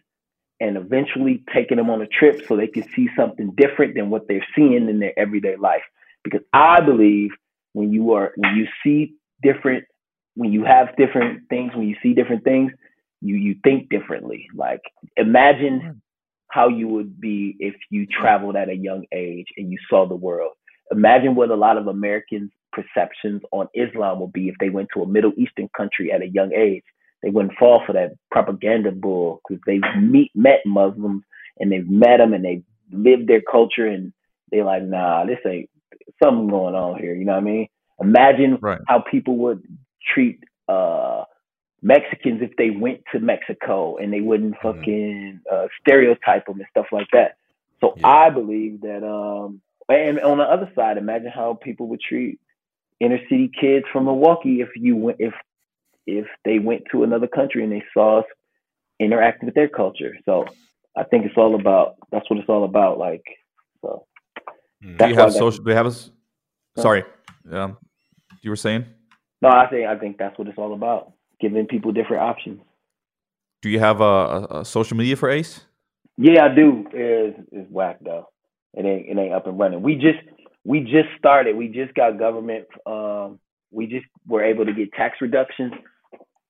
and 0.59 0.75
eventually 0.75 1.43
taking 1.53 1.77
them 1.77 1.89
on 1.89 2.01
a 2.01 2.07
trip 2.07 2.45
so 2.47 2.57
they 2.57 2.67
can 2.67 2.83
see 2.93 3.07
something 3.15 3.53
different 3.55 3.95
than 3.95 4.09
what 4.09 4.27
they're 4.27 4.45
seeing 4.55 4.89
in 4.89 4.99
their 4.99 5.17
everyday 5.17 5.55
life. 5.55 5.83
Because 6.23 6.41
I 6.51 6.81
believe 6.81 7.31
when 7.73 7.93
you 7.93 8.13
are 8.13 8.33
when 8.35 8.55
you 8.55 8.67
see 8.83 9.13
different 9.41 9.85
when 10.33 10.51
you 10.51 10.65
have 10.65 10.95
different 10.97 11.47
things, 11.49 11.73
when 11.73 11.87
you 11.87 11.95
see 12.01 12.13
different 12.13 12.43
things, 12.43 12.71
you 13.21 13.35
you 13.35 13.55
think 13.63 13.89
differently. 13.89 14.47
Like 14.55 14.81
imagine 15.15 15.81
mm. 15.81 16.01
how 16.49 16.67
you 16.69 16.87
would 16.87 17.19
be 17.19 17.55
if 17.59 17.75
you 17.89 18.07
traveled 18.07 18.55
at 18.55 18.69
a 18.69 18.75
young 18.75 19.05
age 19.13 19.47
and 19.57 19.71
you 19.71 19.77
saw 19.89 20.07
the 20.07 20.15
world. 20.15 20.53
Imagine 20.91 21.35
what 21.35 21.49
a 21.49 21.55
lot 21.55 21.77
of 21.77 21.87
Americans 21.87 22.51
perceptions 22.75 23.41
on 23.51 23.67
Islam 23.73 24.19
would 24.19 24.33
be 24.33 24.49
if 24.49 24.55
they 24.59 24.69
went 24.69 24.89
to 24.93 25.01
a 25.01 25.07
Middle 25.07 25.31
Eastern 25.37 25.69
country 25.75 26.11
at 26.11 26.21
a 26.21 26.27
young 26.27 26.53
age 26.53 26.83
they 27.25 27.31
wouldn't 27.31 27.57
fall 27.57 27.81
for 27.85 27.93
that 27.93 28.11
propaganda 28.29 28.91
bull 28.91 29.41
because 29.47 29.61
they've 29.65 29.81
meet, 29.99 30.31
met 30.35 30.59
Muslims 30.63 31.23
and 31.59 31.71
they've 31.71 31.89
met 31.89 32.17
them 32.17 32.33
and 32.33 32.45
they've 32.45 32.63
lived 32.91 33.27
their 33.27 33.41
culture 33.41 33.87
and 33.87 34.13
they're 34.51 34.63
like, 34.63 34.83
nah, 34.83 35.25
this 35.25 35.39
ain't 35.45 35.69
something 36.23 36.47
going 36.47 36.75
on 36.75 36.99
here. 36.99 37.15
You 37.15 37.25
know 37.25 37.33
what 37.33 37.41
I 37.41 37.45
mean? 37.45 37.67
Imagine 37.99 38.59
right. 38.61 38.79
how 38.87 39.03
people 39.09 39.37
would 39.37 39.63
treat 40.13 40.43
uh, 40.69 41.23
Mexicans 41.81 42.41
if 42.43 42.55
they 42.57 42.69
went 42.69 43.01
to 43.11 43.19
Mexico 43.19 43.97
and 43.97 44.13
they 44.13 44.21
wouldn't 44.21 44.55
mm-hmm. 44.57 44.79
fucking 44.79 45.41
uh, 45.51 45.65
stereotype 45.81 46.45
them 46.45 46.59
and 46.59 46.67
stuff 46.69 46.87
like 46.91 47.07
that. 47.13 47.37
So 47.81 47.95
yeah. 47.97 48.07
I 48.07 48.29
believe 48.29 48.81
that, 48.81 49.03
um, 49.03 49.61
and 49.89 50.19
on 50.19 50.37
the 50.37 50.43
other 50.43 50.71
side, 50.75 50.97
imagine 50.97 51.31
how 51.33 51.57
people 51.59 51.87
would 51.87 52.01
treat 52.01 52.39
inner 52.99 53.19
city 53.29 53.51
kids 53.59 53.85
from 53.91 54.05
Milwaukee 54.05 54.61
if 54.61 54.69
you 54.75 54.95
went 54.95 55.17
if 55.19 55.33
if 56.07 56.25
they 56.43 56.59
went 56.59 56.83
to 56.91 57.03
another 57.03 57.27
country 57.27 57.63
and 57.63 57.71
they 57.71 57.83
saw 57.93 58.19
us 58.19 58.25
interacting 58.99 59.47
with 59.47 59.55
their 59.55 59.67
culture. 59.67 60.15
So 60.25 60.45
I 60.95 61.03
think 61.03 61.25
it's 61.25 61.37
all 61.37 61.55
about 61.59 61.95
that's 62.11 62.29
what 62.29 62.39
it's 62.39 62.49
all 62.49 62.63
about. 62.63 62.97
Like 62.97 63.23
so. 63.81 64.05
Hmm. 64.83 64.97
Do 64.97 65.07
you 65.09 65.15
have 65.15 65.33
social? 65.33 65.63
Do 65.63 65.71
you 65.71 65.75
have 65.75 65.87
a? 65.87 66.81
Sorry, 66.81 67.03
um, 67.51 67.77
you 68.41 68.49
were 68.49 68.55
saying? 68.55 68.85
No, 69.41 69.49
I 69.49 69.67
think 69.69 69.87
I 69.87 69.97
think 69.97 70.17
that's 70.17 70.37
what 70.37 70.47
it's 70.47 70.57
all 70.57 70.73
about. 70.73 71.13
Giving 71.39 71.67
people 71.67 71.91
different 71.91 72.23
options. 72.23 72.61
Do 73.61 73.69
you 73.69 73.79
have 73.79 73.99
a, 73.99 74.03
a, 74.03 74.59
a 74.59 74.65
social 74.65 74.95
media 74.95 75.15
for 75.15 75.29
Ace? 75.29 75.61
Yeah, 76.17 76.45
I 76.45 76.55
do. 76.55 76.85
It's, 76.93 77.39
it's 77.51 77.71
whack 77.71 77.97
though. 78.01 78.29
It 78.73 78.85
ain't 78.85 79.09
it 79.09 79.21
ain't 79.21 79.33
up 79.33 79.47
and 79.47 79.59
running. 79.59 79.81
We 79.81 79.95
just 79.95 80.19
we 80.65 80.81
just 80.81 81.09
started. 81.17 81.55
We 81.55 81.69
just 81.69 81.93
got 81.93 82.19
government. 82.19 82.65
Um, 82.85 83.39
we 83.71 83.87
just 83.87 84.05
were 84.27 84.43
able 84.43 84.65
to 84.65 84.73
get 84.73 84.91
tax 84.93 85.17
reductions 85.21 85.73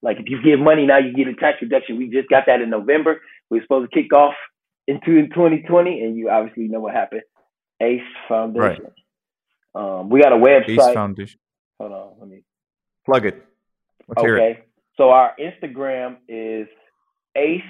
like 0.05 0.17
if 0.19 0.29
you 0.29 0.39
give 0.43 0.59
money 0.59 0.85
now, 0.85 0.99
you 0.99 1.13
get 1.13 1.27
a 1.27 1.33
tax 1.33 1.57
reduction. 1.63 1.97
We 1.97 2.07
just 2.09 2.29
got 2.29 2.43
that 2.45 2.61
in 2.61 2.69
November. 2.69 3.21
We 3.49 3.57
are 3.57 3.61
supposed 3.63 3.91
to 3.91 4.01
kick 4.01 4.13
off 4.13 4.35
into 4.87 5.27
2020, 5.29 6.01
and 6.01 6.15
you 6.15 6.29
obviously 6.29 6.67
know 6.67 6.79
what 6.79 6.93
happened. 6.93 7.23
Ace 7.81 8.01
Foundation. 8.29 8.85
Right. 9.73 9.99
Um, 9.99 10.09
we 10.09 10.21
got 10.21 10.31
a 10.31 10.35
website. 10.35 10.87
Ace 10.87 10.93
Foundation. 10.93 11.39
Hold 11.79 11.91
on, 11.91 12.13
let 12.19 12.29
me 12.29 12.43
plug 13.03 13.25
it. 13.25 13.43
Let's 14.07 14.21
okay. 14.21 14.51
It. 14.51 14.67
So 14.95 15.09
our 15.09 15.33
Instagram 15.39 16.17
is 16.29 16.67
Ace 17.35 17.61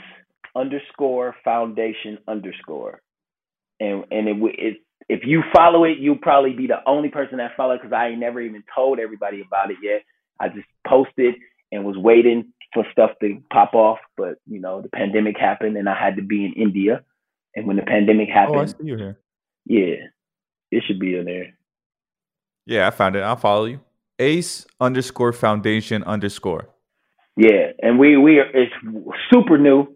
underscore 0.56 1.36
Foundation 1.46 2.18
underscore, 2.28 3.02
and 3.80 4.04
and 4.12 4.28
it, 4.28 4.36
it 4.60 4.78
if 5.08 5.22
you 5.24 5.44
follow 5.54 5.84
it, 5.84 5.98
you'll 6.00 6.18
probably 6.18 6.54
be 6.54 6.68
the 6.68 6.82
only 6.88 7.10
person 7.10 7.38
that 7.38 7.56
follow 7.56 7.78
because 7.78 7.94
I 7.94 8.08
ain't 8.08 8.20
never 8.20 8.42
even 8.42 8.64
told 8.74 9.00
everybody 9.00 9.42
about 9.42 9.72
it 9.72 9.78
yet. 9.82 10.04
I 10.40 10.50
just 10.50 10.68
posted 10.88 11.36
and 11.72 11.86
was 11.86 11.98
waiting 11.98 12.54
for 12.74 12.86
stuff 12.92 13.12
to 13.22 13.42
pop 13.52 13.74
off. 13.74 14.00
But 14.18 14.40
you 14.48 14.60
know, 14.60 14.82
the 14.82 14.90
pandemic 14.90 15.38
happened, 15.38 15.78
and 15.78 15.88
I 15.88 15.96
had 15.96 16.16
to 16.16 16.24
be 16.24 16.46
in 16.46 16.54
India. 16.54 17.04
And 17.56 17.68
when 17.68 17.78
the 17.78 17.84
pandemic 17.84 18.30
happened, 18.30 18.58
oh, 18.58 18.62
I 18.62 18.66
see 18.66 18.76
you 18.84 18.98
here. 18.98 19.20
Yeah, 19.66 20.08
it 20.72 20.84
should 20.86 21.00
be 21.00 21.16
in 21.16 21.26
there. 21.26 21.54
Yeah, 22.66 22.88
I 22.88 22.90
found 22.90 23.16
it. 23.16 23.22
I'll 23.22 23.36
follow 23.36 23.66
you. 23.66 23.82
Ace 24.18 24.66
underscore 24.80 25.34
Foundation 25.34 26.04
underscore. 26.04 26.70
Yeah, 27.38 27.72
and 27.82 28.00
we 28.00 28.18
we 28.18 28.40
are 28.40 28.50
it's 28.54 28.74
super 29.32 29.58
new. 29.58 29.96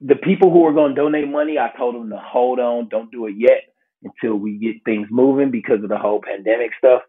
The 0.00 0.14
people 0.14 0.52
who 0.52 0.64
are 0.66 0.72
going 0.72 0.94
to 0.94 1.00
donate 1.00 1.28
money, 1.28 1.58
I 1.58 1.76
told 1.76 1.96
them 1.96 2.10
to 2.10 2.16
hold 2.16 2.60
on, 2.60 2.88
don't 2.88 3.10
do 3.10 3.26
it 3.26 3.34
yet 3.36 3.73
until 4.04 4.36
we 4.36 4.58
get 4.58 4.76
things 4.84 5.08
moving 5.10 5.50
because 5.50 5.82
of 5.82 5.88
the 5.88 5.98
whole 5.98 6.20
pandemic 6.20 6.70
stuff. 6.78 7.02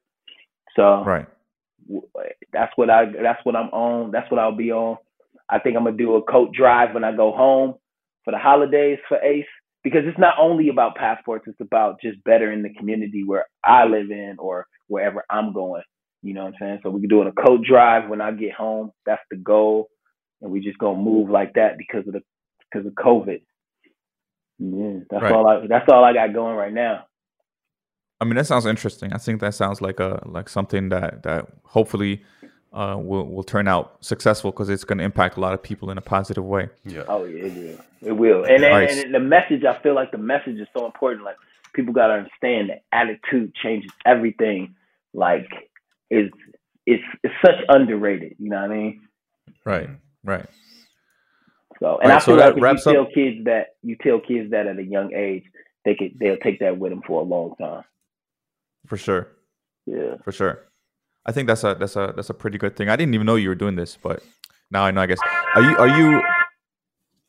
So 0.75 1.03
right, 1.03 1.27
that's 2.51 2.71
what 2.75 2.89
I 2.89 3.05
that's 3.21 3.43
what 3.43 3.55
I'm 3.55 3.69
on. 3.69 4.11
That's 4.11 4.29
what 4.31 4.39
I'll 4.39 4.55
be 4.55 4.71
on. 4.71 4.97
I 5.49 5.59
think 5.59 5.77
I'm 5.77 5.83
gonna 5.83 5.97
do 5.97 6.15
a 6.15 6.23
coat 6.23 6.53
drive 6.53 6.93
when 6.93 7.03
I 7.03 7.15
go 7.15 7.31
home 7.31 7.75
for 8.23 8.31
the 8.31 8.37
holidays 8.37 8.97
for 9.07 9.17
Ace 9.19 9.45
because 9.83 10.01
it's 10.05 10.19
not 10.19 10.35
only 10.39 10.69
about 10.69 10.95
passports. 10.95 11.45
It's 11.47 11.61
about 11.61 12.01
just 12.01 12.23
bettering 12.23 12.63
the 12.63 12.73
community 12.73 13.23
where 13.23 13.45
I 13.63 13.85
live 13.85 14.09
in 14.09 14.35
or 14.39 14.67
wherever 14.87 15.23
I'm 15.29 15.53
going. 15.53 15.83
You 16.23 16.33
know 16.33 16.45
what 16.45 16.53
I'm 16.53 16.59
saying? 16.59 16.79
So 16.81 16.89
we're 16.89 17.07
doing 17.07 17.27
a 17.27 17.45
coat 17.45 17.61
drive 17.63 18.09
when 18.09 18.19
I 18.19 18.31
get 18.31 18.53
home. 18.53 18.91
That's 19.05 19.21
the 19.29 19.37
goal, 19.37 19.89
and 20.41 20.51
we 20.51 20.59
just 20.59 20.79
gonna 20.79 20.97
move 20.97 21.29
like 21.29 21.53
that 21.53 21.77
because 21.77 22.07
of 22.07 22.13
the 22.13 22.21
because 22.71 22.87
of 22.87 22.93
COVID. 22.93 23.41
Yeah, 24.59 24.99
that's 25.09 25.23
right. 25.23 25.31
all 25.31 25.47
I 25.47 25.67
that's 25.67 25.89
all 25.89 26.03
I 26.03 26.13
got 26.13 26.33
going 26.33 26.55
right 26.55 26.73
now. 26.73 27.05
I 28.21 28.25
mean, 28.25 28.35
that 28.35 28.47
sounds 28.47 28.65
interesting. 28.65 29.11
I 29.13 29.17
think 29.17 29.41
that 29.41 29.53
sounds 29.53 29.81
like 29.81 29.99
a 29.99 30.21
like 30.25 30.47
something 30.47 30.89
that 30.89 31.23
that 31.23 31.47
hopefully 31.63 32.23
uh, 32.71 32.97
will 32.97 33.25
will 33.25 33.43
turn 33.43 33.67
out 33.67 33.97
successful 34.03 34.51
because 34.51 34.69
it's 34.69 34.83
going 34.83 34.97
to 34.97 35.03
impact 35.03 35.37
a 35.37 35.39
lot 35.39 35.53
of 35.53 35.61
people 35.61 35.91
in 35.91 35.97
a 35.97 36.01
positive 36.01 36.43
way. 36.43 36.69
Yeah. 36.85 37.03
Oh 37.07 37.25
yeah, 37.25 37.45
it 37.45 37.53
will. 37.53 37.79
It 38.01 38.11
will. 38.11 38.43
And 38.45 38.63
and, 38.63 38.99
and 38.99 39.13
the 39.13 39.19
message, 39.19 39.63
I 39.65 39.77
feel 39.81 39.95
like 39.95 40.11
the 40.11 40.17
message 40.17 40.59
is 40.59 40.67
so 40.75 40.85
important. 40.85 41.25
Like 41.25 41.37
people 41.73 41.93
got 41.93 42.07
to 42.07 42.13
understand 42.13 42.69
that 42.69 42.83
attitude 42.91 43.53
changes 43.55 43.91
everything. 44.05 44.75
Like 45.13 45.49
it's 46.09 46.35
it's 46.85 47.03
it's 47.23 47.33
such 47.45 47.55
underrated. 47.67 48.35
You 48.39 48.49
know 48.49 48.61
what 48.61 48.71
I 48.71 48.75
mean? 48.75 49.01
Right. 49.65 49.89
Right. 50.23 50.45
So, 51.79 51.97
and 51.99 52.09
right, 52.09 52.15
I 52.15 52.19
feel 52.19 52.37
so 52.37 52.41
like 52.41 52.57
if 52.57 52.85
you 52.85 52.93
tell 52.93 53.01
up. 53.03 53.13
kids 53.13 53.45
that 53.45 53.67
you 53.83 53.97
tell 54.01 54.19
kids 54.19 54.51
that 54.51 54.67
at 54.67 54.79
a 54.79 54.83
young 54.83 55.13
age, 55.13 55.43
they 55.83 55.95
could 55.95 56.17
they'll 56.19 56.37
take 56.37 56.59
that 56.59 56.77
with 56.77 56.91
them 56.91 57.01
for 57.05 57.21
a 57.21 57.23
long 57.23 57.55
time. 57.59 57.83
For 58.87 58.97
sure. 58.97 59.27
Yeah. 59.85 60.15
For 60.23 60.31
sure. 60.31 60.63
I 61.25 61.31
think 61.31 61.47
that's 61.47 61.63
a 61.63 61.75
that's 61.75 61.95
a 61.95 62.13
that's 62.15 62.29
a 62.29 62.33
pretty 62.33 62.57
good 62.57 62.75
thing. 62.75 62.89
I 62.89 62.95
didn't 62.95 63.13
even 63.13 63.25
know 63.25 63.35
you 63.35 63.49
were 63.49 63.55
doing 63.55 63.75
this, 63.75 63.97
but 64.01 64.23
now 64.71 64.83
I 64.83 64.91
know. 64.91 65.01
I 65.01 65.05
guess 65.05 65.19
are 65.55 65.61
you 65.61 65.77
are 65.77 65.87
you? 65.87 66.21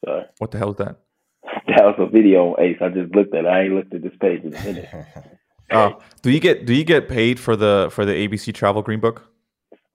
Sorry. 0.05 0.25
What 0.39 0.51
the 0.51 0.59
hell 0.59 0.71
is 0.71 0.77
that? 0.77 0.97
that 1.67 1.85
was 1.85 1.97
a 1.99 2.07
video 2.07 2.55
on 2.55 2.61
Ace. 2.61 2.77
I 2.81 2.89
just 2.89 3.15
looked 3.15 3.35
at 3.35 3.45
it. 3.45 3.49
I 3.49 3.65
ain't 3.65 3.75
looked 3.75 3.95
at 3.95 4.03
this 4.03 4.13
page 4.21 4.43
in 4.43 4.55
a 4.55 4.65
minute. 4.65 4.89
Uh, 5.71 5.93
do 6.23 6.31
you 6.31 6.41
get 6.41 6.67
do 6.67 6.75
you 6.75 6.85
get 6.85 7.09
paid 7.09 7.41
for 7.41 7.57
the 7.57 7.89
for 7.91 8.05
the 8.05 8.13
ABC 8.13 8.55
Travel 8.55 8.83
Green 8.83 9.01
Book? 9.01 9.31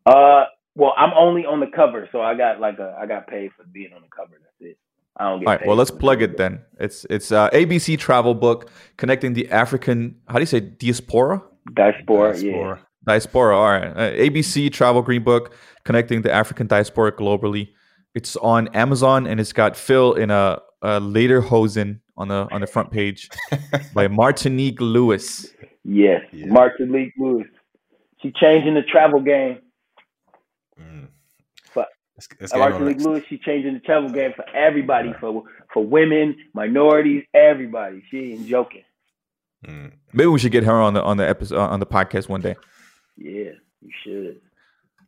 Uh, 0.05 0.45
well, 0.75 0.93
I'm 0.97 1.11
only 1.17 1.45
on 1.45 1.59
the 1.59 1.67
cover, 1.67 2.07
so 2.11 2.21
I 2.21 2.35
got 2.35 2.59
like 2.59 2.79
a 2.79 2.95
I 2.99 3.05
got 3.05 3.27
paid 3.27 3.51
for 3.57 3.63
being 3.65 3.91
on 3.93 4.01
the 4.01 4.07
cover. 4.15 4.39
That's 4.41 4.71
it. 4.71 4.77
I 5.17 5.29
don't 5.29 5.39
get. 5.39 5.47
All 5.47 5.53
right. 5.55 5.67
Well, 5.67 5.75
let's 5.75 5.91
plug 5.91 6.21
it 6.21 6.37
then. 6.37 6.61
It's 6.79 7.05
it's 7.09 7.31
uh, 7.31 7.49
ABC 7.49 7.97
Travel 7.99 8.33
Book 8.33 8.69
connecting 8.97 9.33
the 9.33 9.49
African. 9.49 10.15
How 10.27 10.35
do 10.35 10.41
you 10.41 10.45
say 10.45 10.61
diaspora? 10.61 11.41
Diaspora. 11.73 12.33
diaspora. 12.33 12.77
Yeah. 12.77 12.85
Diaspora. 13.05 13.57
All 13.57 13.69
right. 13.69 13.87
Uh, 13.87 14.11
ABC 14.11 14.71
Travel 14.71 15.01
Green 15.01 15.23
Book 15.23 15.53
connecting 15.83 16.21
the 16.21 16.31
African 16.31 16.67
diaspora 16.67 17.11
globally. 17.11 17.69
It's 18.13 18.35
on 18.37 18.67
Amazon 18.69 19.27
and 19.27 19.39
it's 19.39 19.53
got 19.53 19.75
Phil 19.75 20.13
in 20.13 20.31
a, 20.31 20.61
a 20.81 20.99
lederhosen 20.99 21.99
on 22.17 22.27
the 22.27 22.47
on 22.51 22.61
the 22.61 22.67
front 22.67 22.91
page 22.91 23.29
by 23.93 24.07
Martinique 24.07 24.79
Lewis. 24.79 25.51
Yes, 25.83 26.21
yeah. 26.31 26.45
Martinique 26.47 27.13
Lewis. 27.17 27.47
She 28.21 28.31
changing 28.31 28.75
the 28.75 28.83
travel 28.83 29.19
game. 29.19 29.59
Mm. 30.81 31.07
But 31.75 31.87
it's, 32.15 32.27
it's 32.39 32.55
Martinique 32.55 32.99
Lewis, 32.99 33.23
she's 33.27 33.39
changing 33.41 33.73
the 33.73 33.79
travel 33.79 34.09
game 34.09 34.31
for 34.35 34.45
everybody, 34.55 35.09
yeah. 35.09 35.19
for 35.19 35.43
for 35.73 35.85
women, 35.85 36.35
minorities, 36.53 37.23
everybody. 37.33 38.03
She 38.09 38.33
ain't 38.33 38.47
joking. 38.47 38.83
Mm. 39.65 39.93
Maybe 40.13 40.27
we 40.27 40.39
should 40.39 40.51
get 40.51 40.63
her 40.63 40.79
on 40.79 40.93
the 40.93 41.03
on 41.03 41.17
the 41.17 41.27
episode 41.27 41.59
on 41.59 41.79
the 41.79 41.85
podcast 41.85 42.29
one 42.29 42.41
day. 42.41 42.55
Yeah, 43.17 43.51
you 43.81 43.91
should. 44.03 44.41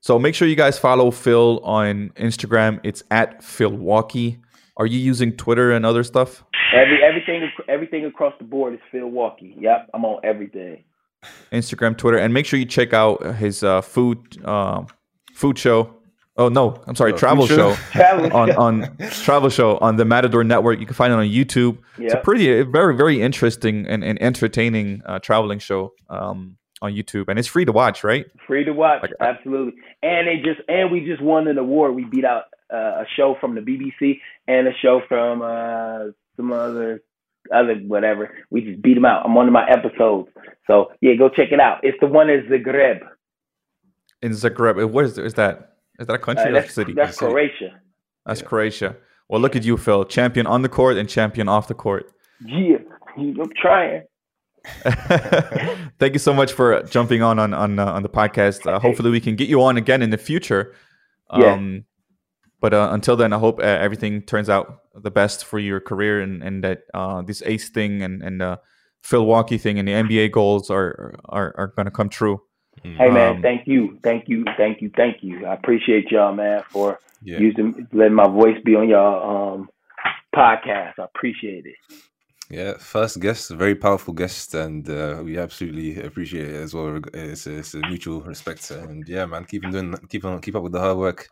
So 0.02 0.20
make 0.20 0.36
sure 0.36 0.48
you 0.48 0.56
guys 0.56 0.78
follow 0.78 1.12
Phil 1.12 1.60
on 1.64 2.10
Instagram. 2.18 2.80
It's 2.84 3.04
at 3.10 3.40
Philwaukee. 3.42 4.40
Are 4.76 4.86
you 4.86 5.00
using 5.00 5.32
Twitter 5.38 5.72
and 5.72 5.86
other 5.86 6.04
stuff? 6.04 6.44
Every 6.74 7.02
everything 7.04 7.50
everything 7.70 8.06
across 8.06 8.34
the 8.38 8.44
board 8.44 8.74
is 8.74 8.80
Philwaukee. 8.92 9.56
Yep, 9.60 9.90
I'm 9.94 10.06
on 10.06 10.20
everything. 10.24 10.84
Instagram, 11.52 11.98
Twitter, 11.98 12.18
and 12.18 12.34
make 12.34 12.46
sure 12.46 12.60
you 12.60 12.66
check 12.66 12.94
out 12.94 13.36
his 13.36 13.64
uh, 13.64 13.82
food 13.82 14.20
uh, 14.44 14.84
food 15.44 15.60
show. 15.60 15.94
Oh 16.36 16.50
no, 16.50 16.82
I'm 16.88 16.96
sorry, 16.96 17.14
travel 17.14 17.46
show, 17.46 17.76
travel 17.92 18.36
on 18.36 18.52
on 18.56 18.98
travel 19.12 19.50
show 19.50 19.78
on 19.78 19.98
the 19.98 20.06
Matador 20.06 20.44
Network. 20.44 20.80
You 20.80 20.88
can 20.88 20.96
find 20.96 21.14
it 21.14 21.18
on 21.18 21.28
YouTube. 21.28 21.78
Yep. 22.00 22.06
It's 22.06 22.14
a 22.16 22.18
pretty, 22.18 22.64
very, 22.64 22.96
very 22.96 23.22
interesting 23.22 23.86
and, 23.86 24.04
and 24.04 24.20
entertaining 24.22 25.04
uh, 25.06 25.20
traveling 25.20 25.60
show. 25.60 25.94
Um, 26.10 26.58
on 26.82 26.92
YouTube, 26.92 27.30
and 27.30 27.40
it's 27.40 27.48
free 27.48 27.64
to 27.64 27.72
watch, 27.72 28.04
right? 28.04 28.26
Free 28.46 28.66
to 28.66 28.74
watch, 28.74 29.04
like, 29.04 29.12
absolutely. 29.22 29.72
And 30.02 30.28
they 30.28 30.36
just 30.44 30.60
and 30.68 30.92
we 30.92 31.06
just 31.06 31.22
won 31.22 31.48
an 31.48 31.58
award. 31.58 31.96
We 31.96 32.04
beat 32.04 32.26
out 32.26 32.44
uh, 32.74 33.04
a 33.04 33.06
show 33.16 33.38
from 33.40 33.56
the 33.56 33.62
BBC 33.62 34.20
and 34.50 34.68
a 34.68 34.74
show 34.82 35.00
from 35.08 35.42
uh, 35.42 36.12
some 36.36 36.52
other 36.52 37.02
other 37.56 37.76
whatever. 37.76 38.36
We 38.50 38.62
just 38.62 38.82
beat 38.82 38.96
them 38.96 39.06
out. 39.06 39.26
I'm 39.26 39.34
one 39.34 39.48
of 39.48 39.54
my 39.54 39.66
episodes. 39.70 40.28
So 40.68 40.92
yeah, 41.00 41.14
go 41.18 41.30
check 41.30 41.54
it 41.54 41.60
out. 41.62 41.80
It's 41.84 41.98
the 42.02 42.08
one 42.08 42.30
in 42.30 42.42
Zagreb. 42.52 43.00
In 44.24 44.32
Zagreb, 44.32 44.90
what 44.90 45.06
is, 45.06 45.18
is 45.18 45.34
that? 45.36 45.76
Is 46.00 46.08
that 46.08 46.14
a 46.14 46.18
country 46.18 46.56
uh, 46.56 46.60
or 46.60 46.68
city? 46.68 46.94
That's 46.94 47.18
Croatia. 47.18 47.80
That's 48.26 48.42
yeah. 48.42 48.48
Croatia. 48.48 48.96
Well, 49.30 49.42
look 49.42 49.56
at 49.56 49.64
you, 49.64 49.78
Phil. 49.78 50.06
Champion 50.06 50.48
on 50.48 50.62
the 50.62 50.70
court 50.70 50.98
and 50.98 51.08
champion 51.08 51.48
off 51.48 51.68
the 51.68 51.74
court. 51.74 52.12
Yeah, 52.44 52.78
I'm 53.18 53.50
trying. 53.62 54.04
Thank 56.00 56.14
you 56.14 56.20
so 56.20 56.34
much 56.34 56.54
for 56.54 56.84
jumping 56.84 57.22
on 57.22 57.38
on 57.38 57.54
on, 57.54 57.78
uh, 57.78 57.86
on 57.86 58.02
the 58.02 58.10
podcast. 58.10 58.66
Uh, 58.66 58.80
hopefully, 58.80 59.12
we 59.12 59.20
can 59.20 59.36
get 59.36 59.50
you 59.50 59.62
on 59.62 59.78
again 59.78 60.02
in 60.02 60.10
the 60.10 60.18
future. 60.18 60.74
Um, 61.30 61.42
yeah. 61.42 61.80
But 62.62 62.74
uh, 62.74 62.90
until 62.94 63.18
then, 63.18 63.34
I 63.34 63.40
hope 63.40 63.60
uh, 63.60 63.64
everything 63.64 64.22
turns 64.22 64.50
out 64.50 64.80
the 64.96 65.12
best 65.12 65.44
for 65.44 65.60
your 65.60 65.82
career 65.82 66.22
and 66.22 66.42
and 66.42 66.64
that 66.64 66.84
uh, 66.94 67.22
this 67.22 67.44
Ace 67.46 67.70
thing 67.70 68.02
and 68.02 68.24
and 68.24 68.42
uh, 68.42 68.58
Philwaukee 69.04 69.60
thing 69.60 69.80
and 69.80 69.88
the 69.88 69.92
NBA 69.92 70.32
goals 70.32 70.70
are 70.70 71.16
are 71.26 71.54
are 71.58 71.68
going 71.76 71.86
to 71.86 71.92
come 71.92 72.08
true. 72.08 72.42
Hey 72.84 73.10
man, 73.10 73.38
um, 73.38 73.42
thank 73.42 73.66
you, 73.66 73.98
thank 74.04 74.28
you, 74.28 74.44
thank 74.58 74.82
you, 74.82 74.92
thank 74.96 75.24
you. 75.24 75.46
I 75.46 75.54
appreciate 75.54 76.12
y'all, 76.12 76.34
man, 76.34 76.64
for 76.70 77.00
yeah. 77.24 77.40
using 77.40 77.88
letting 77.94 78.14
my 78.14 78.28
voice 78.28 78.58
be 78.66 78.76
on 78.76 78.90
y'all 78.90 79.56
um, 79.56 79.70
podcast. 80.36 81.00
I 81.00 81.06
appreciate 81.06 81.66
it. 81.66 81.76
Yeah, 82.50 82.74
first 82.78 83.20
guest, 83.22 83.52
very 83.52 83.74
powerful 83.74 84.14
guest, 84.14 84.54
and 84.54 84.88
uh, 84.90 85.22
we 85.24 85.38
absolutely 85.38 86.04
appreciate 86.04 86.50
it 86.50 86.56
as 86.56 86.74
well. 86.74 87.00
It's, 87.14 87.48
it's 87.48 87.74
a 87.74 87.80
mutual 87.80 88.22
respect, 88.22 88.70
and 88.70 89.08
yeah, 89.08 89.26
man, 89.26 89.46
keep 89.46 89.66
on 89.66 89.72
doing, 89.72 89.96
keep 90.10 90.26
on, 90.26 90.42
keep 90.42 90.56
up 90.56 90.62
with 90.62 90.74
the 90.74 90.80
hard 90.80 90.98
work, 90.98 91.30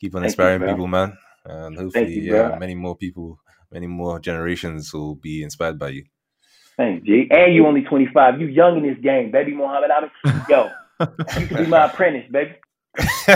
keep 0.00 0.14
on 0.14 0.24
inspiring 0.24 0.62
you, 0.62 0.68
people, 0.68 0.86
man, 0.86 1.16
and 1.44 1.76
hopefully, 1.76 2.18
you, 2.18 2.34
yeah, 2.34 2.56
many 2.58 2.74
more 2.74 2.96
people, 2.96 3.38
many 3.70 3.86
more 3.86 4.18
generations 4.18 4.92
will 4.92 5.16
be 5.16 5.42
inspired 5.42 5.78
by 5.78 5.90
you. 5.90 6.04
Thanks, 6.76 7.06
G. 7.06 7.28
And 7.30 7.54
you 7.54 7.66
only 7.66 7.82
twenty 7.82 8.08
five. 8.12 8.40
You 8.40 8.46
young 8.46 8.78
in 8.78 8.82
this 8.82 8.98
game, 9.00 9.30
baby, 9.30 9.54
Muhammad 9.54 9.90
Ali. 9.90 10.08
Yo, 10.48 10.70
you 11.40 11.46
can 11.46 11.64
be 11.64 11.66
my 11.66 11.86
apprentice, 11.86 12.30
baby. 12.30 12.54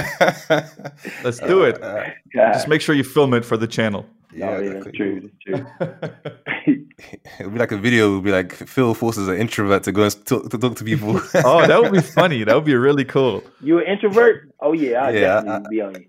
Let's 1.25 1.41
do 1.41 1.65
it. 1.65 1.83
Uh, 1.83 2.05
Just 2.33 2.69
make 2.69 2.81
sure 2.81 2.95
you 2.95 3.05
film 3.05 3.35
it 3.35 3.45
for 3.45 3.57
the 3.57 3.67
channel. 3.67 4.07
Yeah, 4.33 4.51
oh, 4.51 4.61
yeah 4.61 4.73
that's 4.75 4.97
true. 4.97 5.21
That's 5.21 5.67
true. 5.87 6.87
It'll 7.41 7.51
be 7.51 7.59
like 7.59 7.73
a 7.73 7.79
video. 7.79 8.07
It'll 8.07 8.21
be 8.21 8.31
like 8.31 8.53
Phil 8.53 8.95
forces 8.95 9.27
an 9.27 9.37
introvert 9.37 9.83
to 9.85 9.93
go 9.93 10.05
and 10.05 10.27
talk, 10.27 10.51
to 10.51 10.59
talk 10.59 10.77
to 10.77 10.85
people. 10.85 11.21
oh, 11.45 11.67
that 11.67 11.81
would 11.81 11.93
be 11.93 12.01
funny. 12.01 12.45
That 12.45 12.55
would 12.55 12.65
be 12.65 12.75
really 12.75 13.05
cool. 13.05 13.43
You 13.61 13.79
an 13.79 13.87
introvert? 13.87 14.53
Oh 14.61 14.73
yeah, 14.73 15.05
I'll 15.05 15.15
yeah, 15.15 15.21
definitely 15.21 15.67
I, 15.67 15.71
be 15.71 15.81
on 15.81 15.95
you. 15.95 16.07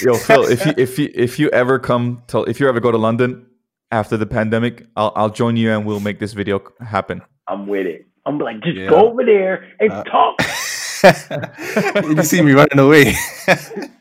Yo, 0.00 0.14
Phil, 0.14 0.44
if 0.44 0.66
you 0.66 0.74
if 0.76 0.98
you 0.98 1.10
if 1.14 1.38
you 1.38 1.48
ever 1.50 1.78
come 1.78 2.22
to 2.28 2.42
if 2.44 2.60
you 2.60 2.68
ever 2.68 2.80
go 2.80 2.90
to 2.90 2.98
London 2.98 3.46
after 3.92 4.16
the 4.16 4.26
pandemic, 4.26 4.86
I'll 4.96 5.12
I'll 5.16 5.30
join 5.30 5.56
you 5.56 5.72
and 5.72 5.86
we'll 5.86 6.00
make 6.00 6.18
this 6.18 6.32
video 6.32 6.60
happen. 6.80 7.22
I'm 7.46 7.66
with 7.66 7.86
it. 7.86 8.06
I'm 8.26 8.38
like, 8.38 8.60
just 8.60 8.76
yeah. 8.76 8.90
go 8.90 9.10
over 9.10 9.24
there 9.24 9.66
and 9.80 9.90
uh, 9.90 10.04
talk. 10.04 10.36
you 12.16 12.22
see 12.22 12.42
me 12.42 12.52
running 12.52 12.78
away. 12.78 13.14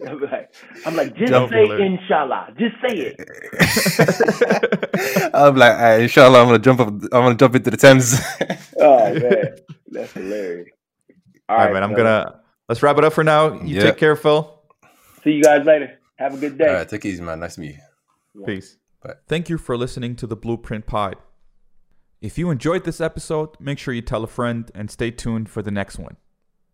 I'm 0.08 0.22
like, 0.22 0.54
I'm 0.86 0.96
like 0.96 1.16
just 1.16 1.32
Jump 1.32 1.52
say 1.52 1.64
alert. 1.64 1.82
inshallah. 1.82 2.54
Just 2.58 2.76
say 2.82 3.14
it. 3.14 3.20
I'm 5.34 5.56
like, 5.56 5.78
right, 5.78 6.02
inshallah, 6.02 6.42
I'm 6.42 6.48
gonna 6.48 6.60
jump 6.60 6.80
up. 6.80 6.88
I'm 6.88 7.10
gonna 7.10 7.36
jump 7.36 7.56
into 7.56 7.72
the 7.72 7.78
Thames. 7.78 8.20
oh 8.80 9.14
man, 9.14 9.58
that's 9.88 10.14
hilarious. 10.14 10.70
All, 11.50 11.58
All 11.58 11.66
right, 11.66 11.74
man. 11.74 11.84
I'm 11.84 11.94
gonna 11.94 12.42
let's 12.68 12.82
wrap 12.82 12.98
it 12.98 13.04
up 13.04 13.14
for 13.14 13.24
now. 13.24 13.62
You 13.62 13.76
yep. 13.76 13.84
take 13.84 13.98
care, 13.98 14.16
Phil. 14.16 14.62
See 15.24 15.32
you 15.32 15.44
guys 15.44 15.66
later. 15.66 16.00
Have 16.16 16.34
a 16.34 16.38
good 16.38 16.58
day. 16.58 16.68
All 16.68 16.74
right, 16.76 16.90
take 16.90 17.06
it 17.06 17.10
easy, 17.10 17.22
man. 17.22 17.40
Nice 17.40 17.56
to 17.56 17.62
meet 17.62 17.76
you. 18.36 18.44
Peace. 18.46 18.78
Bye. 19.04 19.14
Thank 19.28 19.50
you 19.50 19.58
for 19.58 19.78
listening 19.78 20.16
to 20.18 20.28
the 20.28 20.38
Bluprint 20.38 20.86
Pod. 20.86 21.18
If 22.22 22.38
you 22.38 22.50
enjoyed 22.50 22.84
this 22.84 23.00
episode, 23.00 23.50
make 23.60 23.78
sure 23.78 23.94
you 23.94 24.02
tell 24.02 24.24
a 24.24 24.28
friend 24.28 24.72
and 24.74 24.90
stay 24.90 25.12
tuned 25.12 25.50
for 25.50 25.62
the 25.62 25.70
next 25.70 26.00
one. 26.00 26.18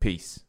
Peace. 0.04 0.44